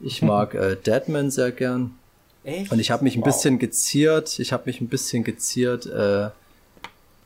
[0.00, 1.90] ich mag äh, Deadman sehr gern.
[2.44, 2.72] Echt?
[2.72, 3.26] Und ich habe mich ein Wow.
[3.26, 4.38] bisschen geziert.
[4.38, 6.30] Ich habe mich ein bisschen geziert äh,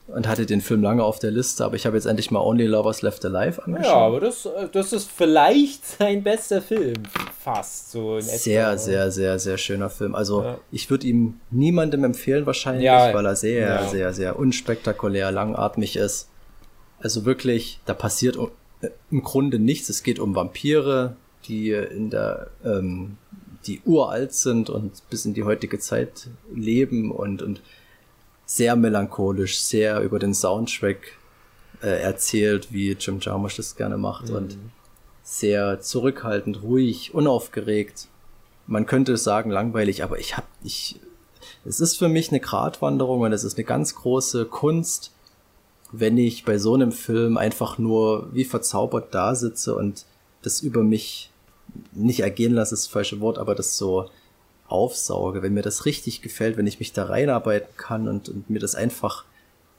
[0.09, 2.67] und hatte den Film lange auf der Liste, aber ich habe jetzt endlich mal Only
[2.67, 3.87] Lovers Left Alive angeschaut.
[3.93, 6.95] Ja, aber das, äh, das ist vielleicht sein bester Film.
[7.39, 8.37] Fast so in etwa.
[8.37, 10.15] Sehr, sehr, sehr, sehr schöner Film.
[10.15, 10.59] Also Ja.
[10.73, 13.13] ich würde ihm niemandem empfehlen wahrscheinlich, Ja.
[13.15, 13.89] weil er sehr, Ja.
[13.89, 16.29] sehr, sehr unspektakulär, langatmig ist.
[17.01, 18.37] Also wirklich, da passiert
[18.81, 19.89] äh, im Grunde nichts.
[19.89, 21.17] Es geht um Vampire,
[21.47, 23.17] die in der, ähm,
[23.67, 27.61] die uralt sind und bis in die heutige Zeit leben und, und
[28.49, 31.13] sehr melancholisch, sehr über den Soundtrack
[31.83, 34.57] äh, erzählt, wie Jim Jarmusch das gerne macht und
[35.23, 38.09] sehr zurückhaltend, ruhig, unaufgeregt.
[38.67, 40.99] Man könnte sagen langweilig, aber ich hab, ich,
[41.67, 45.13] es ist für mich eine Gratwanderung und es ist eine ganz große Kunst,
[45.93, 50.07] wenn ich bei so einem Film einfach nur wie verzaubert da sitze und
[50.41, 51.31] das über mich
[51.93, 54.09] nicht ergehen lasse, ist das falsche Wort, aber das so
[54.69, 58.59] aufsauge, wenn mir das richtig gefällt, wenn ich mich da reinarbeiten kann und, und mir
[58.61, 59.25] das einfach,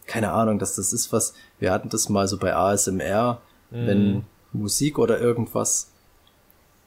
[0.08, 4.98] keine Ahnung, dass das ist was, wir hatten das mal so bei ASMR, wenn Musik
[4.98, 5.92] oder irgendwas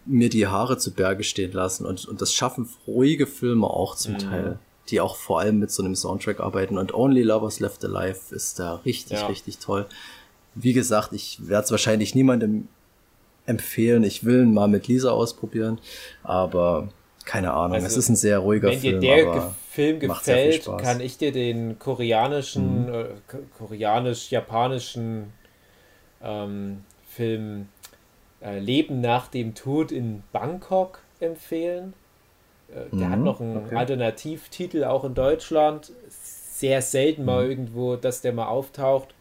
[0.05, 4.19] mir die Haare zu Berge stehen lassen und, und das schaffen ruhige Filme auch zum
[4.19, 4.59] Teil,
[4.89, 8.59] die auch vor allem mit so einem Soundtrack arbeiten und Only Lovers Left Alive ist
[8.59, 9.27] da richtig, Ja.
[9.29, 9.87] richtig toll.
[10.57, 12.67] Wie gesagt, ich werde es wahrscheinlich niemandem
[13.47, 14.03] empfehlen.
[14.03, 15.79] Ich will ihn mal mit Lisa ausprobieren,
[16.25, 16.89] aber
[17.27, 17.85] keine Ahnung.
[17.85, 20.69] Also, es ist ein sehr ruhiger Wenn dir Film, der aber Film gefällt.
[20.69, 20.77] Mhm.
[20.79, 25.33] kann ich dir den koreanischen, äh, ko- koreanisch-japanischen
[26.23, 27.69] ähm, Film
[28.43, 31.95] äh, Leben nach dem Tod in Bangkok empfehlen.
[32.69, 33.75] Äh, der hat Mhm, noch einen okay.
[33.75, 35.93] Alternativtitel auch in Deutschland.
[36.09, 37.27] Sehr selten Mhm.
[37.27, 39.15] mal irgendwo, dass der mal auftaucht.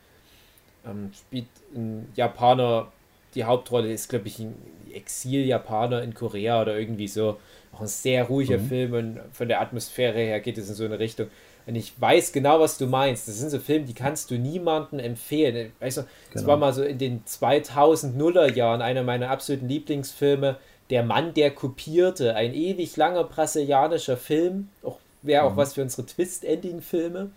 [0.85, 2.91] Ähm, spielt ein Japaner,
[3.35, 4.55] die Hauptrolle ist, glaube ich, ein
[4.93, 7.39] Exil-Japaner in Korea oder irgendwie so.
[7.73, 8.67] Auch ein sehr ruhiger Mhm.
[8.67, 11.27] Film und von der Atmosphäre her geht es in so eine Richtung.
[11.67, 13.27] Und ich weiß genau, was du meinst.
[13.27, 15.71] Das sind so Filme, die kannst du niemandem empfehlen.
[15.79, 16.47] Weißt du, das Genau.
[16.47, 20.57] war mal so in den 2000er Jahren einer meiner absoluten Lieblingsfilme.
[20.89, 22.35] Der Mann, der kopierte.
[22.35, 24.69] Ein ewig langer brasilianischer Film.
[24.83, 25.51] Auch, Wäre Mhm.
[25.51, 27.29] auch was für unsere Twist-Ending-Filme.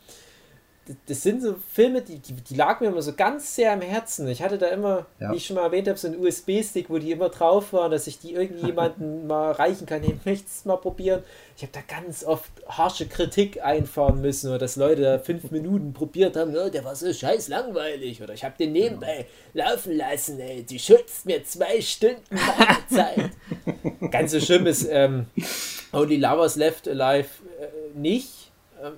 [1.06, 4.28] Das- sind so Filme, die, die, die lagen mir immer so ganz sehr am Herzen.
[4.28, 5.32] Ich hatte da immer, Ja.
[5.32, 8.06] wie ich schon mal erwähnt habe, so einen USB-Stick, wo die immer drauf waren, dass
[8.06, 10.02] ich die irgendjemanden mal reichen kann.
[10.02, 11.22] Hey, möchtest du mal probieren?
[11.56, 15.92] Ich habe da ganz oft harsche Kritik einfahren müssen oder dass Leute da fünf Minuten
[15.94, 20.38] probiert haben, oh, der war so scheiß langweilig oder ich habe den nebenbei laufen lassen,
[20.40, 22.20] ey, die schützt mir zwei Stunden
[22.90, 23.30] Zeit.
[24.10, 25.26] ganz so schlimm ist ähm,
[25.92, 27.28] Only Lovers Left Alive
[27.60, 28.43] äh, nicht,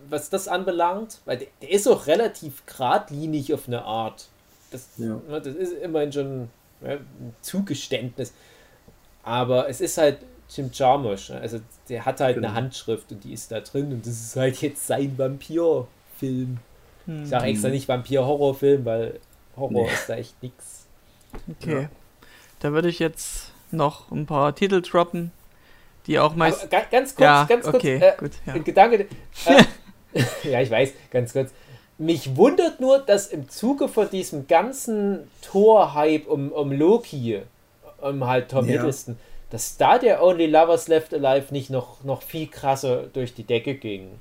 [0.09, 4.27] was das anbelangt, weil der, der ist auch relativ geradlinig auf eine Art.
[4.71, 5.21] Das, Ja.
[5.29, 6.49] ne, das ist immerhin schon
[6.83, 8.33] ja, ein Zugeständnis.
[9.23, 11.31] Aber es ist halt Jim Jarmusch.
[11.31, 11.41] ne?
[11.41, 12.49] Also der hat halt Genau.
[12.49, 16.59] eine Handschrift und die ist da drin und das ist halt jetzt sein Vampir-Film.
[17.09, 19.21] Ich sage extra nicht Vampir-Horrorfilm, weil
[19.57, 19.93] Horror Nee.
[19.93, 20.87] ist da echt nix.
[21.61, 21.89] Okay.
[22.61, 25.31] Da würde ich jetzt noch ein paar Titel droppen,
[26.07, 26.61] die auch meist.
[26.61, 28.33] Aber ga, ganz kurz, ja, ganz kurz, okay, äh, gut.
[28.47, 28.59] Ja.
[28.59, 29.07] Gedanke.
[29.47, 29.65] Äh,
[30.51, 31.51] ja, ich weiß, ganz kurz.
[31.99, 37.41] Mich wundert nur, dass im Zuge von diesem ganzen Tor-Hype um, um Loki,
[38.01, 38.73] um halt Tom Ja.
[38.73, 39.17] Hiddleston,
[39.51, 43.75] dass da der Only Lovers Left Alive nicht noch, noch viel krasser durch die Decke
[43.77, 44.19] ging.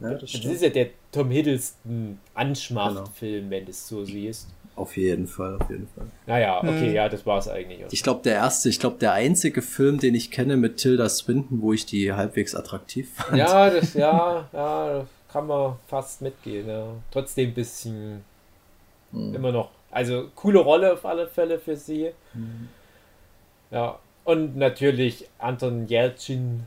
[0.00, 4.48] Ja, das Das ist ja der Tom Hiddleston Anschmacht-Film, wenn du es so siehst.
[4.76, 6.06] Auf jeden Fall, auf jeden Fall.
[6.26, 6.94] Naja, okay, Hm.
[6.94, 7.80] ja, das war's eigentlich.
[7.92, 11.62] Ich glaube, der erste, ich glaube, der einzige Film, den ich kenne mit Tilda Swinton,
[11.62, 13.36] wo ich die halbwegs attraktiv fand.
[13.36, 16.68] Ja, das, ja, ja, das kann man fast mitgehen.
[16.68, 16.86] Ja.
[17.12, 18.24] Trotzdem ein bisschen
[19.12, 19.34] Hm.
[19.34, 19.70] immer noch.
[19.92, 22.10] Also coole Rolle auf alle Fälle für sie.
[23.70, 23.98] Ja.
[24.24, 26.64] Und natürlich Anton Jeltsin.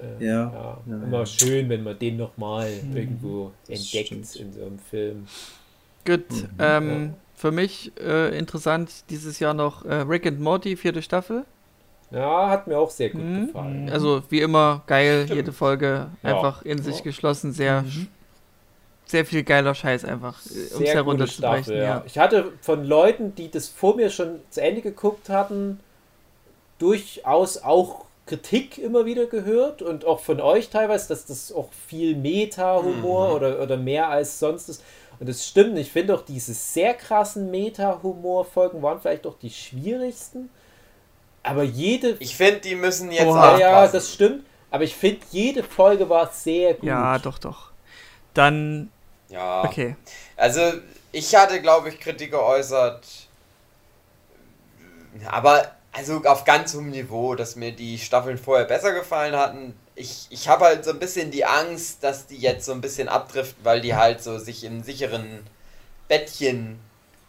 [0.00, 1.26] Äh, Ja, ja, ja, immer ja.
[1.26, 4.36] schön, wenn man den nochmal irgendwo Das entdeckt stimmt.
[4.36, 5.26] in so einem Film.
[6.06, 6.24] Gut.
[6.58, 7.14] Ähm, Ja.
[7.36, 11.46] Für mich äh, interessant dieses Jahr noch äh, Rick and Morty, vierte Staffel.
[12.10, 13.46] Ja, hat mir auch sehr gut Mhm.
[13.46, 13.88] gefallen.
[13.90, 15.36] Also wie immer geil, Stimmt.
[15.36, 16.34] jede Folge Ja.
[16.34, 17.02] einfach in sich Ja.
[17.04, 17.82] geschlossen, sehr,
[19.06, 21.64] sehr viel geiler Scheiß einfach, äh, um es herunterzubrechen.
[21.64, 21.82] Staffel, ja.
[21.84, 22.02] Ja.
[22.04, 25.80] Ich hatte von Leuten, die das vor mir schon zu Ende geguckt hatten,
[26.78, 32.14] durchaus auch Kritik immer wieder gehört und auch von euch teilweise, dass das auch viel
[32.16, 34.84] Meta-Humor oder, oder mehr als sonst ist.
[35.20, 40.48] Und das stimmt, ich finde auch diese sehr krassen Meta-Humor-Folgen waren vielleicht auch die schwierigsten.
[41.42, 43.58] Aber jede Ich finde, die müssen jetzt Oha.
[43.58, 44.44] ja, das stimmt.
[44.70, 46.84] Aber ich finde, jede Folge war sehr gut.
[46.84, 47.70] ja, doch, doch.
[48.32, 48.90] Dann,
[49.28, 49.62] ja.
[49.64, 49.96] okay.
[50.36, 50.60] Also,
[51.12, 53.04] ich hatte, glaube ich, Kritik geäußert.
[55.26, 59.74] Aber, also auf ganz hohem Niveau, dass mir die Staffeln vorher besser gefallen hatten.
[60.00, 63.08] Ich, ich habe halt so ein bisschen die Angst, dass die jetzt so ein bisschen
[63.08, 65.40] abdriften, weil die halt so sich im sicheren
[66.08, 66.78] Bettchen.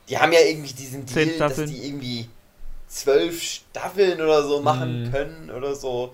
[0.10, 2.30] Die haben ja irgendwie diesen Deal, dass die irgendwie
[2.88, 5.12] zwölf Staffeln oder so machen Mhm.
[5.12, 6.14] können oder so.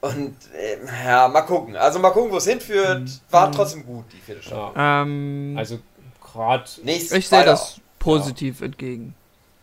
[0.00, 1.76] Und äh, ja, mal gucken.
[1.76, 3.08] Also mal gucken, wo es hinführt.
[3.30, 4.72] War trotzdem gut, die vierte Staffel.
[4.76, 5.78] Ja, Ähm, also
[6.20, 9.14] gerade, ich sehe das positiv entgegen.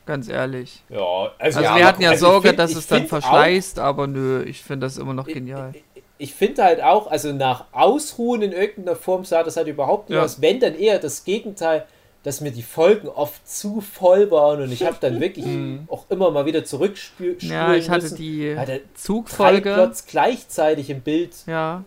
[0.05, 0.81] Ganz ehrlich.
[0.89, 3.19] ja, also, Also Ja, wir hatten ja also Sorge, find- dass es dann find auch-
[3.21, 5.71] verschleißt, aber nö, ich finde das immer noch genial.
[5.75, 5.83] Ich,
[6.19, 10.17] ich, finde halt auch, also nach Ausruhen in irgendeiner Form sah das halt überhaupt nicht
[10.17, 10.23] Ja.
[10.23, 10.41] aus.
[10.41, 11.85] Wenn dann eher das Gegenteil,
[12.23, 15.45] dass mir die Folgen oft zu voll waren und ich habe dann wirklich
[15.87, 19.73] auch immer mal wieder zurückspülen Ja, ich hatte müssen, die drei Zugfolge.
[19.73, 21.83] Plots gleichzeitig im Bild Ja.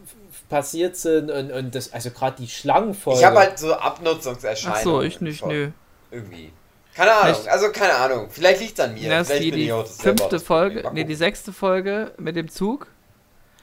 [0.49, 3.20] passiert sind und, und das, also gerade die Schlangenfolge.
[3.20, 4.78] Ich habe halt so Abnutzungserscheinungen.
[4.81, 5.69] Ach so, ich nicht, nö.
[6.11, 6.51] Irgendwie.
[6.94, 7.49] Keine Ahnung, Echt?
[7.49, 8.27] also keine Ahnung.
[8.31, 9.09] Vielleicht liegt es an mir.
[9.09, 10.41] Das Vielleicht die, bin die fünfte.
[10.41, 12.86] Folge, nee, die sechste Folge mit dem Zug.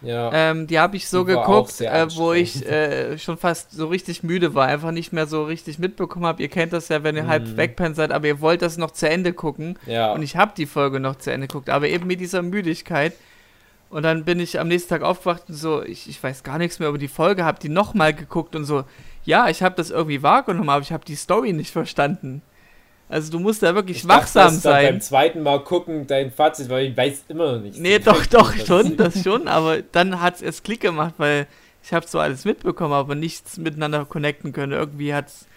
[0.02, 0.32] Ja.
[0.34, 4.24] Ähm, die habe ich so Die geguckt, äh, wo ich äh, schon fast so richtig
[4.24, 6.42] müde war, einfach nicht mehr so richtig mitbekommen habe.
[6.42, 7.58] Ihr kennt das ja, wenn ihr halb Mhm.
[7.58, 9.78] wegpennt seid, aber ihr wollt das noch zu Ende gucken.
[9.86, 10.12] ja.
[10.14, 13.14] Und ich habe die Folge noch zu Ende geguckt, aber eben mit dieser Müdigkeit.
[13.90, 16.78] Und dann bin ich am nächsten Tag aufgewacht und so, ich, ich weiß gar nichts
[16.80, 18.84] mehr über die Folge, habe die nochmal geguckt und so,
[19.26, 22.42] ja, ich habe das irgendwie wahrgenommen, aber ich habe die Story nicht verstanden.
[23.10, 25.02] Also du musst da wirklich Ich dachte, wachsam dass dann Beim sein.
[25.02, 27.80] zweiten Mal gucken, dein Fazit, weil ich weiß immer noch nicht.
[27.80, 31.48] Nee, so doch, doch, schon, das schon, aber dann hat es erst Klick gemacht, weil
[31.84, 34.74] ich habe so alles mitbekommen, aber nichts miteinander connecten können.
[34.74, 35.48] Irgendwie hat's.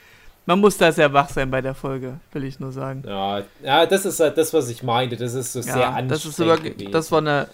[0.47, 3.05] Man muss da sehr wach sein bei der Folge, will ich nur sagen.
[3.07, 5.17] Ja, ja, das ist halt das, was ich meinte.
[5.17, 6.11] Das ist so sehr Ja, anstrengend.
[6.11, 6.93] das ist so wirklich, gewesen.
[6.93, 7.49] das war eine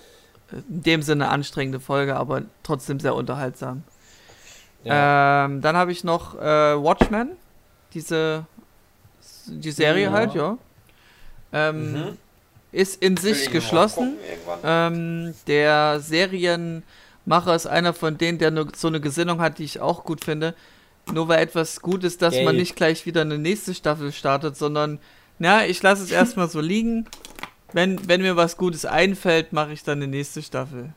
[0.53, 3.83] in dem Sinne anstrengende Folge, aber trotzdem sehr unterhaltsam.
[4.85, 5.45] ja.
[5.45, 6.41] Ähm, dann habe ich noch äh,
[6.83, 7.33] Watchmen,
[7.95, 8.47] diese
[9.49, 10.13] die Serie Ja.
[10.13, 10.59] halt, ja.
[11.53, 12.19] Ähm, Mhm.
[12.71, 14.17] Ist in sich geschlossen.
[14.45, 14.61] gucken.
[14.63, 16.03] Ähm, der
[17.25, 20.23] Macher ist einer von denen, der nur so eine Gesinnung hat, die ich auch gut
[20.25, 20.55] finde.
[21.13, 22.57] Nur weil etwas gut ist, dass man Gelb.
[22.59, 24.99] nicht gleich wieder eine nächste Staffel startet, sondern,
[25.39, 27.07] na, ich lasse es erstmal so liegen.
[27.73, 30.91] Wenn, wenn mir was Gutes einfällt, mache ich dann eine nächste Staffel.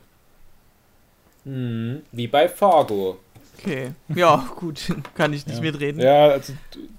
[1.45, 3.17] Hm, wie bei Fargo.
[3.57, 3.91] Okay.
[4.09, 4.81] Ja, gut.
[5.15, 5.61] Kann ich nicht Ja.
[5.61, 6.01] mitreden.
[6.01, 6.53] Ja, also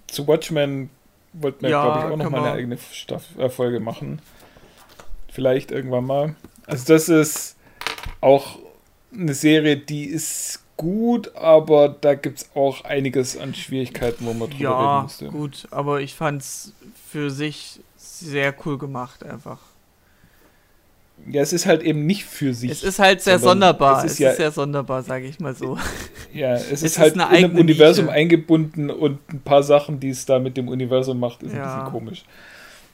[0.06, 0.90] zu Watchmen
[1.33, 4.20] wollten wir, Ja, glaube ich, auch nochmal eine eigene Staff äh, Folge machen.
[5.31, 6.36] Vielleicht irgendwann mal.
[6.67, 7.57] Also das ist
[8.20, 8.59] auch
[9.12, 14.51] eine Serie, die ist gut, aber da gibt es auch einiges an Schwierigkeiten, wo man
[14.51, 15.27] drüber reden Ja, müsste.
[15.28, 16.73] gut, aber ich fand's
[17.11, 19.59] für sich sehr cool gemacht einfach.
[21.31, 22.70] Ja, es ist halt eben nicht für sich.
[22.70, 23.99] Es ist halt sehr sonderbar.
[23.99, 25.78] es Es ist ist, ja- sehr sonderbar, sage ich mal so.
[26.33, 28.17] ja, es, es ist ist halt eine in einem Universum Nische.
[28.17, 31.62] eingebunden und ein paar Sachen, die es da mit dem Universum macht, ist Ja.
[31.65, 32.25] ein bisschen komisch.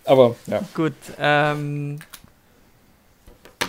[0.04, 0.60] Aber ja.
[0.74, 1.98] Gut, ähm,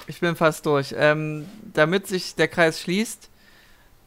[0.08, 0.94] ich bin fast durch.
[0.98, 3.30] Ähm, damit sich der Kreis schließt,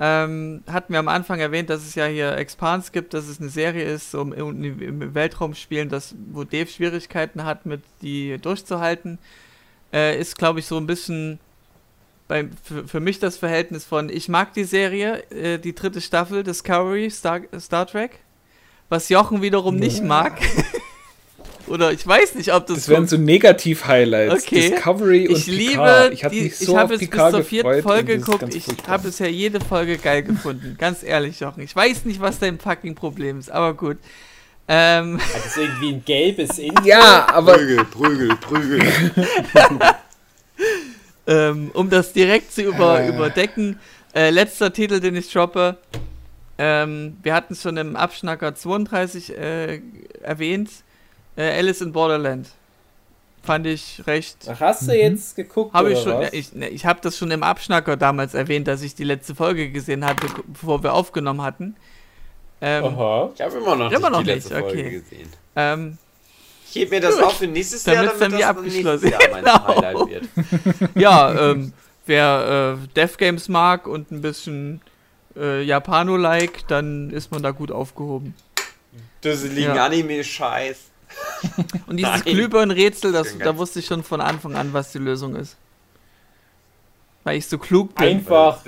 [0.01, 3.51] ähm, hatten wir am Anfang erwähnt, dass es ja hier Expans gibt, dass es eine
[3.51, 9.19] Serie ist, so im, im Weltraum spielen, das, wo Dave Schwierigkeiten hat, mit die durchzuhalten.
[9.93, 11.39] Äh, ist, glaube ich, so ein bisschen
[12.29, 16.43] bei, für, für mich das Verhältnis von, ich mag die Serie, äh, die dritte Staffel
[16.43, 18.21] Discovery, Star, Star Trek,
[18.89, 20.41] was Jochen wiederum nicht mag.
[21.67, 24.45] Oder ich weiß nicht, ob das, Das wären so Negativ-Highlights.
[24.45, 24.71] Okay.
[24.71, 26.13] Discovery und ich liebe, Picard.
[26.13, 27.83] Ich habe die, mich ich so auf jetzt bis zur vierten.
[27.83, 28.55] Folge geguckt.
[28.55, 30.77] Ich habe bisher jede Folge geil gefunden.
[30.79, 31.63] Ganz ehrlich, Jochen.
[31.63, 33.99] Ich weiß nicht, was dein fucking Problem ist, aber gut.
[34.69, 36.85] Ähm, Hat es irgendwie ein gelbes Intro?
[36.85, 38.81] Ja, aber Prügel, Prügel, Prügel.
[41.27, 43.09] ähm, um das direkt zu über, Äh.
[43.09, 43.79] überdecken,
[44.15, 45.77] äh, letzter Titel, den ich droppe.
[46.59, 49.81] Ähm, wir hatten es schon im Abschnacker 32 äh,
[50.23, 50.71] erwähnt.
[51.37, 52.49] Äh, Alice in Borderland.
[53.43, 55.75] Fand ich recht Ach, hast du jetzt geguckt?
[55.75, 56.33] Habe ich schon, was?
[56.33, 59.71] ich, ne, ich habe das schon im Abschnacker damals erwähnt, dass ich die letzte Folge
[59.73, 61.75] gesehen hatte, bevor wir aufgenommen hatten.
[62.65, 63.31] Ähm, Aha.
[63.35, 64.91] Ich habe immer noch Immer nicht noch die letzte nicht, Folge okay.
[65.01, 65.29] gesehen.
[65.57, 65.99] ähm,
[66.71, 67.25] Ich heb mir das Gut.
[67.25, 69.11] auf für nächstes Jahr, damit dann das wie nächstes abgeschlossen.
[69.11, 69.67] Jahr mein Genau.
[69.69, 70.91] Highlight wird.
[70.95, 71.73] ja, ähm,
[72.07, 74.81] wer äh, Death Games mag und ein bisschen
[75.37, 78.35] äh, Japano-like, dann ist man da gut aufgehoben.
[79.23, 79.87] Das liegen Ja.
[79.87, 80.77] Anime-Scheiß.
[81.87, 82.25] Und dieses.
[82.25, 85.57] Glühbirnen-Rätsel, da wusste ich schon von Anfang an, was die Lösung ist.
[87.25, 88.07] Weil ich so klug bin.
[88.09, 88.61] Einfach,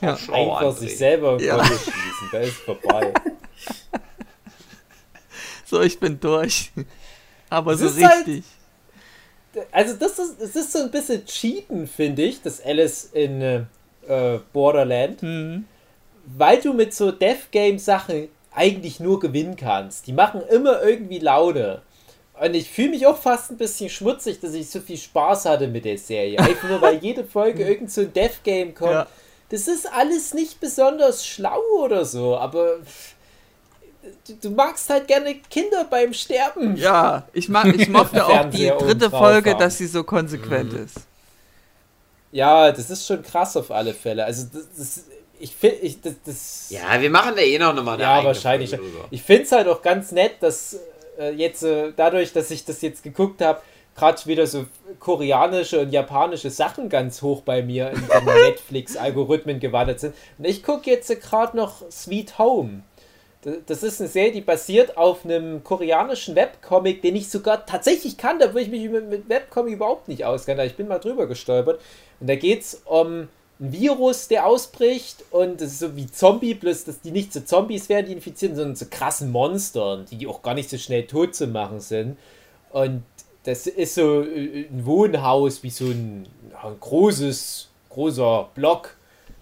[0.00, 0.16] Ja.
[0.32, 1.58] einfach sich selber Ja.
[1.58, 2.28] Kopf schließen.
[2.32, 3.12] Da ist vorbei.
[5.66, 6.72] So, ich bin durch.
[7.48, 8.44] Aber Es so halt- richtig.
[9.72, 13.62] Also das ist, es ist so ein bisschen Cheaten, finde ich, das Alice in äh,
[14.06, 15.64] äh, Borderland, Hm.
[16.26, 20.06] weil du mit so Death Game Sachen eigentlich nur gewinnen kannst.
[20.06, 21.82] Die machen immer irgendwie Laune.
[22.40, 25.66] Und ich fühle mich auch fast ein bisschen schmutzig, dass ich so viel Spaß hatte
[25.68, 26.38] mit der Serie.
[26.38, 28.92] Einfach nur, weil jede Folge irgend so ein Death Game kommt.
[28.92, 29.06] Ja.
[29.50, 32.76] Das ist alles nicht besonders schlau oder so, aber
[34.42, 36.76] du, magst halt gerne Kinder beim Sterben.
[36.76, 40.96] Ja, ich, mag, ich mochte auch die dritte Folge, dass sie so konsequent ist.
[42.32, 44.24] Ja, das ist schon krass auf alle Fälle.
[44.24, 45.04] Also das, das
[45.40, 48.70] ich finde, ich das, das Ja, wir machen da eh noch mal eine ja wahrscheinlich.
[48.70, 49.06] Folge drüber.
[49.10, 50.78] Ich finde es halt auch ganz nett, dass
[51.18, 53.60] äh, jetzt äh, dadurch, dass ich das jetzt geguckt habe,
[53.96, 54.66] gerade wieder so
[54.98, 60.14] koreanische und japanische Sachen ganz hoch bei mir in, in Netflix-Algorithmen gewandert sind.
[60.38, 62.82] Und ich gucke jetzt äh, gerade noch Sweet Home.
[63.66, 68.52] Das ist eine Serie, die basiert auf einem koreanischen Webcomic, den ich sogar tatsächlich kannte,
[68.52, 70.66] wo ich mich mit, Webcomic überhaupt nicht auskenne.
[70.66, 71.80] Ich bin mal drüber gestolpert.
[72.20, 73.28] Und da geht es um
[73.60, 77.40] ein Virus, der ausbricht und es ist so wie Zombie, bloß dass die nicht so
[77.40, 81.34] Zombies werden, die infizieren, sondern so krassen Monstern, die auch gar nicht so schnell tot
[81.34, 82.18] zu machen sind.
[82.70, 83.02] Und
[83.44, 86.26] das ist so äh, ein Wohnhaus, wie so ein,
[86.62, 88.96] ein großes, großer Block,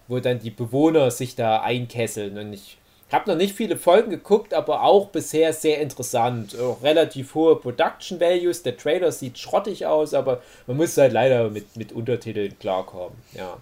[0.07, 2.39] wo dann die Bewohner sich da einkesseln.
[2.39, 2.79] Und ich
[3.15, 6.59] habe noch nicht viele Folgen geguckt, aber auch bisher sehr interessant.
[6.59, 8.63] Auch relativ hohe Production Values.
[8.63, 13.17] Der Trailer sieht schrottig aus, aber man muss halt leider mit, mit Untertiteln klarkommen.
[13.33, 13.57] Ja.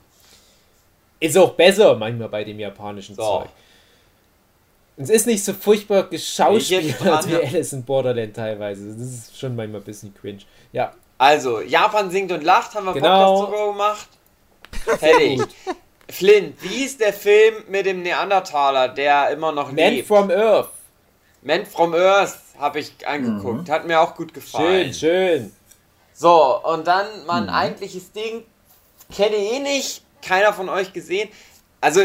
[1.20, 3.22] Ist auch besser manchmal bei dem japanischen So.
[3.22, 3.48] Zeug.
[4.98, 7.34] Es ist nicht so furchtbar Ich geschauspielert wie.
[7.36, 8.94] Alice in Borderland teilweise.
[8.94, 10.40] Das ist schon manchmal ein bisschen cringe.
[10.72, 13.40] Ja, Also, Japan singt und lacht, haben wir Genau.
[13.40, 14.08] Podcast drüber gemacht.
[14.98, 15.42] Fertig.
[16.08, 20.06] Flynn, wie ist der Film mit dem Neandertaler, der immer noch Man lebt?
[20.08, 20.68] from Earth.
[21.42, 23.68] Man from Earth habe ich angeguckt.
[23.68, 24.92] Hat mir auch gut gefallen.
[24.92, 25.52] Schön, schön.
[26.14, 28.44] So, und dann mein eigentliches Ding.
[29.14, 30.02] Kenne eh nicht.
[30.22, 31.28] Keiner von euch gesehen.
[31.80, 32.00] Also,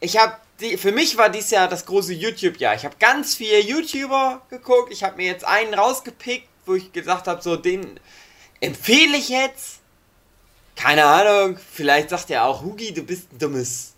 [0.00, 0.34] ich habe.
[0.78, 2.76] Für mich war dies Jahr das große YouTube-Jahr.
[2.76, 4.92] Ich habe ganz viele YouTuber geguckt.
[4.92, 7.98] Ich habe mir jetzt einen rausgepickt, wo ich gesagt habe, so den
[8.60, 9.73] empfehle ich jetzt.
[10.76, 13.94] Keine Ahnung, vielleicht sagt er auch, Hugi, du bist ein dummes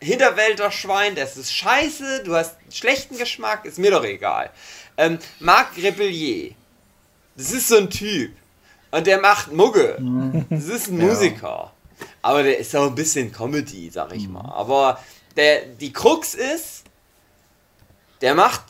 [0.00, 4.50] Hinterwälderschwein, das ist scheiße, du hast schlechten Geschmack, ist mir doch egal.
[4.96, 6.52] Ähm, Marc Repellier,
[7.36, 8.32] das ist so ein Typ.
[8.90, 9.98] Und der macht Mugge.
[10.48, 11.72] Das ist ein Musiker.
[12.22, 14.52] Aber der ist auch ein bisschen Comedy, sag ich mal.
[14.54, 15.00] Aber
[15.36, 16.84] der, die Krux ist,
[18.20, 18.62] der macht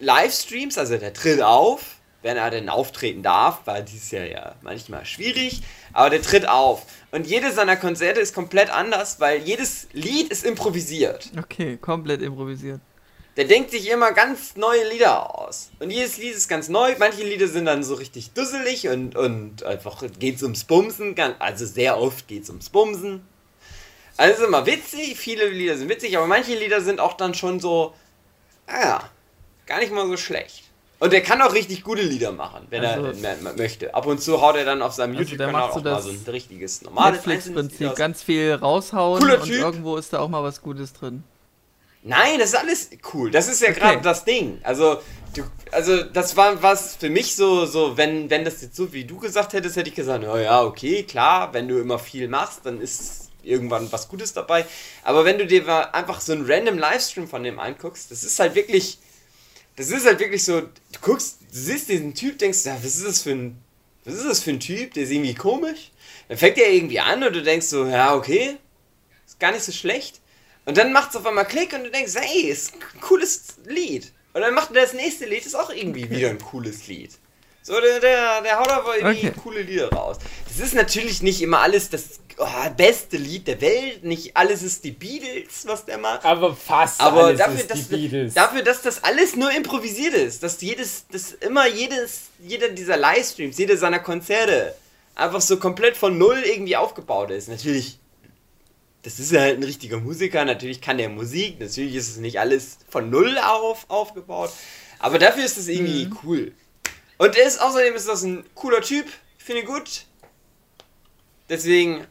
[0.00, 5.04] Livestreams, also der tritt auf, wenn er denn auftreten darf, weil dieses Jahr ja manchmal
[5.06, 6.82] schwierig, aber der tritt auf.
[7.12, 11.30] Und jedes seiner Konzerte ist komplett anders, weil jedes Lied ist improvisiert.
[11.36, 12.80] Okay, komplett improvisiert.
[13.36, 15.70] Der denkt sich immer ganz neue Lieder aus.
[15.78, 16.94] Und jedes Lied ist ganz neu.
[16.98, 21.14] Manche Lieder sind dann so richtig dusselig und, und einfach geht's ums Bumsen.
[21.38, 23.22] Also sehr oft geht's ums Bumsen.
[24.16, 27.58] Also ist immer witzig, viele Lieder sind witzig, aber manche Lieder sind auch dann schon
[27.58, 27.94] so,
[28.66, 29.00] ah,
[29.64, 30.69] gar nicht mal so schlecht.
[31.00, 33.94] Und der kann auch richtig gute Lieder machen, wenn Also- er möchte.
[33.94, 36.82] Ab und zu haut er dann auf seinem Also YouTube-Kanal auch mal so ein richtiges
[36.82, 39.56] normales Netflix-Prinzip, ganz viel raushauen Cooler und Typ.
[39.60, 41.24] irgendwo ist da auch mal was Gutes drin.
[42.02, 43.30] Nein, das ist alles cool.
[43.30, 43.80] Das ist ja Okay.
[43.80, 44.58] gerade das Ding.
[44.62, 44.98] Also,
[45.34, 49.04] du, also das war was für mich so, so wenn, wenn das jetzt so wie
[49.04, 52.60] du gesagt hättest, hätte ich gesagt, na ja, okay, klar, wenn du immer viel machst,
[52.64, 54.66] dann ist irgendwann was Gutes dabei.
[55.02, 58.54] Aber wenn du dir einfach so einen random Livestream von dem anguckst, das ist halt
[58.54, 58.98] wirklich,
[59.80, 63.06] das ist halt wirklich so, du guckst, du siehst diesen Typ, denkst, ja, was ist
[63.06, 63.56] das für ein,
[64.04, 65.90] was ist das für ein Typ, der ist irgendwie komisch.
[66.28, 68.56] Dann fängt er irgendwie an und du denkst so, ja, okay,
[69.26, 70.20] ist gar nicht so schlecht.
[70.66, 74.12] Und dann macht es auf einmal Klick und du denkst, hey, ist ein cooles Lied.
[74.34, 77.12] Und dann macht er das nächste Lied, ist auch irgendwie wieder ein cooles Lied.
[77.62, 79.40] So, der, der, der haut aber irgendwie Okay.
[79.42, 80.18] coole Lieder raus.
[80.46, 84.82] Das ist natürlich nicht immer alles das oh, beste Lied der Welt, nicht alles ist
[84.84, 86.24] die Beatles, was der macht.
[86.24, 88.34] Aber fast Aber alles dafür, ist dass, die Beatles.
[88.34, 93.56] dafür, dass das alles nur improvisiert ist, dass jedes, dass immer jedes, jeder dieser Livestreams,
[93.58, 94.74] jeder seiner Konzerte
[95.14, 97.48] einfach so komplett von null irgendwie aufgebaut ist.
[97.48, 97.98] Natürlich,
[99.02, 102.40] das ist ja halt ein richtiger Musiker, natürlich kann der Musik, natürlich ist es nicht
[102.40, 104.50] alles von null auf aufgebaut,
[104.98, 106.18] aber dafür ist es irgendwie Mhm.
[106.24, 106.52] cool.
[107.18, 110.06] Und ist außerdem ist das ein cooler Typ, finde ich gut.
[111.50, 112.06] Deswegen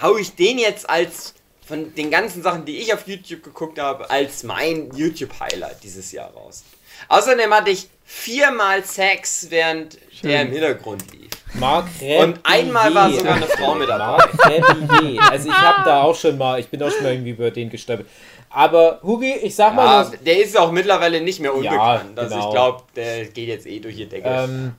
[0.00, 1.34] hau ich den jetzt als
[1.66, 6.30] von den ganzen Sachen, die ich auf YouTube geguckt habe, als mein YouTube-Highlight dieses Jahr
[6.32, 6.62] raus.
[7.08, 11.30] Außerdem hatte ich viermal Sex, während der im Hintergrund lief.
[11.54, 11.86] Marc
[12.18, 14.04] Und einmal war sogar eine Frau mit dabei.
[14.06, 15.20] Marc Rebillet.
[15.30, 17.70] Also ich habe da auch schon mal, ich bin auch schon mal irgendwie über den
[17.70, 18.06] gestolpert.
[18.50, 22.18] Aber Hugi, ich sag mal, Ja, das, der ist auch mittlerweile nicht mehr unbekannt.
[22.18, 22.48] also genau.
[22.48, 24.28] ich glaube, der geht jetzt eh durch die Decke.
[24.28, 24.74] ähm,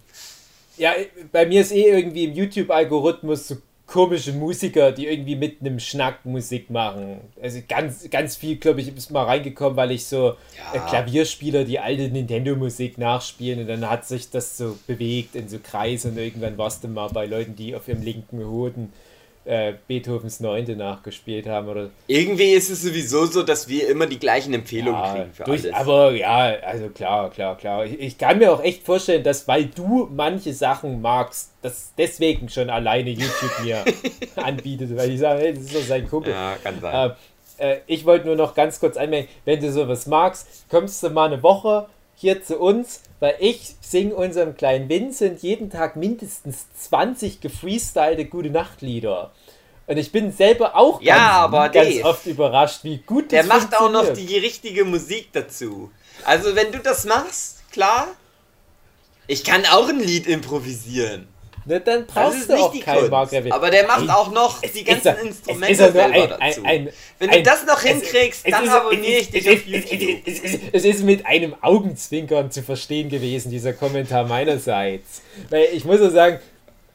[0.78, 0.94] ja,
[1.32, 3.58] bei mir ist eh irgendwie im YouTube-Algorithmus so
[3.88, 7.22] komische Musiker, die irgendwie mit einem Schnack Musik machen.
[7.42, 10.36] Also ganz, ganz viel, glaube ich, ist mal reingekommen, weil ich so
[10.74, 10.74] Ja.
[10.74, 15.60] äh, Klavierspieler die alte Nintendo-Musik nachspielen und dann hat sich das so bewegt in so
[15.62, 18.92] Kreise und irgendwann warst du mal bei Leuten, die auf ihrem linken Hoden
[19.46, 24.18] äh, Beethovens Neunte nachgespielt haben oder Irgendwie ist es sowieso so, dass wir immer die
[24.20, 25.74] gleichen Empfehlungen Ja, kriegen für durch, alles.
[25.76, 27.86] aber ja, also klar, klar, klar.
[27.86, 32.50] Ich, ich kann mir auch echt vorstellen, dass weil du manche Sachen magst, dass deswegen
[32.50, 33.84] schon alleine YouTube mir
[34.36, 36.32] anbietet, weil ich sage, hey, das ist doch sein Kumpel.
[36.34, 37.12] ja, kann sein.
[37.60, 41.10] Äh, äh, ich wollte nur noch ganz kurz anmerken, wenn du sowas magst, kommst du
[41.10, 46.66] mal eine Woche hier zu uns, weil ich singe unserem kleinen Vincent jeden Tag mindestens
[46.78, 49.32] 20 gefreestylte gute Nachtlieder.
[49.88, 53.44] Und ich bin selber auch Ja, ganz, aber ganz Dave, oft überrascht, wie gut Der
[53.44, 55.92] das macht auch noch die richtige Musik dazu.
[56.24, 58.08] Also wenn du das machst, klar.
[59.28, 61.28] Ich kann auch ein Lied improvisieren.
[61.68, 63.12] Ne, dann Das brauchst ist du nicht auch die keinen Kunst.
[63.12, 63.52] Mark Revit.
[63.52, 66.14] Aber der macht Ey, auch noch die ist ganzen ja- es Instrumente ist ja selber
[66.14, 66.64] ein- dazu.
[66.64, 69.48] ein- ein- Wenn du das noch hinkriegst, dann ist- abonniere es ich ist- dich es
[69.48, 70.28] auf ist- YouTube.
[70.28, 75.24] ist- es ist- ist mit einem Augenzwinkern zu verstehen gewesen, dieser Kommentar meinerseits.
[75.50, 76.40] Weil ich muss so sagen,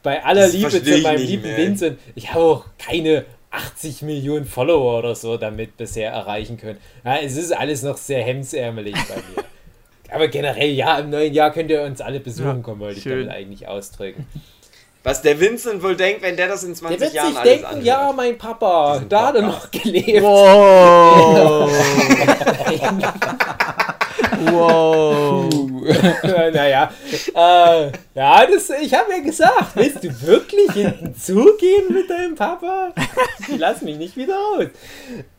[0.02, 1.56] bei aller Das Liebe zu meinem lieben mehr.
[1.56, 6.78] Vincent, ich habe auch keine 80 Millionen Follower oder so damit bisher erreichen können.
[7.04, 9.44] Ja, es ist alles noch sehr hemsärmelig bei mir.
[10.12, 13.04] Aber generell, ja, im neuen Jahr könnt ihr uns alle besuchen Ja, kommen, wollte ich
[13.04, 14.26] damit eigentlich ausdrücken.
[15.02, 17.50] Was der Vincent wohl denkt, wenn der das in 20 Der wird Jahren sich alles
[17.50, 17.84] denken, anhört.
[17.84, 20.22] ja, mein Papa, da hat er noch gelebt.
[20.22, 21.70] Wow.
[24.52, 25.48] wow.
[26.52, 26.90] naja,
[27.34, 32.92] äh, ja, das, ich habe ja gesagt, willst du wirklich hinten zugehen mit deinem Papa?
[33.48, 34.66] Ich lass mich nicht wieder raus.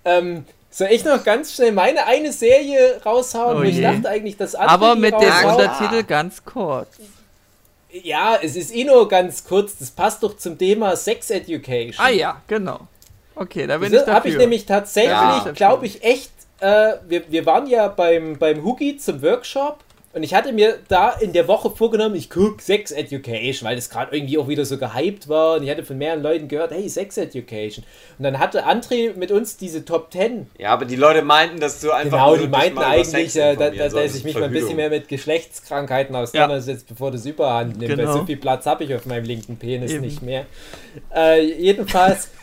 [0.06, 3.58] Ähm, soll ich noch ganz schnell meine eine Serie raushauen?
[3.60, 5.50] Oh ich dachte eigentlich, dass andere Aber mit dem.
[5.50, 6.88] Untertitel ganz kurz.
[8.04, 9.78] Ja, es ist eh nur ganz kurz.
[9.78, 11.96] Das passt doch zum Thema Sex Education.
[12.06, 12.88] Ah ja, genau.
[13.36, 14.14] Okay, da bin ich Das dafür.
[14.16, 15.52] habe ich nämlich tatsächlich, Ja.
[15.56, 16.32] glaube ich, echt.
[16.60, 19.80] Äh, wir, wir waren ja beim, beim Hugi zum Workshop
[20.14, 23.90] Und ich hatte mir da in der Woche vorgenommen, ich gucke Sex Education, weil das
[23.90, 25.56] gerade irgendwie auch wieder so gehypt war.
[25.56, 27.86] Und ich hatte von mehreren Leuten gehört, hey, Sex Education.
[28.18, 30.48] Und dann hatte André mit uns diese Top 10.
[30.58, 32.26] Ja, aber die Leute meinten, dass du einfach.
[32.26, 34.18] Genau, die meinten eigentlich, äh, da, da, dass solltest.
[34.18, 37.92] ich mich mal ein bisschen mehr mit Geschlechtskrankheiten auseinandersetze, bevor das überhand nimmt.
[37.92, 38.18] Weil Genau.
[38.18, 40.02] so viel Platz habe ich auf meinem linken Penis Eben.
[40.02, 40.46] nicht mehr.
[41.16, 42.30] Äh, jedenfalls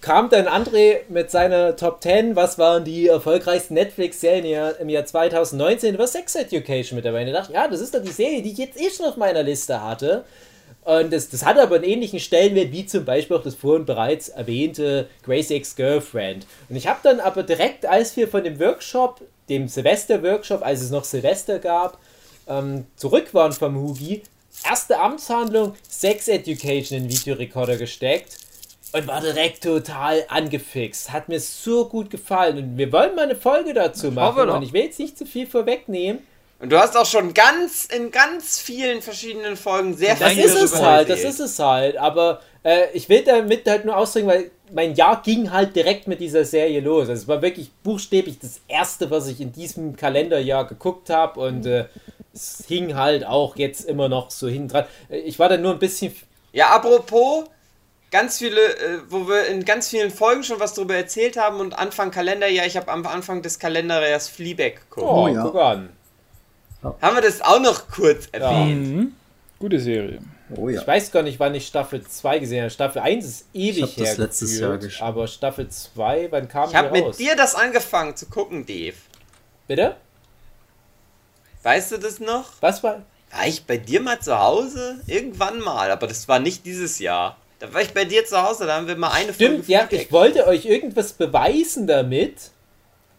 [0.00, 4.88] kam dann André mit seiner Top 10, was waren die erfolgreichsten Netflix-Serien im Jahr- im
[4.88, 7.22] Jahr 2019, da war Sex Education mit dabei.
[7.22, 9.16] Und ich dachte, ja, das ist doch die Serie, die ich jetzt eh schon auf
[9.16, 10.24] meiner Liste hatte.
[10.84, 14.28] Und das, das hatte aber einen ähnlichen Stellenwert wie zum Beispiel auch das vorhin bereits
[14.28, 16.46] erwähnte Gracie Ex-Girlfriend.
[16.68, 20.90] Und ich habe dann aber direkt, als wir von dem Workshop, dem Silvester-Workshop, als es
[20.90, 21.98] noch Silvester gab,
[22.48, 24.22] ähm, zurück waren vom Hugi,
[24.66, 28.38] erste Amtshandlung, Sex Education in den Videorekorder gesteckt
[28.92, 31.12] und war direkt total angefixt.
[31.12, 34.62] Hat mir so gut gefallen und wir wollen mal eine Folge dazu hoffe machen und
[34.62, 36.20] ich will jetzt nicht zu viel vorwegnehmen.
[36.60, 40.60] Und du hast auch schon ganz in ganz vielen verschiedenen Folgen sehr Das viel ist
[40.60, 41.96] es halt, das ist es halt.
[41.96, 46.20] Aber äh, ich will damit halt nur ausdrücken, weil mein Jahr ging halt direkt mit
[46.20, 47.08] dieser Serie los.
[47.08, 51.64] Also es war wirklich buchstäblich das erste, was ich in diesem Kalenderjahr geguckt habe und
[51.64, 51.86] äh,
[52.34, 54.84] es hing halt auch jetzt immer noch so hinten dran.
[55.08, 56.14] Äh, Ich war dann nur ein bisschen.
[56.52, 57.44] Ja, apropos,
[58.10, 61.78] ganz viele, äh, wo wir in ganz vielen Folgen schon was darüber erzählt haben und
[61.78, 65.06] Anfang Kalenderjahr, ich habe am Anfang des Kalenderjahres Fleabag geguckt.
[65.06, 65.42] Oh, Oh ja.
[65.42, 65.90] guck an.
[67.02, 68.86] Haben wir das auch noch kurz erwähnt?
[68.96, 69.12] Mhm.
[69.58, 70.20] Gute Serie.
[70.56, 70.80] Oh ja.
[70.80, 72.70] Ich weiß gar nicht, wann ich Staffel 2 gesehen habe.
[72.70, 74.16] Staffel 1 ist ewig das her.
[74.18, 75.08] letztes gefühlt, Jahr geschaut.
[75.08, 77.18] Aber Staffel 2, wann kam Ich habe die raus?
[77.18, 78.94] mit dir das angefangen zu gucken, Dave.
[79.66, 79.96] Bitte?
[81.64, 82.52] Weißt du das noch?
[82.60, 83.02] Was war.
[83.32, 85.00] War ich bei dir mal zu Hause?
[85.06, 87.36] Irgendwann mal, aber das war nicht dieses Jahr.
[87.58, 89.92] Da war ich bei dir zu Hause, da haben wir mal eine Stimmt, ja, Fleabag.
[90.06, 92.34] ich wollte euch irgendwas beweisen damit,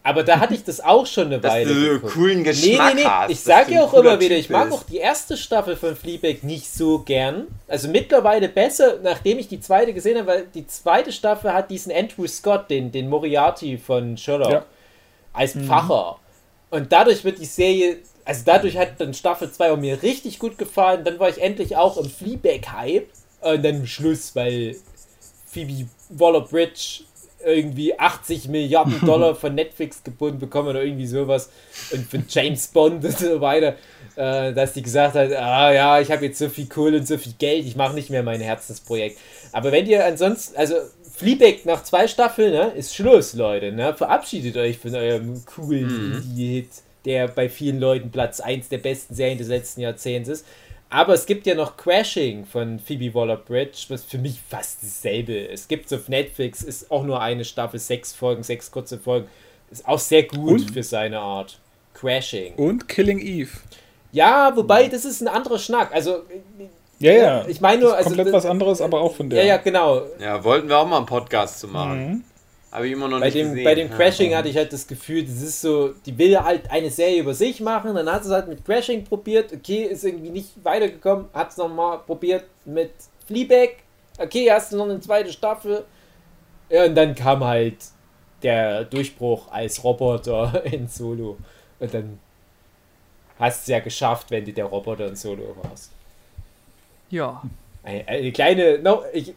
[0.02, 1.74] aber da hatte ich das auch schon eine dass Weile.
[1.74, 2.12] du so geguckt.
[2.14, 3.30] coolen Nee, Geschmack nee, nee, hast.
[3.30, 5.94] ich dass sage du ja auch immer wieder, ich mag auch die erste Staffel von
[5.94, 7.48] Fleabag nicht so gern.
[7.68, 11.92] Also mittlerweile besser, nachdem ich die zweite gesehen habe, weil die zweite Staffel hat diesen
[11.92, 14.64] Andrew Scott, den, den Moriarty von Sherlock, Ja.
[15.34, 16.18] als Pfarrer.
[16.70, 20.56] Und dadurch wird die Serie, also dadurch hat dann Staffel 2 auch mir richtig gut
[20.56, 21.04] gefallen.
[21.04, 23.08] Dann war ich endlich auch im Fleabag-Hype.
[23.40, 24.76] Und dann am Schluss, weil
[25.46, 27.04] Phoebe Waller-Bridge
[27.44, 31.50] irgendwie 80 Milliarden Dollar von Netflix gebunden bekommen oder irgendwie sowas
[31.90, 33.76] und von James Bond und so weiter,
[34.16, 37.16] äh, dass die gesagt hat, ah ja, ich habe jetzt so viel Kohle und so
[37.16, 39.18] viel Geld, ich mache nicht mehr mein Herzensprojekt.
[39.52, 40.74] Aber wenn ihr ansonsten, also
[41.16, 43.94] Fleabag nach zwei Staffeln, ne, ist Schluss, Leute, ne?
[43.94, 46.70] Verabschiedet euch von eurem coolen Indie-Hit,
[47.04, 50.46] der bei vielen Leuten Platz 1 der besten Serien des letzten Jahrzehnts ist.
[50.92, 55.60] Aber es gibt ja noch Crashing von Phoebe Waller-Bridge, was für mich fast dasselbe ist.
[55.62, 59.28] Es gibt auf Netflix, ist auch nur eine Staffel, sechs Folgen, sechs kurze Folgen.
[59.70, 60.70] Ist auch sehr gut Und?
[60.72, 61.58] für seine Art.
[61.94, 62.54] Crashing.
[62.54, 63.50] Und Killing Eve.
[64.10, 65.94] Ja, wobei, das ist ein anderer Schnack.
[65.94, 66.24] Also,
[66.98, 67.44] Ja, ja.
[67.46, 68.16] ich meine nur, Das ist also.
[68.16, 69.40] komplett was anderes, aber auch von der.
[69.44, 70.02] ja, ja, genau.
[70.18, 72.08] Ja, wollten wir auch mal einen Podcast zu machen.
[72.08, 72.24] Mhm.
[72.72, 73.64] Habe ich immer noch Bei nicht dem, gesehen.
[73.64, 73.96] bei dem Ja.
[73.96, 77.34] Crashing hatte ich halt das Gefühl, das ist so, die will halt eine Serie über
[77.34, 81.26] sich machen, dann hat sie es halt mit Crashing probiert, okay, ist irgendwie nicht weitergekommen,
[81.34, 82.92] hat es nochmal probiert mit
[83.26, 83.70] Fleabag,
[84.18, 85.84] okay, hast du noch eine zweite Staffel,
[86.68, 87.76] ja, und dann kam halt
[88.42, 91.38] der Durchbruch als Roboter in Solo
[91.80, 92.20] und dann
[93.38, 95.90] hast du es ja geschafft, wenn du der Roboter in Solo warst.
[97.10, 97.42] Ja.
[97.82, 99.34] Eine, eine kleine, no, ich,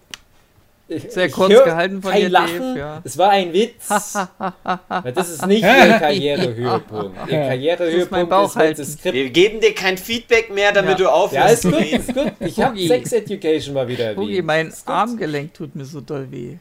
[0.88, 2.60] Sehr kurz hör gehalten von dir, Lachen.
[2.60, 3.02] Dave, ja.
[3.04, 3.88] Es war ein Witz.
[5.16, 5.68] Das ist nicht ihr
[6.00, 7.18] Karrierehöhepunkt.
[7.32, 8.78] Ihr Karrierehöhepunkt mein ist, wenn halten.
[8.82, 9.16] das Skript.
[9.16, 11.06] Wir geben dir kein Feedback mehr, damit Ja.
[11.06, 12.00] du aufhörst Ja, ist zu gut, reden.
[12.02, 12.32] ist gut.
[12.40, 12.88] Ich habe Hugi.
[12.88, 14.46] Sex Education mal wieder Hugi, erwähnt.
[14.46, 14.94] mein Ist gut.
[14.96, 16.58] Armgelenk tut mir so doll weh.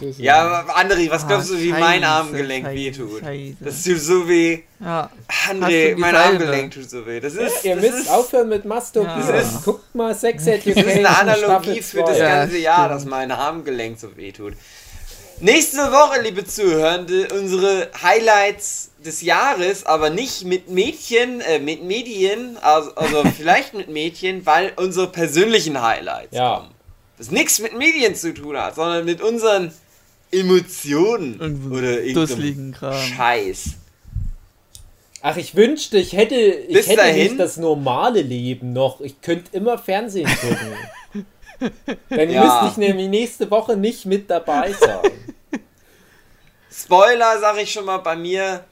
[0.00, 0.22] So.
[0.22, 3.20] Ja, André, was Ah, glaubst du, wie Scheiße, mein Armgelenk Scheiße, wehtut?
[3.20, 3.56] Scheiße.
[3.60, 4.58] Das tut so weh.
[4.80, 5.10] Ja.
[5.50, 6.18] André, mein Salbe?
[6.44, 7.20] Armgelenk tut so weh.
[7.20, 9.20] Das ist, Ihr das müsst ist, aufhören mit Masturbieren.
[9.20, 9.32] Ja.
[9.32, 10.88] Das ist- Guckt mal Sex das Education.
[10.88, 12.18] ist eine Analogie für das.
[12.18, 12.94] Ja, ganze Jahr, stimmt.
[12.94, 14.54] dass mein Armgelenk so weh tut.
[15.38, 22.56] Nächste Woche, liebe Zuhörende, unsere Highlights des Jahres, aber nicht mit Mädchen, äh, mit Medien,
[22.62, 26.56] also, also vielleicht mit Mädchen, weil unsere persönlichen Highlights Ja.
[26.56, 26.70] kommen.
[27.18, 29.72] Das nichts mit Medien zu tun hat, sondern mit unseren
[30.32, 32.94] Emotionen Irgendwo oder irgendeinem Kram.
[33.02, 33.70] Scheiß.
[35.22, 39.00] Ach, ich wünschte, ich hätte, ich Bis hätte dahin- nicht das normale Leben noch.
[39.00, 41.24] Ich könnte immer Fernsehen gucken.
[42.10, 42.44] Dann Ja.
[42.44, 45.10] müsste ich nämlich nächste Woche nicht mit dabei sein.
[46.70, 48.64] Spoiler, sag ich schon mal, bei mir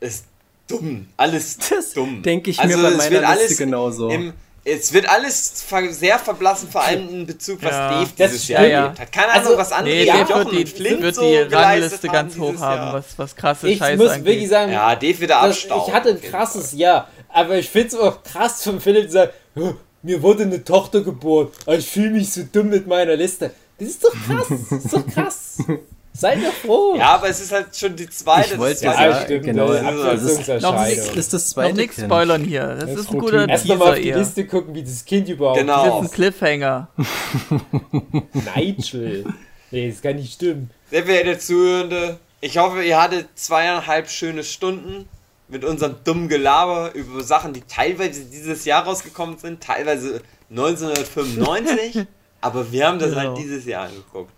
[0.00, 0.26] ist
[0.68, 1.08] dumm.
[1.16, 2.22] Alles Das dumm.
[2.22, 4.10] denke ich also mir bei meiner Liste genauso.
[4.10, 4.32] Im,
[4.68, 7.90] es wird alles sehr verblassen, vor allem in Bezug, was Ja.
[7.90, 9.12] Dave Das dieses Jahr erlebt hat.
[9.12, 11.54] Keine Also, Ahnung, was andere Nee, Dave Jochen wird die, Flint wird so die geleistet
[11.54, 12.92] Rangliste ganz hoch haben, Jahr.
[12.94, 14.24] was, was krasse Ich Scheiße muss angeht.
[14.26, 15.84] wirklich sagen, Ja, Dave wieder das, abstauben.
[15.88, 19.30] ich hatte ein krasses Jahr, aber ich finde es auch krass von Philipp zu sagen,
[19.56, 23.52] "Oh, mir wurde eine Tochter geboren, aber ich fühle mich so dumm mit meiner Liste.
[23.78, 25.58] Das ist doch krass, das ist doch krass.
[26.18, 26.96] Seid doch froh.
[26.96, 28.54] Ja, aber es ist halt schon die zweite.
[28.54, 30.48] Ich wollte das ja Ja, stimmt, genau, das ist das ist.
[30.48, 32.06] Das ist das Noch zweite nichts Kind.
[32.08, 32.66] spoilern hier.
[32.68, 33.48] Das, Das ist ist ein guter.
[33.48, 34.18] Erst mal auf Teaser die eher.
[34.18, 35.84] Liste gucken, wie das Kind überhaupt Genau.
[36.00, 36.88] Das ist ein Cliffhanger.
[38.56, 39.24] Nigel.
[39.70, 40.70] Nee, das kann nicht stimmen.
[40.90, 45.08] Sehr verehrte Zuhörende, ich hoffe, ihr hattet zweieinhalb schöne Stunden
[45.48, 50.20] mit unserem dummen Gelaber über Sachen, die teilweise dieses Jahr rausgekommen sind, teilweise
[50.50, 52.06] 1995,
[52.40, 53.20] aber wir haben das Genau.
[53.20, 54.30] halt dieses Jahr angeguckt.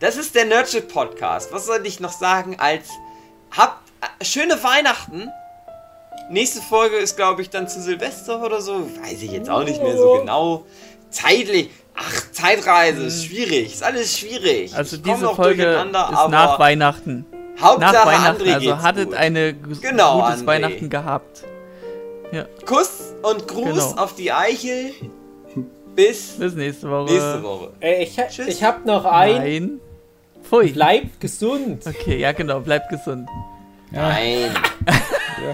[0.00, 1.52] Das ist der Nerdship Podcast.
[1.52, 2.88] Was soll ich noch sagen als
[3.50, 5.30] habt äh, schöne Weihnachten.
[6.30, 8.88] Nächste Folge ist, glaube ich, dann zu Silvester oder so.
[9.02, 10.64] Weiß ich jetzt auch nicht mehr so genau.
[11.10, 11.70] Zeitlich.
[11.94, 13.72] Ach, Zeitreise ist schwierig.
[13.74, 14.74] Ist alles schwierig.
[14.74, 17.26] Also diese Folge ist nach Weihnachten.
[17.60, 18.42] Hauptsache Nach Weihnachten.
[18.42, 19.14] André Also hattet gut.
[19.14, 20.46] eine Genau, gutes André.
[20.46, 21.44] Weihnachten gehabt.
[22.66, 24.02] Kuss und Gruß Genau.
[24.02, 24.92] auf die Eichel.
[25.94, 27.12] Bis Bis nächste Woche.
[27.12, 27.70] nächste Woche.
[27.80, 28.46] Ey, ich, Tschüss.
[28.48, 29.36] ich hab noch ein.
[29.36, 29.80] Nein.
[30.42, 30.70] Pfui.
[30.72, 31.84] Bleibt gesund.
[31.86, 33.28] Okay, ja genau, bleibt gesund.
[33.90, 34.50] Nein.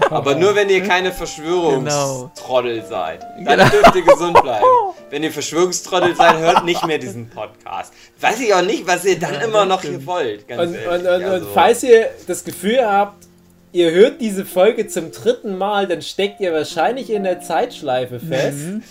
[0.09, 3.21] Aber nur wenn ihr keine Verschwörungstrottel seid.
[3.45, 3.69] Dann Genau.
[3.69, 4.65] dürft ihr gesund bleiben.
[5.09, 7.93] Wenn ihr Verschwörungstrottel seid, hört nicht mehr diesen Podcast.
[8.21, 10.47] Weiß ich auch nicht, was ihr dann immer noch hier wollt.
[10.47, 10.87] Ganz Und, ehrlich.
[10.87, 13.25] und, und, Also, und falls ihr das Gefühl habt,
[13.73, 18.57] ihr hört diese Folge zum dritten Mal, dann steckt ihr wahrscheinlich in der Zeitschleife fest.
[18.77, 18.81] Das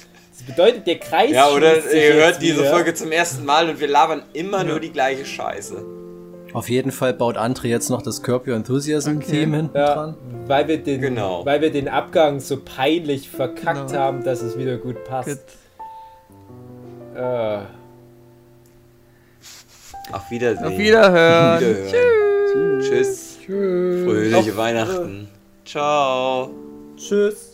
[0.50, 2.70] bedeutet, der Kreis ja, oder ihr hört diese wieder.
[2.70, 5.82] Folge zum ersten Mal und wir labern immer nur die gleiche Scheiße.
[6.52, 10.16] Auf jeden Fall baut André jetzt noch das Curb Your Enthusiasm Team hinten Ja, dran.
[10.46, 11.44] weil wir, den, Genau.
[11.46, 14.00] weil wir den Abgang so peinlich verkackt Genau.
[14.00, 15.40] haben, dass es wieder gut passt.
[17.14, 17.58] Äh,
[20.12, 20.66] Auf Wiedersehen.
[20.66, 21.60] Auf Wiederhören.
[21.60, 22.80] Wiederhören.
[22.82, 23.38] Tschüss.
[23.46, 25.28] Fröhliche Auf- Weihnachten.
[25.64, 26.50] Ciao.
[26.96, 27.49] tschüss.